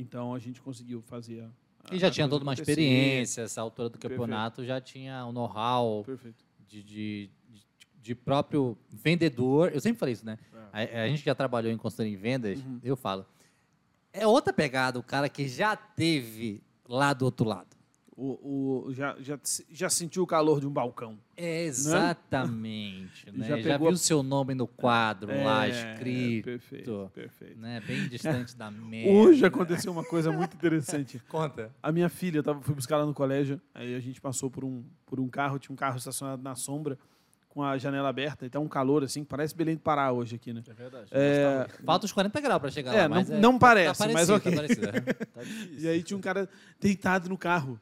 Então 0.00 0.34
a 0.34 0.38
gente 0.38 0.60
conseguiu 0.60 1.00
fazer 1.02 1.42
a. 1.42 1.94
E 1.94 1.98
já 1.98 2.08
a 2.08 2.10
tinha 2.10 2.28
toda 2.28 2.42
uma 2.42 2.52
experiência, 2.54 3.42
essa 3.42 3.60
altura 3.60 3.88
do 3.88 3.98
Perfeito. 3.98 4.20
campeonato 4.20 4.64
já 4.64 4.80
tinha 4.80 5.24
o 5.26 5.32
know-how 5.32 6.04
Perfeito. 6.04 6.44
de, 6.68 6.82
de, 6.82 7.30
de- 7.48 7.66
de 8.02 8.14
próprio 8.14 8.76
vendedor. 8.90 9.70
Eu 9.74 9.80
sempre 9.80 9.98
falei 9.98 10.12
isso, 10.14 10.24
né? 10.24 10.38
É. 10.72 11.00
A, 11.00 11.04
a 11.04 11.08
gente 11.08 11.22
já 11.24 11.34
trabalhou 11.34 11.72
em 11.72 11.76
consultoria 11.76 12.12
em 12.12 12.16
vendas, 12.16 12.58
Uhum. 12.60 12.80
eu 12.82 12.96
falo. 12.96 13.26
É 14.12 14.26
outra 14.26 14.52
pegada 14.52 14.98
o 14.98 15.02
cara 15.02 15.28
que 15.28 15.48
já 15.48 15.74
teve 15.76 16.62
lá 16.88 17.12
do 17.12 17.24
outro 17.24 17.46
lado. 17.46 17.76
O, 18.22 18.84
o, 18.88 18.92
já, 18.92 19.16
já, 19.18 19.38
já 19.70 19.88
sentiu 19.88 20.22
o 20.22 20.26
calor 20.26 20.60
de 20.60 20.66
um 20.66 20.70
balcão. 20.70 21.18
É 21.36 21.64
exatamente, 21.64 23.30
né? 23.32 23.48
Já 23.48 23.56
Já, 23.56 23.62
pegou 23.62 23.88
viu 23.88 23.94
a- 23.94 23.98
seu 23.98 24.22
nome 24.22 24.54
no 24.54 24.66
quadro 24.66 25.28
lá 25.42 25.66
É, 25.66 25.70
escrito, 25.70 26.44
Perfeito. 26.44 27.10
perfeito. 27.14 27.58
né? 27.58 27.80
Bem 27.80 28.06
distante 28.08 28.54
da 28.56 28.70
merda. 28.70 29.10
Hoje 29.10 29.44
aconteceu 29.46 29.90
uma 29.92 30.04
coisa 30.04 30.30
muito 30.30 30.54
interessante. 30.54 31.18
Conta. 31.28 31.70
A 31.82 31.90
minha 31.90 32.08
filha, 32.08 32.38
eu 32.38 32.42
tava, 32.42 32.60
fui 32.60 32.74
buscar 32.74 32.96
ela 32.96 33.06
no 33.06 33.14
colégio, 33.14 33.60
aí 33.74 33.94
a 33.94 34.00
gente 34.00 34.20
passou 34.20 34.50
por 34.50 34.64
um, 34.64 34.84
por 35.06 35.18
um 35.18 35.28
carro, 35.28 35.58
tinha 35.58 35.72
um 35.72 35.76
carro 35.76 35.96
estacionado 35.96 36.42
na 36.42 36.54
sombra, 36.54 36.98
com 37.48 37.62
a 37.64 37.76
janela 37.78 38.08
aberta, 38.10 38.46
e 38.46 38.50
tá 38.50 38.60
um 38.60 38.68
calor 38.68 39.02
assim, 39.02 39.24
parece 39.24 39.56
Belém 39.56 39.74
do 39.74 39.80
Pará 39.80 40.12
hoje 40.12 40.36
aqui, 40.36 40.52
né? 40.52 40.62
É 40.68 40.72
verdade. 40.72 41.08
É, 41.10 41.66
Falta 41.84 42.06
os 42.06 42.12
40 42.12 42.40
graus 42.40 42.60
para 42.60 42.70
chegar 42.70 42.94
É, 42.94 43.02
lá, 43.02 43.08
mas 43.08 43.28
não- 43.28 43.36
é, 43.36 43.40
não 43.40 43.52
tá 43.54 43.58
parece, 43.58 44.00
mas 44.12 44.28
parecido, 44.28 44.34
ok. 44.36 44.50
tá 44.52 44.56
parecido, 44.56 44.86
é. 44.88 45.00
Tá. 45.24 45.40
E 45.78 45.88
aí 45.88 46.02
tinha 46.02 46.16
um 46.16 46.20
cara 46.20 46.48
deitado 46.78 47.28
no 47.28 47.36
carro, 47.36 47.80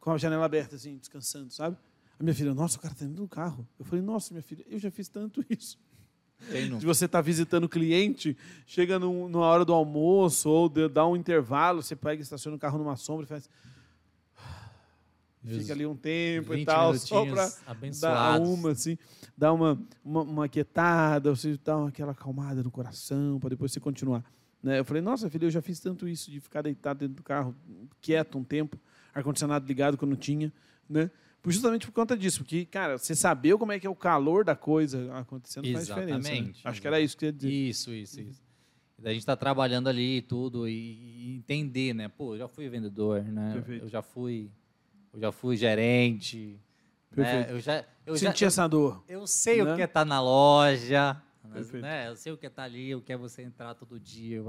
com 0.00 0.12
a 0.12 0.18
janela 0.18 0.44
aberta, 0.44 0.76
assim, 0.76 0.96
descansando, 0.96 1.52
sabe? 1.52 1.76
A 2.18 2.22
minha 2.22 2.34
filha, 2.34 2.52
nossa, 2.52 2.76
o 2.76 2.80
cara 2.80 2.94
tá 2.94 3.04
dentro 3.04 3.22
do 3.22 3.28
carro. 3.28 3.66
Eu 3.78 3.84
falei, 3.84 4.04
nossa, 4.04 4.32
minha 4.32 4.42
filha, 4.42 4.64
eu 4.68 4.78
já 4.78 4.90
fiz 4.90 5.08
tanto 5.08 5.44
isso. 5.50 5.78
De 6.78 6.86
você 6.86 7.06
estar 7.06 7.20
visitando 7.20 7.64
o 7.64 7.68
cliente, 7.68 8.36
chega 8.64 8.98
num, 8.98 9.28
numa 9.28 9.44
hora 9.44 9.64
do 9.64 9.72
almoço, 9.72 10.48
ou 10.48 10.68
de, 10.68 10.88
dá 10.88 11.06
um 11.06 11.16
intervalo, 11.16 11.82
você 11.82 11.96
pega 11.96 12.20
e 12.20 12.22
estaciona 12.22 12.56
o 12.56 12.60
carro 12.60 12.78
numa 12.78 12.96
sombra 12.96 13.24
e 13.24 13.28
faz. 13.28 13.48
Meus 15.42 15.62
Fica 15.62 15.72
ali 15.72 15.86
um 15.86 15.96
tempo 15.96 16.52
e 16.52 16.58
20 16.58 16.66
tal, 16.66 16.94
só 16.94 17.24
para 17.24 17.52
dar 18.00 18.40
uma, 18.40 18.72
assim, 18.72 18.98
dar 19.36 19.52
uma, 19.52 19.80
uma, 20.04 20.22
uma 20.22 20.48
quietada, 20.48 21.34
você 21.34 21.58
dá 21.64 21.86
aquela 21.86 22.12
acalmada 22.12 22.62
no 22.62 22.70
coração, 22.70 23.38
para 23.38 23.50
depois 23.50 23.72
você 23.72 23.80
continuar. 23.80 24.24
Né? 24.62 24.78
Eu 24.78 24.84
falei, 24.84 25.02
nossa, 25.02 25.30
filha, 25.30 25.46
eu 25.46 25.50
já 25.50 25.62
fiz 25.62 25.80
tanto 25.80 26.08
isso, 26.08 26.30
de 26.30 26.40
ficar 26.40 26.62
deitado 26.62 27.00
dentro 27.00 27.16
do 27.16 27.22
carro, 27.22 27.54
quieto 28.00 28.36
um 28.36 28.44
tempo, 28.44 28.78
ar-condicionado 29.18 29.66
ligado 29.66 29.96
quando 29.96 30.10
não 30.10 30.16
tinha, 30.16 30.52
né? 30.88 31.10
Justamente 31.46 31.86
por 31.86 31.92
conta 31.92 32.16
disso, 32.16 32.40
porque, 32.40 32.64
cara, 32.66 32.98
você 32.98 33.14
saber 33.14 33.56
como 33.56 33.72
é 33.72 33.78
que 33.78 33.86
é 33.86 33.90
o 33.90 33.94
calor 33.94 34.44
da 34.44 34.56
coisa 34.56 35.10
acontecendo 35.14 35.70
faz 35.72 35.86
diferença. 35.86 36.18
né? 36.18 36.18
Exatamente, 36.18 36.60
Acho 36.68 36.80
que 36.80 36.86
era 36.86 37.00
isso 37.00 37.16
que 37.16 37.24
eu 37.24 37.28
ia 37.28 37.32
dizer. 37.32 37.50
Isso, 37.50 37.94
isso, 37.94 38.20
isso. 38.20 38.42
E 38.98 39.02
daí 39.02 39.12
a 39.12 39.14
gente 39.14 39.22
está 39.22 39.36
trabalhando 39.36 39.88
ali 39.88 40.20
tudo 40.22 40.68
e, 40.68 41.36
entender, 41.36 41.94
né? 41.94 42.08
Pô, 42.08 42.34
eu 42.34 42.38
já 42.38 42.48
fui 42.48 42.68
vendedor, 42.68 43.22
né? 43.22 43.52
Perfeito. 43.54 43.84
Eu 43.84 43.88
já 43.88 44.02
fui, 44.02 44.50
eu 45.12 45.20
já 45.20 45.32
fui 45.32 45.56
gerente. 45.56 46.58
Né? 47.16 47.24
Perfeito. 47.24 47.50
Eu 47.50 47.60
já, 47.60 47.84
eu 48.04 48.16
já, 48.16 48.30
Senti 48.30 48.44
essa 48.44 48.66
dor. 48.66 49.04
eu 49.08 49.26
sei 49.26 49.62
né? 49.62 49.72
o 49.72 49.76
que 49.76 49.82
é 49.82 49.84
estar 49.84 50.04
na 50.04 50.20
loja, 50.20 51.22
né? 51.80 52.08
Eu 52.08 52.16
sei 52.16 52.32
o 52.32 52.36
que 52.36 52.46
é 52.46 52.48
estar 52.48 52.64
ali, 52.64 52.94
o 52.94 53.00
que 53.00 53.12
é 53.12 53.16
você 53.16 53.42
entrar 53.42 53.74
todo 53.74 53.98
dia 54.00 54.42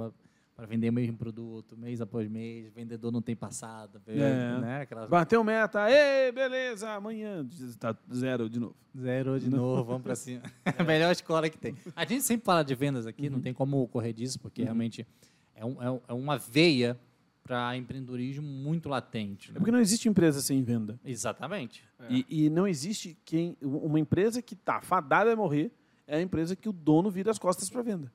para 0.60 0.68
vender 0.68 0.89
o 0.89 0.93
mesmo 0.93 1.16
produto, 1.18 1.78
mês 1.78 2.01
após 2.01 2.28
mês. 2.30 2.70
Vendedor 2.74 3.12
não 3.14 3.22
tem 3.22 3.34
passado, 3.34 4.01
É. 4.05 4.60
né? 4.60 4.82
Aquelas 4.82 5.10
Bateu 5.10 5.41
meta, 5.41 5.89
ei, 5.89 6.34
beleza, 6.34 6.89
amanhã 6.91 7.47
está 7.49 7.95
zero 8.14 8.49
de 8.49 8.60
novo. 8.60 8.76
Zero 8.97 9.39
de 9.39 9.49
novo, 9.49 9.86
vamos 9.86 10.03
para 10.03 10.16
cima. 10.16 10.41
a 10.78 10.84
melhor 10.84 11.12
escola 11.14 11.49
que 11.49 11.57
tem. 11.57 11.76
A 11.95 12.03
gente 12.03 12.24
sempre 12.24 12.43
fala 12.45 12.62
de 12.64 12.76
vendas 12.76 13.07
aqui, 13.07 13.28
Uhum. 13.28 13.34
não 13.36 13.41
tem 13.41 13.53
como 13.53 13.88
correr 13.88 14.12
disso, 14.12 14.38
porque 14.38 14.62
realmente 14.62 15.07
é, 15.55 15.64
um- 15.64 15.82
é 15.82 16.01
é 16.10 16.14
uma 16.14 16.38
veia 16.38 16.99
para 17.41 17.76
empreendedorismo 17.78 18.45
muito 18.45 18.89
latente. 18.89 19.51
É 19.51 19.53
né? 19.53 19.60
porque 19.60 19.72
não 19.72 19.80
existe 19.80 20.10
empresa 20.10 20.41
sem 20.41 20.62
venda. 20.62 20.99
Exatamente. 21.05 21.84
E, 22.10 22.26
e 22.45 22.49
não 22.49 22.68
existe 22.68 23.18
quem 23.24 23.55
uma 23.62 23.97
empresa 23.99 24.41
que 24.41 24.55
está 24.55 24.82
fadada 24.82 25.32
a 25.32 25.36
morrer 25.38 25.72
é 26.05 26.18
a 26.18 26.22
empresa 26.22 26.53
que 26.55 26.68
o 26.68 26.74
dono 26.74 27.10
vira 27.10 27.32
as 27.32 27.39
costas 27.39 27.70
para 27.70 27.82
venda. 27.82 28.12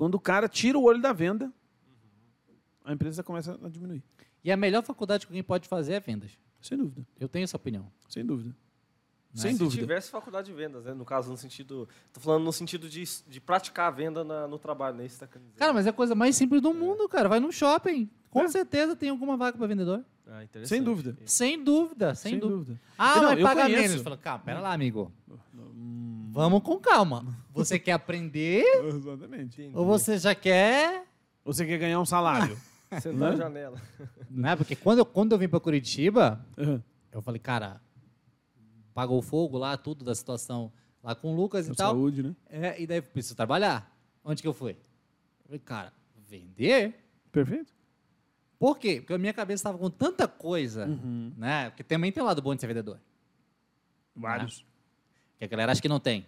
Quando 0.00 0.14
o 0.14 0.18
cara 0.18 0.48
tira 0.48 0.78
o 0.78 0.82
olho 0.82 0.98
da 0.98 1.12
venda, 1.12 1.52
a 2.82 2.90
empresa 2.94 3.22
começa 3.22 3.58
a 3.62 3.68
diminuir. 3.68 4.02
E 4.42 4.50
a 4.50 4.56
melhor 4.56 4.82
faculdade 4.82 5.26
que 5.26 5.30
alguém 5.30 5.42
pode 5.42 5.68
fazer 5.68 5.92
é 5.92 6.00
vendas. 6.00 6.30
Sem 6.58 6.78
dúvida. 6.78 7.06
Eu 7.18 7.28
tenho 7.28 7.44
essa 7.44 7.58
opinião. 7.58 7.86
Sem 8.08 8.24
dúvida. 8.24 8.56
Sem 9.34 9.52
Se 9.52 9.58
dúvida. 9.58 9.82
tivesse 9.82 10.10
faculdade 10.10 10.46
de 10.50 10.54
vendas, 10.56 10.86
né? 10.86 10.94
No 10.94 11.04
caso, 11.04 11.30
no 11.30 11.36
sentido. 11.36 11.86
Tô 12.14 12.18
falando 12.20 12.44
no 12.44 12.50
sentido 12.52 12.88
de, 12.88 13.04
de 13.28 13.40
praticar 13.42 13.88
a 13.88 13.90
venda 13.90 14.24
na- 14.24 14.48
no 14.48 14.58
trabalho, 14.58 14.96
né? 14.96 15.04
Isso 15.04 15.20
tá. 15.20 15.28
Cara, 15.56 15.74
mas 15.74 15.86
é 15.86 15.90
a 15.90 15.92
coisa 15.92 16.14
mais 16.14 16.34
simples 16.34 16.62
do 16.62 16.72
mundo, 16.72 17.06
cara. 17.06 17.28
Vai 17.28 17.38
num 17.38 17.52
shopping. 17.52 18.08
Com 18.30 18.48
certeza 18.48 18.96
tem 18.96 19.10
alguma 19.10 19.36
vaga 19.36 19.58
para 19.58 19.66
vendedor. 19.66 20.02
Ah. 20.26 20.42
Sem 20.64 20.82
dúvida. 20.82 21.14
Sem 21.26 21.62
dúvida, 21.62 22.14
sem, 22.14 22.30
Sem 22.32 22.40
dúvida. 22.40 22.56
dúvida. 22.58 22.80
Ah, 22.96 23.16
Não, 23.16 23.22
mas 23.24 23.38
eu 23.38 23.44
paga 23.46 23.62
conheço. 23.64 23.82
menos. 23.82 24.00
Fala, 24.02 24.16
calma, 24.16 24.44
pera 24.44 24.60
lá, 24.60 24.72
amigo. 24.72 25.12
Vamos 26.32 26.62
com 26.62 26.78
calma. 26.78 27.36
Você 27.52 27.78
quer 27.78 27.92
aprender 27.92 28.62
Exatamente. 28.86 29.62
Entendi. 29.62 29.76
ou 29.76 29.84
você 29.84 30.18
já 30.18 30.34
quer... 30.34 31.04
Você 31.44 31.64
quer 31.66 31.78
ganhar 31.78 31.98
um 32.00 32.04
salário. 32.04 32.56
Sentar 33.00 33.12
Né? 33.14 33.30
na 33.30 33.36
janela. 33.36 33.82
Né? 34.30 34.54
Porque 34.56 34.76
quando 34.76 34.98
eu, 34.98 35.06
quando 35.06 35.32
eu 35.32 35.38
vim 35.38 35.48
para 35.48 35.58
Curitiba, 35.60 36.44
Uhum. 36.56 36.80
eu 37.12 37.20
falei, 37.22 37.40
cara, 37.40 37.80
pagou 38.94 39.20
fogo 39.22 39.58
lá, 39.58 39.76
tudo 39.76 40.04
da 40.04 40.14
situação 40.14 40.72
lá 41.02 41.14
com 41.14 41.32
o 41.32 41.36
Lucas 41.36 41.66
e 41.68 41.74
tal. 41.74 41.92
Saúde, 41.94 42.22
né? 42.22 42.36
É, 42.48 42.80
e 42.80 42.86
daí 42.86 43.00
preciso 43.02 43.34
trabalhar. 43.34 43.90
Onde 44.24 44.42
que 44.42 44.46
eu 44.48 44.52
fui? 44.54 44.72
Eu 44.72 45.44
falei, 45.46 45.58
cara, 45.58 45.92
vender? 46.28 46.94
Perfeito. 47.32 47.72
Por 48.58 48.78
quê? 48.78 48.96
Porque 49.00 49.14
a 49.14 49.18
minha 49.18 49.32
cabeça 49.32 49.60
estava 49.60 49.78
com 49.78 49.88
tanta 49.88 50.28
coisa, 50.28 50.86
Uhum. 50.86 51.32
né? 51.36 51.70
Porque 51.70 51.82
também 51.82 52.12
tem 52.12 52.22
o 52.22 52.26
lado 52.26 52.42
bom 52.42 52.54
de 52.54 52.60
ser 52.60 52.66
vendedor. 52.66 53.00
Vários. 54.14 54.64
Que 55.40 55.46
a 55.46 55.48
galera 55.48 55.72
acha 55.72 55.80
que 55.80 55.88
não 55.88 55.98
tem. 55.98 56.26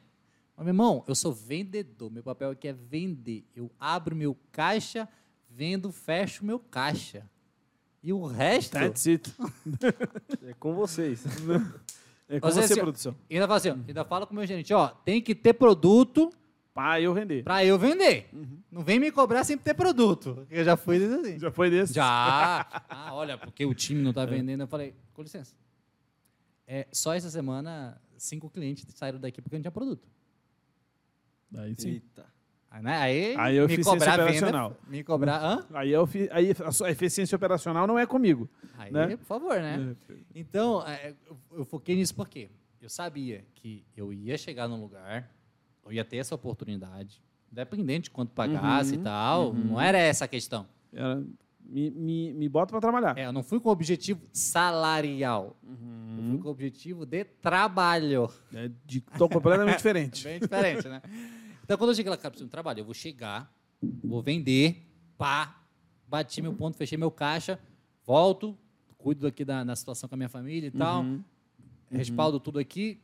Mas, 0.56 0.64
meu 0.64 0.70
irmão, 0.72 1.04
eu 1.06 1.14
sou 1.14 1.32
vendedor. 1.34 2.10
Meu 2.10 2.22
papel 2.22 2.50
aqui 2.50 2.66
é 2.66 2.72
vender. 2.72 3.44
Eu 3.54 3.70
abro 3.78 4.16
meu 4.16 4.34
caixa, 4.50 5.06
vendo, 5.50 5.92
fecho 5.92 6.44
meu 6.46 6.58
caixa. 6.58 7.28
E 8.02 8.10
o 8.10 8.24
resto. 8.24 8.72
That's 8.72 9.06
it. 9.06 9.30
É 10.48 10.54
com 10.54 10.74
vocês. 10.74 11.24
É 12.28 12.40
com 12.40 12.48
Você, 12.48 12.62
você, 12.62 12.72
assim, 12.72 12.80
produção. 12.80 13.14
Ainda 13.30 13.46
fala 13.46 13.56
assim, 13.58 13.68
ó, 13.70 13.76
ainda 13.86 14.04
fala 14.06 14.26
com 14.26 14.32
o 14.32 14.36
meu 14.36 14.46
gerente, 14.46 14.72
ó, 14.72 14.88
tem 14.88 15.20
que 15.20 15.34
ter 15.34 15.52
produto 15.52 16.32
Pra 16.72 16.98
eu 16.98 17.12
vender. 17.12 17.44
pra 17.44 17.62
eu 17.62 17.78
vender. 17.78 18.30
Não 18.70 18.82
vem 18.82 18.98
me 18.98 19.12
cobrar 19.12 19.44
sem 19.44 19.58
ter 19.58 19.74
produto. 19.74 20.46
Eu 20.50 20.64
já 20.64 20.74
fui 20.74 20.98
desse 20.98 21.14
assim. 21.14 21.38
Já 21.38 21.50
foi 21.52 21.68
desse? 21.70 21.92
Já. 21.92 22.66
Ah, 22.88 23.14
olha, 23.14 23.36
porque 23.36 23.66
o 23.66 23.74
time 23.74 24.00
não 24.00 24.12
tá 24.14 24.24
vendendo. 24.24 24.62
Eu 24.62 24.66
falei, 24.66 24.94
com 25.12 25.20
licença. 25.22 25.54
É, 26.66 26.86
só 26.90 27.12
essa 27.12 27.28
semana, 27.28 28.00
cinco 28.22 28.48
clientes 28.48 28.86
saíram 28.94 29.18
daqui 29.18 29.40
porque 29.42 29.56
não 29.56 29.62
tinha 29.62 29.72
produto. 29.72 30.08
Aí 31.54 31.74
sim. 31.76 31.90
Eita. 31.90 32.26
Aí, 32.70 32.82
né, 32.82 32.96
aí, 32.96 33.36
Aí 33.36 33.58
me 33.58 33.64
eficiência 33.74 33.92
cobrar 33.92 34.14
operacional. 34.14 34.70
venda, 34.70 34.80
me 34.88 35.04
cobrar, 35.04 35.44
hã? 35.44 35.66
Aí, 35.74 35.90
eu 35.90 36.08
aí 36.30 36.52
a 36.64 36.72
sua 36.72 36.90
eficiência 36.90 37.36
operacional 37.36 37.86
não 37.86 37.98
é 37.98 38.06
comigo. 38.06 38.48
Aí, 38.78 38.90
Né? 38.90 39.14
por 39.18 39.26
favor, 39.26 39.56
né? 39.60 39.94
É. 40.08 40.14
Então, 40.34 40.82
é, 40.88 41.14
eu, 41.50 41.64
foquei 41.66 41.94
nisso 41.94 42.14
porque 42.14 42.48
eu 42.80 42.88
sabia 42.88 43.44
que 43.54 43.84
eu 43.94 44.10
ia 44.10 44.38
chegar 44.38 44.68
num 44.68 44.80
lugar, 44.80 45.30
eu 45.84 45.92
ia 45.92 46.02
ter 46.02 46.16
essa 46.16 46.34
oportunidade, 46.34 47.22
independente 47.50 48.04
de 48.04 48.10
quanto 48.10 48.32
pagasse 48.32 48.94
Uhum, 48.94 49.00
e 49.00 49.04
tal, 49.04 49.52
não 49.52 49.78
era 49.78 49.98
essa 49.98 50.24
a 50.24 50.28
questão. 50.28 50.66
Era- 50.94 51.22
me, 51.72 51.90
me, 51.90 52.32
me 52.34 52.48
bota 52.48 52.70
pra 52.70 52.80
trabalhar. 52.80 53.16
É, 53.18 53.26
eu 53.26 53.32
não 53.32 53.42
fui 53.42 53.58
com 53.58 53.68
o 53.68 53.72
objetivo 53.72 54.20
salarial, 54.32 55.56
eu 55.64 56.22
fui 56.30 56.38
com 56.38 56.48
o 56.48 56.50
objetivo 56.50 57.06
de 57.06 57.24
trabalho. 57.24 58.28
É 58.52 58.70
de, 58.84 59.00
tô 59.00 59.28
completamente 59.28 59.76
diferente. 59.76 60.22
Bem 60.28 60.38
diferente, 60.38 60.88
né? 60.88 61.00
Então, 61.64 61.78
quando 61.78 61.90
eu 61.90 61.94
cheguei 61.94 62.10
lá, 62.10 62.16
cara, 62.16 62.30
preciso 62.30 62.46
de 62.46 62.50
trabalho, 62.50 62.80
eu 62.80 62.84
vou 62.84 62.92
chegar, 62.94 63.50
vou 64.04 64.22
vender, 64.22 64.86
pá, 65.16 65.62
bati 66.06 66.42
meu 66.42 66.52
ponto, 66.52 66.76
fechei 66.76 66.98
meu 66.98 67.10
caixa, 67.10 67.58
volto, 68.04 68.56
cuido 68.98 69.26
aqui 69.26 69.44
da, 69.44 69.64
da 69.64 69.74
situação 69.74 70.08
com 70.08 70.14
a 70.14 70.18
minha 70.18 70.28
família 70.28 70.66
e 70.66 70.70
tal, 70.70 71.04
respaldo 71.90 72.38
tudo 72.38 72.58
aqui, 72.58 73.00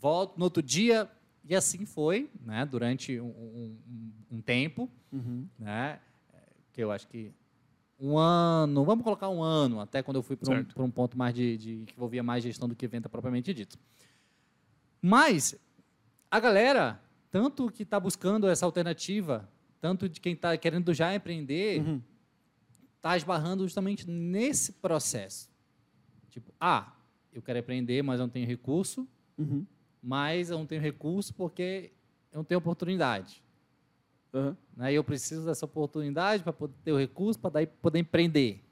volto 0.00 0.36
no 0.38 0.44
outro 0.44 0.62
dia, 0.62 1.08
e 1.44 1.54
assim 1.54 1.84
foi, 1.86 2.28
né, 2.44 2.66
durante 2.66 3.18
um, 3.20 3.26
um- 3.26 3.78
um- 3.88 4.12
um 4.38 4.40
tempo, 4.42 4.90
Uhum. 5.12 5.46
né, 5.58 6.00
que 6.72 6.82
eu 6.82 6.90
acho 6.90 7.06
que 7.08 7.32
um 8.00 8.16
ano, 8.16 8.84
vamos 8.84 9.02
colocar 9.02 9.28
um 9.28 9.42
ano, 9.42 9.80
até 9.80 10.02
quando 10.02 10.16
eu 10.18 10.22
fui 10.22 10.36
para 10.36 10.54
um, 10.54 10.64
pra 10.64 10.82
um 10.84 10.90
ponto 10.90 11.18
mais 11.18 11.34
de, 11.34 11.56
de 11.56 11.84
que 11.86 11.94
envolvia 11.94 12.22
mais 12.22 12.42
gestão 12.44 12.68
do 12.68 12.74
que 12.76 12.86
venda 12.86 13.08
propriamente 13.08 13.52
dito. 13.52 13.78
Mas 15.02 15.54
a 16.30 16.38
galera, 16.40 17.00
tanto 17.30 17.70
que 17.70 17.82
está 17.82 17.98
buscando 17.98 18.48
essa 18.48 18.64
alternativa, 18.66 19.48
tanto 19.80 20.08
de 20.08 20.20
quem 20.20 20.32
está 20.34 20.56
querendo 20.56 20.92
já 20.94 21.14
empreender, 21.14 21.80
Uhum. 21.80 22.02
está 22.96 23.16
esbarrando 23.16 23.62
justamente 23.64 24.08
nesse 24.08 24.72
processo. 24.72 25.48
Tipo, 26.30 26.52
ah, 26.60 26.92
eu 27.32 27.40
quero 27.42 27.58
empreender, 27.58 28.02
mas 28.02 28.18
eu 28.20 28.26
não 28.26 28.30
tenho 28.32 28.46
recurso, 28.46 29.06
Uhum. 29.36 29.64
mas 30.02 30.50
eu 30.50 30.58
não 30.58 30.66
tenho 30.66 30.80
recurso 30.82 31.32
porque 31.34 31.92
eu 32.32 32.38
não 32.38 32.44
tenho 32.44 32.58
oportunidade. 32.58 33.42
Aham. 34.32 34.56
Né? 34.76 34.92
E 34.92 34.94
eu 34.96 35.04
preciso 35.04 35.44
dessa 35.46 35.64
oportunidade 35.64 36.42
para 36.42 36.52
poder 36.52 36.74
ter 36.84 36.92
o 36.92 36.98
recurso, 36.98 37.38
para 37.38 37.50
daí 37.50 37.66
poder 37.66 37.98
empreender. 37.98 38.62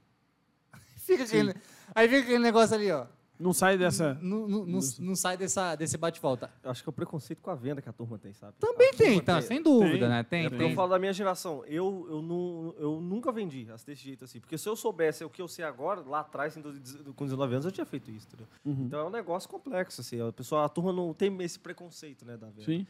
Fica 0.96 1.24
aquele, 1.24 1.54
aí 1.94 2.08
fica 2.08 2.20
aquele 2.22 2.38
negócio 2.40 2.74
ali, 2.74 2.90
ó. 2.90 3.06
Não 3.38 3.52
sai 3.52 3.76
dessa. 3.76 4.14
Não, 4.22 4.48
não, 4.48 4.64
não, 4.64 4.80
não 5.00 5.14
sai 5.14 5.36
dessa, 5.36 5.74
desse 5.76 5.98
bate-volta. 5.98 6.50
Eu 6.62 6.70
acho 6.70 6.82
que 6.82 6.88
é 6.88 6.90
o 6.90 6.92
preconceito 6.92 7.40
com 7.42 7.50
a 7.50 7.54
venda 7.54 7.82
que 7.82 7.88
a 7.88 7.92
turma 7.92 8.18
tem, 8.18 8.32
sabe? 8.32 8.54
Também 8.58 8.88
A 8.88 8.96
turma 8.96 9.22
tem, 9.22 9.42
sem 9.42 9.62
dúvida, 9.62 9.98
Tem. 9.98 10.08
né? 10.08 10.22
Tem, 10.22 10.40
É 10.46 10.48
porque 10.48 10.62
tem. 10.62 10.70
eu 10.70 10.74
falo 10.74 10.88
da 10.88 10.98
minha 10.98 11.12
geração. 11.12 11.62
Eu, 11.66 12.06
eu, 12.08 12.22
não, 12.22 12.74
eu 12.78 13.00
nunca 13.00 13.30
vendi 13.30 13.64
desse 13.64 13.94
jeito 13.94 14.24
assim. 14.24 14.40
Porque 14.40 14.56
se 14.56 14.66
eu 14.66 14.74
soubesse 14.74 15.22
o 15.22 15.28
que 15.28 15.42
eu 15.42 15.48
sei 15.48 15.64
agora, 15.66 16.00
lá 16.00 16.20
atrás, 16.20 16.56
em 16.56 16.62
12 16.62 17.12
com 17.14 17.24
19 17.24 17.52
anos, 17.52 17.66
eu 17.66 17.72
tinha 17.72 17.84
feito 17.84 18.10
isso, 18.10 18.26
entendeu? 18.26 18.46
Uhum. 18.64 18.86
Então 18.86 19.00
é 19.00 19.04
um 19.04 19.10
negócio 19.10 19.48
complexo, 19.50 20.00
assim. 20.00 20.18
A, 20.18 20.32
pessoa, 20.32 20.64
a 20.64 20.68
turma 20.70 20.92
não 20.92 21.12
tem 21.12 21.36
esse 21.42 21.58
preconceito, 21.58 22.24
né, 22.24 22.38
da 22.38 22.46
venda. 22.48 22.64
Sim. 22.64 22.86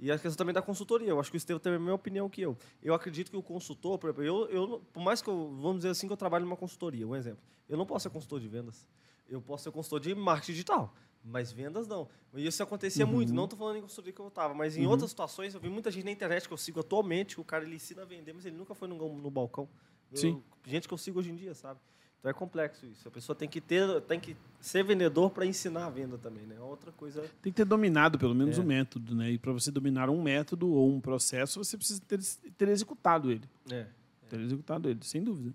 E 0.00 0.10
a 0.12 0.14
questão 0.18 0.36
também 0.36 0.54
da 0.54 0.62
consultoria. 0.62 1.08
Eu 1.08 1.18
acho 1.18 1.30
que 1.30 1.36
o 1.36 1.38
Estevam 1.38 1.58
tem 1.60 1.72
a 1.74 1.78
mesma 1.78 1.94
opinião 1.94 2.28
que 2.28 2.40
eu. 2.40 2.56
Eu 2.82 2.94
acredito 2.94 3.30
que 3.30 3.36
o 3.36 3.42
consultor, 3.42 3.98
por 3.98 4.08
exemplo, 4.10 4.24
eu, 4.24 4.48
eu, 4.48 4.80
por 4.92 5.02
mais 5.02 5.20
que 5.20 5.28
eu, 5.28 5.48
vamos 5.56 5.78
dizer 5.78 5.88
assim, 5.90 6.06
que 6.06 6.12
eu 6.12 6.16
trabalho 6.16 6.44
numa 6.44 6.56
consultoria, 6.56 7.06
um 7.06 7.16
exemplo. 7.16 7.42
Eu 7.68 7.76
não 7.76 7.84
posso 7.84 8.04
ser 8.04 8.10
consultor 8.10 8.38
de 8.40 8.46
vendas. 8.48 8.86
Eu 9.28 9.42
posso 9.42 9.64
ser 9.64 9.70
consultor 9.72 10.00
de 10.00 10.14
marketing 10.14 10.52
digital. 10.52 10.94
Mas 11.24 11.50
vendas 11.50 11.86
não. 11.88 12.08
E 12.32 12.46
isso 12.46 12.62
acontecia 12.62 13.04
Uhum. 13.04 13.12
muito. 13.12 13.34
Não 13.34 13.44
estou 13.44 13.58
falando 13.58 13.76
em 13.76 13.82
consultoria 13.82 14.12
que 14.12 14.20
eu 14.20 14.28
estava, 14.28 14.54
mas 14.54 14.76
em 14.76 14.86
outras 14.86 15.10
situações 15.10 15.52
eu 15.52 15.60
vi 15.60 15.68
muita 15.68 15.90
gente 15.90 16.04
na 16.04 16.12
internet 16.12 16.46
que 16.46 16.54
eu 16.54 16.56
sigo 16.56 16.78
atualmente, 16.80 17.34
que 17.34 17.40
o 17.40 17.44
cara 17.44 17.64
ele 17.64 17.74
ensina 17.74 18.02
a 18.02 18.04
vender, 18.04 18.32
mas 18.32 18.46
ele 18.46 18.56
nunca 18.56 18.74
foi 18.74 18.86
no, 18.88 18.96
no 19.18 19.30
balcão. 19.30 19.68
Eu- 20.12 20.16
Sim. 20.18 20.42
gente 20.64 20.86
que 20.86 20.94
eu 20.94 20.98
sigo 20.98 21.18
hoje 21.18 21.30
em 21.30 21.34
dia, 21.36 21.54
sabe? 21.54 21.80
Então 22.18 22.30
é 22.30 22.34
complexo 22.34 22.84
isso. 22.86 23.06
A 23.06 23.10
pessoa 23.10 23.36
tem 23.36 23.48
que 23.48 23.60
ter, 23.60 24.00
tem 24.02 24.18
que 24.18 24.36
ser 24.60 24.82
vendedor 24.82 25.30
para 25.30 25.46
ensinar 25.46 25.86
a 25.86 25.90
venda 25.90 26.18
também, 26.18 26.44
né? 26.46 26.56
É 26.56 26.60
Outra 26.60 26.90
coisa. 26.92 27.20
Tem 27.40 27.52
que 27.52 27.56
ter 27.56 27.64
dominado 27.64 28.18
pelo 28.18 28.34
menos 28.34 28.58
É. 28.58 28.60
o 28.60 28.64
método, 28.64 29.14
né? 29.14 29.30
E 29.30 29.38
para 29.38 29.52
você 29.52 29.70
dominar 29.70 30.10
um 30.10 30.20
método 30.20 30.68
ou 30.68 30.92
um 30.92 31.00
processo, 31.00 31.62
você 31.62 31.76
precisa 31.76 32.00
ter, 32.08 32.18
ter 32.56 32.68
executado 32.68 33.30
ele. 33.30 33.44
É. 33.70 33.86
Ter 34.28 34.40
executado 34.40 34.88
ele, 34.88 34.98
sem 35.02 35.22
dúvida. 35.22 35.54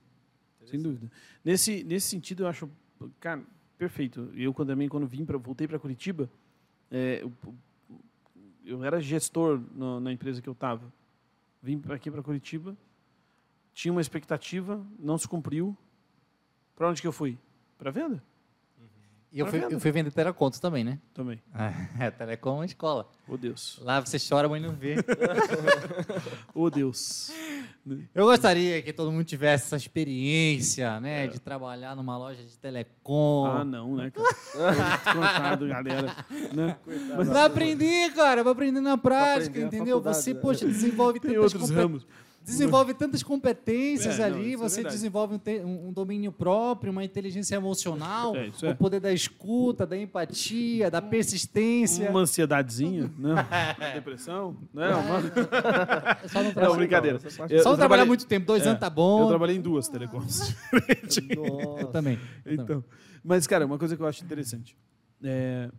Sem 0.65 0.81
dúvida. 0.81 1.11
Nesse, 1.43 1.83
nesse 1.83 2.07
sentido, 2.07 2.43
eu 2.43 2.47
acho, 2.47 2.69
cara, 3.19 3.43
perfeito. 3.77 4.31
Eu 4.33 4.53
também 4.53 4.87
quando 4.87 5.05
vim 5.05 5.25
para 5.25 5.37
voltei 5.37 5.67
para 5.67 5.77
Curitiba, 5.77 6.29
é, 6.89 7.21
eu, 7.23 7.33
eu 8.65 8.83
era 8.85 9.01
gestor 9.01 9.59
no- 9.75 9.99
na 9.99 10.13
empresa 10.13 10.41
que 10.41 10.47
eu 10.47 10.53
estava. 10.53 10.91
Vim 11.61 11.81
aqui 11.89 12.09
para 12.09 12.23
Curitiba, 12.23 12.75
tinha 13.73 13.91
uma 13.91 13.99
expectativa, 14.01 14.81
não 14.97 15.17
se 15.17 15.27
cumpriu. 15.27 15.77
Para 16.75 16.89
onde 16.89 17.01
que 17.01 17.07
eu 17.07 17.11
fui? 17.11 17.37
Para 17.77 17.91
venda 17.91 18.21
E 19.31 19.39
eu 19.39 19.47
fui, 19.47 19.63
eu 19.69 19.79
fui 19.79 19.91
vender 19.91 20.11
telecontos 20.11 20.59
também, 20.59 20.83
né? 20.83 20.99
também. 21.13 21.41
É, 21.99 22.09
telecom 22.11 22.51
é 22.51 22.53
uma 22.59 22.65
escola. 22.65 23.07
Oh 23.27 23.37
Deus. 23.37 23.79
Lá 23.81 23.99
você 23.99 24.17
chora, 24.19 24.47
mas 24.49 24.61
não 24.61 24.71
vê. 24.73 24.95
Oh 26.53 26.69
Deus. 26.69 27.31
Eu 28.15 28.25
gostaria 28.25 28.81
que 28.81 28.93
todo 28.93 29.11
mundo 29.11 29.23
tivesse 29.25 29.65
essa 29.65 29.75
experiência, 29.75 30.99
né? 30.99 31.27
De 31.27 31.39
trabalhar 31.39 31.95
numa 31.95 32.17
loja 32.17 32.41
de 32.43 32.57
telecom. 32.57 33.45
Ah, 33.45 33.65
não, 33.65 33.95
né? 33.95 34.11
cara? 34.11 34.99
Coitado, 35.13 35.67
galera. 35.67 36.15
Né? 36.53 36.77
Mas 37.17 37.27
Pra 37.29 37.45
aprender, 37.45 38.13
cara, 38.13 38.41
pra 38.43 38.51
aprender 38.51 38.79
na 38.81 38.97
prática, 38.97 39.49
aprender 39.49 39.65
entendeu? 39.75 40.01
Você, 40.01 40.33
né? 40.33 40.39
poxa, 40.39 40.65
desenvolve 40.65 41.19
Tem 41.19 41.37
outros 41.37 41.61
compe- 41.61 41.73
ramos. 41.73 42.07
Desenvolve 42.43 42.93
tantas 42.93 43.23
competências 43.23 44.19
É, 44.19 44.29
não, 44.29 44.37
ali, 44.37 44.53
isso 44.53 44.63
é 44.63 44.69
você 44.69 44.75
verdade. 44.77 44.95
desenvolve 44.95 45.35
um, 45.35 45.39
te- 45.39 45.61
um- 45.61 45.93
domínio 45.93 46.31
próprio, 46.31 46.91
uma 46.91 47.03
inteligência 47.03 47.55
emocional, 47.55 48.35
É, 48.35 48.47
isso 48.47 48.65
é. 48.65 48.71
o 48.71 48.75
poder 48.75 48.99
da 48.99 49.13
escuta, 49.13 49.85
da 49.87 49.97
empatia, 49.97 50.91
da 50.91 51.01
persistência. 51.01 52.09
Uma 52.09 52.19
ansiedadezinha, 52.21 53.09
né? 53.17 53.33
Depressão, 53.93 54.57
né? 54.73 54.89
Uma... 54.93 55.19
É 56.23 56.27
Só 56.27 56.39
não, 56.39 56.45
Não, 56.45 56.53
trabalhar- 56.53 56.75
brincadeira. 56.77 57.19
Eu- 57.23 57.29
Só 57.31 57.37
não 57.43 57.45
eu 57.49 57.61
trabalhar 57.63 57.77
trabalhei- 57.77 58.05
muito 58.05 58.25
tempo, 58.27 58.45
dois 58.45 58.63
É, 58.65 58.69
anos 58.69 58.79
tá 58.79 58.89
bom. 58.89 59.21
Eu 59.23 59.27
trabalhei 59.29 59.55
em 59.55 59.61
duas 59.61 59.87
telecoms. 59.87 60.53
Eu 60.73 61.07
também. 61.07 61.79
eu 61.79 61.87
também. 61.91 62.19
Então, 62.45 62.83
mas, 63.23 63.47
cara, 63.47 63.65
uma 63.65 63.77
coisa 63.77 63.95
que 63.95 64.01
eu 64.01 64.07
acho 64.07 64.23
interessante. 64.23 64.75
É, 65.23 65.69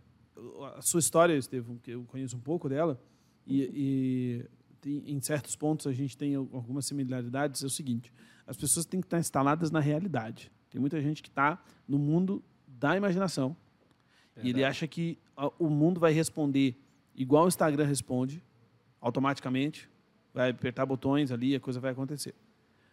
a 0.75 0.81
sua 0.81 0.99
história, 0.99 1.35
Estevam, 1.37 1.77
que 1.77 1.91
eu 1.91 2.03
conheço 2.05 2.35
um 2.35 2.39
pouco 2.39 2.67
dela, 2.67 2.99
e, 3.45 3.61
e 4.41 4.45
tem- 4.85 5.03
em 5.07 5.19
certos 5.19 5.55
pontos 5.55 5.87
a 5.87 5.91
gente 5.91 6.15
tem 6.15 6.35
al- 6.35 6.47
algumas 6.53 6.85
similaridades, 6.85 7.63
é 7.63 7.65
o 7.65 7.69
seguinte, 7.69 8.13
as 8.45 8.55
pessoas 8.55 8.85
têm 8.85 9.01
que 9.01 9.07
estar 9.07 9.17
instaladas 9.19 9.71
na 9.71 9.79
realidade. 9.79 10.51
Tem 10.69 10.79
muita 10.79 11.01
gente 11.01 11.23
que 11.23 11.29
está 11.29 11.59
no 11.87 11.97
mundo 11.97 12.43
da 12.67 12.95
imaginação, 12.95 13.57
e 14.43 14.49
ele 14.49 14.63
acha 14.63 14.87
que 14.87 15.17
o 15.57 15.69
mundo 15.69 15.99
vai 15.99 16.11
responder 16.13 16.75
igual 17.15 17.45
o 17.45 17.47
Instagram 17.47 17.85
responde, 17.85 18.43
automaticamente, 19.01 19.89
vai 20.33 20.51
apertar 20.51 20.85
botões 20.85 21.31
ali, 21.31 21.55
a 21.55 21.59
coisa 21.59 21.79
vai 21.79 21.91
acontecer. 21.91 22.35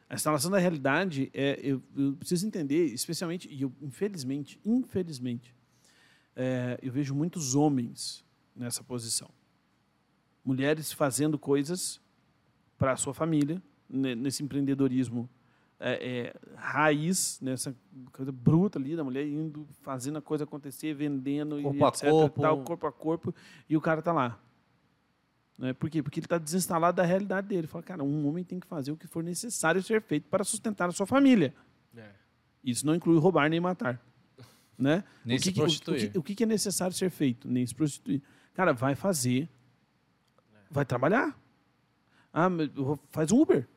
A 0.09 0.15
instalação 0.15 0.51
da 0.51 0.59
realidade 0.59 1.31
é 1.35 1.59
eu, 1.63 1.83
eu 1.97 2.13
preciso 2.15 2.47
entender, 2.47 2.87
especialmente 2.87 3.49
e 3.51 3.63
eu 3.63 3.73
infelizmente, 3.83 4.59
infelizmente, 4.65 5.55
é, 6.37 6.79
eu 6.83 6.91
vejo 6.93 7.15
muitos 7.15 7.55
homens 7.55 8.25
nessa 8.57 8.83
posição, 8.85 9.29
mulheres 10.45 10.93
fazendo 10.93 11.39
coisas 11.39 12.01
para 12.79 12.93
a 12.93 12.97
sua 12.97 13.15
família 13.15 13.63
ne- 13.89 14.15
nesse 14.15 14.43
empreendedorismo 14.43 15.29
é, 15.79 15.93
é, 16.29 16.35
raiz, 16.57 17.41
nessa 17.41 17.75
coisa 18.13 18.31
bruta 18.31 18.79
ali 18.79 18.95
da 18.95 19.03
mulher 19.03 19.27
indo 19.27 19.67
fazendo 19.83 20.19
a 20.19 20.23
coisa 20.23 20.45
acontecer, 20.45 20.95
vendendo 20.95 21.61
Corpo 21.61 21.77
e 21.79 21.83
a 21.85 21.89
etc, 21.89 22.09
corpo. 22.11 22.41
tal, 22.41 22.63
corpo 22.65 22.87
a 22.87 22.93
corpo 22.93 23.35
e 23.69 23.77
o 23.77 23.81
cara 23.81 24.01
tá 24.01 24.13
lá. 24.13 24.39
Né? 25.59 25.73
Por 25.73 25.91
quê? 25.91 26.03
Porque 26.03 26.21
ele 26.21 26.27
está 26.27 26.39
desinstalado 26.39 26.97
da 26.97 27.03
realidade 27.05 27.47
dele. 27.49 27.67
Fala, 27.67 27.83
cara, 27.83 28.03
um 28.03 28.27
homem 28.29 28.43
tem 28.45 28.59
que 28.61 28.67
fazer 28.67 28.91
o 28.93 28.97
que 28.97 29.07
for 29.07 29.23
necessário 29.23 29.83
ser 29.83 30.01
feito 30.03 30.29
para 30.29 30.45
sustentar 30.45 30.89
a 30.89 30.93
sua 30.93 31.07
família. 31.07 31.55
É. 31.97 32.11
Isso 32.65 32.87
não 32.87 32.95
inclui 32.95 33.19
roubar 33.19 33.49
nem 33.51 33.61
matar. 33.61 34.01
Né? 34.79 35.05
Nem 35.25 35.37
o 35.37 35.39
que 35.41 35.45
se 35.47 35.53
que- 35.53 35.61
o- 35.61 35.63
prostituir. 35.63 36.09
O, 36.17 36.23
que, 36.23 36.33
o 36.33 36.37
que 36.37 36.43
é 36.43 36.47
necessário 36.47 36.97
ser 36.97 37.11
feito? 37.11 37.47
Nem 37.49 37.65
se 37.65 37.75
prostituir. 37.75 38.21
Cara, 38.55 38.73
vai 38.73 38.95
fazer. 38.97 39.49
Vai 40.73 40.87
trabalhar. 40.87 41.39
Ah, 42.33 42.49
faz 43.11 43.31
Uber. 43.31 43.69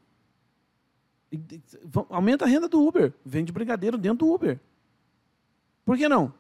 Aumenta 2.09 2.45
a 2.45 2.47
renda 2.47 2.69
do 2.69 2.81
Uber. 2.81 3.13
Vende 3.25 3.51
brigadeiro 3.51 3.97
dentro 3.97 4.25
do 4.25 4.33
Uber. 4.33 4.59
Por 5.83 5.97
que 5.97 6.07
não? 6.07 6.33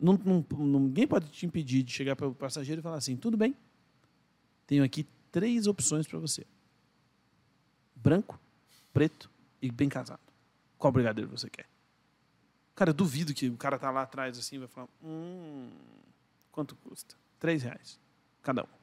Não- 0.00 0.18
não- 0.24 0.80
ninguém 0.80 1.06
pode 1.06 1.28
te 1.30 1.44
impedir 1.44 1.82
de 1.82 1.92
chegar 1.92 2.16
para 2.16 2.26
o 2.26 2.34
passageiro 2.34 2.80
e 2.80 2.82
falar 2.82 2.96
assim: 2.96 3.16
tudo 3.16 3.36
bem, 3.36 3.54
tenho 4.66 4.82
aqui 4.82 5.06
três 5.30 5.66
opções 5.66 6.06
para 6.06 6.18
você: 6.18 6.46
branco, 7.94 8.40
preto 8.92 9.30
e 9.60 9.70
bem 9.70 9.88
casado. 9.88 10.20
Qual 10.78 10.92
brigadeiro 10.92 11.30
você 11.30 11.50
quer? 11.50 11.66
Cara, 12.74 12.90
eu 12.90 12.94
duvido 12.94 13.34
que 13.34 13.48
o 13.48 13.56
cara 13.56 13.78
tá 13.78 13.90
lá 13.90 14.02
atrás 14.02 14.38
assim 14.38 14.58
vai 14.58 14.68
falar: 14.68 14.88
hum, 15.02 15.68
quanto 16.50 16.74
custa? 16.76 17.14
Três 17.38 17.62
reais 17.62 18.00
cada 18.40 18.62
um. 18.62 18.77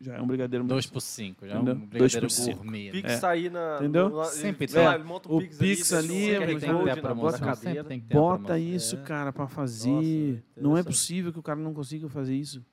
Já 0.00 0.16
é 0.16 0.20
um 0.20 0.26
brigadeiro 0.26 0.64
Dois 0.64 0.86
por 0.86 1.00
cinco, 1.00 1.46
já 1.46 1.52
é 1.52 1.56
Entendeu? 1.56 1.74
um 1.74 1.78
Dois 1.78 1.88
brigadeiro 1.90 2.26
por 2.26 2.30
cinco. 2.32 2.56
gourmet. 2.58 2.90
Pix 2.90 3.08
né? 3.08 3.14
É. 3.14 3.20
tá 3.20 3.30
aí 3.30 3.50
na. 3.50 3.76
Entendeu? 3.76 4.08
no- 4.08 4.24
Sempre 4.24 4.64
ele, 4.64 4.72
tem. 4.72 4.84
ele 4.94 5.04
monta 5.04 5.28
O 5.30 5.36
o 5.36 5.40
Pix, 5.40 5.58
Pix 5.58 5.92
ali 5.92 6.08
ali, 6.08 6.30
é 6.34 6.46
tem 6.46 6.54
que 6.56 6.60
ter 6.60 6.72
Code 6.72 6.90
a 6.90 6.96
na 6.96 7.14
bota 7.14 7.38
tem 7.84 8.00
que 8.00 8.06
ter 8.06 8.14
Bota 8.14 8.58
isso, 8.58 8.96
É. 8.96 9.02
cara, 9.02 9.32
para 9.32 9.46
fazer. 9.46 9.88
Nossa, 9.90 10.42
não 10.60 10.76
é 10.76 10.82
possível 10.82 11.32
que 11.32 11.38
o 11.38 11.42
cara 11.42 11.60
não 11.60 11.72
consiga 11.72 12.08
fazer 12.08 12.34
isso. 12.34 12.64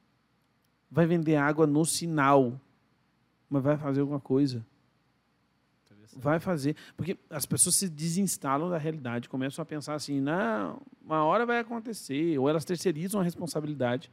Vai 0.89 1.05
vender 1.05 1.36
água 1.36 1.68
no 1.68 1.86
sinal, 1.86 2.60
mas 3.47 3.62
vai 3.62 3.78
fazer 3.78 4.01
alguma 4.01 4.20
coisa. 4.20 4.66
Vai 6.16 6.39
fazer. 6.39 6.76
Porque 6.97 7.16
as 7.30 7.45
pessoas 7.45 7.76
se 7.76 7.88
desinstalam 7.88 8.70
da 8.70 8.78
realidade, 8.80 9.30
começam 9.30 9.62
a 9.62 9.66
pensar 9.66 9.93
assim, 9.93 10.20
não, 10.20 10.82
uma 11.05 11.24
hora 11.24 11.45
vai 11.45 11.60
acontecer. 11.60 12.38
Ou 12.39 12.49
elas 12.49 12.66
terceirizam 12.66 13.22
a 13.22 13.24
responsabilidade. 13.24 14.10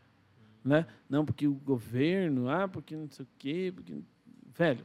Né? 0.67 0.85
Não, 1.09 1.25
porque 1.25 1.47
o 1.47 1.55
governo, 1.55 2.49
ah, 2.51 2.67
porque 2.67 2.97
não 2.97 3.09
sei 3.09 3.25
o 3.25 3.29
quê. 3.39 3.73
Porque... 3.75 3.95
Velho, 4.53 4.85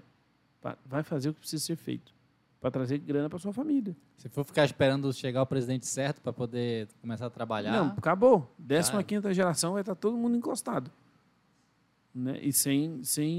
vai 0.85 1.01
fazer 1.01 1.29
o 1.29 1.33
que 1.33 1.39
precisa 1.39 1.63
ser 1.65 1.75
feito 1.75 2.13
para 2.59 2.69
trazer 2.69 2.99
grana 2.99 3.27
para 3.27 3.39
sua 3.39 3.51
família. 3.51 3.97
Se 4.17 4.29
for 4.29 4.43
ficar 4.45 4.63
esperando 4.63 5.11
chegar 5.11 5.41
o 5.41 5.45
presidente 5.47 5.87
certo 5.87 6.21
para 6.21 6.31
poder 6.31 6.87
começar 7.01 7.25
a 7.25 7.29
trabalhar, 7.31 7.71
Não, 7.71 7.87
acabou. 7.97 8.53
Décima 8.59 8.97
Cara. 8.97 9.03
quinta 9.05 9.33
geração 9.33 9.73
vai 9.73 9.81
estar 9.81 9.95
todo 9.95 10.15
mundo 10.15 10.37
encostado. 10.37 10.91
Né? 12.13 12.37
E 12.43 12.53
sem, 12.53 13.03
sem 13.03 13.29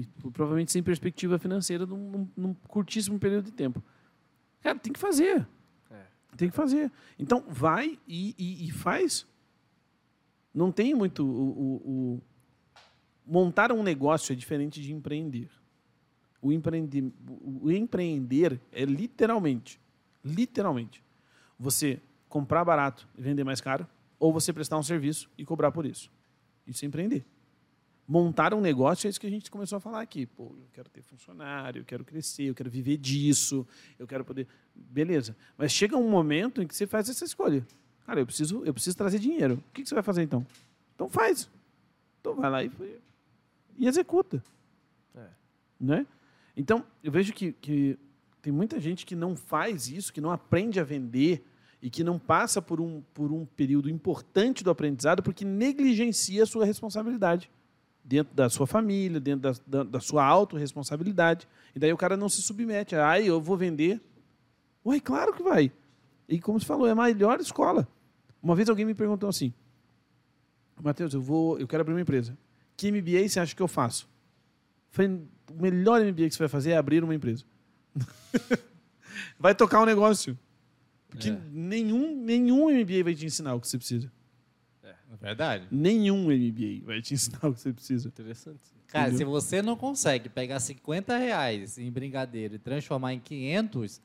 e 0.00 0.06
provavelmente 0.32 0.72
sem 0.72 0.82
perspectiva 0.82 1.38
financeira 1.38 1.86
num, 1.86 2.10
num- 2.10 2.28
num 2.36 2.54
curtíssimo 2.68 3.18
período 3.18 3.46
de 3.46 3.52
tempo. 3.52 3.82
Cara, 4.60 4.78
tem 4.78 4.92
que 4.92 4.98
fazer. 4.98 5.46
É. 5.90 6.02
Tem 6.36 6.50
que 6.50 6.56
fazer. 6.56 6.92
Então, 7.18 7.42
vai 7.48 7.98
e, 8.06 8.34
e- 8.36 8.66
e 8.66 8.70
faz. 8.72 9.26
Não 10.56 10.72
tem 10.72 10.94
muito. 10.94 11.22
O, 11.22 11.28
o- 11.28 11.90
o- 12.16 12.22
Montar 13.28 13.72
um 13.72 13.82
negócio 13.82 14.32
é 14.32 14.36
diferente 14.36 14.80
de 14.80 14.92
empreender. 14.92 15.50
O, 16.40 16.52
empreender. 16.52 17.12
o 17.28 17.70
empreender 17.72 18.60
é 18.70 18.84
literalmente, 18.84 19.80
literalmente, 20.24 21.02
você 21.58 22.00
comprar 22.28 22.64
barato 22.64 23.06
e 23.18 23.20
vender 23.22 23.42
mais 23.42 23.60
caro, 23.60 23.86
ou 24.18 24.32
você 24.32 24.52
prestar 24.52 24.78
um 24.78 24.82
serviço 24.82 25.28
e 25.36 25.44
cobrar 25.44 25.72
por 25.72 25.84
isso. 25.84 26.10
Isso 26.66 26.84
é 26.84 26.88
empreender. 26.88 27.26
Montar 28.06 28.54
um 28.54 28.60
negócio 28.60 29.08
é 29.08 29.10
isso 29.10 29.20
que 29.20 29.26
a 29.26 29.30
gente 29.30 29.50
começou 29.50 29.78
a 29.78 29.80
falar 29.80 30.00
aqui. 30.02 30.24
Pô, 30.26 30.44
eu 30.44 30.68
quero 30.72 30.88
ter 30.88 31.02
funcionário, 31.02 31.80
eu 31.80 31.84
quero 31.84 32.04
crescer, 32.04 32.44
eu 32.44 32.54
quero 32.54 32.70
viver 32.70 32.96
disso, 32.96 33.66
eu 33.98 34.06
quero 34.06 34.24
poder. 34.24 34.46
Beleza. 34.72 35.36
Mas 35.58 35.72
chega 35.72 35.96
um 35.96 36.08
momento 36.08 36.62
em 36.62 36.66
que 36.68 36.76
você 36.76 36.86
faz 36.86 37.08
essa 37.08 37.24
escolha. 37.24 37.66
Cara, 38.06 38.20
eu 38.20 38.26
preciso, 38.26 38.64
eu 38.64 38.72
preciso 38.72 38.96
trazer 38.96 39.18
dinheiro. 39.18 39.54
O 39.54 39.72
que 39.72 39.82
que 39.82 39.88
você 39.88 39.94
vai 39.94 40.04
fazer 40.04 40.22
então? 40.22 40.46
Então 40.94 41.08
faz. 41.08 41.50
Então 42.20 42.36
vai 42.36 42.48
lá 42.48 42.62
e, 42.62 42.70
e 43.76 43.86
executa. 43.86 44.42
É. 45.14 45.26
Né? 45.80 46.06
Então, 46.56 46.84
eu 47.02 47.10
vejo 47.10 47.32
que, 47.32 47.52
que 47.52 47.98
tem 48.40 48.52
muita 48.52 48.78
gente 48.80 49.04
que 49.04 49.16
não 49.16 49.34
faz 49.34 49.88
isso, 49.88 50.12
que 50.12 50.20
não 50.20 50.30
aprende 50.30 50.78
a 50.78 50.84
vender 50.84 51.44
e 51.82 51.90
que 51.90 52.04
não 52.04 52.18
passa 52.18 52.62
por 52.62 52.80
um, 52.80 53.02
por 53.12 53.32
um 53.32 53.44
período 53.44 53.90
importante 53.90 54.62
do 54.62 54.70
aprendizado 54.70 55.22
porque 55.22 55.44
negligencia 55.44 56.44
a 56.44 56.46
sua 56.46 56.64
responsabilidade 56.64 57.50
dentro 58.02 58.34
da 58.34 58.48
sua 58.48 58.68
família, 58.68 59.18
dentro 59.18 59.40
da, 59.40 59.54
da, 59.66 59.82
da 59.82 60.00
sua 60.00 60.24
autorresponsabilidade. 60.24 61.48
E 61.74 61.78
daí 61.78 61.92
o 61.92 61.96
cara 61.96 62.16
não 62.16 62.28
se 62.28 62.40
submete. 62.40 62.94
Ai, 62.94 63.28
eu 63.28 63.40
vou 63.40 63.56
vender. 63.56 64.00
Ué, 64.86 65.00
claro 65.00 65.32
que 65.32 65.42
vai. 65.42 65.72
E 66.28 66.40
como 66.40 66.60
você 66.60 66.66
falou, 66.66 66.86
é 66.86 66.92
a 66.92 66.94
melhor 66.94 67.40
escola. 67.40 67.86
Uma 68.46 68.54
vez 68.54 68.68
alguém 68.68 68.84
me 68.84 68.94
perguntou 68.94 69.28
assim, 69.28 69.52
Matheus, 70.80 71.12
eu 71.12 71.20
vou, 71.20 71.58
eu 71.58 71.66
quero 71.66 71.80
abrir 71.80 71.94
uma 71.94 72.00
empresa. 72.00 72.38
Que 72.76 72.92
MBA 72.92 73.28
você 73.28 73.40
acha 73.40 73.56
que 73.56 73.60
eu 73.60 73.66
faço? 73.66 74.08
Falei, 74.92 75.20
o 75.50 75.60
melhor 75.60 76.00
MBA 76.00 76.28
que 76.28 76.30
você 76.30 76.38
vai 76.38 76.48
fazer 76.48 76.70
é 76.70 76.76
abrir 76.76 77.02
uma 77.02 77.12
empresa. 77.12 77.44
vai 79.36 79.52
tocar 79.52 79.82
um 79.82 79.84
negócio. 79.84 80.38
Porque 81.08 81.30
É. 81.30 81.40
nenhum, 81.50 82.22
nenhum 82.22 82.70
MBA 82.70 83.02
vai 83.02 83.16
te 83.16 83.26
ensinar 83.26 83.52
o 83.52 83.60
que 83.60 83.66
você 83.66 83.78
precisa. 83.78 84.12
é 84.84 84.94
verdade. 85.20 85.66
Nenhum 85.68 86.26
MBA 86.26 86.84
vai 86.86 87.02
te 87.02 87.14
ensinar 87.14 87.48
o 87.48 87.52
que 87.52 87.58
você 87.60 87.72
precisa. 87.72 88.06
Interessante. 88.06 88.60
Cara, 88.86 89.08
Entendeu? 89.08 89.18
se 89.18 89.24
você 89.24 89.60
não 89.60 89.74
consegue 89.74 90.28
pegar 90.28 90.60
50 90.60 91.18
reais 91.18 91.78
em 91.78 91.90
brigadeiro 91.90 92.54
e 92.54 92.58
transformar 92.60 93.12
em 93.12 93.18
500, 93.18 94.00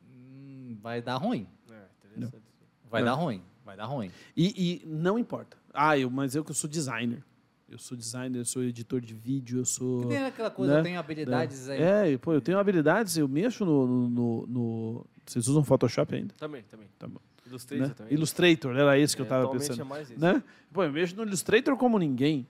hum, 0.00 0.76
vai 0.80 1.02
dar 1.02 1.16
ruim. 1.16 1.48
É, 1.68 1.86
interessante. 2.06 2.51
Vai 2.92 3.02
É. 3.02 3.04
dar 3.04 3.14
ruim. 3.14 3.42
Vai 3.64 3.76
dar 3.76 3.86
ruim. 3.86 4.10
E, 4.36 4.82
e 4.84 4.86
não 4.86 5.18
importa. 5.18 5.56
Ah, 5.74 5.98
eu, 5.98 6.10
mas 6.10 6.34
eu 6.36 6.44
que 6.44 6.50
eu 6.50 6.54
sou 6.54 6.68
designer. 6.70 7.24
Eu 7.68 7.78
sou 7.78 7.96
designer, 7.96 8.38
eu 8.38 8.44
sou 8.44 8.62
editor 8.62 9.00
de 9.00 9.14
vídeo, 9.14 9.60
eu 9.60 9.64
sou. 9.64 10.02
Que 10.02 10.08
tem 10.08 10.18
aquela 10.24 10.50
coisa, 10.50 10.74
né? 10.74 10.78
eu 10.80 10.84
tenho 10.84 10.98
habilidades 11.00 11.68
aí. 11.70 11.80
É, 11.82 12.18
pô, 12.18 12.34
eu 12.34 12.40
tenho 12.42 12.58
habilidades, 12.58 13.16
eu 13.16 13.26
mexo 13.26 13.64
no. 13.64 13.86
no, 13.86 14.08
no- 14.08 14.46
no- 14.46 15.06
Vocês 15.24 15.48
usam 15.48 15.64
Photoshop 15.64 16.14
ainda? 16.14 16.34
Também, 16.36 16.62
também. 16.64 16.86
Tá 16.98 17.08
bom. 17.08 17.18
Illustrator 17.46 17.88
Né? 17.88 17.94
também. 17.94 18.12
Illustrator, 18.12 18.76
era 18.76 18.98
esse 18.98 19.16
que 19.16 19.22
eu 19.22 19.26
É, 19.26 19.28
tava 19.28 19.42
atualmente 19.44 19.68
pensando. 19.68 19.80
é 19.80 19.84
mais 19.88 20.10
isso. 20.10 20.20
Né? 20.20 20.42
Pô, 20.72 20.84
eu 20.84 20.92
mexo 20.92 21.16
no 21.16 21.22
Illustrator 21.22 21.76
como 21.78 21.98
ninguém. 21.98 22.46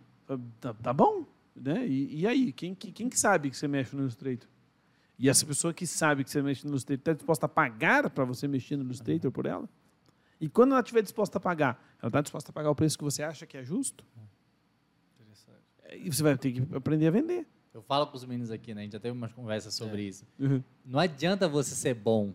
Tá, 0.61 0.75
tá 0.75 0.93
bom. 0.93 1.25
Né? 1.55 1.87
E, 1.87 2.21
e 2.23 2.27
aí, 2.27 2.53
quem, 2.53 2.75
que- 2.75 2.91
quem 2.91 3.09
que 3.09 3.19
sabe 3.19 3.49
que 3.51 3.57
você 3.57 3.69
mexe 3.69 3.95
no 3.95 4.03
Illustrator? 4.03 4.49
E 5.19 5.29
essa 5.29 5.47
pessoa 5.47 5.73
que 5.73 5.87
sabe 5.87 6.25
que 6.25 6.31
você 6.31 6.43
mexe 6.43 6.65
no 6.65 6.71
Illustrator 6.71 6.99
está 7.01 7.13
disposta 7.13 7.47
a 7.47 7.49
pagar 7.49 8.11
para 8.11 8.25
você 8.25 8.49
mexer 8.49 8.77
no 8.77 8.83
Illustrator 8.85 9.31
por 9.31 9.47
ela? 9.47 9.69
E 10.43 10.49
quando 10.49 10.73
ela 10.73 10.81
estiver 10.81 11.03
disposta 11.03 11.39
a 11.39 11.41
pagar, 11.41 11.81
ela 12.03 12.09
está 12.09 12.21
disposta 12.21 12.51
a 12.51 12.53
pagar 12.53 12.69
o 12.71 12.75
preço 12.75 12.99
que 12.99 13.05
você 13.05 13.23
acha 13.23 13.47
que 13.47 13.57
é 13.57 13.63
justo? 13.65 14.05
Interessante. 15.21 15.63
E 16.05 16.13
você 16.13 16.23
vai 16.23 16.37
ter 16.37 16.53
que 16.53 16.75
aprender 16.75 17.07
a 17.07 17.11
vender. 17.13 17.47
Eu 17.73 17.81
falo 17.81 18.07
com 18.09 18.17
os 18.17 18.25
meninos 18.25 18.51
aqui, 18.51 18.75
né? 18.75 18.81
A 18.81 18.85
gente 18.85 18.93
já 18.93 19.01
teve 19.01 19.17
umas 19.17 19.33
conversas 19.33 19.73
sobre 19.73 20.03
É. 20.03 20.09
isso. 20.09 20.27
Não 20.85 20.99
adianta 20.99 21.49
você 21.49 21.75
ser 21.77 21.95
bom. 21.95 22.35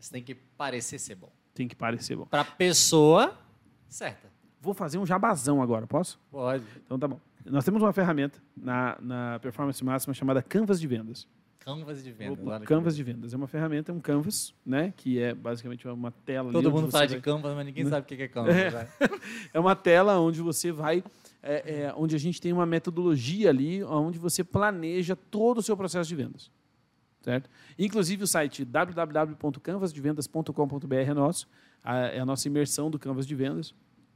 Você 0.00 0.10
tem 0.10 0.22
que 0.22 0.34
parecer 0.34 0.98
ser 0.98 1.16
bom. 1.16 1.30
Tem 1.54 1.68
que 1.68 1.76
parecer 1.76 2.16
bom. 2.16 2.24
Pra 2.24 2.44
pessoa 2.44 3.36
certa. 3.88 4.28
Vou 4.60 4.72
fazer 4.74 4.96
um 4.98 5.04
jabazão 5.06 5.60
agora, 5.62 5.86
posso? 5.86 6.18
Pode. 6.30 6.64
Então 6.84 6.98
tá 6.98 7.06
bom. 7.06 7.20
Nós 7.44 7.64
temos 7.64 7.82
uma 7.82 7.92
ferramenta 7.92 8.42
na, 8.56 8.98
na 9.00 9.38
Performance 9.40 9.82
Máxima 9.84 10.12
chamada 10.14 10.42
Canvas 10.42 10.80
de 10.80 10.86
Vendas. 10.86 11.28
Canvas 11.76 12.02
de 12.02 12.10
venda. 12.12 12.32
Opa, 12.32 12.50
olha 12.50 12.60
que 12.60 12.66
Canvas 12.66 12.96
de 12.96 13.02
vendas. 13.02 13.34
É 13.34 13.36
uma 13.36 13.46
ferramenta, 13.46 13.92
é 13.92 13.94
um 13.94 14.00
canvas, 14.00 14.54
né? 14.64 14.94
Que 14.96 15.20
é 15.20 15.34
basicamente 15.34 15.86
uma 15.86 16.10
tela. 16.10 16.50
Todo 16.50 16.70
mundo 16.70 16.90
fala 16.90 17.06
vai- 17.06 17.16
de 17.16 17.20
Canvas, 17.22 17.54
mas 17.54 17.66
ninguém 17.66 17.84
Né? 17.84 17.90
sabe 17.90 18.04
o 18.04 18.06
que 18.16 18.22
é 18.22 18.28
Canvas. 18.28 18.56
É. 18.56 18.70
né? 18.70 18.88
É 19.52 19.60
uma 19.60 19.76
tela 19.76 20.18
onde 20.18 20.40
você 20.40 20.72
vai, 20.72 21.04
é, 21.42 21.82
é, 21.82 21.92
onde 21.96 22.16
a 22.16 22.18
gente 22.18 22.40
tem 22.40 22.50
uma 22.52 22.64
metodologia 22.66 23.50
ali, 23.50 23.82
onde 23.84 24.18
você 24.18 24.42
planeja 24.42 25.14
todo 25.14 25.58
o 25.58 25.62
seu 25.62 25.76
processo 25.76 26.08
de 26.08 26.16
vendas. 26.16 26.50
Certo? 27.20 27.50
Inclusive 27.78 28.24
o 28.24 28.26
site 28.26 28.64
www.canvasdevendas.com.br 28.64 30.94
é 30.94 31.12
nosso, 31.14 31.46
a- 31.82 31.96
é 32.06 32.20
a 32.20 32.24
nossa 32.26 32.48
imersão 32.48 32.90
do 32.90 32.98
Canvas 32.98 33.26
de 33.26 33.34
Vendas. 33.34 33.74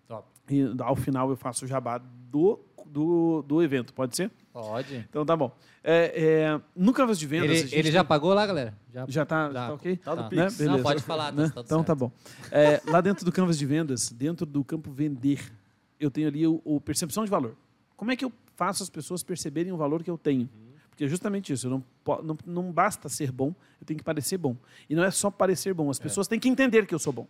Top. 0.08 0.26
E 0.50 0.62
ao 0.80 0.96
final 0.96 1.28
eu 1.30 1.36
faço 1.36 1.64
o 1.64 1.68
jabá 1.68 1.98
do, 1.98 2.58
do, 2.86 3.42
do 3.42 3.62
evento, 3.62 3.92
pode 3.92 4.16
ser? 4.16 4.30
Pode. 4.52 4.96
Então 5.08 5.24
tá 5.24 5.34
bom. 5.36 5.50
É, 5.82 6.52
é, 6.52 6.60
no 6.76 6.92
Canvas 6.92 7.18
de 7.18 7.26
Vendas. 7.26 7.50
Ele, 7.50 7.74
ele 7.74 7.82
tem- 7.84 7.92
já 7.92 8.04
pagou 8.04 8.34
lá, 8.34 8.46
galera? 8.46 8.76
Já. 8.92 9.06
já 9.08 9.24
tá, 9.26 9.46
Já. 9.50 9.52
tá 9.68 9.72
ok? 9.74 9.96
Tá 9.96 10.16
Tá. 10.16 10.22
Pix. 10.24 10.36
Né? 10.36 10.44
Não, 10.44 10.72
Beleza. 10.72 10.82
pode 10.82 11.02
falar. 11.02 11.32
Né? 11.32 11.44
Tá, 11.48 11.60
então 11.62 11.78
certo. 11.78 11.86
tá 11.86 11.94
bom. 11.94 12.12
É, 12.50 12.80
lá 12.90 13.00
dentro 13.00 13.24
do 13.24 13.32
Canvas 13.32 13.58
de 13.58 13.64
Vendas, 13.64 14.10
dentro 14.10 14.44
do 14.44 14.62
campo 14.62 14.90
vender, 14.90 15.50
eu 15.98 16.10
tenho 16.10 16.28
ali 16.28 16.46
o, 16.46 16.60
o 16.64 16.80
percepção 16.80 17.24
de 17.24 17.30
valor. 17.30 17.56
Como 17.96 18.10
é 18.10 18.16
que 18.16 18.24
eu 18.24 18.32
faço 18.54 18.82
as 18.82 18.90
pessoas 18.90 19.22
perceberem 19.22 19.72
o 19.72 19.76
valor 19.76 20.02
que 20.02 20.10
eu 20.10 20.18
tenho? 20.18 20.48
Porque 20.90 21.04
é 21.04 21.08
justamente 21.08 21.50
isso. 21.52 21.70
não, 21.70 21.82
não, 22.22 22.36
não 22.44 22.70
basta 22.70 23.08
ser 23.08 23.32
bom, 23.32 23.54
eu 23.80 23.86
tenho 23.86 23.96
que 23.96 24.04
parecer 24.04 24.36
bom. 24.36 24.54
E 24.90 24.94
não 24.94 25.02
é 25.02 25.10
só 25.10 25.30
parecer 25.30 25.72
bom, 25.72 25.88
as 25.88 25.98
pessoas 25.98 26.28
têm 26.28 26.38
que 26.38 26.48
entender 26.48 26.84
que 26.86 26.94
eu 26.94 26.98
sou 26.98 27.12
bom. 27.12 27.26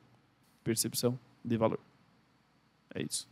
Percepção 0.65 1.17
de 1.45 1.57
valor. 1.57 1.79
É 2.93 3.03
isso. 3.03 3.29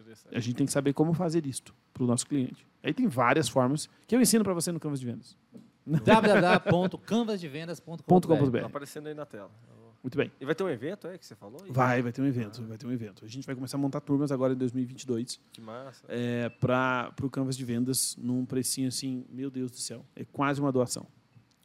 Interessante. 0.00 0.36
A 0.36 0.40
gente 0.40 0.54
tem 0.56 0.66
que 0.66 0.72
saber 0.72 0.92
como 0.92 1.12
fazer 1.12 1.46
isto 1.46 1.72
para 1.92 2.02
o 2.02 2.06
nosso 2.06 2.26
cliente. 2.26 2.66
Aí 2.82 2.92
tem 2.94 3.06
várias 3.08 3.48
formas 3.48 3.88
que 4.06 4.14
eu 4.16 4.20
ensino 4.20 4.42
para 4.44 4.54
você 4.54 4.70
no 4.72 4.80
Canvas 4.80 5.00
de 5.00 5.06
Vendas. 5.06 5.36
www.canvasdevendas.com.br 5.86 8.02
.com.br. 8.06 8.60
Tá 8.60 8.66
aparecendo 8.66 9.08
aí 9.08 9.14
na 9.14 9.26
tela. 9.26 9.50
Muito 10.02 10.16
bem. 10.16 10.32
E 10.40 10.46
vai 10.46 10.54
ter 10.54 10.64
um 10.64 10.68
evento, 10.70 11.06
é, 11.08 11.18
que 11.18 11.26
você 11.26 11.34
falou? 11.34 11.60
Vai, 11.68 12.00
vai 12.00 12.10
ter 12.10 12.22
um 12.22 12.26
evento, 12.26 12.66
vai 12.66 12.78
ter 12.78 12.86
um 12.86 12.92
evento. 12.92 13.22
A 13.22 13.28
gente 13.28 13.44
vai 13.44 13.54
começar 13.54 13.76
a 13.76 13.80
montar 13.80 14.00
turmas 14.00 14.32
agora 14.32 14.54
em 14.54 14.56
2022 14.56 15.38
Que 15.52 15.60
massa. 15.60 16.02
é, 16.08 16.48
para 16.48 17.12
o 17.22 17.28
Canvas 17.28 17.54
de 17.54 17.66
Vendas 17.66 18.16
num 18.16 18.46
precinho 18.46 18.88
assim, 18.88 19.26
meu 19.28 19.50
Deus 19.50 19.70
do 19.70 19.76
céu, 19.76 20.02
é 20.16 20.24
quase 20.24 20.58
uma 20.58 20.72
doação. 20.72 21.06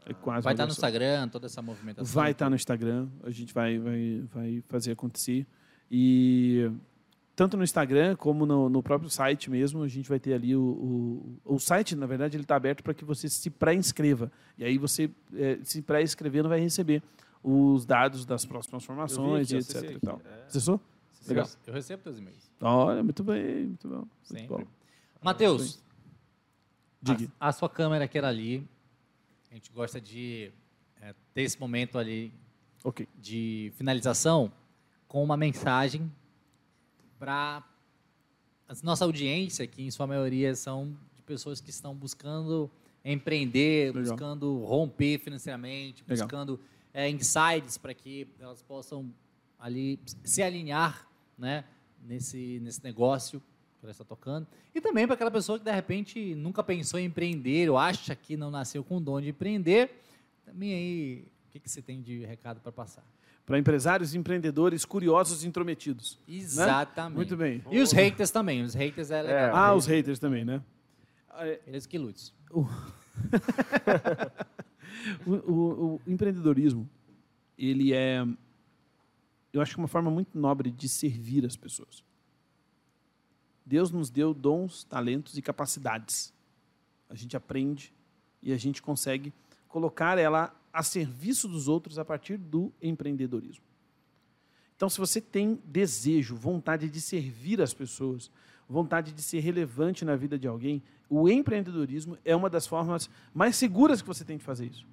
É 0.05 0.13
quase 0.13 0.43
Vai 0.43 0.53
estar 0.53 0.63
no 0.63 0.67
doação. 0.67 0.85
Instagram, 0.89 1.29
toda 1.29 1.45
essa 1.45 1.61
movimentação. 1.61 2.13
Vai 2.13 2.31
estar 2.31 2.49
no 2.49 2.57
Instagram, 2.57 3.07
a 3.23 3.31
gente 3.31 3.53
vai, 3.53 3.79
vai, 3.79 4.23
vai 4.33 4.61
fazer 4.67 4.91
acontecer. 4.91 5.47
E 5.89 6.69
tanto 7.35 7.57
no 7.57 7.63
Instagram 7.63 8.15
como 8.15 8.45
no, 8.45 8.69
no 8.69 8.81
próprio 8.81 9.09
site 9.09 9.49
mesmo, 9.49 9.83
a 9.83 9.87
gente 9.87 10.07
vai 10.07 10.19
ter 10.19 10.33
ali 10.33 10.55
o, 10.55 10.61
o, 11.43 11.55
o 11.55 11.59
site, 11.59 11.95
na 11.95 12.05
verdade, 12.05 12.37
ele 12.37 12.43
está 12.43 12.55
aberto 12.55 12.81
para 12.81 12.93
que 12.93 13.03
você 13.03 13.27
se 13.27 13.49
pré-inscreva. 13.49 14.31
E 14.57 14.63
aí 14.63 14.77
você, 14.77 15.11
eh, 15.33 15.59
se 15.63 15.81
pré-inscrevendo, 15.81 16.47
vai 16.47 16.59
receber 16.59 17.03
os 17.43 17.85
dados 17.85 18.25
das 18.25 18.45
próximas 18.45 18.83
formações 18.85 19.51
Eu 19.51 19.57
e 19.57 19.61
aqui, 19.61 19.69
etc. 19.71 19.91
E 19.91 19.99
tal. 19.99 20.15
aqui, 20.15 20.27
é. 20.27 20.45
Acessou? 20.47 20.79
Legal. 21.27 21.47
Eu 21.67 21.73
recebo 21.73 22.03
teus 22.03 22.17
e-mails. 22.17 22.49
Olha, 22.61 23.03
muito 23.03 23.23
bem, 23.23 23.65
muito 23.65 23.87
bom. 23.87 23.95
Muito 23.95 24.09
Sempre. 24.23 24.47
bom. 24.47 24.63
Matheus, 25.21 25.83
Diga. 27.01 27.31
a, 27.39 27.49
a 27.49 27.51
sua 27.51 27.67
câmera 27.69 28.05
aquela 28.05 28.29
ali, 28.29 28.65
a 29.51 29.55
gente 29.55 29.71
gosta 29.71 29.99
de 29.99 30.51
é, 31.01 31.13
ter 31.33 31.41
esse 31.41 31.59
momento 31.59 31.97
ali 31.97 32.31
Ok. 32.83 33.07
de 33.19 33.73
finalização 33.75 34.51
com 35.07 35.23
uma 35.23 35.35
mensagem 35.35 36.09
para 37.19 37.63
a 38.67 38.73
nossa 38.83 39.05
audiência, 39.05 39.65
que 39.67 39.83
em 39.83 39.91
sua 39.91 40.07
maioria 40.07 40.55
são 40.55 40.97
de 41.15 41.21
pessoas 41.21 41.61
que 41.61 41.69
estão 41.69 41.93
buscando 41.93 42.69
empreender, 43.03 43.93
Legal. 43.93 44.11
buscando 44.11 44.63
romper 44.63 45.19
financeiramente, 45.19 46.03
Legal. 46.07 46.25
buscando 46.25 46.59
é, 46.93 47.09
insights 47.09 47.77
para 47.77 47.93
que 47.93 48.27
elas 48.39 48.61
possam 48.61 49.13
ali 49.59 49.99
se 50.23 50.41
alinhar 50.41 51.07
né, 51.37 51.63
nesse, 52.03 52.59
nesse 52.61 52.83
negócio 52.83 53.39
que 53.79 53.85
ela 53.85 53.91
está 53.91 54.03
tocando. 54.03 54.47
E 54.73 54.81
também 54.81 55.05
para 55.05 55.13
aquela 55.13 55.31
pessoa 55.31 55.59
que 55.59 55.65
de 55.65 55.71
repente 55.71 56.33
nunca 56.35 56.63
pensou 56.63 56.99
em 56.99 57.05
empreender 57.05 57.69
ou 57.69 57.77
acha 57.77 58.15
que 58.15 58.35
não 58.35 58.49
nasceu 58.49 58.83
com 58.83 58.97
o 58.97 58.99
dom 58.99 59.21
de 59.21 59.29
empreender. 59.29 60.01
Também 60.43 60.73
aí, 60.73 61.27
o 61.47 61.51
que, 61.51 61.59
que 61.59 61.69
você 61.69 61.81
tem 61.81 62.01
de 62.01 62.25
recado 62.25 62.59
para 62.59 62.71
passar? 62.71 63.03
Para 63.45 63.59
empresários, 63.59 64.15
empreendedores, 64.15 64.83
curiosos 64.85 65.43
e 65.43 65.47
intrometidos. 65.47 66.19
Exatamente. 66.27 67.11
Né? 67.11 67.15
Muito 67.15 67.37
bem. 67.37 67.63
E 67.69 67.79
os 67.79 67.91
haters 67.91 68.31
também. 68.31 68.63
Os 68.63 68.73
haters 68.73 69.11
é 69.11 69.21
legal. 69.21 69.55
Ah, 69.55 69.73
os 69.75 69.85
haters 69.85 70.17
também, 70.17 70.43
né? 70.43 70.61
É, 71.37 71.59
Eles 71.67 71.85
que 71.85 71.97
lutem. 71.97 72.31
O, 75.25 75.33
o- 75.33 75.95
o 75.95 76.01
empreendedorismo, 76.11 76.89
ele 77.57 77.93
é, 77.93 78.25
eu 79.53 79.61
acho 79.61 79.73
que 79.73 79.77
uma 79.77 79.87
forma 79.87 80.09
muito 80.09 80.37
nobre 80.37 80.71
de 80.71 80.89
servir 80.89 81.45
as 81.45 81.55
pessoas. 81.55 82.03
Deus 83.65 83.91
nos 83.91 84.09
deu 84.09 84.33
dons, 84.33 84.83
talentos 84.83 85.37
e 85.37 85.41
capacidades. 85.41 86.33
A 87.09 87.13
gente 87.15 87.37
aprende 87.37 87.93
e 88.41 88.51
a 88.51 88.57
gente 88.57 88.81
consegue 88.81 89.31
colocar 89.67 90.17
ela 90.17 90.53
a 90.75 90.83
serviço 90.83 91.47
dos 91.47 91.69
outros 91.69 91.97
a 91.97 92.03
partir 92.03 92.37
do 92.37 92.69
empreendedorismo. 92.81 93.63
Então, 94.75 94.89
se 94.89 94.99
você 94.99 95.21
tem 95.21 95.57
desejo, 95.63 96.35
vontade 96.35 96.89
de 96.89 96.99
servir 96.99 97.61
as 97.61 97.73
pessoas, 97.73 98.29
vontade 98.67 99.13
de 99.13 99.21
ser 99.21 99.39
relevante 99.39 100.03
na 100.03 100.17
vida 100.17 100.37
de 100.37 100.49
alguém, 100.49 100.83
o 101.09 101.29
empreendedorismo 101.29 102.17
é 102.25 102.35
uma 102.35 102.49
das 102.49 102.67
formas 102.67 103.09
mais 103.33 103.55
seguras 103.55 104.01
que 104.01 104.07
você 104.07 104.25
tem 104.25 104.35
de 104.37 104.43
fazer 104.43 104.65
isso. 104.65 104.85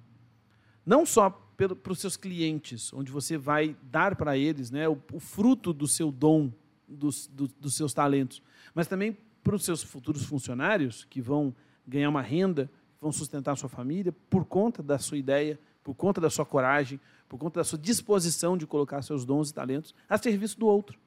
Não 0.85 1.05
só 1.05 1.29
para 1.57 1.91
os 1.91 1.99
seus 1.99 2.15
clientes, 2.15 2.93
onde 2.93 3.11
você 3.11 3.37
vai 3.37 3.75
dar 3.83 4.15
para 4.15 4.37
eles 4.37 4.71
né, 4.71 4.87
o, 4.87 4.97
o 5.11 5.19
fruto 5.19 5.73
do 5.73 5.87
seu 5.87 6.11
dom, 6.13 6.49
dos, 6.87 7.27
do- 7.27 7.49
dos 7.59 7.73
seus 7.75 7.93
talentos, 7.93 8.41
mas 8.73 8.87
também 8.87 9.17
para 9.43 9.55
os 9.55 9.65
seus 9.65 9.83
futuros 9.83 10.23
funcionários, 10.23 11.03
que 11.09 11.19
vão 11.21 11.53
ganhar 11.85 12.09
uma 12.09 12.21
renda, 12.21 12.71
vão 13.01 13.11
sustentar 13.11 13.51
a 13.51 13.55
sua 13.57 13.67
família 13.67 14.13
por 14.29 14.45
conta 14.45 14.81
da 14.81 14.97
sua 14.97 15.17
ideia, 15.17 15.59
por 15.83 15.93
conta 15.93 16.21
da 16.21 16.29
sua 16.29 16.45
coragem, 16.45 16.99
por 17.27 17.37
conta 17.37 17.59
da 17.59 17.63
sua 17.63 17.77
disposição 17.77 18.57
de 18.57 18.65
colocar 18.65 19.01
seus 19.01 19.25
dons 19.25 19.49
e 19.49 19.53
talentos 19.53 19.93
a 20.07 20.17
serviço 20.17 20.59
do 20.59 20.67
outro. 20.67 20.97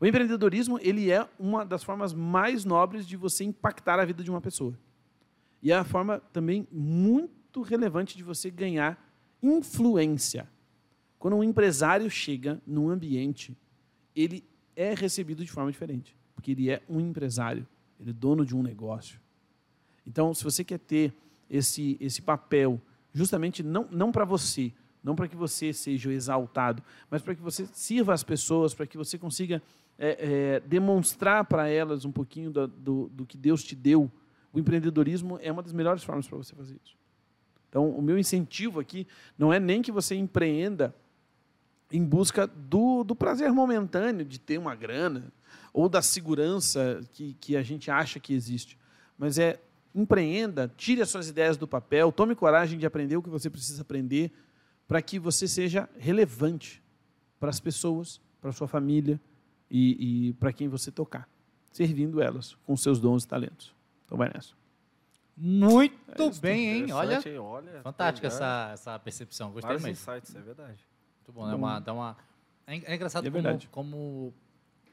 O 0.00 0.06
empreendedorismo 0.06 0.78
ele 0.82 1.10
é 1.10 1.26
uma 1.38 1.64
das 1.64 1.82
formas 1.82 2.12
mais 2.12 2.64
nobres 2.64 3.06
de 3.06 3.16
você 3.16 3.44
impactar 3.44 3.98
a 3.98 4.04
vida 4.04 4.22
de 4.22 4.30
uma 4.30 4.40
pessoa. 4.40 4.76
E 5.62 5.72
é 5.72 5.76
a 5.76 5.84
forma 5.84 6.20
também 6.32 6.68
muito 6.70 7.62
relevante 7.62 8.16
de 8.16 8.22
você 8.22 8.50
ganhar 8.50 9.02
influência. 9.42 10.48
Quando 11.18 11.36
um 11.36 11.44
empresário 11.44 12.10
chega 12.10 12.60
num 12.66 12.90
ambiente, 12.90 13.56
ele 14.14 14.44
é 14.76 14.92
recebido 14.92 15.42
de 15.44 15.50
forma 15.50 15.72
diferente, 15.72 16.14
porque 16.34 16.50
ele 16.50 16.70
é 16.70 16.82
um 16.88 17.00
empresário, 17.00 17.66
ele 17.98 18.10
é 18.10 18.12
dono 18.12 18.44
de 18.44 18.54
um 18.54 18.62
negócio. 18.62 19.18
Então, 20.06 20.34
se 20.34 20.44
você 20.44 20.62
quer 20.62 20.78
ter 20.78 21.14
esse, 21.48 21.96
esse 21.98 22.20
papel, 22.20 22.80
justamente 23.14 23.62
não, 23.62 23.88
não 23.90 24.12
para 24.12 24.24
você, 24.26 24.72
não 25.02 25.14
para 25.14 25.28
que 25.28 25.36
você 25.36 25.72
seja 25.72 26.12
exaltado, 26.12 26.82
mas 27.08 27.22
para 27.22 27.34
que 27.34 27.40
você 27.40 27.64
sirva 27.72 28.12
as 28.12 28.22
pessoas, 28.22 28.74
para 28.74 28.86
que 28.86 28.98
você 28.98 29.16
consiga 29.16 29.62
é, 29.98 30.56
é, 30.56 30.60
demonstrar 30.60 31.44
para 31.44 31.68
elas 31.68 32.04
um 32.04 32.12
pouquinho 32.12 32.50
da- 32.50 32.66
do, 32.66 33.08
do 33.08 33.24
que 33.24 33.36
Deus 33.38 33.62
te 33.62 33.76
deu, 33.76 34.10
o 34.52 34.58
empreendedorismo 34.58 35.38
é 35.40 35.50
uma 35.50 35.62
das 35.62 35.72
melhores 35.72 36.02
formas 36.02 36.26
para 36.26 36.36
você 36.36 36.54
fazer 36.54 36.76
isso. 36.84 36.96
Então, 37.68 37.90
o 37.90 38.02
meu 38.02 38.18
incentivo 38.18 38.80
aqui 38.80 39.06
não 39.38 39.52
é 39.52 39.58
nem 39.58 39.82
que 39.82 39.92
você 39.92 40.14
empreenda 40.14 40.94
em 41.92 42.04
busca 42.04 42.46
do, 42.46 43.04
do 43.04 43.14
prazer 43.14 43.52
momentâneo 43.52 44.24
de 44.24 44.38
ter 44.38 44.58
uma 44.58 44.74
grana 44.74 45.32
ou 45.72 45.88
da 45.88 46.02
segurança 46.02 47.00
que, 47.12 47.36
que 47.40 47.56
a 47.56 47.62
gente 47.62 47.90
acha 47.90 48.18
que 48.18 48.32
existe, 48.32 48.78
mas 49.18 49.38
é 49.38 49.60
empreenda, 49.94 50.72
tire 50.76 51.00
as 51.00 51.08
suas 51.08 51.28
ideias 51.28 51.56
do 51.56 51.68
papel, 51.68 52.10
tome 52.10 52.34
coragem 52.34 52.78
de 52.78 52.84
aprender 52.86 53.16
o 53.16 53.22
que 53.22 53.30
você 53.30 53.48
precisa 53.48 53.82
aprender 53.82 54.32
para 54.88 55.00
que 55.00 55.18
você 55.18 55.46
seja 55.46 55.88
relevante 55.98 56.82
para 57.38 57.50
as 57.50 57.60
pessoas, 57.60 58.20
para 58.40 58.50
a 58.50 58.52
sua 58.52 58.66
família 58.66 59.20
e, 59.70 60.28
e 60.28 60.32
para 60.34 60.52
quem 60.52 60.68
você 60.68 60.90
tocar, 60.90 61.28
servindo 61.70 62.20
elas 62.20 62.54
com 62.64 62.76
seus 62.76 62.98
dons 63.00 63.24
e 63.24 63.28
talentos. 63.28 63.74
Então 64.04 64.18
vai 64.18 64.30
nessa. 64.34 64.54
Muito 65.36 66.22
É 66.22 66.30
bem, 66.40 66.70
hein? 66.70 66.92
Olha? 66.92 67.20
Olha, 67.40 67.82
fantástica 67.82 68.28
tem, 68.28 68.38
né? 68.38 68.44
essa, 68.44 68.70
essa 68.72 68.98
percepção. 68.98 69.50
Gostei 69.50 69.68
Vários 69.68 69.82
mesmo. 69.82 70.12
insights, 70.12 70.34
é 70.34 70.40
verdade. 70.40 70.86
Muito 71.18 71.32
bom, 71.32 71.46
né? 71.46 71.54
Uma, 71.54 71.80
dá 71.80 71.92
uma... 71.92 72.16
É, 72.66 72.92
é 72.92 72.94
engraçado 72.94 73.26
É 73.26 73.30
como, 73.30 73.58
como 73.70 74.34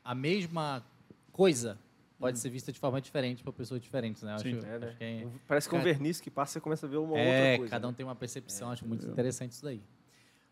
a 0.03 0.15
mesma 0.15 0.83
coisa 1.31 1.77
pode 2.21 2.39
ser 2.39 2.49
vista 2.49 2.71
de 2.71 2.79
forma 2.79 3.01
diferente 3.01 3.43
para 3.43 3.51
pessoas 3.51 3.81
diferentes, 3.81 4.21
né? 4.23 4.33
Eu 4.35 4.39
Sim. 4.39 4.57
acho, 4.57 4.65
É, 4.65 4.79
né? 4.79 4.87
acho 4.87 4.97
que 4.97 5.03
é, 5.03 5.25
Um- 5.25 5.31
Parece 5.47 5.67
que 5.67 5.75
um 5.75 5.79
Cara- 5.79 5.91
verniz 5.91 6.21
que 6.21 6.29
passa, 6.31 6.53
você 6.53 6.61
começa 6.61 6.85
a 6.85 6.89
ver 6.89 6.97
uma 6.97 7.17
é, 7.19 7.25
outra 7.27 7.57
coisa. 7.57 7.71
cada 7.71 7.87
um 7.87 7.91
né? 7.91 7.97
tem 7.97 8.05
uma 8.05 8.15
percepção, 8.15 8.69
acho 8.71 8.87
muito 8.87 9.05
interessante 9.07 9.51
isso 9.51 9.63
daí. 9.63 9.81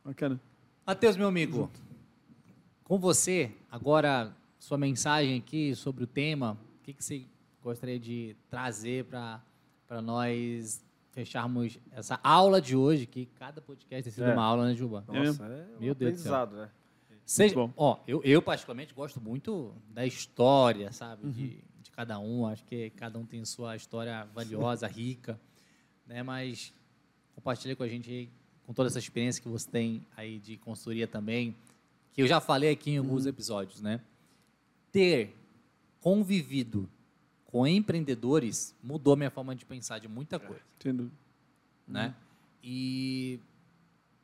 Bacana. 0.03 0.39
Matheus, 0.85 1.15
meu 1.15 1.27
amigo, 1.27 1.71
com 2.83 2.97
você, 2.97 3.51
agora 3.71 4.35
sua 4.57 4.77
mensagem 4.77 5.37
aqui 5.37 5.75
sobre 5.75 6.03
o 6.03 6.07
tema, 6.07 6.57
o 6.79 6.83
que, 6.83 6.93
que 6.93 7.03
você 7.03 7.25
gostaria 7.63 7.99
de 7.99 8.35
trazer 8.49 9.05
para 9.05 9.41
nós 10.01 10.83
fecharmos 11.11 11.77
essa 11.91 12.19
aula 12.23 12.61
de 12.61 12.75
hoje, 12.75 13.05
que 13.05 13.25
cada 13.37 13.61
podcast 13.61 14.03
tem 14.03 14.11
sido 14.11 14.23
É. 14.25 14.33
uma 14.33 14.43
aula, 14.43 14.67
né, 14.67 14.73
Juba? 14.75 15.03
Nossa, 15.07 15.45
é 15.45 15.65
um 15.77 15.79
Meu 15.81 15.93
Deus 15.95 16.13
do 16.13 16.19
céu. 16.19 16.33
aprendizado, 16.35 16.55
né? 16.55 16.69
Seja, 17.31 17.53
bom. 17.55 17.71
ó, 17.77 17.99
eu, 18.07 18.21
eu 18.23 18.41
particularmente 18.41 18.93
gosto 18.93 19.21
muito 19.21 19.73
da 19.89 20.05
história, 20.05 20.91
sabe, 20.91 21.25
Uhum. 21.25 21.31
de, 21.31 21.47
de 21.81 21.91
cada 21.91 22.17
um. 22.19 22.45
Acho 22.47 22.63
que 22.65 22.89
cada 22.91 23.19
um 23.19 23.25
tem 23.25 23.43
sua 23.45 23.75
história 23.75 24.25
valiosa, 24.33 24.87
rica, 24.87 25.39
né? 26.07 26.23
Mas 26.23 26.73
compartilha 27.35 27.75
com 27.75 27.83
a 27.83 27.87
gente 27.87 28.29
com 28.65 28.73
toda 28.73 28.87
essa 28.87 28.99
experiência 28.99 29.41
que 29.41 29.49
você 29.49 29.69
tem 29.69 30.05
aí 30.17 30.39
de 30.39 30.57
consultoria 30.57 31.07
também, 31.07 31.55
que 32.13 32.21
eu 32.21 32.27
já 32.27 32.39
falei 32.39 32.71
aqui 32.71 32.91
em 32.91 32.99
Uhum. 32.99 33.05
alguns 33.05 33.25
episódios, 33.25 33.81
né? 33.81 34.01
Ter 34.91 35.35
convivido 36.01 36.89
com 37.45 37.65
empreendedores 37.67 38.75
mudou 38.83 39.15
minha 39.15 39.29
forma 39.31 39.55
de 39.55 39.65
pensar 39.65 39.99
de 39.99 40.07
muita 40.07 40.39
coisa 40.39 40.61
Sem 40.79 40.93
dúvida. 40.95 41.15
né? 41.87 42.15
E 42.63 43.39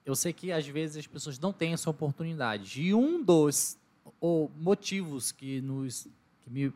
eu 0.05 0.15
sei 0.15 0.31
que 0.33 0.51
às 0.51 0.67
vezes 0.67 0.97
as 0.97 1.07
pessoas 1.07 1.39
não 1.39 1.51
têm 1.51 1.73
essa 1.73 1.89
oportunidade. 1.89 2.81
E 2.81 2.93
um 2.93 3.23
dos 3.23 3.77
o, 4.21 4.49
motivos 4.57 5.31
que 5.31 5.61
nos 5.61 6.07
que 6.43 6.49
me 6.49 6.71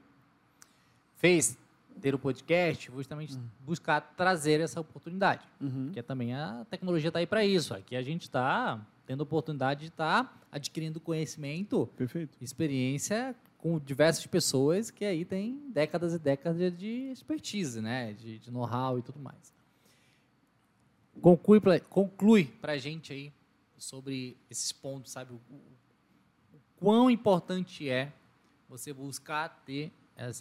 fez 1.17 1.57
ter 2.01 2.15
o 2.15 2.19
podcast 2.19 2.89
foi 2.89 2.97
justamente 2.99 3.37
buscar 3.65 3.99
trazer 4.15 4.61
essa 4.61 4.79
oportunidade, 4.79 5.45
Uhum. 5.59 5.85
porque 5.87 6.01
também 6.01 6.33
a 6.33 6.65
tecnologia 6.69 7.09
está 7.09 7.19
aí 7.19 7.27
para 7.27 7.43
isso. 7.45 7.73
Aqui 7.73 7.95
a 7.95 8.01
gente 8.01 8.23
está 8.23 8.79
tendo 9.05 9.21
a 9.21 9.23
oportunidade 9.23 9.81
de 9.81 9.87
estar 9.87 10.39
adquirindo 10.51 10.99
conhecimento, 10.99 11.87
Perfeito. 11.97 12.37
experiência 12.41 13.35
com 13.57 13.77
diversas 13.77 14.25
pessoas 14.25 14.89
que 14.89 15.03
aí 15.03 15.25
têm 15.25 15.61
décadas 15.73 16.13
e 16.13 16.19
décadas 16.19 16.77
de 16.77 17.11
expertise, 17.11 17.81
né? 17.81 18.13
De, 18.13 18.39
de 18.39 18.49
know-how 18.49 18.97
e 18.97 19.01
tudo 19.01 19.19
mais. 19.19 19.53
Conclui 21.21 21.59
pra, 21.59 21.79
conclui 21.79 22.45
pra 22.45 22.77
gente 22.77 23.11
aí 23.13 23.31
sobre 23.77 24.37
esses 24.49 24.71
pontos, 24.71 25.11
sabe? 25.11 25.33
O, 25.33 25.35
o- 25.53 25.57
o 26.53 26.59
quão 26.77 27.09
importante 27.09 27.89
é 27.89 28.11
você 28.67 28.93
buscar 28.93 29.49
ter 29.65 29.91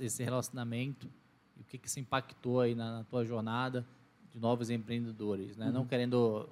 esse 0.01 0.23
relacionamento 0.25 1.09
e 1.57 1.61
o 1.61 1.65
que, 1.65 1.79
que 1.79 1.87
isso 1.89 2.01
impactou 2.01 2.61
aí 2.61 2.75
na, 2.75 2.99
na 2.99 3.05
tua 3.05 3.25
jornada 3.25 3.87
de 4.33 4.39
novos 4.39 4.71
empreendedores, 4.71 5.57
né? 5.57 5.71
Não 5.71 5.87
querendo 5.87 6.49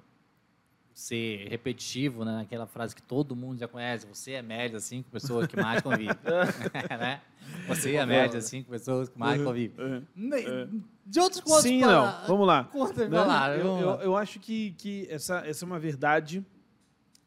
ser 0.99 1.47
repetitivo, 1.47 2.25
né? 2.25 2.41
Aquela 2.41 2.65
frase 2.65 2.95
que 2.95 3.03
todo 3.03 3.35
mundo 3.35 3.59
já 3.59 3.67
conhece, 3.67 4.07
você 4.07 4.31
é 4.31 4.41
média, 4.41 4.77
assim, 4.77 5.03
com 5.03 5.11
pessoas 5.11 5.45
que 5.45 5.55
mais 5.55 5.79
convivem, 5.83 6.07
né? 6.99 7.21
Você 7.67 7.93
é 7.93 8.03
média, 8.03 8.39
com 8.41 8.71
pessoas 8.71 9.07
que 9.07 9.19
mais 9.19 9.39
convivem. 9.39 10.07
Nem- 10.15 10.83
De 11.05 11.19
outros 11.19 11.39
contos, 11.41 11.61
Sim, 11.61 11.81
para- 11.81 11.91
não. 12.21 12.27
Vamos 12.27 12.47
lá. 12.47 12.63
Conta 12.63 13.07
Né? 13.07 13.15
falar, 13.15 13.59
eu, 13.59 13.65
eu, 13.77 13.85
lá. 13.89 13.95
eu 14.03 14.17
acho 14.17 14.39
que, 14.39 14.71
que 14.71 15.05
essa, 15.07 15.45
essa 15.45 15.63
é 15.63 15.67
uma 15.67 15.77
verdade. 15.77 16.43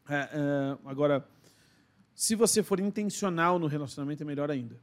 É, 0.09 0.15
é, 0.15 0.77
agora, 0.85 1.25
se 2.13 2.35
você 2.35 2.61
for 2.61 2.77
intencional 2.81 3.57
no 3.57 3.67
relacionamento, 3.67 4.21
é 4.21 4.25
melhor 4.25 4.51
ainda. 4.51 4.75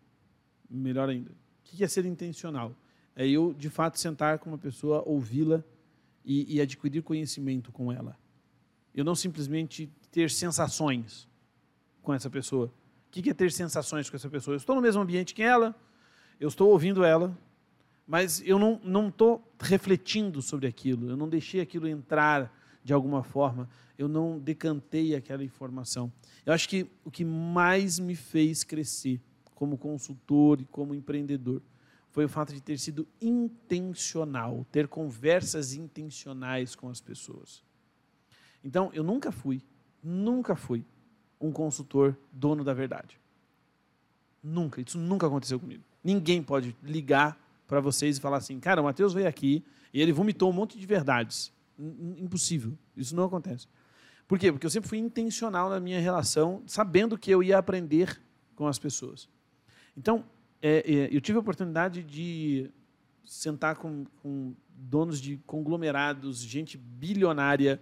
Melhor 0.70 1.10
ainda. 1.10 1.31
O 1.31 1.35
que 1.77 1.85
é 1.85 1.89
ser 1.89 2.06
intencional? 2.06 2.74
É 3.15 3.28
eu, 3.28 3.52
de 3.52 3.69
fato, 3.69 3.98
sentar 3.98 4.39
com 4.39 4.48
uma 4.48 4.59
pessoa, 4.59 5.02
ouvi-la 5.05 5.62
e, 6.24 6.56
e 6.56 6.59
adquirir 6.59 7.02
conhecimento 7.02 7.70
com 7.70 7.93
ela. 7.93 8.16
Eu 8.99 9.05
não 9.05 9.15
simplesmente 9.15 9.89
ter 10.11 10.29
sensações 10.29 11.29
com 12.03 12.12
essa 12.12 12.29
pessoa. 12.29 12.66
O 13.07 13.11
que 13.12 13.31
é 13.31 13.33
ter 13.33 13.53
sensações 13.53 14.11
com 14.11 14.16
essa 14.16 14.29
pessoa? 14.29 14.55
Eu 14.55 14.59
estou 14.59 14.75
no 14.75 14.83
mesmo 14.83 15.01
ambiente 15.01 15.33
que 15.35 15.41
ela, 15.41 15.73
eu 16.41 16.49
estou 16.49 16.70
ouvindo 16.70 17.05
ela, 17.05 17.39
mas 18.05 18.43
eu 18.45 18.59
não 18.59 18.81
não 18.83 19.07
estou 19.07 19.55
refletindo 19.61 20.43
sobre 20.43 20.66
aquilo. 20.66 21.09
Eu 21.09 21.16
não 21.16 21.29
deixei 21.29 21.61
aquilo 21.61 21.87
entrar 21.87 22.53
de 22.83 22.93
alguma 22.93 23.23
forma. 23.23 23.70
Eu 23.97 24.09
não 24.09 24.37
decantei 24.37 25.15
aquela 25.15 25.45
informação. 25.45 26.12
Eu 26.45 26.53
acho 26.53 26.69
que 26.69 26.85
o 27.05 27.11
que 27.11 27.25
mais 27.25 28.01
me 28.01 28.16
fez 28.16 28.65
crescer 28.65 29.20
como 29.55 29.79
consultor 29.79 30.61
e 30.61 30.65
como 30.65 30.93
empreendedor 30.93 31.62
foi 32.11 32.25
o 32.25 32.29
fato 32.29 32.53
de 32.53 32.61
ter 32.61 32.81
sido 32.81 33.07
intencional, 33.23 34.66
ter 34.73 34.89
conversas 34.89 35.73
intencionais 35.73 36.75
com 36.75 36.89
as 36.89 37.01
pessoas. 37.01 37.68
Então, 38.69 38.90
eu 38.93 39.03
nunca 39.03 39.32
fui, 39.32 39.62
nunca 40.05 40.55
fui 40.55 40.85
um 41.40 41.51
consultor 41.51 42.15
dono 42.31 42.62
da 42.62 42.74
verdade. 42.74 43.19
Nunca, 44.45 44.82
isso 44.82 44.99
nunca 44.99 45.27
aconteceu 45.27 45.59
comigo. 45.59 45.82
Ninguém 46.05 46.43
pode 46.43 46.77
ligar 46.82 47.40
para 47.66 47.81
vocês 47.81 48.19
e 48.19 48.20
falar 48.20 48.36
assim, 48.36 48.61
cara, 48.61 48.82
o 48.82 48.85
Matheus 48.85 49.15
veio 49.15 49.27
aqui 49.27 49.65
e 49.90 50.03
ele 50.03 50.12
vomitou 50.12 50.51
um 50.51 50.53
monte 50.53 50.78
de 50.78 50.86
verdades. 50.86 51.51
Im- 51.78 52.24
Impossível, 52.24 52.77
isso 52.95 53.16
não 53.16 53.24
acontece. 53.24 53.66
Por 54.27 54.39
quê? 54.39 54.53
Porque 54.53 54.66
eu 54.66 54.70
sempre 54.70 54.86
fui 54.86 54.99
intencional 54.99 55.70
na 55.70 55.81
minha 55.81 55.99
relação, 55.99 56.62
sabendo 56.66 57.16
que 57.16 57.31
eu 57.31 57.43
ia 57.43 57.57
aprender 57.57 58.20
com 58.55 58.66
as 58.66 58.78
pessoas. 58.78 59.31
Então, 59.97 60.27
é, 60.61 60.81
é, 60.81 61.09
eu 61.16 61.23
tive 61.23 61.39
a 61.39 61.40
oportunidade 61.40 62.03
de 62.03 62.70
sentar 63.24 63.77
com, 63.77 64.05
com 64.23 64.53
donos 64.77 65.19
de 65.23 65.39
conglomerados, 65.47 66.40
gente 66.43 66.77
bilionária. 66.77 67.81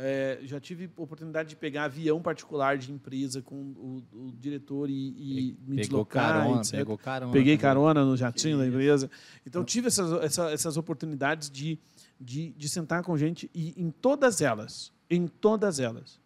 É, 0.00 0.38
já 0.42 0.58
tive 0.60 0.90
oportunidade 0.96 1.48
de 1.50 1.56
pegar 1.56 1.84
avião 1.84 2.20
particular 2.22 2.78
de 2.78 2.92
empresa 2.92 3.42
com 3.42 3.54
o, 3.56 4.04
o 4.12 4.32
diretor 4.38 4.88
e, 4.88 4.94
e 4.94 5.56
me 5.66 5.76
deslocar, 5.82 6.32
carona, 6.34 6.60
etc. 6.60 6.72
pegou 6.78 6.98
carona. 6.98 7.32
Peguei 7.32 7.58
carona 7.58 8.04
no 8.04 8.16
jatinho 8.16 8.58
da 8.58 8.66
empresa. 8.66 9.10
Então, 9.46 9.64
tive 9.64 9.88
essas, 9.88 10.12
essa- 10.22 10.50
essas 10.50 10.76
oportunidades 10.76 11.50
de, 11.50 11.78
de, 12.20 12.50
de 12.50 12.68
sentar 12.68 13.02
com 13.02 13.16
gente 13.16 13.50
e 13.54 13.74
em 13.76 13.90
todas 13.90 14.40
elas, 14.40 14.92
em 15.10 15.26
todas 15.26 15.80
elas, 15.80 16.20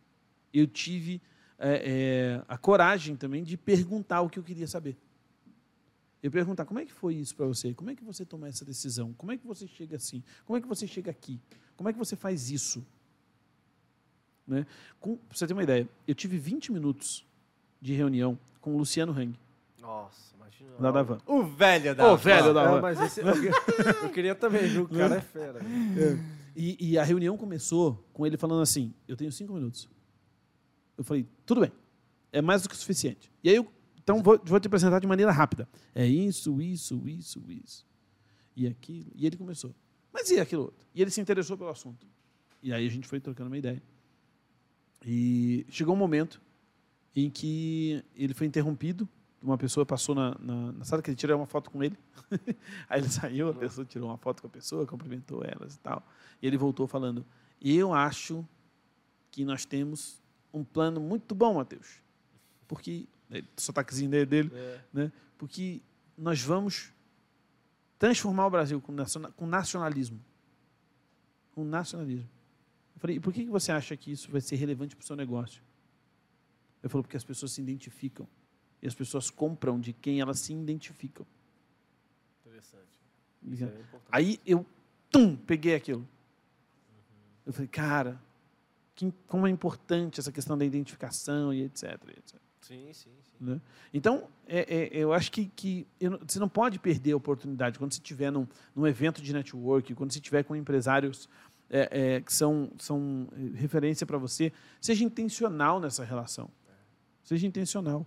eu 0.53 0.67
tive 0.67 1.21
é, 1.59 1.83
é, 2.41 2.45
a 2.49 2.59
coragem 2.59 3.17
também 3.17 3.43
de 3.43 3.57
perguntar 3.57 4.21
o 4.21 4.29
que 4.29 4.39
eu 4.39 4.43
queria 4.43 4.67
saber. 4.67 4.97
Eu 6.23 6.31
perguntar, 6.31 6.65
como 6.65 6.79
é 6.79 6.85
que 6.85 6.93
foi 6.93 7.15
isso 7.17 7.35
para 7.35 7.47
você? 7.47 7.75
Como 7.75 7.91
é 7.91 7.97
que 7.97 8.05
você 8.05 8.25
tomou 8.25 8.47
essa 8.49 8.65
decisão? 8.65 9.13
Como 9.15 9.33
é 9.33 9.37
que 9.37 9.45
você 9.47 9.67
chega 9.67 9.97
assim? 9.97 10.23
Como 10.47 10.57
é 10.57 10.61
que 10.61 10.69
você 10.69 10.87
chega 10.87 11.11
aqui? 11.11 11.41
Como 11.77 11.89
é 11.89 11.93
que 11.93 11.99
você 11.99 12.15
faz 12.15 12.49
isso? 12.51 12.87
Né? 14.47 14.67
Com, 15.01 15.17
pra 15.17 15.37
você 15.37 15.47
ter 15.47 15.53
uma 15.53 15.63
ideia, 15.63 15.89
eu 16.07 16.15
tive 16.15 16.37
20 16.39 16.73
minutos 16.73 17.25
de 17.81 17.93
reunião 17.95 18.39
com 18.61 18.75
o 18.75 18.79
Luciano 18.79 19.13
Hang, 19.13 19.35
Nossa, 19.81 20.35
imagina. 20.37 20.71
da. 20.79 21.19
O 21.27 21.43
velho 21.45 21.95
da 21.95 22.13
Ô, 22.13 22.17
velho 22.17 22.55
da 22.55 22.63
É, 22.63 22.69
van. 22.69 22.81
mas 22.81 23.01
esse, 23.01 23.21
eu, 23.21 24.11
queria 24.11 24.35
também, 24.35 24.67
viu? 24.69 24.85
O 24.85 24.89
cara 24.89 25.17
é 25.17 25.21
fera. 25.21 25.59
velho. 25.61 26.19
E, 26.55 26.91
e 26.93 26.99
a 26.99 27.03
reunião 27.05 27.37
começou 27.37 28.05
com 28.13 28.27
ele 28.27 28.37
falando 28.37 28.63
assim: 28.63 28.93
Eu 29.09 29.17
tenho 29.17 29.33
cinco 29.33 29.53
minutos. 29.55 29.89
Eu 30.99 31.03
falei: 31.05 31.27
Tudo 31.47 31.61
bem, 31.63 31.73
é 32.33 32.43
mais 32.43 32.63
do 32.63 32.69
que 32.69 32.75
o 32.75 32.79
suficiente. 32.79 33.31
E 33.43 33.49
aí 33.49 33.57
eu, 33.57 33.67
então 34.03 34.23
vou, 34.23 34.41
vou 34.45 34.61
te 34.61 34.67
apresentar 34.67 34.99
de 35.01 35.07
maneira 35.07 35.33
rápida. 35.33 35.69
É 35.95 36.07
isso, 36.07 36.61
isso, 36.61 37.01
isso, 37.09 37.43
isso. 37.49 37.87
E 38.55 38.67
aquilo. 38.67 39.11
E 39.15 39.27
ele 39.27 39.37
começou. 39.37 39.75
Mas 40.13 40.31
e 40.31 40.39
aquilo 40.39 40.65
outro? 40.65 40.87
E 40.95 41.01
ele 41.01 41.11
se 41.11 41.21
interessou 41.21 41.57
pelo 41.57 41.71
assunto. 41.71 42.07
E 42.63 42.73
aí 42.73 42.87
a 42.87 42.91
gente 42.91 43.09
foi 43.09 43.19
trocando 43.19 43.49
uma 43.51 43.57
ideia. 43.59 43.83
E 45.05 45.67
chegou 45.69 45.95
um 45.95 45.99
momento 45.99 46.41
em 47.15 47.29
que 47.31 48.05
ele 48.15 48.35
foi 48.35 48.47
interrompido. 48.47 49.09
Uma 49.43 49.59
pessoa 49.59 49.85
passou 49.85 50.15
na, 50.15 50.37
na, 50.39 50.73
na 50.73 50.85
sala 50.85 51.03
que 51.03 51.11
ele 51.11 51.17
tirou 51.17 51.37
uma 51.37 51.47
foto 51.47 51.71
com 51.71 51.83
ele. 51.83 51.99
Aí 52.89 53.01
ele 53.01 53.09
saiu, 53.09 53.49
a 53.49 53.55
pessoa 53.55 53.85
tirou 53.85 54.09
uma 54.09 54.17
foto 54.17 54.41
com 54.41 54.47
a 54.47 54.51
pessoa, 54.51 54.87
cumprimentou 54.87 55.43
elas 55.45 55.75
e 55.75 55.81
tal. 55.81 56.07
E 56.41 56.47
ele 56.47 56.57
voltou 56.57 56.87
falando: 56.87 57.27
Eu 57.61 57.93
acho 57.93 58.47
que 59.33 59.45
nós 59.45 59.65
temos 59.65 60.23
um 60.55 60.63
plano 60.63 61.01
muito 61.01 61.35
bom, 61.35 61.55
Matheus. 61.55 62.01
Porque, 62.69 63.07
né, 63.29 63.43
sotaquezinho 63.57 64.11
dele, 64.11 64.27
dele 64.27 64.51
É. 64.55 64.81
né? 64.93 65.13
Porque 65.37 65.83
nós 66.17 66.41
vamos 66.41 66.93
transformar 67.99 68.47
o 68.47 68.51
Brasil 68.51 68.81
com 68.81 69.47
nacionalismo. 69.47 70.21
Com 71.53 71.65
nacionalismo. 71.65 72.29
Eu 72.95 73.01
falei, 73.01 73.17
e 73.17 73.21
por 73.21 73.33
que 73.33 73.45
você 73.45 73.73
acha 73.73 73.97
que 73.97 74.13
isso 74.13 74.31
vai 74.31 74.41
ser 74.41 74.57
relevante 74.57 74.95
para 74.95 75.03
o 75.03 75.07
seu 75.07 75.17
negócio? 75.17 75.63
Ele 76.83 76.89
falou, 76.91 77.03
porque 77.03 77.17
as 77.17 77.25
pessoas 77.25 77.53
se 77.53 77.61
identificam. 77.61 78.27
E 78.81 78.87
as 78.87 78.95
pessoas 78.95 79.31
compram 79.31 79.79
de 79.79 79.93
quem 79.93 80.21
elas 80.21 80.41
se 80.41 80.53
identificam. 80.53 81.25
Interessante. 82.45 83.01
É 83.45 83.65
importante. 83.65 84.09
Aí 84.11 84.41
eu, 84.45 84.67
tum, 85.11 85.37
peguei 85.37 85.75
aquilo. 85.75 86.07
Eu 87.47 87.53
falei, 87.53 87.69
cara, 87.69 88.21
que, 88.95 89.13
como 89.27 89.47
é 89.47 89.51
importante 89.51 90.21
essa 90.21 90.33
questão 90.33 90.57
da 90.59 90.65
identificação 90.65 91.53
e 91.53 91.63
etc. 91.63 91.83
e 92.09 92.19
etc. 92.19 92.41
Sim, 92.61 92.93
sim, 92.93 93.11
sim. 93.23 93.33
né? 93.41 93.61
Então, 93.93 94.29
é- 94.47 94.75
é- 94.75 94.91
eu 94.93 95.13
acho 95.13 95.33
que, 95.33 95.47
que 95.47 95.87
eu 96.01 96.19
você 96.27 96.39
não 96.39 96.49
pode 96.49 96.79
perder 96.79 97.13
a 97.13 97.17
oportunidade 97.17 97.77
quando 97.77 97.93
você 97.93 97.99
estiver 97.99 98.31
num, 98.31 98.47
num 98.75 98.87
evento 98.87 99.21
de 99.21 99.33
network, 99.33 99.93
quando 99.95 100.13
você 100.13 100.19
estiver 100.19 100.45
com 100.45 100.55
empresários 100.55 101.29
é, 101.73 101.89
é, 102.17 102.21
que 102.21 102.33
são, 102.33 102.71
são 102.79 103.27
eh, 103.33 103.51
referência 103.55 104.07
para 104.07 104.19
você, 104.19 104.53
seja 104.81 105.03
intencional 105.05 105.81
nessa 105.81 106.05
relação. 106.05 106.49
Seja 107.25 107.47
intencional. 107.47 108.07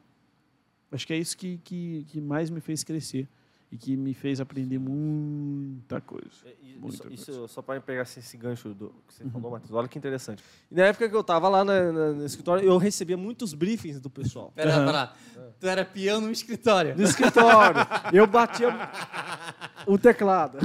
Acho 0.92 1.08
que 1.08 1.14
é 1.14 1.18
isso 1.18 1.36
que, 1.36 1.58
que, 1.64 2.06
que 2.08 2.22
mais 2.22 2.50
me 2.50 2.62
fez 2.62 2.84
crescer 2.84 3.28
e 3.72 3.78
que 3.78 3.98
me 3.98 4.14
fez 4.14 4.40
aprender 4.40 4.78
muita 4.78 6.00
coisa. 6.00 6.30
É, 6.46 6.56
e- 6.62 6.76
Muita 6.78 6.96
Isso, 6.96 7.04
coisa. 7.04 7.32
isso 7.32 7.48
só 7.48 7.62
para 7.62 7.82
pegar 7.82 8.04
assim, 8.04 8.20
esse 8.20 8.38
gancho 8.38 8.74
do 8.74 8.94
que 9.08 9.14
você 9.16 9.24
Uhum. 9.24 9.32
falou, 9.32 9.52
Matheus. 9.52 9.72
Olha 9.72 9.88
que 9.88 9.98
interessante. 9.98 10.44
E 10.70 10.76
na 10.76 10.84
época 10.84 11.10
que 11.10 11.16
eu 11.16 11.22
estava 11.22 11.50
lá 11.50 11.64
na- 11.66 11.92
na- 11.92 12.12
no 12.12 12.26
escritório, 12.26 12.64
eu 12.64 12.78
recebia 12.78 13.18
muitos 13.18 13.54
briefings 13.54 14.00
do 14.00 14.10
pessoal. 14.10 14.52
Pera, 14.56 14.76
Aham. 14.76 14.86
pera. 14.86 15.14
Tu 15.60 15.68
era 15.68 15.84
peão 15.86 16.22
no 16.22 16.32
escritório. 16.32 16.96
No 16.98 17.04
escritório. 17.04 17.82
eu 18.14 18.26
batia 18.28 18.70
o 19.88 19.98
teclado. 19.98 20.58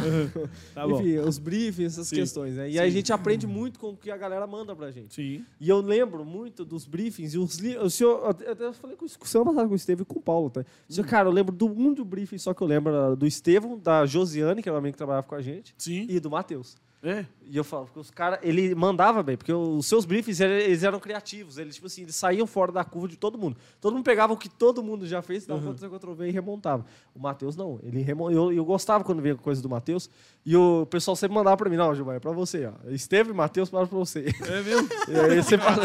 Tá 0.75 0.87
bom. 0.87 1.01
Enfim, 1.01 1.19
os 1.19 1.39
briefings, 1.39 1.93
essas 1.95 2.09
Sim. 2.09 2.17
questões. 2.17 2.55
Né? 2.55 2.71
E 2.71 2.79
aí 2.79 2.89
a 2.89 2.91
gente 2.93 3.13
aprende 3.13 3.47
muito 3.47 3.79
com 3.79 3.91
o 3.91 3.97
que 3.97 4.11
a 4.11 4.17
galera 4.17 4.47
manda 4.47 4.75
pra 4.75 4.91
gente. 4.91 5.15
Sim. 5.15 5.45
E 5.61 5.69
eu 5.69 5.81
lembro 5.81 6.25
muito 6.25 6.65
dos 6.65 6.87
briefings. 6.87 7.35
E 7.35 7.39
os 7.39 7.59
li... 7.59 7.77
o 7.77 7.91
senhor, 7.91 8.35
eu 8.45 8.51
até- 8.53 8.73
falei 8.73 8.97
com 8.97 9.05
o 9.05 9.09
semana 9.09 9.51
passada 9.51 9.67
com 9.69 9.75
o 9.75 9.77
Estevam 9.77 10.03
e 10.03 10.07
com 10.07 10.19
o 10.19 10.23
Paulo. 10.23 10.51
Tá? 10.51 10.65
O 10.89 10.93
senhor, 10.93 11.07
cara, 11.07 11.29
eu 11.29 11.33
lembro 11.33 11.55
do 11.55 11.67
um 11.67 11.93
do 11.93 12.05
briefing 12.05 12.39
só 12.39 12.55
que 12.55 12.63
eu 12.63 12.67
lembro 12.67 13.17
do 13.17 13.27
Estevam, 13.27 13.79
da 13.79 14.07
Josiane, 14.07 14.63
que 14.63 14.69
era 14.69 14.75
uma 14.75 14.81
amiga 14.81 14.93
que 14.93 14.99
trabalhava 14.99 15.27
com 15.27 15.35
a 15.35 15.43
gente, 15.43 15.75
Sim. 15.77 16.07
e 16.09 16.19
do 16.21 16.31
Matheus. 16.31 16.77
É. 17.03 17.25
E 17.47 17.57
eu 17.57 17.65
falo, 17.65 17.87
porque 17.87 17.99
os 17.99 18.11
caras, 18.11 18.39
ele 18.43 18.75
mandava 18.75 19.23
bem, 19.23 19.35
porque 19.37 19.53
os 19.53 19.87
seus 19.87 20.05
briefings, 20.05 20.39
ele- 20.39 20.65
eles 20.65 20.83
eram 20.85 21.01
criativos, 21.01 21.57
eles, 21.57 21.75
tipo 21.77 21.87
assim, 21.87 22.03
eles 22.03 22.15
saíam 22.15 22.47
fora 22.47 22.71
da 22.71 22.85
curva 22.85 23.09
de 23.09 23.17
todo 23.17 23.39
mundo. 23.39 23.57
Todo 23.81 23.95
mundo 23.95 24.05
pegava 24.05 24.33
o 24.35 24.37
que 24.37 24.51
todo 24.51 24.83
mundo 24.83 25.07
já 25.07 25.23
fez, 25.23 25.47
dava 25.47 25.67
Uhum. 25.67 25.75
Ctrl 25.75 25.97
Ctrl 25.97 26.25
e 26.25 26.31
remontava. 26.31 26.85
O 27.15 27.19
Matheus 27.19 27.57
não, 27.57 27.81
ele 27.83 28.03
remo... 28.03 28.31
eu, 28.31 28.53
eu 28.53 28.65
gostava 28.67 29.03
quando 29.03 29.23
vinha 29.23 29.35
coisa 29.35 29.63
do 29.63 29.69
Matheus, 29.69 30.11
e 30.45 30.57
o 30.57 30.87
pessoal 30.87 31.15
sempre 31.17 31.35
mandava 31.35 31.57
pra 31.57 31.69
mim, 31.69 31.77
não, 31.77 31.95
Gilmar, 31.95 32.17
é 32.17 32.21
pra 32.21 32.33
você, 32.33 32.67
ó. 32.67 32.73
Esteve 32.91 33.31
e 33.31 33.35
Matheus 33.35 33.69
para 33.69 33.87
pra 33.87 33.99
você. 33.99 34.27
É 34.49 34.63
mesmo? 34.63 34.89
E 35.09 35.19
aí 35.19 35.43
você 35.43 35.59
fala, 35.59 35.83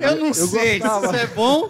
Eu 0.00 0.16
não 0.16 0.32
sei 0.34 0.78
gostava. 0.78 1.08
se 1.08 1.14
isso 1.16 1.24
é 1.24 1.26
bom 1.34 1.62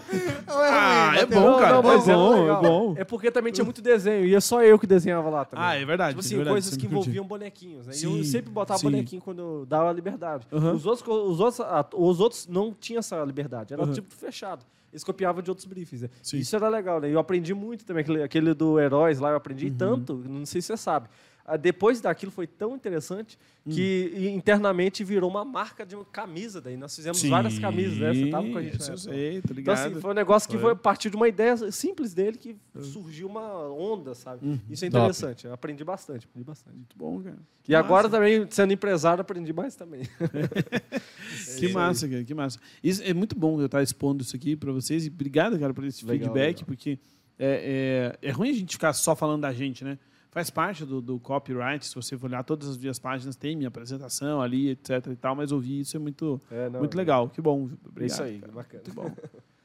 ou 0.48 0.64
é 0.64 0.68
Ah, 0.70 1.06
ruim. 1.10 1.18
é 1.18 1.20
Matheus. 1.22 1.42
bom, 1.42 1.58
cara. 1.58 1.82
Não, 1.82 1.92
é 1.92 1.98
bom, 1.98 2.48
é 2.50 2.60
bom. 2.62 2.94
É 2.98 3.04
porque 3.04 3.30
também 3.30 3.52
tinha 3.52 3.64
muito 3.64 3.80
desenho, 3.82 4.24
e 4.26 4.34
é 4.34 4.40
só 4.40 4.62
eu 4.62 4.78
que 4.78 4.86
desenhava 4.86 5.28
lá 5.30 5.44
também. 5.44 5.64
Ah, 5.64 5.74
é 5.74 5.84
verdade. 5.84 6.10
Tipo 6.10 6.20
é 6.20 6.24
assim, 6.26 6.36
verdade, 6.36 6.54
coisas 6.54 6.76
que 6.76 6.86
envolviam 6.86 7.24
bonequinhos, 7.26 7.86
né? 7.86 7.92
E 7.92 7.96
Sim. 7.96 8.18
eu 8.18 8.24
sempre 8.24 8.50
botava 8.50 8.78
Sim. 8.78 8.86
bonequinho 8.90 9.22
quando 9.22 9.64
dava 9.66 9.92
liberdade. 9.92 10.46
Aham. 10.52 10.72
Os, 10.72 10.86
outros, 10.86 11.06
os, 11.08 11.40
outros, 11.40 11.60
a- 11.60 11.86
os 11.94 12.20
outros 12.20 12.46
não 12.46 12.72
tinham 12.78 12.98
essa 13.00 13.22
liberdade, 13.24 13.72
era 13.74 13.82
Aham. 13.82 13.92
tipo 13.92 14.12
fechado. 14.14 14.64
Eles 14.92 15.04
copiavam 15.04 15.42
de 15.42 15.50
outros 15.50 15.66
briefings. 15.66 16.02
né? 16.02 16.08
Isso 16.34 16.56
era 16.56 16.68
legal, 16.68 17.00
né? 17.00 17.10
Eu 17.12 17.18
aprendi 17.18 17.52
muito 17.52 17.84
também, 17.84 18.00
aquele, 18.02 18.22
aquele 18.22 18.54
do 18.54 18.78
Heróis 18.80 19.18
lá, 19.18 19.30
eu 19.30 19.36
aprendi 19.36 19.66
Uhum. 19.66 19.74
tanto, 19.76 20.14
não 20.26 20.46
sei 20.46 20.60
se 20.62 20.68
você 20.68 20.76
sabe. 20.76 21.08
Ah, 21.48 21.56
Depois 21.56 22.00
daquilo 22.00 22.32
foi 22.32 22.46
tão 22.46 22.74
interessante 22.74 23.38
Hum. 23.64 23.70
que 23.72 24.30
internamente 24.32 25.02
virou 25.02 25.28
uma 25.28 25.44
marca 25.44 25.84
de 25.84 25.96
uma 25.96 26.04
camisa 26.04 26.60
daí. 26.60 26.76
Nós 26.76 26.94
fizemos 26.94 27.20
várias 27.24 27.58
camisas, 27.58 27.98
né? 27.98 28.14
Você 28.14 28.30
tava 28.30 28.48
com 28.48 28.58
a 28.58 28.62
gente 28.62 28.78
na 28.78 28.86
eu 28.86 28.96
sei, 28.98 29.32
tô 29.32 29.38
Então, 29.38 29.56
ligado. 29.56 29.78
assim, 29.90 30.00
foi 30.00 30.10
um 30.12 30.14
negócio 30.14 30.48
que 30.48 30.54
Foi. 30.54 30.62
foi 30.62 30.72
a 30.72 30.76
partir 30.76 31.10
de 31.10 31.16
uma 31.16 31.26
ideia 31.26 31.56
simples 31.72 32.14
dele 32.14 32.36
que 32.38 32.56
surgiu 32.80 33.26
uma 33.26 33.68
onda, 33.68 34.14
sabe? 34.14 34.46
Uhum. 34.46 34.60
Isso 34.70 34.84
é 34.84 34.88
Top. 34.90 34.98
interessante. 35.02 35.46
Eu 35.46 35.52
aprendi 35.52 35.82
bastante, 35.82 36.26
aprendi 36.26 36.46
bastante. 36.46 36.76
Muito 36.76 36.96
bom, 36.96 37.20
cara. 37.20 37.38
E 37.68 37.74
agora 37.74 38.08
também, 38.08 38.46
sendo 38.50 38.72
empresário, 38.72 39.20
aprendi 39.22 39.52
mais 39.52 39.74
também. 39.74 40.02
Que 41.58 41.68
massa, 41.72 42.08
cara, 42.08 42.24
que 42.24 42.34
massa. 42.34 42.58
Isso 42.82 43.02
é 43.02 43.12
muito 43.12 43.36
bom 43.36 43.58
eu 43.60 43.66
estar 43.66 43.82
expondo 43.82 44.22
isso 44.22 44.34
aqui 44.36 44.54
para 44.56 44.72
vocês 44.72 45.06
e 45.06 45.08
obrigado, 45.08 45.58
cara, 45.58 45.72
por 45.74 45.84
esse 45.84 46.04
Legal, 46.04 46.28
feedback, 46.32 46.56
legal. 46.58 46.66
porque 46.66 46.98
é, 47.38 48.16
é, 48.22 48.28
é 48.28 48.30
ruim 48.30 48.50
a 48.50 48.52
gente 48.52 48.72
ficar 48.72 48.92
só 48.92 49.14
falando 49.16 49.42
da 49.42 49.52
gente, 49.52 49.84
né? 49.84 49.98
Faz 50.36 50.50
parte 50.50 50.84
do, 50.84 51.00
do 51.00 51.18
copyright, 51.18 51.86
se 51.86 51.94
você 51.94 52.14
for 52.18 52.26
olhar 52.26 52.44
todas 52.44 52.68
as 52.68 52.76
minhas 52.76 52.98
páginas, 52.98 53.36
tem 53.36 53.56
minha 53.56 53.68
apresentação 53.68 54.42
ali, 54.42 54.68
etc 54.68 55.06
e 55.10 55.16
tal, 55.16 55.34
mas 55.34 55.50
ouvir 55.50 55.80
isso 55.80 55.96
é 55.96 55.98
muito, 55.98 56.38
É, 56.50 56.68
não, 56.68 56.80
muito 56.80 56.92
é- 56.92 56.98
legal. 56.98 57.30
Que 57.30 57.40
bom. 57.40 57.70
É 57.84 57.88
Obrigado, 57.88 58.10
isso 58.12 58.22
aí, 58.22 58.38
cara. 58.40 58.52
bacana. 58.52 58.82
Muito 58.84 58.94
bom. 58.94 59.10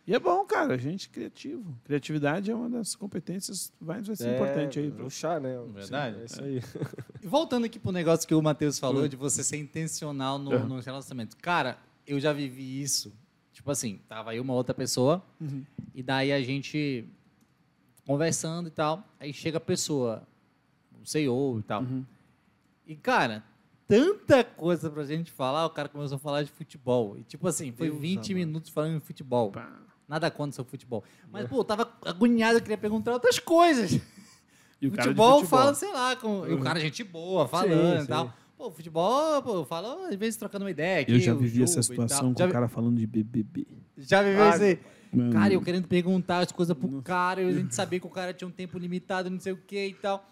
E 0.07 0.15
é 0.15 0.19
bom, 0.19 0.45
cara, 0.45 0.75
a 0.75 0.77
gente 0.77 1.09
criativo. 1.09 1.77
Criatividade 1.83 2.49
é 2.49 2.55
uma 2.55 2.69
das 2.69 2.95
competências 2.95 3.73
que 3.77 3.83
vai 3.83 4.01
ser 4.15 4.29
É, 4.29 4.35
importante 4.35 4.79
aí. 4.79 4.89
pra- 4.89 5.03
O 5.05 5.09
chá, 5.09 5.41
né? 5.41 5.59
Verdade. 5.73 6.21
É 6.21 6.23
isso 6.25 6.41
aí. 6.41 6.61
E 7.21 7.27
voltando 7.27 7.65
aqui 7.65 7.77
pro 7.77 7.91
negócio 7.91 8.25
que 8.25 8.33
o 8.33 8.41
Matheus 8.41 8.77
Hum. 8.77 8.79
falou, 8.79 9.07
de 9.09 9.17
você 9.17 9.43
ser 9.43 9.57
intencional 9.57 10.39
no, 10.39 10.51
Uhum. 10.51 10.67
no 10.67 10.79
relacionamento. 10.79 11.35
Cara, 11.35 11.77
eu 12.07 12.17
já 12.17 12.31
vivi 12.31 12.81
isso. 12.81 13.13
Tipo 13.51 13.69
assim, 13.71 13.99
tava 14.07 14.31
aí 14.31 14.39
uma 14.39 14.53
outra 14.53 14.73
pessoa, 14.73 15.21
Uhum. 15.41 15.65
e 15.93 16.01
daí 16.01 16.31
a 16.31 16.41
gente 16.41 17.05
conversando 18.07 18.67
e 18.69 18.71
tal. 18.71 19.03
Aí 19.19 19.33
chega 19.33 19.57
a 19.57 19.61
pessoa, 19.61 20.23
o 21.01 21.05
CEO 21.05 21.59
e 21.59 21.63
tal. 21.63 21.81
Uhum. 21.83 22.05
E, 22.85 22.95
cara, 22.95 23.43
tanta 23.87 24.43
coisa 24.43 24.89
pra 24.89 25.03
gente 25.03 25.31
falar, 25.31 25.65
o 25.65 25.69
cara 25.69 25.89
começou 25.89 26.15
a 26.15 26.19
falar 26.19 26.43
de 26.43 26.51
futebol. 26.51 27.17
E, 27.17 27.23
tipo 27.23 27.47
assim, 27.47 27.71
foi 27.71 27.89
Deus 27.89 27.99
20 28.01 28.17
amado. 28.17 28.33
minutos 28.35 28.69
falando 28.69 28.99
de 28.99 29.05
futebol. 29.05 29.51
Pá. 29.51 29.69
Nada 30.07 30.29
contra 30.29 30.51
seu 30.53 30.65
futebol. 30.65 31.03
Mas, 31.31 31.47
pô, 31.47 31.57
eu 31.57 31.63
tava 31.63 31.89
agoniado, 32.05 32.57
eu 32.57 32.61
queria 32.61 32.77
perguntar 32.77 33.13
outras 33.13 33.39
coisas. 33.39 33.93
E 34.81 34.87
o 34.87 34.91
cara 34.91 35.03
futebol, 35.03 35.39
futebol. 35.39 35.59
fala, 35.59 35.73
sei 35.73 35.93
lá, 35.93 36.15
com, 36.15 36.45
e 36.47 36.53
o 36.53 36.59
cara 36.59 36.79
é 36.79 36.81
gente 36.81 37.03
boa, 37.03 37.47
falando 37.47 37.97
Sim, 37.99 38.03
e 38.03 38.07
tal. 38.07 38.27
sim. 38.27 38.33
Pô, 38.57 38.69
futebol, 38.71 39.41
pô, 39.41 39.55
eu 39.55 39.65
falo, 39.65 40.05
às 40.05 40.15
vezes 40.15 40.35
trocando 40.37 40.65
uma 40.65 40.71
ideia 40.71 41.01
aqui. 41.01 41.13
Eu 41.13 41.19
já 41.19 41.33
o 41.33 41.37
vivi 41.37 41.63
essa 41.63 41.81
situação 41.81 42.33
com 42.33 42.43
o 42.43 42.51
cara 42.51 42.67
falando 42.67 42.97
de 42.97 43.07
BBB. 43.07 43.65
já 43.97 44.21
viveu 44.21 44.43
Ah, 44.43 44.49
isso 44.49 44.63
aí? 44.63 44.79
Cara, 45.33 45.53
eu 45.53 45.61
querendo 45.61 45.87
perguntar 45.87 46.39
as 46.39 46.51
coisas 46.51 46.77
pro 46.77 47.01
cara, 47.01 47.41
a 47.41 47.51
gente 47.51 47.73
sabia 47.75 47.99
que 47.99 48.05
o 48.05 48.09
cara 48.09 48.33
tinha 48.33 48.47
um 48.47 48.51
tempo 48.51 48.77
limitado, 48.77 49.29
não 49.29 49.39
sei 49.39 49.51
o 49.53 49.57
que 49.57 49.87
e 49.87 49.93
tal. 49.95 50.23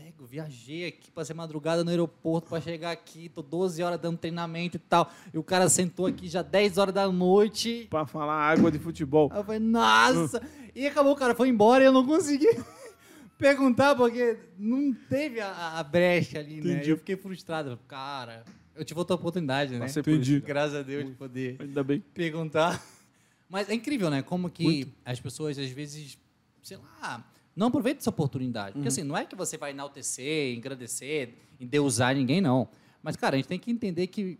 Aí 0.00 0.08
eu 0.08 0.12
falei, 0.12 0.12
"Pega, 0.12 0.22
eu 0.22 0.26
viajei 0.26 0.86
aqui, 0.86 1.10
passei 1.10 1.34
madrugada 1.34 1.84
no 1.84 1.90
aeroporto 1.90 2.48
pra 2.48 2.60
chegar 2.60 2.90
aqui, 2.90 3.28
tô 3.28 3.42
12 3.42 3.82
horas 3.82 4.00
dando 4.00 4.16
treinamento 4.18 4.76
e 4.76 4.80
tal. 4.80 5.10
E 5.32 5.38
o 5.38 5.42
cara 5.42 5.68
sentou 5.68 6.06
aqui 6.06 6.28
já 6.28 6.42
10 6.42 6.78
horas 6.78 6.94
da 6.94 7.10
noite. 7.10 7.86
Pra 7.90 8.06
falar 8.06 8.34
água 8.34 8.70
de 8.70 8.78
futebol. 8.78 9.28
Aí 9.32 9.38
eu 9.40 9.44
falei, 9.44 9.60
nossa! 9.60 10.42
E 10.74 10.86
acabou, 10.86 11.12
o 11.12 11.16
cara 11.16 11.34
foi 11.34 11.48
embora 11.48 11.82
e 11.84 11.86
eu 11.86 11.92
não 11.92 12.06
consegui 12.06 12.48
perguntar, 13.36 13.94
porque 13.94 14.38
não 14.58 14.92
teve 15.08 15.40
a, 15.40 15.78
a 15.78 15.82
brecha 15.82 16.38
ali, 16.38 16.60
né? 16.60 16.72
Entendi. 16.72 16.90
Eu 16.90 16.96
fiquei 16.98 17.16
frustrado. 17.16 17.78
Cara, 17.88 18.44
eu 18.74 18.84
tive 18.84 18.98
outra 18.98 19.16
oportunidade, 19.16 19.72
né? 19.72 19.80
Passei 19.80 20.00
Entendi. 20.00 20.40
Graças 20.40 20.76
a 20.76 20.82
Deus 20.82 21.06
de 21.06 21.12
poder 21.12 21.56
Ainda 21.60 21.82
bem. 21.82 22.00
perguntar. 22.14 22.82
Mas 23.48 23.68
é 23.68 23.74
incrível, 23.74 24.08
né? 24.10 24.22
Como 24.22 24.48
que 24.48 24.62
Muito. 24.62 24.92
as 25.04 25.18
pessoas, 25.18 25.58
às 25.58 25.70
vezes, 25.70 26.16
sei 26.62 26.76
lá, 26.76 27.24
não 27.56 27.66
aproveitam 27.68 28.00
essa 28.00 28.10
oportunidade. 28.10 28.68
Uhum. 28.70 28.72
Porque 28.74 28.88
assim, 28.88 29.02
não 29.02 29.16
é 29.16 29.24
que 29.24 29.34
você 29.36 29.56
vai 29.58 29.70
enaltecer, 29.70 30.54
engrandecer, 30.56 31.34
endeusar 31.60 32.14
ninguém, 32.14 32.40
não. 32.40 32.68
Mas, 33.02 33.16
cara, 33.16 33.34
a 33.34 33.38
gente 33.38 33.48
tem 33.48 33.58
que 33.58 33.70
entender 33.70 34.06
que 34.06 34.38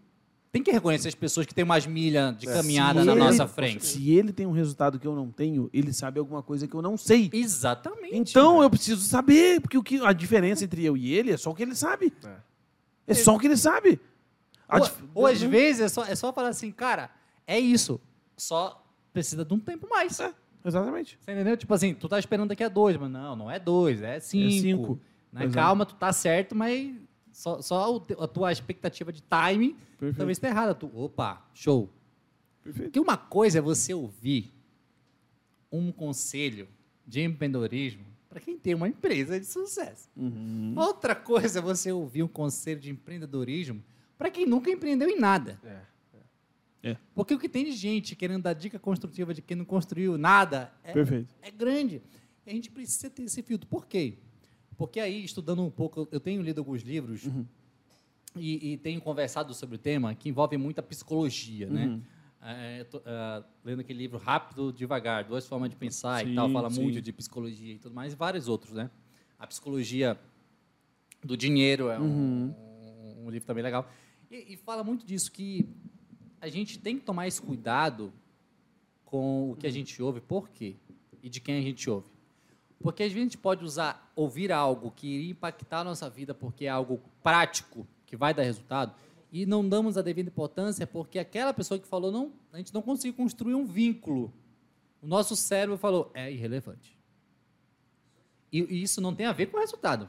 tem 0.53 0.63
que 0.65 0.73
reconhecer 0.73 1.07
as 1.07 1.15
pessoas 1.15 1.47
que 1.47 1.55
têm 1.55 1.63
umas 1.63 1.87
milhas 1.87 2.37
de 2.37 2.49
É. 2.49 2.53
caminhada 2.53 3.05
na 3.05 3.13
ele- 3.13 3.21
nossa 3.21 3.47
frente. 3.47 3.87
Se 3.87 4.11
ele 4.11 4.33
tem 4.33 4.47
um 4.47 4.51
resultado 4.53 4.99
que 4.99 5.07
eu 5.07 5.15
não 5.15 5.31
tenho, 5.31 5.71
ele 5.73 5.93
sabe 5.93 6.19
alguma 6.19 6.43
coisa 6.43 6.67
que 6.67 6.75
eu 6.75 6.83
não 6.83 6.97
sei. 6.97 7.31
Exatamente. 7.33 8.17
Então 8.17 8.61
eu 8.61 8.69
preciso 8.69 9.01
saber, 9.07 9.61
porque 9.61 9.79
o 9.79 9.83
que, 9.83 10.05
a 10.05 10.13
diferença 10.13 10.65
entre 10.65 10.85
eu 10.85 10.97
e 10.97 11.13
ele 11.15 11.31
é 11.31 11.37
só 11.37 11.51
o 11.51 11.55
que 11.55 11.63
ele 11.63 11.75
sabe. 11.77 12.13
É. 12.25 12.37
É 13.07 13.15
só 13.15 13.37
o 13.37 13.39
que 13.39 13.47
ele 13.47 13.57
sabe. 13.57 14.01
A 14.69 14.79
Ou, 14.79 14.85
dif- 14.85 15.05
ou 15.15 15.27
às 15.27 15.41
vezes 15.41 15.83
é 15.83 15.89
só, 15.89 16.05
é 16.05 16.15
só 16.17 16.33
falar 16.33 16.49
assim, 16.49 16.71
cara, 16.73 17.11
é 17.47 17.59
isso. 17.59 18.01
Só 18.37 18.85
precisa 19.13 19.45
de 19.45 19.55
um 19.55 19.59
tempo 19.61 19.89
mais. 19.89 20.19
É, 20.19 20.33
exatamente. 20.65 21.19
Você 21.21 21.33
entendeu? 21.33 21.57
Tipo 21.57 21.75
assim, 21.75 21.95
tu 21.95 22.09
tá 22.09 22.19
esperando 22.19 22.49
daqui 22.49 22.65
a 22.65 22.69
dois, 22.69 22.97
mas 22.97 23.11
não, 23.11 23.37
não 23.37 23.51
é 23.51 23.59
dois, 23.59 24.03
é 24.03 24.21
cinco. 24.21 24.51
cinco. 24.51 25.01
Né? 25.33 25.45
Exato. 25.45 25.55
Calma, 25.55 25.87
tu 25.87 25.95
tá 25.95 26.13
certo, 26.13 26.55
mas 26.55 26.95
só, 27.33 27.61
só 27.63 28.05
a 28.19 28.29
tua 28.29 28.53
expectativa 28.53 29.13
de 29.13 29.23
time 29.23 29.77
Perfeito. 29.99 30.17
talvez 30.17 30.39
tá 30.39 30.49
errada. 30.49 30.75
Tu, 30.75 30.91
opa, 30.95 31.45
show. 31.55 31.89
Perfeito. 32.63 32.87
Porque 32.87 33.01
uma 33.01 33.17
coisa 33.17 33.59
é 33.59 33.61
você 33.61 33.95
ouvir 33.95 34.53
um 35.71 35.93
conselho 35.93 36.69
de 37.07 37.23
empreendedorismo 37.23 38.05
para 38.29 38.41
quem 38.41 38.57
tem 38.57 38.75
uma 38.75 38.89
empresa 38.89 39.41
de 39.41 39.47
sucesso. 39.47 40.09
Uhum. 40.17 40.75
Outra 40.77 41.17
coisa 41.17 41.59
é 41.59 41.63
você 41.63 41.91
ouvir 41.91 42.23
um 42.23 42.29
conselho 42.29 42.81
de 42.81 42.91
empreendedorismo 42.91 43.83
para 44.17 44.31
quem 44.31 44.47
nunca 44.47 44.71
empreendeu 44.71 45.09
em 45.09 45.19
nada. 45.19 45.59
É. 45.65 45.81
Porque 47.15 47.35
o 47.35 47.39
que 47.39 47.49
tem 47.49 47.65
de 47.65 47.73
gente 47.73 48.17
querendo 48.17 48.43
dar 48.43 48.53
dica 48.55 48.79
construtiva 48.79 49.35
de 49.35 49.43
quem 49.43 49.57
não 49.57 49.65
construiu 49.65 50.17
nada 50.17 50.73
é, 50.83 50.95
é 51.43 51.51
grande. 51.51 52.01
A 52.47 52.51
gente 52.51 52.71
precisa 52.71 53.11
ter 53.11 53.23
esse 53.25 53.43
filtro. 53.43 53.69
Por 53.69 53.87
quê? 53.87 54.15
Porque 54.77 54.99
aí, 54.99 55.23
estudando 55.25 55.63
um 55.63 55.71
pouco, 55.71 56.09
eu 56.11 56.19
tenho 56.21 56.41
lido 56.43 56.59
alguns 56.61 56.83
livros 56.83 57.25
Uhum. 57.27 57.45
e, 58.35 58.73
e 58.73 58.77
tenho 58.79 59.01
conversado 59.01 59.53
sobre 59.53 59.77
o 59.77 59.79
tema 59.79 60.15
que 60.15 60.29
envolve 60.31 60.57
muita 60.57 60.83
psicologia, 60.83 61.69
né? 61.69 61.87
Uhum. 61.87 62.03
É, 62.43 62.81
eu 62.81 62.85
tô, 62.87 63.03
ah, 63.05 63.45
lendo 63.63 63.81
aquele 63.81 63.99
livro 63.99 64.17
Rápido, 64.17 64.73
Devagar, 64.73 65.25
Duas 65.25 65.47
Formas 65.47 65.69
de 65.69 65.77
Pensar 65.77 66.25
Sim, 66.25 66.33
e 66.33 66.35
tal, 66.35 66.49
fala 66.49 66.71
sim. 66.71 66.81
muito 66.83 67.03
de 67.03 67.13
psicologia 67.13 67.75
e 67.75 67.79
tudo 67.79 67.95
mais, 67.95 68.15
e 68.15 68.17
vários 68.17 68.49
outros, 68.49 68.73
né? 68.73 68.91
A 69.39 69.47
psicologia 69.47 70.19
do 71.23 71.37
dinheiro 71.37 71.91
é 71.91 71.99
um, 72.01 72.05
Uhum. 72.05 72.55
um- 72.57 73.25
um 73.27 73.31
livro 73.31 73.47
também 73.47 73.63
legal. 73.63 73.87
E, 74.31 74.55
e 74.55 74.57
fala 74.57 74.83
muito 74.83 75.05
disso, 75.05 75.31
que 75.31 75.69
a 76.41 76.49
gente 76.49 76.79
tem 76.79 76.99
que 76.99 77.05
tomar 77.05 77.27
esse 77.27 77.41
cuidado 77.41 78.13
com 79.05 79.53
o 79.53 79.57
que 79.57 79.67
a 79.67 79.71
gente 79.71 80.01
ouve, 80.03 80.21
por 80.21 80.49
quê? 80.49 80.77
E 81.23 81.29
de 81.29 81.41
quem 81.41 81.59
a 81.59 81.63
gente 81.63 81.89
ouve. 81.91 82.09
Porque 82.81 83.03
às 83.03 83.13
vezes 83.13 83.23
a 83.23 83.25
gente 83.31 83.39
pode 83.39 83.65
usar, 83.65 84.11
ouvir 84.17 84.51
algo 84.51 84.91
que 84.91 85.07
iria 85.07 85.31
impactar 85.33 85.81
a 85.81 85.85
nossa 85.85 86.09
vida 86.09 86.33
porque 86.33 86.65
é 86.65 86.69
algo 86.69 87.01
prático, 87.23 87.87
que 88.07 88.17
vai 88.17 88.33
dar 88.33 88.43
resultado, 88.43 88.95
e 89.31 89.45
não 89.45 89.69
damos 89.69 89.99
a 89.99 90.03
devida 90.03 90.31
importância 90.31 90.87
porque 90.87 91.19
aquela 91.19 91.53
pessoa 91.53 91.79
que 91.79 91.87
falou, 91.87 92.11
não, 92.11 92.33
a 92.53 92.57
gente 92.57 92.73
não 92.73 92.83
conseguiu 92.83 93.15
construir 93.15 93.55
um 93.55 93.67
vínculo. 93.67 94.33
O 95.03 95.07
nosso 95.07 95.37
cérebro 95.37 95.77
falou, 95.77 96.11
é 96.15 96.33
irrelevante. 96.33 96.99
E, 98.53 98.61
e 98.63 98.83
isso 98.83 99.01
não 99.01 99.15
tem 99.15 99.27
a 99.27 99.33
ver 99.33 99.47
com 99.47 99.57
o 99.57 99.61
resultado. 99.61 100.09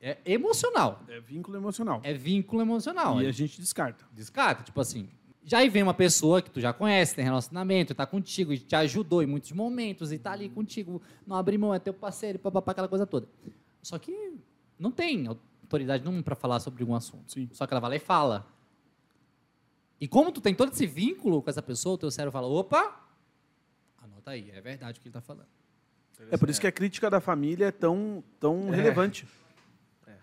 É 0.00 0.18
emocional. 0.26 1.02
É 1.08 1.18
vínculo 1.18 1.56
emocional. 1.56 2.00
É 2.04 2.12
vínculo 2.12 2.60
emocional. 2.60 3.22
e 3.22 3.24
É 3.24 3.28
a 3.28 3.32
gente 3.32 3.58
descarta. 3.58 4.04
descarta, 4.12 4.62
tipo 4.62 4.78
assim. 4.78 5.08
Já 5.46 5.58
aí 5.58 5.68
vem 5.68 5.82
uma 5.82 5.92
pessoa 5.92 6.40
que 6.40 6.50
tu 6.50 6.58
já 6.60 6.72
conhece, 6.72 7.14
tem 7.14 7.24
relacionamento, 7.24 7.94
tá 7.94 8.06
contigo, 8.06 8.52
e 8.52 8.58
te 8.58 8.74
ajudou 8.76 9.22
em 9.22 9.26
muitos 9.26 9.52
momentos 9.52 10.10
e 10.10 10.18
tá 10.18 10.32
ali 10.32 10.48
contigo, 10.48 11.02
não 11.26 11.36
abre 11.36 11.58
mão, 11.58 11.74
é 11.74 11.78
teu 11.78 11.92
parceiro, 11.92 12.38
papapá, 12.38 12.72
aquela 12.72 12.88
coisa 12.88 13.06
toda. 13.06 13.28
Só 13.82 13.98
que 13.98 14.32
não 14.78 14.90
tem 14.90 15.26
autoridade 15.26 16.02
nenhuma 16.02 16.22
para 16.22 16.34
falar 16.34 16.60
sobre 16.60 16.82
um 16.82 16.94
assunto. 16.94 17.30
Sim. 17.32 17.48
Só 17.52 17.66
que 17.66 17.74
ela 17.74 17.80
vai 17.80 17.90
lá 17.90 17.96
e 17.96 18.00
fala. 18.00 18.46
E 20.00 20.08
como 20.08 20.32
tu 20.32 20.40
tem 20.40 20.54
todo 20.54 20.72
esse 20.72 20.86
vínculo 20.86 21.42
com 21.42 21.50
essa 21.50 21.62
pessoa, 21.62 21.94
o 21.94 21.98
teu 21.98 22.10
cérebro 22.10 22.32
fala, 22.32 22.46
opa, 22.46 23.06
anota 24.02 24.30
aí, 24.30 24.50
é 24.50 24.60
verdade 24.62 24.98
o 24.98 25.02
que 25.02 25.08
ele 25.08 25.12
tá 25.12 25.20
falando. 25.20 25.46
É 26.30 26.36
por 26.38 26.48
isso 26.48 26.60
que 26.60 26.66
a 26.66 26.72
crítica 26.72 27.10
da 27.10 27.20
família 27.20 27.66
é 27.66 27.70
tão, 27.70 28.24
tão 28.40 28.72
É. 28.72 28.76
relevante. 28.76 29.26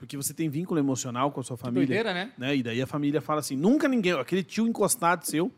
Porque 0.02 0.18
você 0.18 0.34
tem 0.34 0.50
vínculo 0.50 0.80
emocional 0.80 1.32
com 1.32 1.40
a 1.42 1.44
sua 1.44 1.56
família. 1.56 1.86
Doideira, 1.86 2.12
né? 2.12 2.34
né? 2.36 2.56
E 2.56 2.64
daí 2.64 2.82
a 2.82 2.88
família 2.88 3.22
fala 3.22 3.40
assim: 3.40 3.56
nunca 3.56 3.88
ninguém, 3.88 4.14
aquele 4.14 4.44
tio 4.44 4.68
encostado 4.68 5.24
seu, 5.28 5.52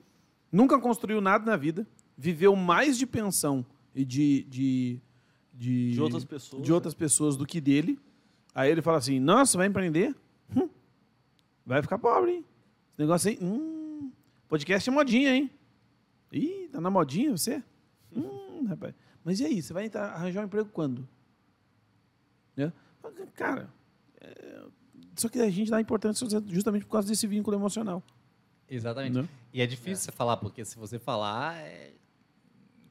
nunca 0.52 0.78
construiu 0.78 1.22
nada 1.22 1.46
na 1.50 1.56
vida, 1.56 1.88
viveu 2.18 2.54
mais 2.54 2.98
de 2.98 3.08
pensão 3.08 3.66
e 3.96 4.04
de. 4.04 4.44
de, 4.44 5.00
de, 5.54 5.92
De 5.94 6.02
outras 6.02 6.26
pessoas, 6.26 6.62
de 6.62 6.74
outras 6.74 6.94
pessoas 6.94 7.38
do 7.38 7.46
que 7.46 7.62
dele. 7.62 7.98
Aí 8.54 8.70
ele 8.70 8.82
fala 8.82 8.98
assim: 8.98 9.18
nossa, 9.18 9.58
vai 9.58 9.68
empreender? 9.68 10.14
Hum, 10.54 10.68
vai 11.66 11.82
ficar 11.82 11.98
pobre, 11.98 12.32
hein? 12.32 12.46
Esse 12.92 13.00
negócio 13.02 13.30
aí. 13.30 13.40
Hum, 13.42 14.12
podcast 14.50 14.90
é 14.90 14.92
modinha, 14.92 15.34
hein? 15.34 15.50
Ih, 16.34 16.68
tá 16.70 16.82
na 16.82 16.90
modinha 16.90 17.32
você? 17.32 17.64
Hum, 18.14 18.66
rapaz. 18.68 18.94
Mas 19.24 19.40
e 19.40 19.46
aí, 19.46 19.62
você 19.62 19.72
vai 19.72 19.86
entrar- 19.86 20.12
arranjar 20.12 20.42
um 20.42 20.48
emprego 20.48 20.68
quando? 20.74 21.08
Né? 22.58 22.74
Cara, 23.36 23.70
só 25.16 25.30
que 25.30 25.40
a 25.40 25.50
gente 25.50 25.70
dá 25.70 25.80
importância 25.80 26.28
justamente 26.48 26.86
por 26.86 26.92
causa 26.94 27.08
desse 27.08 27.28
vínculo 27.28 27.56
emocional. 27.58 28.02
Exatamente. 28.70 29.14
Né? 29.22 29.28
E 29.54 29.62
é 29.62 29.68
difícil 29.68 30.06
você 30.06 30.12
falar, 30.12 30.38
porque 30.38 30.66
se 30.66 30.78
você 30.78 30.98
falar, 30.98 31.56
é 31.58 31.94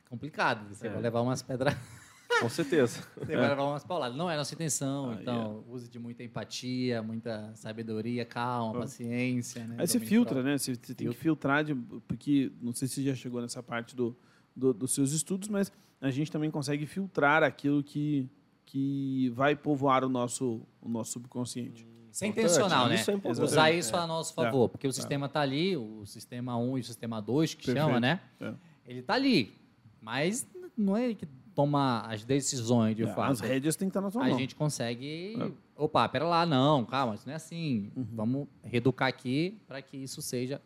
complicado. 0.09 0.69
Você 0.69 0.87
É. 0.87 0.91
vai 0.91 1.01
levar 1.03 1.21
umas 1.23 1.43
pedras, 1.43 1.75
Com 2.41 2.49
certeza. 2.49 3.03
você 3.17 3.37
vai 3.37 3.49
levar 3.49 3.65
umas 3.65 3.85
pauladas. 3.85 4.17
Não 4.17 4.31
é 4.31 4.37
nossa 4.37 4.55
intenção. 4.55 5.11
Ah, 5.11 5.19
então, 5.21 5.65
use 5.69 5.89
de 5.89 5.99
muita 5.99 6.23
empatia, 6.23 7.03
muita 7.03 7.53
sabedoria, 7.57 8.25
calma, 8.25 8.79
Ah. 8.79 8.81
paciência. 8.83 9.65
Né? 9.67 9.77
Aí 9.79 9.87
você 9.87 9.99
Domínio 9.99 10.09
filtra, 10.09 10.35
próprio. 10.35 10.53
né? 10.53 10.59
Você, 10.59 10.75
você 10.75 10.95
tem 10.95 11.07
que 11.09 11.15
Filtra. 11.15 11.23
filtrar, 11.23 11.65
de, 11.65 11.75
porque 12.07 12.53
não 12.61 12.73
sei 12.73 12.87
se 12.89 12.95
você 12.97 13.03
já 13.03 13.15
chegou 13.15 13.41
nessa 13.41 13.63
parte 13.63 13.97
do, 13.97 14.17
do- 14.55 14.73
dos 14.75 14.93
seus 14.95 15.13
estudos, 15.13 15.49
mas 15.49 15.73
a 16.01 16.11
gente 16.11 16.31
também 16.31 16.51
consegue 16.51 16.85
filtrar 16.87 17.43
aquilo 17.43 17.83
que, 17.83 18.29
que 18.73 19.28
vai 19.35 19.55
povoar 19.55 20.03
o 20.03 20.09
nosso, 20.09 20.62
o 20.81 20.89
nosso 20.89 21.12
subconsciente. 21.12 21.86
Isso 22.11 22.24
é 22.24 22.27
intencional, 22.27 22.89
né? 22.89 22.94
Isso 22.94 23.11
é 23.11 23.15
importante. 23.15 23.44
Usar 23.44 23.70
isso 23.70 23.94
a 23.94 24.07
nosso 24.07 24.32
favor, 24.32 24.70
porque 24.70 24.89
o 24.89 24.93
sistema 24.93 25.27
está 25.27 25.40
ali, 25.43 25.77
o 25.77 26.07
sistema 26.07 26.57
1 26.57 26.78
e 26.78 26.81
o 26.81 26.85
sistema 26.85 27.20
2, 27.20 27.53
que 27.53 27.66
Perfeito. 27.66 27.85
chama, 27.86 28.01
né? 28.01 28.20
É. 28.40 28.55
Ele 28.86 29.01
está 29.01 29.12
ali, 29.12 29.55
mas 30.01 30.47
não 30.74 30.97
é 30.97 31.05
ele 31.05 31.15
que 31.16 31.27
toma 31.55 32.01
as 32.07 32.24
decisões, 32.24 32.97
de 32.97 33.03
É, 33.03 33.07
fato. 33.09 33.32
As 33.32 33.40
rédeas 33.40 33.77
têm 33.77 33.89
que 33.89 33.90
estar 33.90 34.01
na 34.01 34.11
sua 34.11 34.24
a 34.24 34.28
mão. 34.31 34.39
gente 34.39 34.55
consegue. 34.55 35.36
É. 35.39 35.53
Opa, 35.77 36.09
pera 36.09 36.24
lá, 36.24 36.47
não, 36.47 36.82
calma, 36.86 37.15
isso 37.15 37.24
não 37.27 37.35
é 37.35 37.36
assim. 37.36 37.93
Uhum. 37.94 38.07
Vamos 38.12 38.49
reeducar 38.65 39.09
aqui 39.09 39.61
para 39.69 39.82
que 39.82 39.99
isso 39.99 40.23
seja 40.23 40.62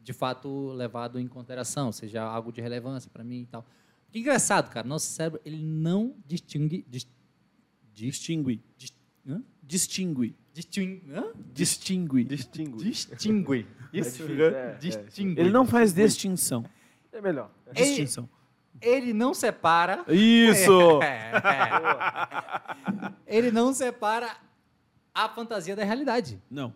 de 0.00 0.12
fato 0.12 0.68
levado 0.74 1.18
em 1.18 1.26
consideração, 1.26 1.90
seja 1.90 2.22
algo 2.22 2.52
de 2.52 2.60
relevância 2.60 3.10
para 3.12 3.24
mim 3.24 3.40
e 3.40 3.46
tal. 3.46 3.64
Que 4.12 4.20
engraçado, 4.20 4.70
cara, 4.70 4.86
nosso 4.86 5.06
cérebro 5.06 5.40
ele 5.44 5.60
não 5.64 6.14
distingue. 6.24 6.84
Dis, 6.88 7.04
dis, 7.04 7.21
Distingue. 7.92 8.62
dis? 8.76 8.92
Distingue. 9.62 10.34
Distingue. 10.52 11.02
Distingue. 11.54 12.24
Distingue. 12.24 12.84
Distingue. 12.84 13.66
Isso. 13.92 14.22
é, 14.22 14.48
é. 14.48 14.74
Distingue. 14.78 15.40
Ele 15.40 15.50
não 15.50 15.66
faz 15.66 15.92
distinção. 15.92 16.64
É 17.12 17.20
melhor. 17.20 17.50
Ei. 17.74 17.84
Distinção. 17.84 18.28
Ele 18.80 19.12
não 19.12 19.32
separa. 19.32 20.04
Isso! 20.08 21.00
É. 21.12 21.32
ele 23.26 23.50
não 23.50 23.72
separa 23.72 24.36
a 25.14 25.28
fantasia 25.28 25.76
da 25.76 25.84
realidade. 25.84 26.40
Não. 26.50 26.74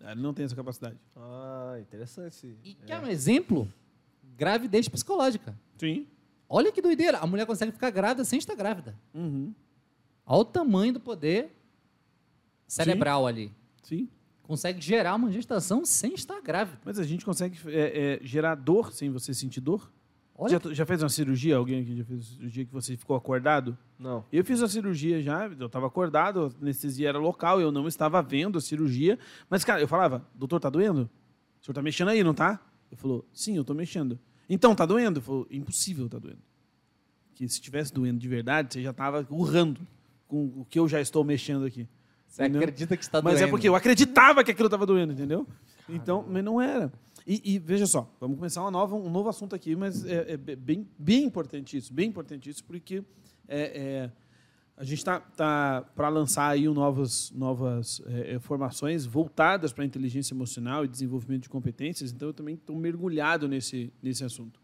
Ele 0.00 0.20
não 0.20 0.34
tem 0.34 0.44
essa 0.44 0.54
capacidade. 0.54 0.96
Ah, 1.16 1.76
interessante. 1.80 2.56
E 2.62 2.74
quer 2.74 3.00
um 3.00 3.06
exemplo? 3.06 3.72
Gravidez 4.36 4.88
psicológica. 4.88 5.58
Sim. 5.78 6.06
Olha 6.48 6.70
que 6.70 6.82
doideira. 6.82 7.18
A 7.18 7.26
mulher 7.26 7.46
consegue 7.46 7.72
ficar 7.72 7.90
grávida 7.90 8.24
sem 8.24 8.38
estar 8.38 8.54
grávida. 8.54 8.94
Uhum. 9.14 9.54
Olha 10.26 10.40
o 10.40 10.44
tamanho 10.44 10.92
do 10.94 11.00
poder 11.00 11.56
cerebral 12.66 13.26
ali. 13.26 13.52
Sim. 13.82 14.08
Consegue 14.42 14.80
gerar 14.80 15.14
uma 15.14 15.30
gestação 15.30 15.84
sem 15.84 16.14
estar 16.14 16.40
grávida. 16.40 16.78
Mas 16.84 16.98
a 16.98 17.04
gente 17.04 17.24
consegue 17.24 17.58
é, 17.66 18.20
é, 18.22 18.26
gerar 18.26 18.56
dor 18.56 18.92
sem 18.92 19.10
você 19.10 19.32
sentir 19.32 19.60
dor? 19.60 19.90
Olha, 20.38 20.60
Já, 20.62 20.74
já 20.74 20.86
fez 20.86 21.02
uma 21.02 21.08
cirurgia? 21.08 21.56
Alguém 21.56 21.80
aqui 21.80 21.96
já 21.96 22.04
fez 22.04 22.18
uma 22.18 22.36
cirurgia 22.36 22.64
que 22.64 22.72
você 22.72 22.96
ficou 22.96 23.16
acordado? 23.16 23.78
Não. 23.98 24.24
Eu 24.30 24.44
fiz 24.44 24.60
a 24.62 24.68
cirurgia 24.68 25.22
já, 25.22 25.46
eu 25.46 25.66
estava 25.66 25.86
acordado, 25.86 26.44
a 26.44 26.62
anestesia 26.62 27.08
era 27.08 27.18
local, 27.18 27.60
eu 27.60 27.72
não 27.72 27.88
estava 27.88 28.20
vendo 28.22 28.58
a 28.58 28.60
cirurgia. 28.60 29.18
Mas, 29.48 29.64
cara, 29.64 29.80
eu 29.80 29.88
falava, 29.88 30.26
doutor, 30.34 30.60
tá 30.60 30.68
doendo? 30.68 31.08
O 31.60 31.64
senhor 31.64 31.74
tá 31.74 31.82
mexendo 31.82 32.08
aí, 32.08 32.22
não 32.22 32.34
tá? 32.34 32.60
Ele 32.90 33.00
falou, 33.00 33.26
sim, 33.32 33.56
eu 33.56 33.64
tô 33.64 33.74
mexendo. 33.74 34.18
Então, 34.48 34.74
tá 34.74 34.84
doendo? 34.84 35.18
Ele 35.18 35.26
falou, 35.26 35.46
impossível 35.50 36.08
tá 36.08 36.18
doendo. 36.18 36.42
Que 37.34 37.48
se 37.48 37.60
tivesse 37.60 37.92
doendo 37.92 38.18
de 38.18 38.28
verdade, 38.28 38.74
você 38.74 38.82
já 38.82 38.92
tava 38.92 39.26
urrando 39.30 39.80
com 40.26 40.44
o 40.60 40.64
que 40.68 40.78
eu 40.78 40.88
já 40.88 41.00
estou 41.00 41.22
mexendo 41.24 41.64
aqui. 41.64 41.88
você 42.26 42.42
entendeu? 42.42 42.62
acredita 42.62 42.96
que 42.96 43.02
está 43.04 43.22
Mas 43.22 43.34
doendo. 43.34 43.46
é 43.46 43.50
porque 43.50 43.68
eu 43.68 43.74
acreditava 43.74 44.42
que 44.44 44.50
aquilo 44.50 44.66
estava 44.66 44.84
doendo, 44.86 45.12
entendeu? 45.12 45.46
Então, 45.88 46.24
mas 46.28 46.42
não 46.44 46.60
era. 46.60 46.92
E, 47.26 47.54
e 47.54 47.58
veja 47.58 47.86
só, 47.86 48.08
vamos 48.20 48.36
começar 48.36 48.60
uma 48.62 48.70
nova, 48.70 48.94
um 48.96 49.10
novo 49.10 49.28
assunto 49.28 49.54
aqui, 49.54 49.74
mas 49.76 50.04
é, 50.04 50.32
é 50.32 50.36
bem, 50.36 50.88
bem 50.98 51.24
importante 51.24 51.76
isso, 51.76 51.92
bem 51.92 52.08
importante 52.08 52.48
isso, 52.50 52.62
porque 52.64 53.02
é, 53.48 53.60
é, 54.06 54.12
a 54.76 54.84
gente 54.84 54.98
está 54.98 55.18
tá, 55.20 55.84
para 55.94 56.08
lançar 56.08 56.48
aí 56.48 56.68
novas, 56.68 57.30
novas 57.32 58.00
é, 58.06 58.34
é, 58.34 58.38
formações 58.38 59.06
voltadas 59.06 59.72
para 59.72 59.82
a 59.82 59.86
inteligência 59.86 60.34
emocional 60.34 60.84
e 60.84 60.88
desenvolvimento 60.88 61.42
de 61.44 61.48
competências, 61.48 62.12
então 62.12 62.28
eu 62.28 62.34
também 62.34 62.54
estou 62.54 62.76
mergulhado 62.76 63.48
nesse, 63.48 63.92
nesse 64.02 64.22
assunto. 64.24 64.60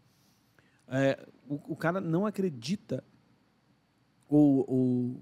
É, 0.87 1.25
o, 1.49 1.73
o 1.73 1.75
cara 1.75 1.99
não 1.99 2.25
acredita, 2.25 3.03
ou- 4.27 4.65
ou 4.67 5.21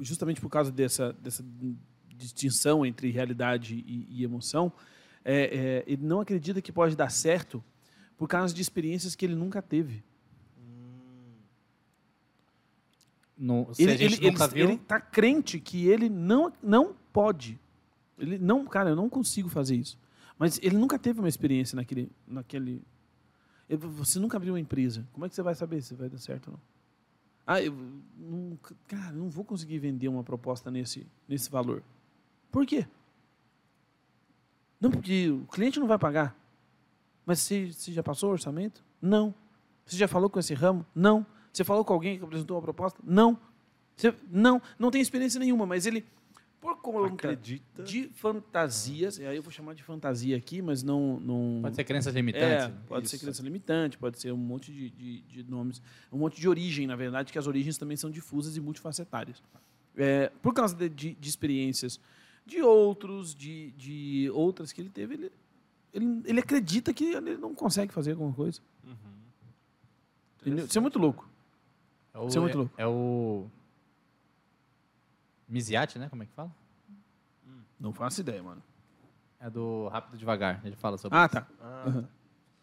justamente 0.00 0.40
por 0.40 0.48
causa 0.50 0.70
dessa, 0.72 1.12
dessa 1.14 1.44
distinção 2.16 2.84
entre 2.86 3.10
realidade 3.10 3.74
e, 3.86 4.06
e 4.10 4.24
emoção, 4.24 4.72
é, 5.24 5.42
é, 5.44 5.84
ele 5.86 6.04
não 6.04 6.20
acredita 6.20 6.60
que 6.62 6.72
pode 6.72 6.96
dar 6.96 7.10
certo 7.10 7.62
por 8.16 8.28
causa 8.28 8.52
de 8.54 8.60
experiências 8.62 9.14
que 9.14 9.24
ele 9.24 9.34
nunca 9.34 9.60
teve. 9.62 10.02
Se 13.74 13.82
Ele, 13.82 13.92
ele, 14.04 14.14
ele, 14.26 14.36
viu, 14.48 14.68
ele 14.70 14.78
tá 14.78 15.00
crente 15.00 15.58
que 15.58 15.86
ele 15.88 16.08
não, 16.08 16.52
não 16.62 16.94
pode. 17.12 17.58
Ele 18.18 18.38
não, 18.38 18.64
cara, 18.66 18.90
eu 18.90 18.96
não 18.96 19.08
consigo 19.08 19.48
fazer 19.48 19.74
isso. 19.76 19.98
Mas 20.38 20.58
ele 20.62 20.76
nunca 20.76 20.98
teve 20.98 21.18
uma 21.18 21.28
experiência 21.28 21.74
naquele, 21.76 22.10
naquele. 22.26 22.82
ele- 23.68 23.78
Você 23.86 24.18
nunca 24.20 24.36
abriu 24.36 24.52
uma 24.52 24.60
empresa. 24.60 25.06
Como 25.12 25.26
é 25.26 25.28
que 25.28 25.34
você 25.34 25.42
vai 25.42 25.54
saber 25.54 25.82
se 25.82 25.94
vai 25.94 26.08
dar 26.08 26.18
certo 26.18 26.48
ou 26.48 26.52
não? 26.54 26.60
Ah, 27.46 27.60
eu 27.60 27.76
não, 28.16 28.58
cara, 28.86 29.12
não 29.12 29.28
vou 29.28 29.44
conseguir 29.44 29.78
vender 29.78 30.08
uma 30.08 30.22
proposta 30.22 30.70
nesse, 30.70 31.06
nesse 31.28 31.50
valor. 31.50 31.82
Por 32.50 32.64
quê? 32.64 32.86
Não, 34.80 34.90
porque 34.90 35.30
o 35.30 35.46
cliente 35.46 35.80
não 35.80 35.86
vai 35.86 35.98
pagar. 35.98 36.36
Mas 37.24 37.40
você, 37.40 37.72
você 37.72 37.92
já 37.92 38.02
passou 38.02 38.30
o 38.30 38.32
orçamento? 38.32 38.84
Não. 39.00 39.34
Você 39.84 39.96
já 39.96 40.08
falou 40.08 40.28
com 40.28 40.38
esse 40.38 40.54
ramo? 40.54 40.84
Não. 40.94 41.24
Você 41.52 41.64
falou 41.64 41.84
com 41.84 41.92
alguém 41.92 42.18
que 42.18 42.24
apresentou 42.24 42.56
uma 42.56 42.62
proposta? 42.62 42.98
Não. 43.04 43.38
Você, 43.96 44.14
não, 44.30 44.60
não 44.78 44.90
tem 44.90 45.00
experiência 45.00 45.38
nenhuma, 45.38 45.66
mas 45.66 45.86
ele, 45.86 46.04
conta 46.82 47.14
Acredita. 47.14 47.82
de 47.82 48.08
fantasias, 48.08 49.18
e 49.18 49.24
aí 49.24 49.36
eu 49.36 49.42
vou 49.42 49.52
chamar 49.52 49.74
de 49.74 49.82
fantasia 49.82 50.36
aqui, 50.36 50.60
mas 50.60 50.82
não. 50.82 51.18
não 51.20 51.60
pode 51.62 51.76
ser 51.76 51.84
crenças 51.84 52.14
é, 52.14 52.18
limitantes. 52.18 52.76
pode 52.86 53.08
ser 53.08 53.16
Isso. 53.16 53.24
crença 53.24 53.42
limitante, 53.42 53.96
pode 53.96 54.20
ser 54.20 54.32
um 54.32 54.36
monte 54.36 54.72
de, 54.72 54.90
de, 54.90 55.20
de 55.22 55.42
nomes, 55.44 55.80
um 56.12 56.18
monte 56.18 56.40
de 56.40 56.48
origem, 56.48 56.86
na 56.86 56.96
verdade, 56.96 57.32
que 57.32 57.38
as 57.38 57.46
origens 57.46 57.78
também 57.78 57.96
são 57.96 58.10
difusas 58.10 58.56
e 58.56 58.60
multifacetárias. 58.60 59.42
É, 59.96 60.30
por 60.42 60.52
causa 60.52 60.74
de, 60.74 60.88
de, 60.88 61.14
de 61.14 61.28
experiências 61.28 62.00
de 62.44 62.60
outros, 62.60 63.34
de, 63.34 63.70
de 63.72 64.30
outras 64.34 64.72
que 64.72 64.80
ele 64.80 64.90
teve, 64.90 65.14
ele, 65.14 65.32
ele, 65.92 66.22
ele 66.24 66.40
acredita 66.40 66.92
que 66.92 67.04
ele 67.04 67.36
não 67.36 67.54
consegue 67.54 67.92
fazer 67.92 68.12
alguma 68.12 68.32
coisa. 68.32 68.60
Entendeu? 70.42 70.66
Isso 70.66 70.76
é 70.76 70.80
muito 70.80 70.98
louco. 70.98 71.28
É 72.12 72.18
o, 72.18 72.26
Isso 72.26 72.36
é 72.36 72.40
muito 72.40 72.58
louco. 72.58 72.74
É 72.76 72.86
o... 72.86 73.46
Miziati, 75.48 75.98
né? 75.98 76.08
Como 76.08 76.22
é 76.22 76.26
que 76.26 76.32
fala? 76.32 76.54
Não 77.82 77.92
faço 77.92 78.20
ideia, 78.20 78.42
mano. 78.42 78.62
É 79.40 79.50
do 79.50 79.88
Rápido 79.88 80.16
Devagar. 80.16 80.60
Ele 80.64 80.76
fala 80.76 80.96
sobre 80.96 81.18
Ah, 81.18 81.24
isso. 81.26 81.34
tá. 81.34 81.46
Ah, 81.60 81.84
Aham. 81.88 82.08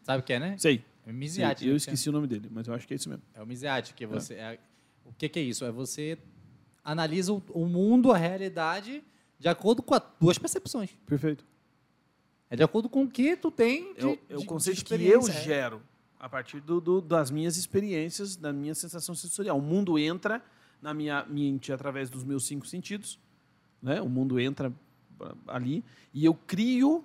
Sabe 0.02 0.20
o 0.20 0.22
que 0.24 0.32
é, 0.32 0.38
né? 0.40 0.56
Sei. 0.58 0.82
É 1.06 1.10
o 1.10 1.14
Miziati. 1.14 1.64
eu 1.66 1.72
né? 1.72 1.76
esqueci 1.76 2.08
o 2.08 2.12
nome 2.12 2.26
dele, 2.26 2.48
mas 2.50 2.66
eu 2.66 2.72
acho 2.74 2.86
que 2.88 2.94
é 2.94 2.96
isso 2.96 3.08
mesmo. 3.08 3.22
É 3.34 3.42
o 3.42 3.46
Miziati, 3.46 3.92
que 3.94 4.06
você... 4.06 4.34
é- 4.34 4.58
o 5.04 5.12
que, 5.12 5.28
que 5.28 5.38
é 5.38 5.42
isso? 5.42 5.64
É 5.64 5.70
você 5.70 6.16
analisa 6.82 7.32
o, 7.34 7.42
o 7.50 7.66
mundo, 7.66 8.10
a 8.12 8.16
realidade, 8.16 9.04
de 9.38 9.48
acordo 9.48 9.82
com 9.82 9.94
as 9.94 10.02
duas 10.18 10.38
percepções. 10.38 10.90
Perfeito. 11.06 11.44
É 12.48 12.56
de 12.56 12.62
acordo 12.62 12.88
com 12.88 13.02
o 13.04 13.08
que 13.10 13.36
tu 13.36 13.50
tem 13.50 13.92
de, 13.94 14.00
É 14.00 14.06
o, 14.06 14.18
é 14.30 14.36
o 14.36 14.38
de- 14.40 14.46
conceito 14.46 14.84
que 14.84 14.94
eu 14.94 15.20
é. 15.28 15.32
gero 15.32 15.82
a 16.18 16.28
partir 16.28 16.60
do, 16.60 16.80
do- 16.80 17.00
das 17.02 17.30
minhas 17.30 17.56
experiências, 17.58 18.36
da 18.36 18.52
minha 18.52 18.74
sensação 18.74 19.14
sensorial. 19.14 19.58
O 19.58 19.62
mundo 19.62 19.98
entra 19.98 20.42
na 20.80 20.94
minha 20.94 21.24
mente 21.26 21.72
através 21.72 22.08
dos 22.08 22.24
meus 22.24 22.44
cinco 22.46 22.66
sentidos, 22.66 23.18
né? 23.82 24.00
O 24.00 24.08
mundo 24.08 24.40
entra 24.40 24.72
ali 25.46 25.84
e 26.12 26.24
eu 26.24 26.34
crio 26.34 27.04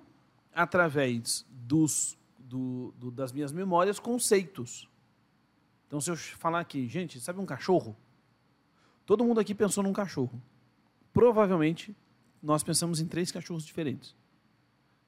através 0.54 1.44
dos, 1.50 2.16
do- 2.38 2.92
do- 2.98 3.10
das 3.10 3.32
minhas 3.32 3.52
memórias 3.52 3.98
conceitos. 3.98 4.88
Então, 5.86 6.00
se 6.00 6.10
eu 6.10 6.16
falar 6.16 6.60
aqui, 6.60 6.88
gente, 6.88 7.20
sabe 7.20 7.38
um 7.40 7.46
cachorro? 7.46 7.96
Todo 9.04 9.24
mundo 9.24 9.38
aqui 9.40 9.54
pensou 9.54 9.84
num 9.84 9.92
cachorro. 9.92 10.40
Provavelmente, 11.12 11.94
nós 12.42 12.62
pensamos 12.62 13.00
em 13.00 13.06
três 13.06 13.30
cachorros 13.30 13.64
diferentes. 13.64 14.14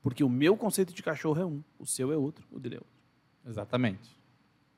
Porque 0.02 0.22
o 0.22 0.28
meu 0.28 0.56
conceito 0.56 0.94
de 0.94 1.02
cachorro 1.02 1.40
é 1.40 1.44
um, 1.44 1.62
o 1.78 1.85
seu 1.85 2.12
é 2.12 2.16
outro, 2.16 2.47
o 2.51 2.59
dele 2.60 2.76
é 2.76 2.78
outro. 2.78 2.93
Exatamente. 3.47 4.16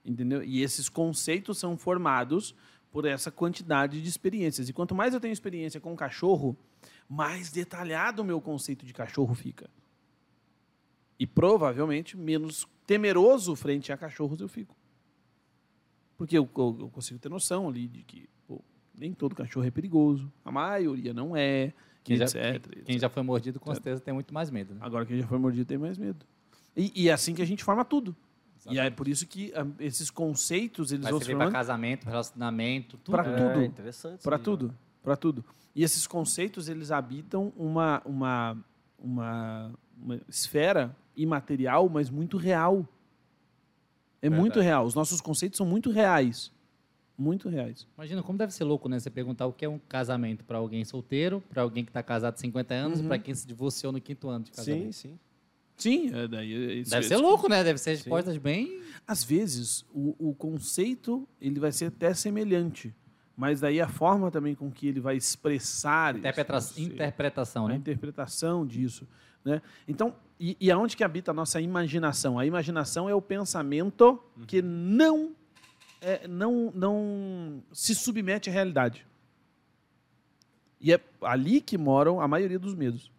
Entendeu? 0.04 0.42
E 0.42 0.62
esses 0.62 0.88
conceitos 0.88 1.58
são 1.58 1.76
formados 1.76 2.54
por 2.90 3.04
essa 3.04 3.30
quantidade 3.30 4.00
de 4.02 4.08
experiências. 4.08 4.68
E 4.68 4.72
quanto 4.72 4.94
mais 4.94 5.12
eu 5.12 5.20
tenho 5.20 5.32
experiência 5.32 5.78
com 5.80 5.94
cachorro, 5.94 6.56
mais 7.10 7.50
detalhado 7.50 8.22
o 8.22 8.24
meu 8.24 8.40
conceito 8.40 8.86
de 8.86 8.92
cachorro 8.94 9.34
fica. 9.34 9.68
E 11.18 11.26
provavelmente 11.26 12.16
menos 12.16 12.66
temeroso 12.86 13.56
frente 13.56 13.92
a 13.92 13.96
cachorros 13.96 14.40
eu 14.40 14.48
fico. 14.48 14.76
Porque 16.16 16.38
eu, 16.38 16.48
eu- 16.56 16.76
eu 16.80 16.88
consigo 16.88 17.18
ter 17.18 17.28
noção 17.28 17.68
ali 17.68 17.88
de 17.88 18.02
que 18.04 18.28
pô, 18.46 18.62
nem 18.94 19.12
todo 19.12 19.34
cachorro 19.34 19.66
é 19.66 19.70
perigoso, 19.72 20.32
a 20.44 20.52
maioria 20.52 21.12
não 21.12 21.36
é. 21.36 21.72
Quem, 22.04 22.16
já, 22.16 22.24
etc, 22.24 22.66
quem- 22.68 22.82
quem 22.84 22.98
já 22.98 23.08
foi 23.10 23.22
mordido, 23.22 23.58
com 23.60 23.74
certeza, 23.74 24.00
tem 24.00 24.14
muito 24.14 24.32
mais 24.32 24.48
medo. 24.50 24.72
Né? 24.74 24.80
Agora 24.82 25.04
quem 25.04 25.18
já 25.18 25.26
foi 25.26 25.38
mordido 25.38 25.64
tem 25.66 25.76
mais 25.78 25.98
medo. 25.98 26.24
E, 26.76 26.92
e 26.94 27.08
é 27.08 27.12
assim 27.12 27.34
que 27.34 27.42
a 27.42 27.46
gente 27.46 27.64
forma 27.64 27.84
tudo. 27.84 28.14
E 28.70 28.78
é 28.78 28.88
por 28.90 29.08
isso 29.08 29.26
que 29.26 29.52
ah, 29.54 29.66
esses 29.80 30.10
conceitos 30.10 30.92
eles 30.92 31.02
Vai 31.02 31.12
vão 31.12 31.20
se 31.20 31.26
servir 31.26 31.38
para 31.38 31.50
casamento, 31.50 32.04
relacionamento, 32.06 32.96
tudo. 32.98 33.16
Né? 33.16 33.22
tudo. 33.48 33.60
É, 33.60 33.64
interessante. 33.64 34.22
para 34.22 34.38
tudo, 34.38 34.74
para 35.02 35.16
tudo. 35.16 35.44
E 35.74 35.82
esses 35.82 36.06
conceitos 36.06 36.68
eles 36.68 36.90
habitam 36.90 37.52
uma, 37.56 38.02
uma, 38.04 38.56
uma, 38.98 39.72
uma 40.00 40.20
esfera 40.28 40.94
imaterial, 41.16 41.88
mas 41.88 42.10
muito 42.10 42.36
real. 42.36 42.86
É 44.22 44.28
Verdade. 44.28 44.40
muito 44.40 44.60
real. 44.60 44.84
Os 44.84 44.94
nossos 44.94 45.20
conceitos 45.20 45.56
são 45.56 45.66
muito 45.66 45.90
reais. 45.90 46.52
Muito 47.16 47.48
reais. 47.48 47.86
Imagina 47.96 48.22
como 48.22 48.38
deve 48.38 48.52
ser 48.52 48.64
louco, 48.64 48.88
né? 48.88 48.98
Você 48.98 49.10
perguntar 49.10 49.46
o 49.46 49.52
que 49.52 49.64
é 49.64 49.68
um 49.68 49.78
casamento 49.78 50.42
para 50.44 50.58
alguém 50.58 50.84
solteiro, 50.84 51.42
para 51.50 51.62
alguém 51.62 51.84
que 51.84 51.90
está 51.90 52.02
casado 52.02 52.34
há 52.34 52.38
50 52.38 52.74
anos, 52.74 53.00
Uhum. 53.00 53.08
para 53.08 53.18
quem 53.18 53.34
se 53.34 53.46
divorciou 53.46 53.92
no 53.92 54.00
quinto 54.00 54.28
ano 54.28 54.44
de 54.44 54.50
Sim, 54.50 54.56
casamento. 54.56 54.92
sim. 54.94 55.18
Sim, 55.76 56.14
é 56.14 56.28
daí. 56.28 56.52
é 56.52 56.74
isso- 56.74 56.90
Deve 56.90 57.06
é 57.06 57.08
ser 57.08 57.16
louco, 57.16 57.48
né? 57.48 57.62
Deve 57.64 57.78
ser 57.78 57.90
respostas 57.90 58.36
bem. 58.36 58.82
Às 59.06 59.22
vezes, 59.24 59.84
o, 59.94 60.14
o 60.30 60.34
conceito 60.34 61.26
ele 61.40 61.58
vai 61.60 61.72
ser 61.72 61.86
até 61.86 62.12
semelhante, 62.14 62.94
mas 63.40 63.58
daí 63.58 63.80
a 63.80 63.88
forma 63.88 64.30
também 64.30 64.54
com 64.54 64.70
que 64.70 64.86
ele 64.86 65.00
vai 65.00 65.16
expressar 65.16 66.14
Interpreta- 66.14 66.52
conceito, 66.52 66.92
interpretação, 66.92 67.64
a 67.64 67.68
né? 67.70 67.76
interpretação 67.76 68.66
disso, 68.66 69.08
né? 69.42 69.62
Então, 69.88 70.14
e, 70.38 70.58
e 70.60 70.70
aonde 70.70 70.94
que 70.94 71.02
habita 71.02 71.30
a 71.30 71.34
nossa 71.34 71.58
imaginação? 71.58 72.38
A 72.38 72.44
imaginação 72.44 73.08
é 73.08 73.14
o 73.14 73.22
pensamento 73.22 74.22
que 74.46 74.60
não 74.60 75.34
é, 76.02 76.28
não 76.28 76.70
não 76.74 77.62
se 77.72 77.94
submete 77.94 78.50
à 78.50 78.52
realidade. 78.52 79.06
E 80.78 80.92
é 80.92 81.00
ali 81.22 81.62
que 81.62 81.78
moram 81.78 82.20
a 82.20 82.28
maioria 82.28 82.58
dos 82.58 82.74
medos. 82.74 83.10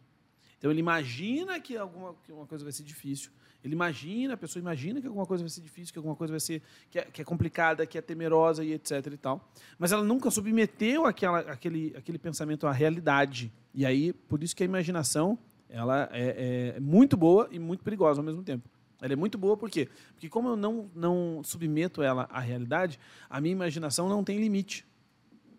Então 0.59 0.69
ele 0.69 0.79
imagina 0.79 1.59
que 1.59 1.75
alguma 1.75 2.13
que 2.23 2.31
uma 2.31 2.45
coisa 2.45 2.63
vai 2.63 2.71
ser 2.71 2.83
difícil. 2.83 3.31
Ele 3.63 3.73
imagina, 3.73 4.33
a 4.33 4.37
pessoa 4.37 4.59
imagina 4.59 4.99
que 4.99 5.07
alguma 5.07 5.25
coisa 5.25 5.43
vai 5.43 5.49
ser 5.49 5.61
difícil, 5.61 5.93
que 5.93 5.99
alguma 5.99 6.15
coisa 6.15 6.31
vai 6.31 6.39
ser 6.39 6.61
que 6.89 6.99
é, 6.99 7.03
que 7.03 7.21
é 7.21 7.25
complicada, 7.25 7.85
que 7.85 7.97
é 7.97 8.01
temerosa 8.01 8.63
e 8.63 8.73
etc 8.73 9.05
e 9.07 9.17
tal. 9.17 9.51
Mas 9.77 9.91
ela 9.91 10.03
nunca 10.03 10.31
submeteu 10.31 11.05
aquela, 11.05 11.39
aquele, 11.39 11.93
aquele 11.95 12.17
pensamento 12.17 12.65
à 12.65 12.71
realidade. 12.71 13.51
E 13.73 13.85
aí, 13.85 14.13
por 14.13 14.41
isso 14.41 14.55
que 14.55 14.63
a 14.63 14.65
imaginação 14.65 15.37
ela 15.69 16.09
é, 16.11 16.73
é 16.75 16.79
muito 16.79 17.15
boa 17.15 17.47
e 17.51 17.59
muito 17.59 17.83
perigosa 17.83 18.19
ao 18.19 18.25
mesmo 18.25 18.43
tempo. 18.43 18.67
Ela 19.01 19.13
é 19.13 19.15
muito 19.15 19.37
boa 19.37 19.57
por 19.57 19.69
quê? 19.69 19.89
Porque 20.13 20.29
como 20.29 20.49
eu 20.49 20.55
não, 20.55 20.89
não 20.93 21.41
submeto 21.43 22.03
ela 22.03 22.27
à 22.31 22.39
realidade, 22.39 22.99
a 23.29 23.41
minha 23.41 23.51
imaginação 23.51 24.07
não 24.07 24.23
tem 24.23 24.39
limite. 24.39 24.85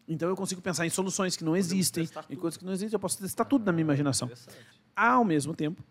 Então 0.07 0.29
eu 0.29 0.37
consigo 0.37 0.61
pensar 0.61 0.87
em 0.87 0.91
soluções 0.91 1.37
que 1.37 1.45
não 1.45 1.57
existem, 1.57 2.09
em 2.29 2.37
coisas 2.37 2.57
que 2.57 2.65
não 2.65 2.73
existem, 2.73 2.95
eu 2.95 3.01
posso 3.01 3.19
testar 3.19 3.45
tudo 3.45 3.65
na 3.65 3.73
minha 3.73 3.83
imaginação. 3.83 4.27
Interessante. 4.27 4.59
Ao 4.95 5.24
mesmo 5.24 5.55
tempo, 5.55 5.83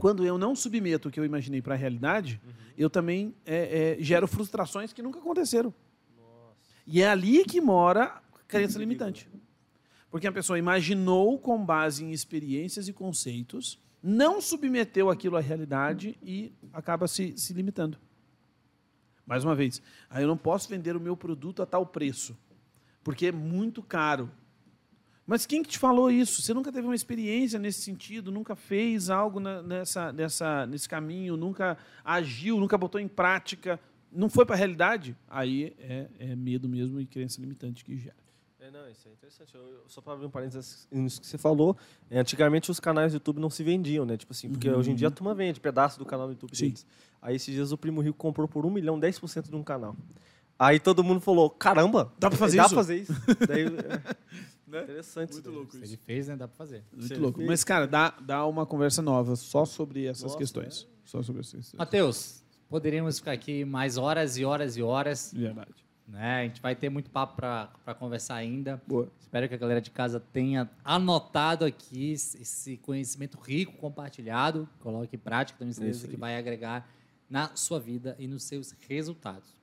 quando 0.00 0.24
eu 0.24 0.38
não 0.38 0.56
submeto 0.56 1.08
o 1.08 1.10
que 1.12 1.20
eu 1.20 1.24
imaginei 1.26 1.60
para 1.60 1.74
a 1.74 1.76
realidade, 1.76 2.40
eu 2.76 2.88
também 2.88 3.34
é, 3.44 3.98
é, 3.98 4.02
gero 4.02 4.26
frustrações 4.26 4.94
que 4.94 5.02
nunca 5.02 5.18
aconteceram. 5.18 5.72
E 6.86 7.02
é 7.02 7.08
ali 7.08 7.44
que 7.44 7.60
mora 7.60 8.04
a 8.04 8.38
crença 8.48 8.78
limitante. 8.78 9.28
Porque 10.10 10.26
a 10.26 10.32
pessoa 10.32 10.58
imaginou 10.58 11.38
com 11.38 11.62
base 11.62 12.02
em 12.02 12.12
experiências 12.12 12.88
e 12.88 12.94
conceitos, 12.94 13.78
não 14.02 14.40
submeteu 14.40 15.10
aquilo 15.10 15.36
à 15.36 15.40
realidade 15.40 16.18
e 16.22 16.50
acaba 16.72 17.06
se, 17.06 17.36
se 17.36 17.52
limitando. 17.52 17.98
Mais 19.26 19.44
uma 19.44 19.54
vez, 19.54 19.82
aí 20.08 20.24
eu 20.24 20.28
não 20.28 20.36
posso 20.36 20.66
vender 20.66 20.96
o 20.96 21.00
meu 21.00 21.14
produto 21.14 21.62
a 21.62 21.66
tal 21.66 21.84
preço, 21.84 22.36
porque 23.04 23.26
é 23.26 23.32
muito 23.32 23.82
caro. 23.82 24.30
Mas 25.26 25.46
quem 25.46 25.62
que 25.62 25.68
te 25.68 25.78
falou 25.78 26.10
isso? 26.10 26.42
Você 26.42 26.52
nunca 26.52 26.72
teve 26.72 26.86
uma 26.86 26.94
experiência 26.94 27.58
nesse 27.58 27.82
sentido, 27.82 28.32
nunca 28.32 28.56
fez 28.56 29.10
algo 29.10 29.38
na- 29.38 29.62
nessa, 29.62 30.12
nessa, 30.12 30.66
nesse 30.66 30.88
caminho, 30.88 31.36
nunca 31.36 31.78
agiu, 32.04 32.58
nunca 32.58 32.76
botou 32.76 33.00
em 33.00 33.06
prática, 33.06 33.78
não 34.10 34.28
foi 34.28 34.44
para 34.44 34.56
a 34.56 34.58
realidade? 34.58 35.16
Aí 35.28 35.72
é, 35.78 36.08
é 36.18 36.34
medo 36.36 36.68
mesmo 36.68 37.00
e 37.00 37.06
crença 37.06 37.40
limitante 37.40 37.84
que 37.84 37.96
gera. 37.96 38.16
É, 38.58 38.70
não, 38.72 38.88
isso 38.90 39.08
é 39.08 39.12
interessante. 39.12 39.54
Eu, 39.54 39.60
eu- 39.60 39.84
só 39.86 40.00
para 40.00 40.14
abrir 40.14 40.26
um 40.26 40.30
parênteses 40.30 40.88
nisso 40.90 41.20
que 41.20 41.26
você 41.26 41.38
falou, 41.38 41.76
é, 42.10 42.18
antigamente 42.18 42.70
os 42.70 42.80
canais 42.80 43.12
do 43.12 43.16
YouTube 43.16 43.38
não 43.38 43.50
se 43.50 43.62
vendiam, 43.62 44.04
né? 44.04 44.16
Tipo 44.16 44.32
assim, 44.32 44.50
porque 44.50 44.68
hoje 44.68 44.90
em 44.90 44.94
dia 44.96 45.08
a 45.08 45.10
turma 45.12 45.32
vende 45.34 45.60
pedaço 45.60 45.96
do 45.98 46.04
canal 46.04 46.26
do 46.26 46.32
YouTube 46.32 46.56
Sim. 46.56 46.64
deles. 46.66 46.86
Aí 47.22 47.36
esses 47.36 47.54
dias 47.54 47.70
o 47.72 47.78
Primo 47.78 48.00
Rico 48.00 48.18
comprou 48.18 48.48
por 48.48 48.66
um 48.66 48.70
milhão 48.70 48.98
10% 48.98 49.48
de 49.48 49.54
um 49.56 49.62
canal. 49.62 49.96
Aí 50.58 50.78
todo 50.78 51.02
mundo 51.02 51.20
falou, 51.20 51.48
caramba, 51.48 52.12
Dá 52.18 52.28
pra 52.28 52.36
fazer 52.38 52.58
dá 52.58 52.64
isso? 52.64 52.74
pra 52.74 52.82
fazer 52.82 52.96
isso. 53.00 53.12
Daí, 53.48 53.64
é, 54.72 54.82
Interessante. 54.82 55.30
isso 55.30 55.42
daí. 55.42 55.66
Se 55.70 55.78
ele 55.78 55.96
fez, 55.96 56.28
né? 56.28 56.36
Dá 56.36 56.48
para 56.48 56.56
fazer. 56.56 56.84
Muito 56.92 57.14
Sim. 57.14 57.20
louco. 57.20 57.42
Mas, 57.42 57.64
cara, 57.64 57.86
dá, 57.86 58.10
dá 58.20 58.46
uma 58.46 58.66
conversa 58.66 59.02
nova 59.02 59.36
só 59.36 59.64
sobre 59.64 60.06
essas 60.06 60.24
Nossa, 60.24 60.38
questões. 60.38 60.88
Só 61.04 61.22
sobre 61.22 61.40
essas 61.40 61.54
questões. 61.54 61.78
Matheus, 61.78 62.42
poderíamos 62.68 63.18
ficar 63.18 63.32
aqui 63.32 63.64
mais 63.64 63.96
horas 63.96 64.36
e 64.36 64.44
horas 64.44 64.76
e 64.76 64.82
horas. 64.82 65.32
Verdade. 65.34 65.90
Né? 66.06 66.40
A 66.40 66.42
gente 66.42 66.60
vai 66.60 66.74
ter 66.74 66.88
muito 66.88 67.08
papo 67.10 67.36
para 67.36 67.94
conversar 67.98 68.34
ainda. 68.34 68.82
Boa. 68.86 69.08
Espero 69.20 69.48
que 69.48 69.54
a 69.54 69.58
galera 69.58 69.80
de 69.80 69.90
casa 69.90 70.18
tenha 70.18 70.68
anotado 70.84 71.64
aqui 71.64 72.12
esse 72.12 72.76
conhecimento 72.78 73.38
rico 73.38 73.76
compartilhado. 73.76 74.68
Coloque 74.80 75.14
em 75.14 75.18
prática, 75.18 75.58
tenho 75.58 75.72
certeza 75.72 75.98
Isso 75.98 76.08
que 76.08 76.16
vai 76.16 76.36
agregar 76.36 76.88
na 77.28 77.54
sua 77.54 77.78
vida 77.78 78.16
e 78.18 78.26
nos 78.26 78.42
seus 78.42 78.74
resultados. 78.88 79.54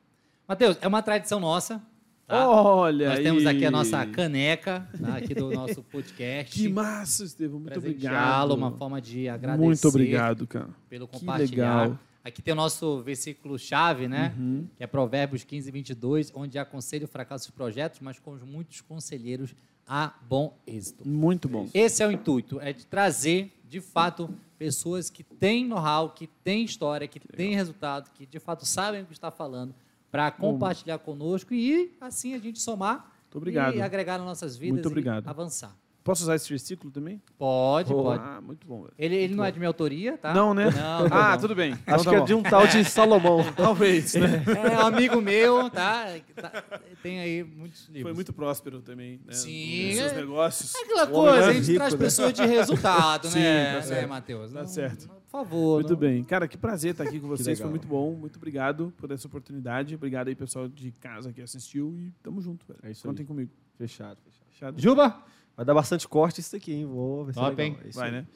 Matheus, 0.47 0.77
é 0.79 0.87
uma 0.87 1.01
tradição 1.01 1.41
nossa. 1.41 1.81
Tá? 2.27 2.49
Olha 2.49 3.09
Nós 3.09 3.19
temos 3.19 3.45
aqui 3.45 3.63
a 3.63 3.67
aí. 3.67 3.71
nossa 3.71 4.05
caneca 4.05 4.87
tá? 4.99 5.15
aqui 5.17 5.33
do 5.33 5.49
nosso 5.51 5.81
podcast. 5.83 6.53
Que 6.53 6.67
massa, 6.67 7.23
Estevão. 7.23 7.59
Muito 7.59 7.77
obrigado. 7.77 8.53
uma 8.53 8.71
forma 8.71 9.01
de 9.01 9.27
agradecer 9.29 9.63
Muito 9.65 9.87
obrigado, 9.87 10.45
cara. 10.45 10.69
pelo 10.89 11.07
Que 11.07 11.19
compartilhar. 11.19 11.81
legal. 11.83 11.99
Aqui 12.23 12.41
tem 12.41 12.51
o 12.53 12.57
nosso 12.57 13.01
versículo-chave, 13.03 14.09
né? 14.09 14.35
Uhum. 14.37 14.67
Que 14.75 14.83
é 14.83 14.87
Provérbios 14.87 15.45
15, 15.45 15.71
22, 15.71 16.31
onde 16.35 16.59
aconselha 16.59 17.05
o 17.05 17.07
fracasso 17.07 17.47
dos 17.47 17.55
projetos, 17.55 18.01
mas 18.01 18.19
com 18.19 18.35
muitos 18.45 18.81
conselheiros 18.81 19.55
a 19.87 20.11
bom 20.27 20.53
êxito. 20.67 21.07
Muito 21.07 21.47
bom. 21.47 21.69
Esse 21.73 22.03
é 22.03 22.07
o 22.07 22.11
intuito, 22.11 22.59
é 22.59 22.73
de 22.73 22.85
trazer, 22.85 23.57
de 23.69 23.79
fato, 23.79 24.29
pessoas 24.59 25.09
que 25.09 25.23
têm 25.23 25.65
know-how, 25.65 26.09
que 26.09 26.27
têm 26.43 26.65
história, 26.65 27.07
que 27.07 27.19
têm 27.21 27.55
resultado, 27.55 28.11
que 28.13 28.25
de 28.25 28.39
fato 28.39 28.65
sabem 28.65 29.03
o 29.03 29.05
que 29.05 29.13
está 29.13 29.31
falando, 29.31 29.73
para 30.11 30.31
compartilhar 30.31 30.97
conosco 30.99 31.53
e 31.53 31.95
assim 31.99 32.33
a 32.33 32.39
gente 32.39 32.59
somar 32.59 33.11
obrigado. 33.33 33.75
e 33.75 33.81
agregar 33.81 34.17
nas 34.17 34.27
nossas 34.27 34.55
vidas 34.55 34.75
Muito 34.75 34.87
obrigado. 34.87 35.25
e 35.25 35.29
avançar. 35.29 35.75
Posso 36.07 36.23
usar 36.23 36.35
esse 36.35 36.47
versículo 36.47 36.89
também? 36.89 37.21
Pode, 37.37 37.93
pode. 37.93 38.23
Ah, 38.23 38.39
muito 38.39 38.65
bom, 38.65 38.83
velho. 38.83 38.93
Ele, 38.97 39.13
ele 39.17 39.35
não 39.35 39.43
é 39.43 39.51
de 39.51 39.59
minha 39.59 39.67
autoria, 39.67 40.17
tá? 40.17 40.33
Não, 40.33 40.53
né? 40.53 40.69
Não, 40.71 41.05
ah, 41.11 41.31
não. 41.33 41.37
tudo 41.37 41.53
bem. 41.53 41.73
Então 41.73 41.95
Acho 41.95 42.05
tá 42.05 42.09
que 42.11 42.15
é 42.15 42.19
bom. 42.19 42.25
de 42.25 42.33
um 42.33 42.41
tal 42.43 42.65
de 42.65 42.85
Salomão. 42.85 43.43
Talvez, 43.57 44.13
né? 44.13 44.41
É 44.71 44.77
um 44.77 44.85
amigo 44.87 45.19
meu, 45.19 45.69
tá? 45.69 46.05
Tá- 46.33 46.63
Tem 47.03 47.19
aí 47.19 47.43
muitos 47.43 47.87
livros. 47.87 48.03
Foi 48.03 48.13
muito 48.13 48.31
próspero 48.31 48.81
também, 48.81 49.19
né? 49.25 49.33
Sim, 49.33 49.87
Nos 49.87 49.95
seus 49.97 50.11
é- 50.13 50.15
negócios. 50.15 50.75
É 50.75 50.79
aquela 50.79 51.07
coisa, 51.07 51.45
é 51.45 51.49
a 51.49 51.51
gente 51.53 51.65
rico, 51.65 51.77
traz 51.77 51.93
né? 51.93 51.99
pessoas 51.99 52.31
de 52.33 52.45
resultado, 52.45 53.27
Sim, 53.29 53.39
né, 53.39 53.65
tá 53.65 53.73
né, 53.73 53.81
certo. 53.81 54.09
Matheus? 54.09 54.53
Tá 54.53 54.59
Não- 54.61 54.67
certo. 54.67 55.07
Por 55.09 55.29
favor. 55.29 55.73
Muito 55.81 55.89
não- 55.91 55.99
bem. 55.99 56.23
Cara, 56.23 56.47
que 56.47 56.57
prazer 56.57 56.91
estar 56.91 57.03
aqui 57.03 57.19
com 57.19 57.27
vocês. 57.27 57.59
Foi 57.59 57.69
muito 57.69 57.85
bom. 57.85 58.13
Muito 58.13 58.37
obrigado 58.37 58.93
por 58.95 59.11
essa 59.11 59.27
oportunidade. 59.27 59.93
Obrigado 59.93 60.29
aí, 60.29 60.35
pessoal 60.35 60.69
de 60.69 60.89
casa 60.93 61.33
que 61.33 61.41
assistiu. 61.41 61.93
E 61.99 62.13
tamo 62.23 62.39
junto, 62.41 62.65
velho. 62.65 62.79
É 62.81 62.91
isso 62.91 63.05
aí. 63.05 63.11
Contem 63.11 63.25
comigo. 63.25 63.51
Fechado, 63.77 64.17
fechado. 64.23 64.47
Fechado? 64.53 64.81
Juba? 64.81 65.21
Vai 65.57 65.65
dar 65.65 65.73
bastante 65.73 66.07
corte 66.07 66.39
isso 66.39 66.55
aqui, 66.55 66.71
hein? 66.71 66.85
Vou 66.85 67.25
ver 67.25 67.33
se 67.33 67.39
é 67.39 67.43
Top, 67.43 67.61
hein? 67.61 67.75
É 67.83 67.89
Vai, 67.89 68.05
aí. 68.09 68.11
né? 68.11 68.27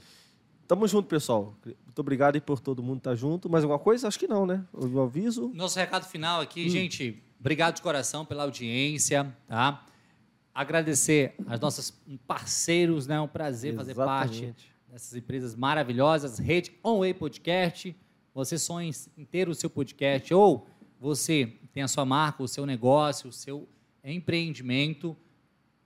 Tamo 0.68 0.88
junto, 0.88 1.08
pessoal. 1.08 1.56
Muito 1.64 2.00
obrigado 2.00 2.34
aí 2.36 2.42
por 2.42 2.60
todo 2.60 2.82
mundo 2.82 2.98
estar 2.98 3.14
junto. 3.14 3.48
Mais 3.48 3.64
alguma 3.64 3.78
coisa? 3.78 4.08
Acho 4.08 4.18
que 4.18 4.28
não, 4.28 4.46
né? 4.46 4.66
O 4.74 5.00
aviso. 5.02 5.52
Nosso 5.54 5.78
recado 5.78 6.06
final 6.06 6.40
Hum. 6.40 6.44
aqui, 6.44 6.68
gente, 6.68 7.22
obrigado 7.40 7.76
de 7.76 7.82
coração 7.84 8.26
pela 8.26 8.42
audiência, 8.44 9.32
tá? 9.48 9.86
Agradecer 10.54 11.36
aos 11.48 11.60
nossos 11.60 11.94
parceiros, 12.26 13.06
né? 13.06 13.16
É 13.16 13.22
um 13.22 13.28
prazer 13.28 13.76
fazer 13.76 13.94
parte 13.96 14.34
Exatamente. 14.38 14.74
dessas 14.90 15.16
empresas 15.16 15.56
maravilhosas, 15.56 16.40
Rede 16.40 16.72
Onway 16.84 17.14
Podcast. 17.14 17.96
Você 18.34 18.58
sonha 18.58 18.90
em 19.18 19.26
ter 19.26 19.48
o 19.48 19.54
seu 19.54 19.70
podcast 19.70 20.34
ou 20.34 20.68
você 21.00 21.54
tem 21.72 21.84
a 21.84 21.88
sua 21.88 22.04
marca, 22.06 22.42
o 22.42 22.48
seu 22.48 22.66
negócio, 22.66 23.30
o 23.30 23.34
seu 23.34 23.68
empreendimento. 24.04 25.16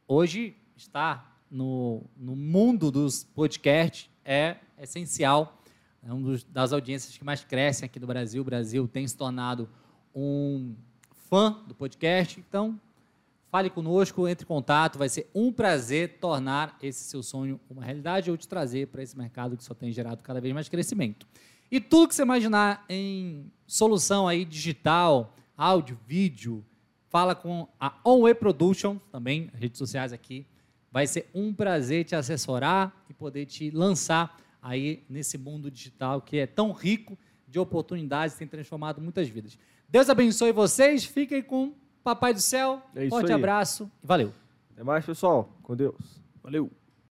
Hoje 0.07 0.55
está 0.75 1.35
no, 1.49 2.03
no 2.17 2.35
mundo 2.35 2.91
dos 2.91 3.23
podcasts 3.23 4.09
é 4.23 4.57
essencial. 4.79 5.61
É 6.03 6.11
uma 6.11 6.37
das 6.49 6.73
audiências 6.73 7.17
que 7.17 7.23
mais 7.23 7.43
crescem 7.43 7.85
aqui 7.85 7.99
do 7.99 8.07
Brasil. 8.07 8.41
O 8.41 8.45
Brasil 8.45 8.87
tem 8.87 9.07
se 9.07 9.15
tornado 9.15 9.69
um 10.13 10.75
fã 11.29 11.63
do 11.67 11.73
podcast. 11.73 12.39
Então, 12.39 12.79
fale 13.49 13.69
conosco, 13.69 14.27
entre 14.27 14.43
em 14.43 14.47
contato. 14.47 14.99
Vai 14.99 15.09
ser 15.09 15.29
um 15.33 15.51
prazer 15.51 16.17
tornar 16.19 16.77
esse 16.81 17.03
seu 17.05 17.23
sonho 17.23 17.59
uma 17.69 17.83
realidade 17.83 18.29
ou 18.29 18.37
te 18.37 18.47
trazer 18.47 18.87
para 18.87 19.01
esse 19.01 19.17
mercado 19.17 19.55
que 19.55 19.63
só 19.63 19.73
tem 19.73 19.91
gerado 19.91 20.21
cada 20.23 20.41
vez 20.41 20.53
mais 20.53 20.69
crescimento. 20.69 21.27
E 21.71 21.79
tudo 21.79 22.07
que 22.07 22.15
você 22.15 22.21
imaginar 22.21 22.85
em 22.87 23.51
solução 23.65 24.27
aí 24.27 24.45
digital, 24.45 25.35
áudio, 25.57 25.97
vídeo, 26.05 26.63
fala 27.09 27.33
com 27.33 27.67
a 27.79 27.97
Onway 28.05 28.35
Production, 28.35 28.99
também 29.11 29.49
redes 29.53 29.79
sociais 29.79 30.13
aqui 30.13 30.45
Vai 30.95 31.07
ser 31.07 31.29
um 31.35 31.53
prazer 31.53 32.05
te 32.05 32.15
assessorar 32.15 33.03
e 33.09 33.13
poder 33.13 33.45
te 33.45 33.69
lançar 33.69 34.39
aí 34.61 35.03
nesse 35.09 35.37
mundo 35.37 35.69
digital 35.69 36.21
que 36.21 36.37
é 36.37 36.47
tão 36.47 36.71
rico 36.71 37.17
de 37.45 37.59
oportunidades, 37.59 38.37
tem 38.37 38.47
transformado 38.47 39.01
muitas 39.01 39.27
vidas. 39.27 39.59
Deus 39.89 40.09
abençoe 40.09 40.53
vocês, 40.53 41.03
fiquem 41.03 41.43
com 41.43 41.73
Papai 42.01 42.33
do 42.33 42.39
Céu. 42.39 42.81
É 42.95 43.01
isso 43.01 43.09
Forte 43.09 43.27
aí. 43.27 43.33
abraço 43.33 43.91
e 44.01 44.07
valeu. 44.07 44.31
Até 44.71 44.83
mais, 44.83 45.05
pessoal. 45.05 45.49
Com 45.63 45.75
Deus. 45.75 46.23
Valeu. 46.41 46.71